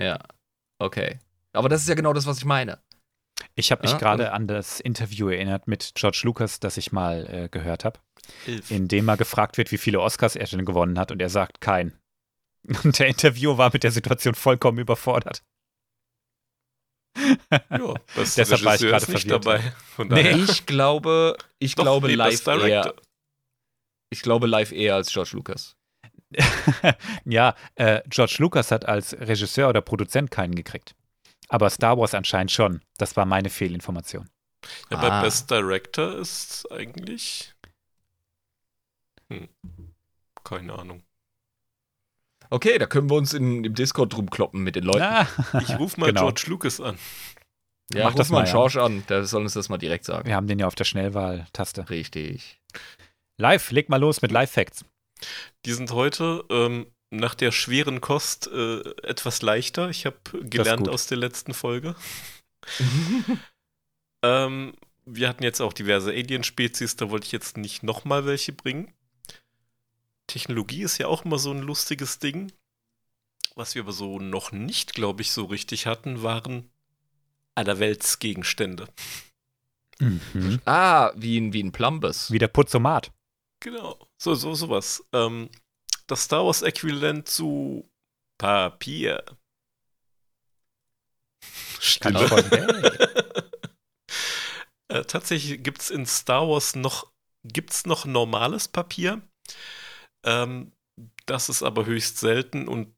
Ja, 0.00 0.18
okay. 0.80 1.18
Aber 1.52 1.68
das 1.68 1.82
ist 1.82 1.88
ja 1.88 1.94
genau 1.94 2.12
das, 2.14 2.26
was 2.26 2.38
ich 2.38 2.44
meine. 2.46 2.78
Ich 3.54 3.70
habe 3.70 3.82
mich 3.82 3.92
Ja, 3.92 3.98
gerade 3.98 4.24
und- 4.26 4.30
an 4.32 4.46
das 4.46 4.80
Interview 4.80 5.28
erinnert 5.28 5.68
mit 5.68 5.92
George 5.94 6.20
Lucas, 6.24 6.60
das 6.60 6.76
ich 6.76 6.92
mal 6.92 7.26
äh, 7.26 7.48
gehört 7.48 7.84
habe, 7.84 8.00
in 8.68 8.88
dem 8.88 9.04
mal 9.04 9.16
gefragt 9.16 9.58
wird, 9.58 9.72
wie 9.72 9.78
viele 9.78 10.00
Oscars 10.00 10.36
er 10.36 10.46
denn 10.46 10.64
gewonnen 10.64 10.98
hat 10.98 11.10
und 11.12 11.20
er 11.20 11.30
sagt 11.30 11.60
keinen. 11.60 11.98
Und 12.84 12.98
der 12.98 13.06
Interviewer 13.06 13.56
war 13.56 13.70
mit 13.72 13.82
der 13.84 13.92
Situation 13.92 14.34
vollkommen 14.34 14.78
überfordert. 14.78 15.42
Ja, 17.16 17.94
bester 18.14 18.42
Deshalb 18.42 18.64
war 18.64 18.74
ich 18.74 18.80
gerade 18.82 19.12
nicht 19.12 19.30
dabei. 19.30 19.60
Von 19.94 20.08
Nee. 20.08 20.32
Ich 20.32 20.66
glaube, 20.66 21.36
ich 21.58 21.74
Doch, 21.76 21.84
glaube 21.84 22.12
live 22.12 22.46
eher, 22.46 22.94
ich 24.10 24.22
glaube 24.22 24.46
live 24.46 24.72
eher 24.72 24.96
als 24.96 25.10
George 25.12 25.30
Lucas. 25.34 25.76
ja, 27.24 27.54
äh, 27.76 28.02
George 28.08 28.36
Lucas 28.40 28.70
hat 28.70 28.86
als 28.86 29.14
Regisseur 29.18 29.68
oder 29.70 29.80
Produzent 29.80 30.30
keinen 30.30 30.54
gekriegt. 30.54 30.94
Aber 31.48 31.70
Star 31.70 31.96
Wars 31.98 32.14
anscheinend 32.14 32.50
schon. 32.52 32.82
Das 32.98 33.16
war 33.16 33.24
meine 33.24 33.50
Fehlinformation. 33.50 34.28
Ja, 34.90 34.98
bei 35.00 35.10
Ah. 35.10 35.22
Best 35.22 35.50
Director 35.50 36.16
ist 36.18 36.66
eigentlich. 36.70 37.54
Hm. 39.30 39.48
Keine 40.44 40.78
Ahnung. 40.78 41.02
Okay, 42.50 42.78
da 42.78 42.86
können 42.86 43.10
wir 43.10 43.16
uns 43.16 43.34
in, 43.34 43.64
im 43.64 43.74
Discord 43.74 44.12
drum 44.14 44.30
kloppen 44.30 44.62
mit 44.62 44.74
den 44.76 44.84
Leuten. 44.84 45.02
Ah, 45.02 45.26
Ich 45.60 45.78
rufe 45.78 46.00
mal 46.00 46.06
Genau. 46.08 46.22
George 46.22 46.44
Lucas 46.48 46.80
an. 46.80 46.98
ja, 47.92 48.04
mach 48.04 48.12
ruf 48.12 48.16
das 48.18 48.30
mal. 48.30 48.44
George 48.44 48.82
an, 48.82 49.04
der 49.08 49.24
soll 49.24 49.42
uns 49.42 49.52
das 49.52 49.68
mal 49.68 49.76
direkt 49.78 50.04
sagen. 50.06 50.26
wir 50.26 50.34
haben 50.34 50.46
den 50.46 50.58
ja 50.58 50.66
auf 50.66 50.74
der 50.74 50.84
Schnellwahl-Taste. 50.84 51.90
Richtig. 51.90 52.58
Live, 53.36 53.70
leg 53.70 53.88
mal 53.90 54.00
los 54.00 54.22
mit 54.22 54.32
Live-Facts. 54.32 54.84
Die 55.66 55.72
sind 55.72 55.90
heute 55.92 56.44
ähm, 56.50 56.86
nach 57.10 57.34
der 57.34 57.52
schweren 57.52 58.00
Kost 58.00 58.48
äh, 58.48 58.80
etwas 59.02 59.42
leichter. 59.42 59.88
Ich 59.90 60.06
habe 60.06 60.18
gelernt 60.42 60.88
aus 60.88 61.06
der 61.06 61.18
letzten 61.18 61.54
Folge. 61.54 61.94
ähm, 64.22 64.74
wir 65.06 65.28
hatten 65.28 65.42
jetzt 65.42 65.60
auch 65.60 65.72
diverse 65.72 66.10
Alien-Spezies, 66.10 66.96
da 66.96 67.10
wollte 67.10 67.26
ich 67.26 67.32
jetzt 67.32 67.56
nicht 67.56 67.82
nochmal 67.82 68.26
welche 68.26 68.52
bringen. 68.52 68.92
Technologie 70.26 70.82
ist 70.82 70.98
ja 70.98 71.06
auch 71.06 71.24
immer 71.24 71.38
so 71.38 71.50
ein 71.50 71.62
lustiges 71.62 72.18
Ding. 72.18 72.52
Was 73.54 73.74
wir 73.74 73.82
aber 73.82 73.92
so 73.92 74.20
noch 74.20 74.52
nicht, 74.52 74.92
glaube 74.92 75.22
ich, 75.22 75.32
so 75.32 75.46
richtig 75.46 75.86
hatten, 75.86 76.22
waren 76.22 76.70
Allerweltsgegenstände. 77.54 78.86
Mhm. 79.98 80.60
ah, 80.64 81.10
wie 81.16 81.38
ein, 81.38 81.52
wie 81.52 81.62
ein 81.62 81.72
Plumbus. 81.72 82.30
Wie 82.30 82.38
der 82.38 82.48
Putzomat. 82.48 83.10
Genau, 83.60 83.98
so, 84.16 84.34
so, 84.34 84.54
sowas. 84.54 85.04
Ähm, 85.12 85.48
das 86.08 86.24
Star 86.24 86.44
Wars-Äquivalent 86.44 87.28
zu 87.28 87.88
Papier. 88.38 89.24
Kann 92.00 92.16
Stille. 92.16 93.30
äh, 94.88 95.04
tatsächlich 95.04 95.62
gibt 95.62 95.82
es 95.82 95.90
in 95.90 96.06
Star 96.06 96.48
Wars 96.48 96.74
noch, 96.74 97.12
gibt's 97.44 97.86
noch 97.86 98.04
normales 98.04 98.68
Papier. 98.68 99.22
Ähm, 100.24 100.72
das 101.26 101.48
ist 101.48 101.62
aber 101.62 101.86
höchst 101.86 102.18
selten 102.18 102.66
und 102.66 102.94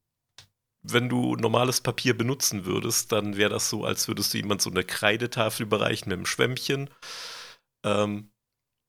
wenn 0.83 1.11
du 1.11 1.37
normales 1.37 1.83
Papier 1.83 2.17
benutzen 2.17 2.65
würdest, 2.65 3.13
dann 3.13 3.37
wäre 3.37 3.51
das 3.51 3.69
so, 3.69 3.85
als 3.85 4.09
würdest 4.09 4.33
du 4.33 4.39
jemand 4.39 4.63
so 4.63 4.71
eine 4.71 4.85
Kreidetafel 4.85 5.67
überreichen 5.67 6.09
mit 6.09 6.17
einem 6.17 6.27
Schwämmchen. 6.27 6.89
Ähm, 7.85 8.31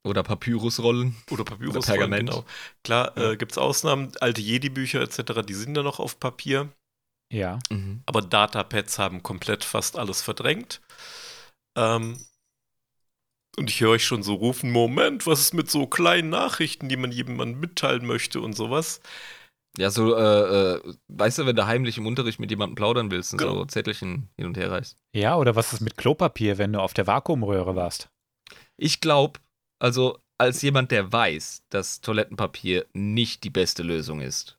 Oder 0.03 0.23
Papyrusrollen. 0.23 1.15
oder 1.29 1.43
Papyrus. 1.43 1.75
Oder 1.75 1.85
Pergament. 1.85 2.29
Genau. 2.29 2.45
Klar, 2.83 3.13
Ja. 3.17 3.31
äh, 3.31 3.37
gibt 3.37 3.51
es 3.51 3.57
Ausnahmen. 3.57 4.11
Alte 4.19 4.41
Jedi-Bücher 4.41 5.01
etc., 5.01 5.43
die 5.45 5.53
sind 5.53 5.75
da 5.75 5.83
noch 5.83 5.99
auf 5.99 6.19
Papier. 6.19 6.69
Ja. 7.31 7.59
Mhm. 7.69 8.01
Aber 8.07 8.21
Datapads 8.21 8.97
haben 8.99 9.21
komplett 9.23 9.63
fast 9.63 9.97
alles 9.97 10.21
verdrängt. 10.21 10.81
Ähm, 11.77 12.17
und 13.57 13.69
ich 13.69 13.81
höre 13.81 13.91
euch 13.91 14.05
schon 14.05 14.23
so 14.23 14.33
rufen: 14.33 14.71
Moment, 14.71 15.27
was 15.27 15.39
ist 15.41 15.53
mit 15.53 15.69
so 15.69 15.85
kleinen 15.87 16.29
Nachrichten, 16.29 16.89
die 16.89 16.97
man 16.97 17.11
jemandem 17.11 17.59
mitteilen 17.59 18.05
möchte 18.05 18.41
und 18.41 18.53
sowas? 18.53 19.01
Ja, 19.77 19.89
so, 19.89 20.15
äh, 20.15 20.73
äh, 20.75 20.93
weißt 21.07 21.37
du, 21.39 21.45
wenn 21.45 21.55
du 21.55 21.65
heimlich 21.65 21.97
im 21.97 22.05
Unterricht 22.05 22.39
mit 22.39 22.49
jemandem 22.49 22.75
plaudern 22.75 23.09
willst 23.11 23.31
und 23.33 23.37
Genau. 23.39 23.53
so 23.53 23.65
Zettelchen 23.65 24.29
hin 24.35 24.47
und 24.47 24.57
her 24.57 24.69
reißt. 24.71 24.97
Ja, 25.15 25.37
oder 25.37 25.55
was 25.55 25.71
ist 25.71 25.79
mit 25.79 25.95
Klopapier, 25.95 26.57
wenn 26.57 26.73
du 26.73 26.81
auf 26.81 26.93
der 26.93 27.07
Vakuumröhre 27.07 27.73
warst? 27.75 28.09
Ich 28.75 28.99
glaube, 28.99 29.39
also 29.81 30.19
als 30.37 30.61
jemand, 30.61 30.91
der 30.91 31.11
weiß, 31.11 31.63
dass 31.69 32.01
Toilettenpapier 32.01 32.85
nicht 32.93 33.43
die 33.43 33.49
beste 33.49 33.83
Lösung 33.83 34.21
ist, 34.21 34.57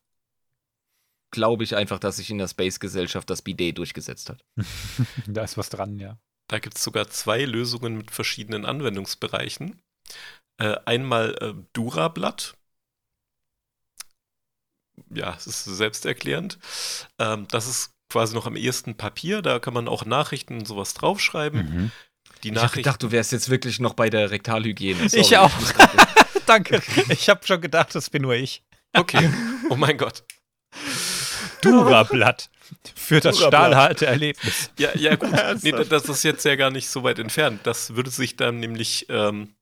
glaube 1.31 1.63
ich 1.63 1.75
einfach, 1.75 1.99
dass 1.99 2.17
sich 2.17 2.29
in 2.29 2.37
der 2.37 2.47
Space-Gesellschaft 2.47 3.29
das 3.29 3.41
Bidet 3.41 3.77
durchgesetzt 3.77 4.29
hat. 4.29 4.45
da 5.27 5.43
ist 5.43 5.57
was 5.57 5.69
dran, 5.69 5.97
ja. 5.97 6.17
Da 6.47 6.59
gibt 6.59 6.75
es 6.75 6.83
sogar 6.83 7.09
zwei 7.09 7.45
Lösungen 7.45 7.97
mit 7.97 8.11
verschiedenen 8.11 8.65
Anwendungsbereichen. 8.65 9.81
Äh, 10.57 10.75
einmal 10.85 11.35
äh, 11.41 11.53
Durablatt. 11.71 12.55
Ja, 15.09 15.35
es 15.35 15.47
ist 15.47 15.63
selbsterklärend. 15.63 16.59
Ähm, 17.17 17.47
das 17.49 17.67
ist 17.67 17.93
quasi 18.09 18.35
noch 18.35 18.45
am 18.45 18.57
ehesten 18.57 18.95
Papier. 18.95 19.41
Da 19.41 19.59
kann 19.59 19.73
man 19.73 19.87
auch 19.87 20.05
Nachrichten 20.05 20.59
und 20.59 20.67
sowas 20.67 20.93
draufschreiben. 20.93 21.65
Mhm. 21.65 21.91
Die 22.43 22.49
Ich 22.49 22.55
habe 22.55 22.65
Nachrichten. 22.65 22.83
gedacht, 22.83 23.03
du 23.03 23.11
wärst 23.11 23.31
jetzt 23.31 23.49
wirklich 23.49 23.79
noch 23.79 23.93
bei 23.93 24.09
der 24.09 24.29
Rektalhygiene. 24.31 25.09
Sorry. 25.09 25.21
Ich 25.21 25.37
auch. 25.37 25.51
grad- 25.73 25.91
Danke. 26.45 26.81
Ich 27.09 27.29
habe 27.29 27.45
schon 27.47 27.61
gedacht, 27.61 27.95
das 27.95 28.09
bin 28.09 28.21
nur 28.23 28.35
ich. 28.35 28.63
Okay. 28.93 29.29
Oh 29.69 29.75
mein 29.75 29.97
Gott. 29.97 30.23
Durablatt. 31.61 32.49
Für 32.95 33.19
das 33.19 33.37
stahlharte 33.37 34.05
Erlebnis. 34.07 34.71
Ja, 34.77 34.89
ja, 34.95 35.15
gut. 35.15 35.29
Nee, 35.61 35.71
da- 35.71 35.83
das 35.83 36.09
ist 36.09 36.23
jetzt 36.23 36.43
ja 36.45 36.55
gar 36.55 36.71
nicht 36.71 36.89
so 36.89 37.03
weit 37.03 37.19
entfernt. 37.19 37.61
Das 37.63 37.95
würde 37.95 38.09
sich 38.09 38.35
dann 38.35 38.59
nämlich 38.59 39.05
ähm, 39.09 39.55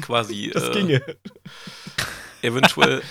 quasi 0.00 0.46
äh, 0.50 1.00
eventuell, 2.42 3.02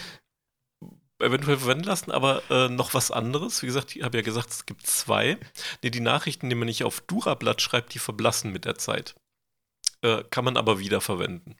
eventuell 1.20 1.58
verwenden 1.58 1.86
lassen, 1.86 2.12
aber 2.12 2.44
äh, 2.50 2.68
noch 2.70 2.94
was 2.94 3.12
anderes. 3.12 3.62
Wie 3.62 3.68
gesagt, 3.68 3.96
ich 3.96 4.04
habe 4.04 4.18
ja 4.18 4.24
gesagt, 4.24 4.50
es 4.52 4.66
gibt 4.66 4.86
zwei. 4.86 5.38
Nee, 5.84 5.90
die 5.90 6.00
Nachrichten, 6.02 6.50
die 6.50 6.56
man 6.56 6.68
nicht 6.68 6.84
auf 6.84 7.02
Durablatt 7.02 7.62
schreibt, 7.62 7.94
die 7.94 8.00
verblassen 8.00 8.52
mit 8.52 8.66
der 8.66 8.78
Zeit. 8.78 9.16
Äh, 10.02 10.24
kann 10.30 10.46
man 10.46 10.58
aber 10.58 10.80
wiederverwenden. 10.80 11.56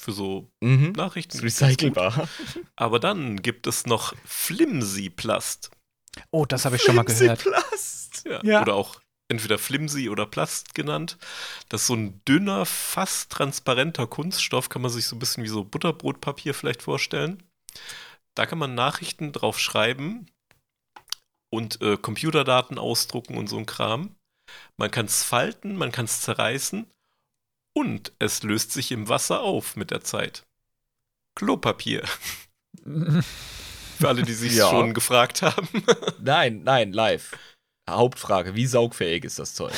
Für 0.00 0.12
so 0.12 0.50
Mhm. 0.60 0.92
Nachrichten. 0.92 1.36
Ist 1.36 1.44
recycelbar. 1.44 2.28
Aber 2.76 2.98
dann 2.98 3.40
gibt 3.42 3.68
es 3.68 3.86
noch 3.86 4.12
Flimsy-Plast. 4.24 5.70
Oh, 6.32 6.44
das 6.46 6.64
habe 6.64 6.76
ich 6.76 6.82
schon 6.82 6.96
mal 6.96 7.04
gehört. 7.04 7.42
Plast. 7.42 8.24
Ja. 8.26 8.40
Ja. 8.42 8.62
Oder 8.62 8.74
auch 8.74 9.00
entweder 9.28 9.56
Flimsy 9.58 10.08
oder 10.08 10.26
Plast 10.26 10.74
genannt. 10.74 11.16
Das 11.68 11.82
ist 11.82 11.86
so 11.86 11.94
ein 11.94 12.20
dünner, 12.24 12.66
fast 12.66 13.30
transparenter 13.30 14.06
Kunststoff, 14.08 14.68
kann 14.68 14.82
man 14.82 14.90
sich 14.90 15.06
so 15.06 15.14
ein 15.14 15.20
bisschen 15.20 15.44
wie 15.44 15.48
so 15.48 15.62
Butterbrotpapier 15.64 16.54
vielleicht 16.54 16.82
vorstellen. 16.82 17.42
Da 18.34 18.46
kann 18.46 18.58
man 18.58 18.74
Nachrichten 18.74 19.32
drauf 19.32 19.58
schreiben 19.58 20.26
und 21.50 21.80
äh, 21.82 21.96
Computerdaten 21.96 22.78
ausdrucken 22.78 23.36
und 23.36 23.48
so 23.48 23.58
ein 23.58 23.66
Kram. 23.66 24.14
Man 24.76 24.90
kann 24.90 25.06
es 25.06 25.22
falten, 25.22 25.76
man 25.76 25.92
kann 25.92 26.04
es 26.06 26.20
zerreißen 26.20 26.86
und 27.74 28.12
es 28.18 28.42
löst 28.42 28.72
sich 28.72 28.92
im 28.92 29.08
Wasser 29.08 29.40
auf 29.40 29.76
mit 29.76 29.90
der 29.90 30.02
Zeit. 30.02 30.44
Klopapier. 31.36 32.04
Für 32.84 34.08
alle, 34.08 34.22
die 34.22 34.34
sich 34.34 34.52
Ja. 34.56 34.68
schon 34.68 34.94
gefragt 34.94 35.42
haben. 35.42 35.68
Nein, 36.20 36.62
nein, 36.64 36.92
live. 36.92 37.32
Hauptfrage, 37.88 38.54
wie 38.54 38.66
saugfähig 38.66 39.24
ist 39.24 39.38
das 39.38 39.54
Zeug? 39.54 39.74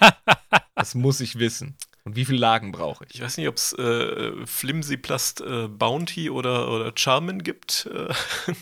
das 0.74 0.94
muss 0.94 1.20
ich 1.20 1.38
wissen. 1.38 1.76
Und 2.08 2.16
wie 2.16 2.24
viele 2.24 2.38
Lagen 2.38 2.72
brauche 2.72 3.04
ich? 3.04 3.16
Ich 3.16 3.20
weiß 3.20 3.36
nicht, 3.36 3.48
ob 3.48 3.56
es 3.56 3.74
äh, 3.74 4.46
Flimsy 4.46 4.96
Plast 4.96 5.42
äh, 5.42 5.68
Bounty 5.68 6.30
oder, 6.30 6.70
oder 6.70 6.92
Charmin 6.96 7.42
gibt. 7.42 7.86
Äh, 7.92 8.14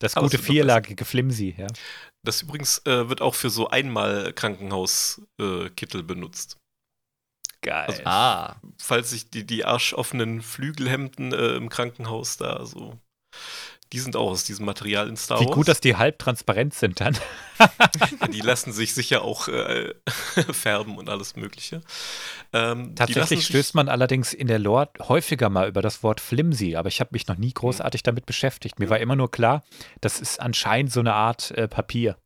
Das 0.00 0.16
gute 0.16 0.36
vierlagige 0.36 1.06
Flimsy, 1.06 1.54
ja. 1.56 1.66
das 2.22 2.42
übrigens 2.42 2.84
äh, 2.84 3.08
wird 3.08 3.22
auch 3.22 3.34
für 3.34 3.48
so 3.48 3.70
einmal 3.70 4.34
Krankenhauskittel 4.34 6.00
äh, 6.00 6.02
benutzt. 6.02 6.58
Geil. 7.62 8.02
Ah, 8.04 8.56
Falls 8.78 9.10
sich 9.10 9.30
die, 9.30 9.46
die 9.46 9.64
arschoffenen 9.64 10.42
Flügelhemden 10.42 11.32
äh, 11.32 11.54
im 11.54 11.70
Krankenhaus 11.70 12.36
da 12.36 12.66
so. 12.66 12.98
Die 13.92 13.98
sind 13.98 14.14
auch 14.14 14.30
aus 14.30 14.44
diesem 14.44 14.66
Material 14.66 15.08
in 15.08 15.16
Star 15.16 15.40
Wie 15.40 15.46
Wars. 15.46 15.54
gut, 15.54 15.68
dass 15.68 15.80
die 15.80 15.96
halb 15.96 16.18
transparent 16.18 16.74
sind 16.74 17.00
dann. 17.00 17.16
Ja, 18.20 18.26
die 18.28 18.40
lassen 18.40 18.72
sich 18.72 18.94
sicher 18.94 19.20
auch 19.20 19.46
äh, 19.48 19.92
färben 20.50 20.96
und 20.96 21.10
alles 21.10 21.36
Mögliche. 21.36 21.82
Ähm, 22.54 22.94
Tatsächlich 22.94 23.44
stößt 23.44 23.74
man 23.74 23.90
allerdings 23.90 24.32
in 24.32 24.46
der 24.46 24.58
Lore 24.58 24.88
häufiger 24.98 25.50
mal 25.50 25.68
über 25.68 25.82
das 25.82 26.02
Wort 26.02 26.22
Flimsy, 26.22 26.76
aber 26.76 26.88
ich 26.88 27.00
habe 27.00 27.10
mich 27.12 27.26
noch 27.26 27.36
nie 27.36 27.52
großartig 27.52 28.02
damit 28.02 28.24
beschäftigt. 28.24 28.78
Mir 28.78 28.88
war 28.88 28.98
immer 28.98 29.14
nur 29.14 29.30
klar, 29.30 29.62
das 30.00 30.20
ist 30.20 30.40
anscheinend 30.40 30.90
so 30.90 31.00
eine 31.00 31.12
Art 31.12 31.50
äh, 31.50 31.68
Papier. 31.68 32.16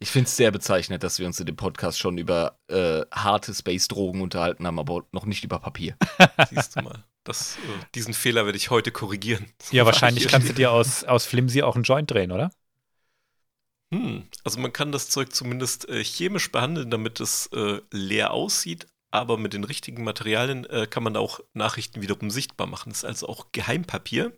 ich 0.00 0.10
finde 0.10 0.26
es 0.26 0.36
sehr 0.36 0.50
bezeichnend, 0.50 1.04
dass 1.04 1.20
wir 1.20 1.26
uns 1.28 1.38
in 1.38 1.46
dem 1.46 1.54
Podcast 1.56 2.00
schon 2.00 2.18
über 2.18 2.58
äh, 2.68 3.02
harte 3.12 3.54
Space-Drogen 3.54 4.20
unterhalten 4.22 4.66
haben, 4.66 4.80
aber 4.80 5.04
noch 5.12 5.24
nicht 5.24 5.44
über 5.44 5.60
Papier. 5.60 5.96
Siehst 6.50 6.74
du 6.74 6.82
mal. 6.82 7.04
Das, 7.28 7.56
äh, 7.56 7.84
diesen 7.94 8.14
Fehler 8.14 8.46
werde 8.46 8.56
ich 8.56 8.70
heute 8.70 8.90
korrigieren. 8.90 9.52
Ja, 9.70 9.84
wahrscheinlich 9.86 10.26
kannst 10.28 10.48
du 10.48 10.52
dir 10.54 10.72
aus, 10.72 11.04
aus 11.04 11.26
Flimsy 11.26 11.62
auch 11.62 11.74
einen 11.74 11.84
Joint 11.84 12.10
drehen, 12.10 12.32
oder? 12.32 12.50
Hm, 13.92 14.28
also 14.44 14.60
man 14.60 14.72
kann 14.72 14.92
das 14.92 15.08
Zeug 15.08 15.34
zumindest 15.34 15.88
äh, 15.88 16.02
chemisch 16.04 16.52
behandeln, 16.52 16.90
damit 16.90 17.20
es 17.20 17.46
äh, 17.52 17.80
leer 17.90 18.32
aussieht, 18.32 18.86
aber 19.10 19.38
mit 19.38 19.54
den 19.54 19.64
richtigen 19.64 20.04
Materialien 20.04 20.64
äh, 20.66 20.86
kann 20.86 21.02
man 21.02 21.14
da 21.14 21.20
auch 21.20 21.40
Nachrichten 21.54 22.02
wiederum 22.02 22.30
sichtbar 22.30 22.66
machen. 22.66 22.90
Das 22.90 22.98
ist 22.98 23.04
also 23.04 23.28
auch 23.28 23.46
Geheimpapier. 23.52 24.26
Äh, 24.26 24.32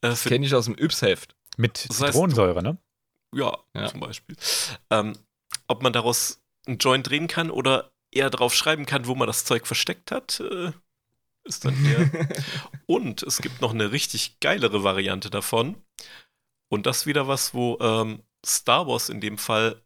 Das 0.00 0.24
kenne 0.24 0.46
ich 0.46 0.54
aus 0.54 0.64
dem 0.64 0.76
Yps-Heft. 0.78 1.34
Mit 1.58 1.88
Das 1.88 2.00
heißt, 2.00 2.12
Zitronensäure, 2.12 2.62
ne? 2.62 2.78
ja, 3.34 3.58
Ja. 3.74 3.88
zum 3.88 4.00
Beispiel. 4.00 4.36
Ähm, 4.90 5.18
ob 5.68 5.82
man 5.82 5.92
daraus 5.92 6.40
einen 6.66 6.78
Joint 6.78 7.08
drehen 7.08 7.28
kann 7.28 7.50
oder 7.50 7.92
eher 8.10 8.30
drauf 8.30 8.54
schreiben 8.54 8.86
kann, 8.86 9.06
wo 9.06 9.14
man 9.14 9.26
das 9.26 9.44
Zeug 9.44 9.66
versteckt 9.66 10.10
hat, 10.10 10.40
äh, 10.40 10.72
ist 11.44 11.64
dann 11.64 11.84
eher. 11.84 12.10
Und 12.86 13.22
es 13.22 13.38
gibt 13.38 13.60
noch 13.60 13.72
eine 13.72 13.92
richtig 13.92 14.40
geilere 14.40 14.84
Variante 14.84 15.30
davon. 15.30 15.82
Und 16.70 16.86
das 16.86 17.06
wieder 17.06 17.28
was, 17.28 17.54
wo 17.54 17.78
ähm, 17.80 18.22
Star 18.44 18.86
Wars 18.86 19.08
in 19.08 19.20
dem 19.20 19.38
Fall 19.38 19.82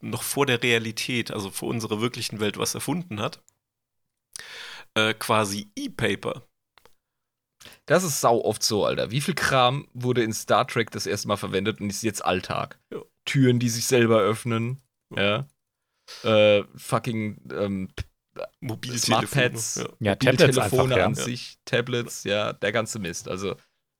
noch 0.00 0.22
vor 0.22 0.46
der 0.46 0.62
Realität, 0.62 1.30
also 1.30 1.50
vor 1.50 1.68
unserer 1.68 2.00
wirklichen 2.00 2.40
Welt, 2.40 2.58
was 2.58 2.74
erfunden 2.74 3.20
hat. 3.20 3.42
Äh, 4.94 5.14
quasi 5.14 5.70
E-Paper. 5.76 6.46
Das 7.86 8.04
ist 8.04 8.20
sau 8.20 8.44
oft 8.44 8.62
so, 8.62 8.84
Alter. 8.84 9.10
Wie 9.10 9.20
viel 9.20 9.34
Kram 9.34 9.88
wurde 9.94 10.22
in 10.22 10.32
Star 10.32 10.66
Trek 10.66 10.90
das 10.90 11.06
erste 11.06 11.28
Mal 11.28 11.36
verwendet 11.36 11.80
und 11.80 11.90
ist 11.90 12.02
jetzt 12.02 12.24
Alltag? 12.24 12.78
Ja. 12.92 13.02
Türen, 13.24 13.58
die 13.58 13.68
sich 13.68 13.86
selber 13.86 14.20
öffnen. 14.20 14.80
Ja. 15.14 15.46
Äh, 16.22 16.64
fucking 16.76 17.40
ähm, 17.52 17.88
Mobiltelefone. 18.60 19.26
Smartpads, 19.26 19.76
Ja. 19.76 19.88
Ja, 20.00 20.14
Tablets 20.16 20.54
Telefone 20.56 20.82
einfach, 20.82 20.96
ja. 20.98 21.06
an 21.06 21.14
sich, 21.14 21.58
Tablets, 21.64 22.24
ja, 22.24 22.52
der 22.52 22.72
ganze 22.72 22.98
Mist. 22.98 23.28
Also, 23.28 23.56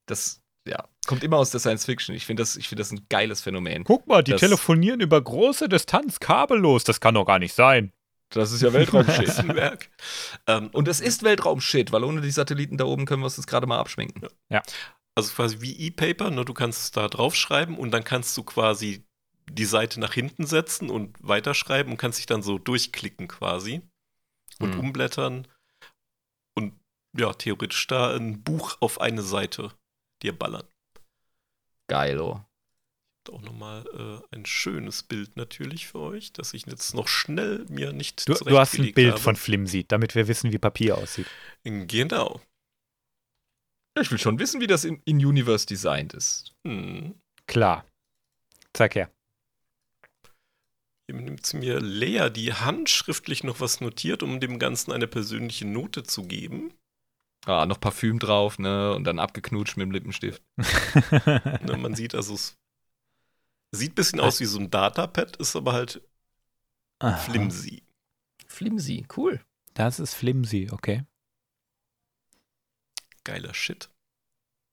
das, 0.06 0.42
ja, 0.66 0.84
kommt 1.06 1.24
immer 1.24 1.36
aus 1.38 1.50
der 1.50 1.60
Science 1.60 1.84
Fiction. 1.84 2.14
Ich 2.14 2.26
finde 2.26 2.42
das, 2.42 2.56
ich 2.56 2.68
finde 2.68 2.82
das 2.82 2.92
ein 2.92 3.06
geiles 3.08 3.40
Phänomen. 3.40 3.84
Guck 3.84 4.06
mal, 4.06 4.22
die 4.22 4.32
Das- 4.32 4.40
telefonieren 4.40 5.00
über 5.00 5.20
große 5.20 5.68
Distanz 5.68 6.20
kabellos. 6.20 6.84
Das 6.84 7.00
kann 7.00 7.14
doch 7.14 7.24
gar 7.24 7.38
nicht 7.38 7.54
sein. 7.54 7.92
Das 8.30 8.52
ist 8.52 8.60
ja 8.60 8.72
Weltraumshit. 8.74 9.32
Ähm, 10.46 10.68
Und 10.72 10.86
es 10.88 11.00
ist 11.00 11.22
Weltraumshit, 11.22 11.92
weil 11.92 12.04
ohne 12.04 12.20
die 12.20 12.30
Satelliten 12.30 12.76
da 12.76 12.84
oben 12.84 13.06
können 13.06 13.22
wir 13.22 13.26
uns 13.26 13.36
das 13.36 13.46
gerade 13.46 13.66
mal 13.66 13.78
abschminken. 13.78 14.26
Also 15.14 15.32
quasi 15.34 15.60
wie 15.60 15.72
E-Paper, 15.86 16.30
nur 16.30 16.44
du 16.44 16.52
kannst 16.54 16.80
es 16.82 16.90
da 16.90 17.08
draufschreiben 17.08 17.76
und 17.76 17.90
dann 17.90 18.04
kannst 18.04 18.36
du 18.36 18.42
quasi 18.44 19.04
die 19.50 19.64
Seite 19.64 19.98
nach 19.98 20.12
hinten 20.12 20.46
setzen 20.46 20.90
und 20.90 21.16
weiterschreiben 21.20 21.90
und 21.90 21.96
kannst 21.98 22.18
dich 22.18 22.26
dann 22.26 22.42
so 22.42 22.58
durchklicken 22.58 23.28
quasi 23.28 23.80
und 24.58 24.74
Mhm. 24.74 24.80
umblättern 24.80 25.48
und 26.54 26.74
ja, 27.16 27.32
theoretisch 27.32 27.86
da 27.86 28.14
ein 28.14 28.42
Buch 28.42 28.76
auf 28.80 29.00
eine 29.00 29.22
Seite 29.22 29.72
dir 30.22 30.36
ballern. 30.36 30.66
Geil, 31.88 32.20
oh. 32.20 32.44
Auch 33.30 33.42
nochmal 33.42 33.84
äh, 34.32 34.34
ein 34.36 34.46
schönes 34.46 35.02
Bild 35.02 35.36
natürlich 35.36 35.86
für 35.88 35.98
euch, 35.98 36.32
dass 36.32 36.54
ich 36.54 36.64
jetzt 36.64 36.94
noch 36.94 37.08
schnell 37.08 37.66
mir 37.68 37.92
nicht 37.92 38.26
Du, 38.26 38.32
du 38.32 38.58
hast 38.58 38.78
ein 38.78 38.94
Bild 38.94 39.12
habe. 39.12 39.20
von 39.20 39.36
Flimsy, 39.36 39.84
damit 39.86 40.14
wir 40.14 40.28
wissen, 40.28 40.50
wie 40.50 40.56
Papier 40.58 40.96
aussieht. 40.96 41.26
Genau. 41.62 42.40
Ich 44.00 44.10
will 44.10 44.18
schon 44.18 44.38
wissen, 44.38 44.62
wie 44.62 44.66
das 44.66 44.84
in, 44.84 45.02
in 45.04 45.18
Universe 45.22 45.66
designt 45.66 46.14
ist. 46.14 46.54
Hm. 46.66 47.20
Klar. 47.46 47.84
Zeig 48.72 48.94
her. 48.94 49.10
Hier 51.10 51.18
nimmt 51.18 51.54
mir 51.54 51.80
Lea, 51.80 52.28
die 52.28 52.52
handschriftlich 52.52 53.42
noch 53.42 53.60
was 53.60 53.80
notiert, 53.80 54.22
um 54.22 54.40
dem 54.40 54.58
Ganzen 54.58 54.92
eine 54.92 55.06
persönliche 55.06 55.66
Note 55.66 56.02
zu 56.02 56.24
geben. 56.24 56.74
Ah, 57.46 57.64
noch 57.64 57.80
Parfüm 57.80 58.18
drauf, 58.18 58.58
ne? 58.58 58.94
Und 58.94 59.04
dann 59.04 59.18
abgeknutscht 59.18 59.78
mit 59.78 59.86
dem 59.86 59.92
Lippenstift. 59.92 60.42
Ne, 61.62 61.78
man 61.78 61.94
sieht 61.94 62.14
also, 62.14 62.34
es 62.34 62.58
sieht 63.70 63.92
ein 63.92 63.94
bisschen 63.94 64.20
aus 64.20 64.38
wie 64.40 64.44
so 64.44 64.58
ein 64.58 64.70
Datapad, 64.70 65.36
ist 65.36 65.56
aber 65.56 65.72
halt 65.72 66.02
Aha. 66.98 67.16
flimsy. 67.16 67.82
Flimsy, 68.46 69.06
cool. 69.16 69.40
Das 69.72 70.00
ist 70.00 70.12
Flimsy, 70.12 70.68
okay. 70.72 71.04
Geiler 73.24 73.54
Shit. 73.54 73.88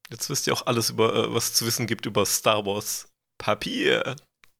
Jetzt 0.09 0.29
wisst 0.29 0.47
ihr 0.47 0.53
auch 0.53 0.65
alles 0.65 0.89
über, 0.89 1.15
äh, 1.15 1.33
was 1.33 1.53
zu 1.53 1.65
wissen 1.65 1.87
gibt 1.87 2.05
über 2.05 2.25
Star 2.25 2.65
Wars 2.65 3.07
Papier. 3.37 4.17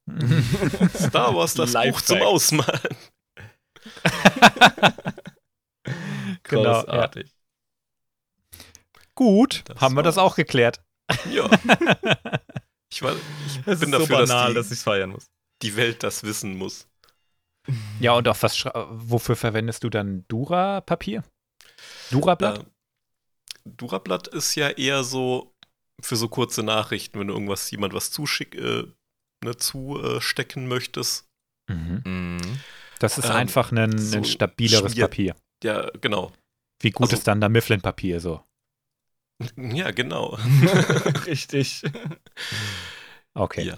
Star 0.95 1.35
Wars, 1.35 1.53
das 1.55 1.73
Buch 1.73 2.01
zum 2.01 2.21
Ausmalen. 2.21 2.95
Genau, 6.43 6.63
ja. 6.63 6.81
Großartig. 6.83 7.31
Gut, 9.15 9.63
Das 9.65 9.79
haben 9.81 9.95
wir 9.95 10.03
das 10.03 10.17
auch 10.17 10.35
geklärt. 10.35 10.83
Ja. 11.31 11.49
Ich, 12.91 13.01
war, 13.01 13.13
ich 13.47 13.61
Das 13.65 13.79
bin 13.81 13.91
so 13.91 13.99
dafür, 13.99 14.19
banal, 14.19 14.53
dass 14.53 14.65
dass 14.65 14.67
die, 14.69 14.73
ich 14.75 14.79
feiern 14.79 15.09
muss. 15.09 15.25
die 15.63 15.75
Welt 15.75 16.01
das 16.03 16.23
wissen 16.23 16.55
muss. 16.55 16.87
Ja, 17.99 18.13
und 18.13 18.27
auf 18.29 18.41
was, 18.43 18.63
wofür 18.63 19.35
verwendest 19.35 19.83
du 19.83 19.89
dann 19.89 20.23
Dura-Papier? 20.29 21.23
Dura-Blatt? 22.11 22.59
Äh, 22.59 22.65
Durablatt 23.65 24.27
ist 24.29 24.55
ja 24.55 24.69
eher 24.69 25.03
so 25.03 25.53
für 25.99 26.15
so 26.15 26.29
kurze 26.29 26.63
Nachrichten, 26.63 27.19
wenn 27.19 27.27
du 27.27 27.33
irgendwas, 27.33 27.69
jemand 27.71 27.93
was 27.93 28.11
zuschick, 28.11 28.55
äh, 28.55 28.85
ne, 29.43 29.57
zustecken 29.57 30.67
möchtest. 30.67 31.27
Mhm. 31.67 32.01
Mhm. 32.05 32.59
Das 32.99 33.17
ist 33.17 33.25
ähm, 33.25 33.31
einfach 33.31 33.71
ein, 33.71 33.97
so 33.97 34.17
ein 34.17 34.25
stabileres 34.25 34.93
Schmier- 34.93 35.01
Papier. 35.07 35.35
Ja, 35.63 35.89
genau. 36.01 36.31
Wie 36.81 36.91
gut 36.91 37.07
also- 37.07 37.15
ist 37.17 37.27
dann 37.27 37.41
da 37.41 37.49
Mifflin-Papier 37.49 38.19
so? 38.19 38.43
Ja, 39.57 39.91
genau. 39.91 40.37
Richtig. 41.25 41.83
Okay. 43.33 43.63
Ja. 43.63 43.73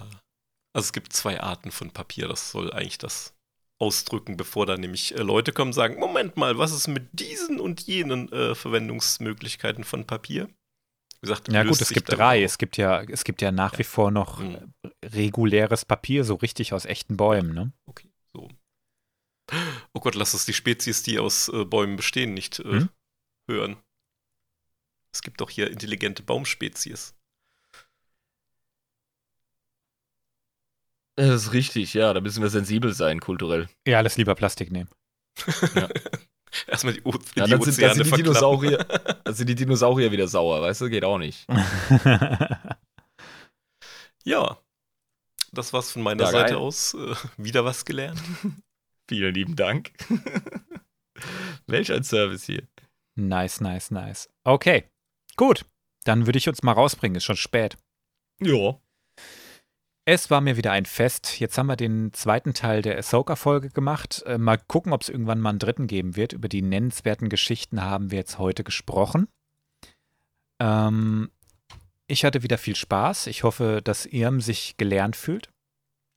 Also 0.72 0.86
es 0.86 0.92
gibt 0.92 1.12
zwei 1.12 1.40
Arten 1.40 1.72
von 1.72 1.90
Papier. 1.90 2.28
Das 2.28 2.52
soll 2.52 2.72
eigentlich 2.72 2.98
das 2.98 3.34
ausdrücken, 3.80 4.36
bevor 4.36 4.66
da 4.66 4.76
nämlich 4.76 5.16
äh, 5.16 5.22
Leute 5.22 5.52
kommen 5.52 5.70
und 5.70 5.74
sagen, 5.74 5.98
Moment 5.98 6.36
mal, 6.36 6.58
was 6.58 6.72
ist 6.72 6.86
mit 6.88 7.08
diesen 7.12 7.58
und 7.58 7.80
jenen 7.82 8.30
äh, 8.32 8.54
Verwendungsmöglichkeiten 8.54 9.82
von 9.84 10.04
Papier? 10.06 10.48
Wie 11.20 11.26
gesagt, 11.26 11.52
Ja 11.52 11.64
gut, 11.64 11.80
es 11.80 11.88
gibt 11.90 12.12
drei. 12.12 12.40
auch. 12.40 12.44
Es 12.44 12.58
gibt 12.58 12.76
ja, 12.76 13.02
es 13.02 13.24
gibt 13.24 13.42
ja 13.42 13.50
nach 13.50 13.78
wie 13.78 13.84
vor 13.84 14.10
noch 14.10 14.38
Mhm. 14.38 14.72
reguläres 15.04 15.84
Papier, 15.84 16.24
so 16.24 16.34
richtig 16.36 16.72
aus 16.72 16.84
echten 16.84 17.16
Bäumen, 17.16 17.54
ne? 17.54 17.72
Okay, 17.86 18.10
so. 18.32 18.48
Oh 19.94 20.00
Gott, 20.00 20.14
lass 20.14 20.34
es 20.34 20.44
die 20.46 20.52
Spezies, 20.52 21.02
die 21.02 21.18
aus 21.18 21.48
äh, 21.48 21.64
Bäumen 21.64 21.96
bestehen, 21.96 22.34
nicht 22.34 22.60
äh, 22.60 22.64
Hm? 22.80 22.88
hören. 23.50 23.76
Es 25.12 25.22
gibt 25.22 25.40
doch 25.40 25.50
hier 25.50 25.70
intelligente 25.70 26.22
Baumspezies. 26.22 27.14
Das 31.16 31.46
ist 31.46 31.52
richtig, 31.52 31.94
ja. 31.94 32.12
Da 32.12 32.20
müssen 32.20 32.42
wir 32.42 32.50
sensibel 32.50 32.92
sein, 32.92 33.18
kulturell. 33.20 33.68
Ja, 33.86 33.98
alles 33.98 34.16
lieber 34.16 34.34
Plastik 34.36 34.70
nehmen. 34.70 34.88
Erstmal 36.66 36.94
die, 36.94 37.02
o 37.04 37.12
Ja, 37.34 37.44
die 37.44 37.50
dann, 37.52 37.62
sind, 37.62 37.82
dann, 37.82 37.94
sind 37.94 38.06
die. 38.06 38.22
Dinosaurier, 38.22 38.78
dann 39.24 39.34
sind 39.34 39.46
die 39.48 39.54
Dinosaurier 39.54 40.10
wieder 40.12 40.28
sauer, 40.28 40.62
weißt 40.62 40.80
du? 40.82 40.88
Geht 40.90 41.04
auch 41.04 41.18
nicht. 41.18 41.46
Ja, 44.24 44.58
das 45.52 45.72
war's 45.72 45.90
von 45.92 46.02
meiner 46.02 46.24
Ja, 46.24 46.30
Seite 46.30 46.52
geil. 46.54 46.56
aus. 46.62 46.94
Äh, 46.94 47.14
wieder 47.38 47.64
was 47.64 47.84
gelernt. 47.86 48.20
Vielen 49.08 49.32
lieben 49.34 49.56
Dank. 49.56 49.92
Welch 51.66 51.90
ein 51.92 52.04
Service 52.04 52.44
hier. 52.44 52.66
nice, 53.14 53.60
nice, 53.60 53.90
nice. 53.90 54.28
Okay, 54.44 54.84
gut. 55.36 55.64
Dann 56.04 56.26
würde 56.26 56.38
ich 56.38 56.48
uns 56.48 56.62
mal 56.62 56.72
rausbringen. 56.72 57.16
Ist 57.16 57.24
schon 57.24 57.36
spät. 57.36 57.76
Ja. 58.40 58.78
Es 60.10 60.30
war 60.30 60.40
mir 60.40 60.56
wieder 60.56 60.72
ein 60.72 60.86
Fest. 60.86 61.38
Jetzt 61.38 61.58
haben 61.58 61.66
wir 61.66 61.76
den 61.76 62.14
zweiten 62.14 62.54
Teil 62.54 62.80
der 62.80 62.96
Ahsoka-Folge 62.96 63.68
gemacht. 63.68 64.22
Äh, 64.24 64.38
mal 64.38 64.56
gucken, 64.56 64.94
ob 64.94 65.02
es 65.02 65.10
irgendwann 65.10 65.38
mal 65.38 65.50
einen 65.50 65.58
dritten 65.58 65.86
geben 65.86 66.16
wird. 66.16 66.32
Über 66.32 66.48
die 66.48 66.62
nennenswerten 66.62 67.28
Geschichten 67.28 67.82
haben 67.82 68.10
wir 68.10 68.16
jetzt 68.16 68.38
heute 68.38 68.64
gesprochen. 68.64 69.28
Ähm, 70.62 71.30
ich 72.06 72.24
hatte 72.24 72.42
wieder 72.42 72.56
viel 72.56 72.74
Spaß. 72.74 73.26
Ich 73.26 73.42
hoffe, 73.42 73.82
dass 73.84 74.06
Irm 74.06 74.40
sich 74.40 74.78
gelernt 74.78 75.14
fühlt. 75.14 75.50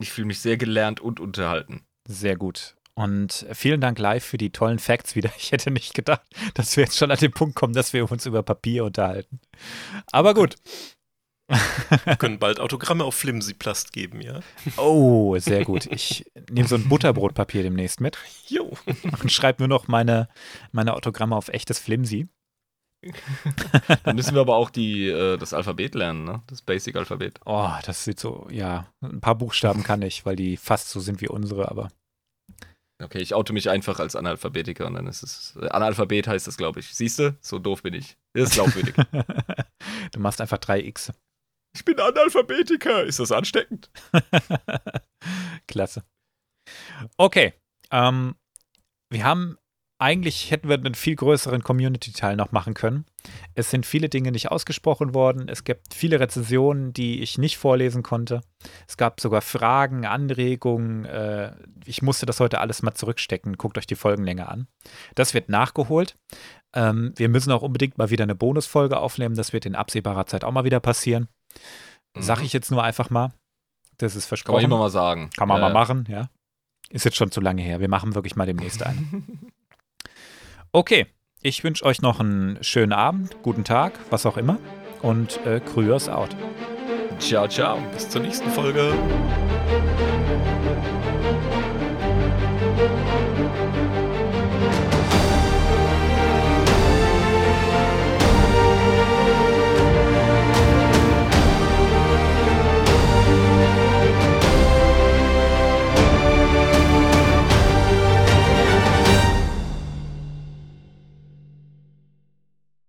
Ich 0.02 0.10
fühle 0.14 0.28
mich 0.28 0.40
sehr 0.40 0.56
gelernt 0.56 1.02
und 1.02 1.20
unterhalten. 1.20 1.84
Sehr 2.08 2.38
gut. 2.38 2.78
Und 2.94 3.45
vielen 3.52 3.82
Dank 3.82 4.00
live 4.00 4.24
für 4.24 4.38
die 4.38 4.52
tollen 4.52 4.80
Facts 4.80 5.18
wieder. 5.18 5.34
Ich 5.38 5.52
hätte 5.52 5.70
nicht 5.70 5.94
gedacht, 5.94 6.26
dass 6.53 6.78
wir 6.78 6.86
jetzt 6.86 6.95
schon 6.95 7.11
an 7.11 7.20
den 7.20 7.34
Punkt 7.34 7.56
kommen, 7.56 7.74
dass 7.74 7.92
wir 7.92 8.10
uns 8.10 8.26
über 8.26 8.42
Papier 8.42 8.86
unterhalten. 8.86 9.42
Aber 10.14 10.34
gut. 10.34 10.56
Wir 12.06 12.16
können 12.16 12.40
bald 12.40 12.60
Autogramme 12.60 13.04
auf 13.04 13.16
Flimsyplast 13.16 13.94
geben, 13.94 14.22
ja? 14.22 14.40
Oh, 14.78 15.38
sehr 15.38 15.66
gut. 15.66 15.86
Ich 15.88 16.26
nehme 16.50 16.68
so 16.68 16.76
ein 16.76 16.88
Butterbrotpapier 16.88 17.64
demnächst 17.64 18.02
mit 18.02 18.18
Jo. 18.48 18.78
und 19.22 19.32
schreibe 19.32 19.62
nur 19.62 19.68
noch 19.68 19.88
meine, 19.88 20.30
meine 20.72 20.94
Autogramme 20.94 21.36
auf 21.36 21.50
echtes 21.50 21.80
Flimsy. 21.80 22.28
Dann 24.04 24.16
müssen 24.16 24.36
wir 24.36 24.42
aber 24.42 24.56
auch 24.56 24.70
die, 24.70 25.08
äh, 25.08 25.38
das 25.38 25.54
Alphabet 25.54 25.96
lernen, 25.96 26.24
ne? 26.24 26.44
Das 26.48 26.62
Basic-Alphabet. 26.62 27.40
Oh, 27.46 27.72
das 27.84 28.04
sieht 28.04 28.20
so, 28.20 28.48
ja, 28.52 28.88
ein 29.02 29.22
paar 29.22 29.36
Buchstaben 29.36 29.84
kann 29.84 30.04
ich, 30.04 30.26
weil 30.26 30.36
die 30.36 30.56
fast 30.56 30.90
so 30.90 31.00
sind 31.00 31.20
wie 31.20 31.28
unsere, 31.28 31.70
aber 31.72 31.90
Okay, 33.04 33.18
ich 33.18 33.34
oute 33.34 33.54
mich 33.54 33.70
einfach 33.70 34.00
als 34.00 34.16
Analphabetiker 34.16 34.86
und 34.86 34.94
dann 34.94 35.08
ist 35.08 35.24
es. 35.24 35.58
Analphabet 35.58 36.28
heißt 36.28 36.46
das, 36.46 36.58
glaube 36.58 36.82
ich. 36.82 36.94
Siehst 36.94 37.20
du? 37.20 37.36
So 37.42 37.58
doof 37.58 37.82
bin 37.82 37.96
ich. 37.96 38.16
Das 38.34 38.50
ist 38.50 38.54
glaubwürdig. 38.54 38.94
du 40.12 40.20
machst 40.20 40.40
einfach 40.40 40.60
drei 40.60 40.82
X. 40.82 41.12
ich 41.74 41.85
bin 41.85 42.00
Analphabetiker. 42.00 43.03
Ist 43.03 43.19
das 43.19 43.32
ansteckend? 43.32 43.90
Klasse. 45.67 46.03
Okay. 47.17 47.53
Ähm, 47.91 48.35
wir 49.09 49.24
haben, 49.24 49.58
eigentlich 50.00 50.51
hätten 50.51 50.69
wir 50.69 50.75
einen 50.75 50.95
viel 50.95 51.16
größeren 51.16 51.64
Community-Teil 51.64 52.35
noch 52.35 52.51
machen 52.51 52.74
können. 52.74 53.06
Es 53.53 53.69
sind 53.69 53.85
viele 53.85 54.09
Dinge 54.09 54.32
nicht 54.32 54.50
ausgesprochen 54.50 55.14
worden. 55.14 55.48
Es 55.48 55.64
gibt 55.64 55.93
viele 55.93 56.19
Rezensionen, 56.19 56.93
die 56.93 57.22
ich 57.22 57.38
nicht 57.38 57.58
vorlesen 57.58 58.01
konnte. 58.01 58.41
Es 58.88 58.98
gab 58.98 59.19
sogar 59.19 59.41
Fragen, 59.41 60.06
Anregungen. 60.06 61.06
Äh, 61.06 61.53
ich 61.85 62.01
musste 62.01 62.25
das 62.25 62.40
heute 62.40 62.59
alles 62.59 62.82
mal 62.82 62.93
zurückstecken. 62.93 63.58
Guckt 63.58 63.77
euch 63.77 63.88
die 63.88 63.95
Folgenlänge 63.95 64.48
an. 64.50 64.67
Das 65.16 65.33
wird 65.33 65.50
nachgeholt. 65.50 66.16
Ähm, 66.74 67.14
wir 67.16 67.30
müssen 67.30 67.51
auch 67.51 67.61
unbedingt 67.61 67.98
mal 67.98 68.09
wieder 68.09 68.24
eine 68.24 68.35
Bonusfolge 68.35 68.98
aufnehmen. 68.98 69.35
Das 69.35 69.53
wird 69.53 69.66
in 69.66 69.75
absehbarer 69.75 70.25
Zeit 70.25 70.43
auch 70.43 70.51
mal 70.51 70.64
wieder 70.64 70.80
passieren. 70.80 71.27
Sag 72.18 72.40
mhm. 72.40 72.46
ich 72.46 72.54
jetzt 72.54 72.72
nur 72.72 72.84
einfach 72.84 73.10
mal. 73.10 73.32
Das 73.98 74.16
ist 74.16 74.26
versprochen. 74.26 74.62
Kann 74.62 74.70
man 74.70 74.78
immer 74.78 74.84
mal 74.84 74.90
sagen. 74.90 75.30
Kann 75.38 75.48
man 75.48 75.58
äh. 75.58 75.62
mal 75.62 75.74
machen, 75.74 76.06
ja. 76.10 76.30
Ist 76.90 77.06
jetzt 77.06 77.18
schon 77.18 77.32
zu 77.32 77.40
lange 77.40 77.62
her. 77.62 77.80
Wir 77.80 77.88
machen 77.88 78.16
wirklich 78.16 78.36
mal 78.36 78.46
demnächst 78.46 78.84
einen. 78.84 79.52
Okay, 80.74 81.08
ich 81.42 81.66
wünsche 81.66 81.84
euch 81.84 82.02
noch 82.02 82.22
einen 82.22 82.64
schönen 82.64 82.94
Abend, 82.94 83.36
guten 83.42 83.66
Tag, 83.66 84.00
was 84.10 84.26
auch 84.26 84.38
immer. 84.38 84.58
Und 85.02 85.46
äh, 85.46 85.60
Krüers 85.60 86.08
out. 86.08 86.30
Ciao, 87.20 87.46
ciao. 87.50 87.78
Bis 87.92 88.08
zur 88.08 88.22
nächsten 88.22 88.50
Folge. 88.52 88.94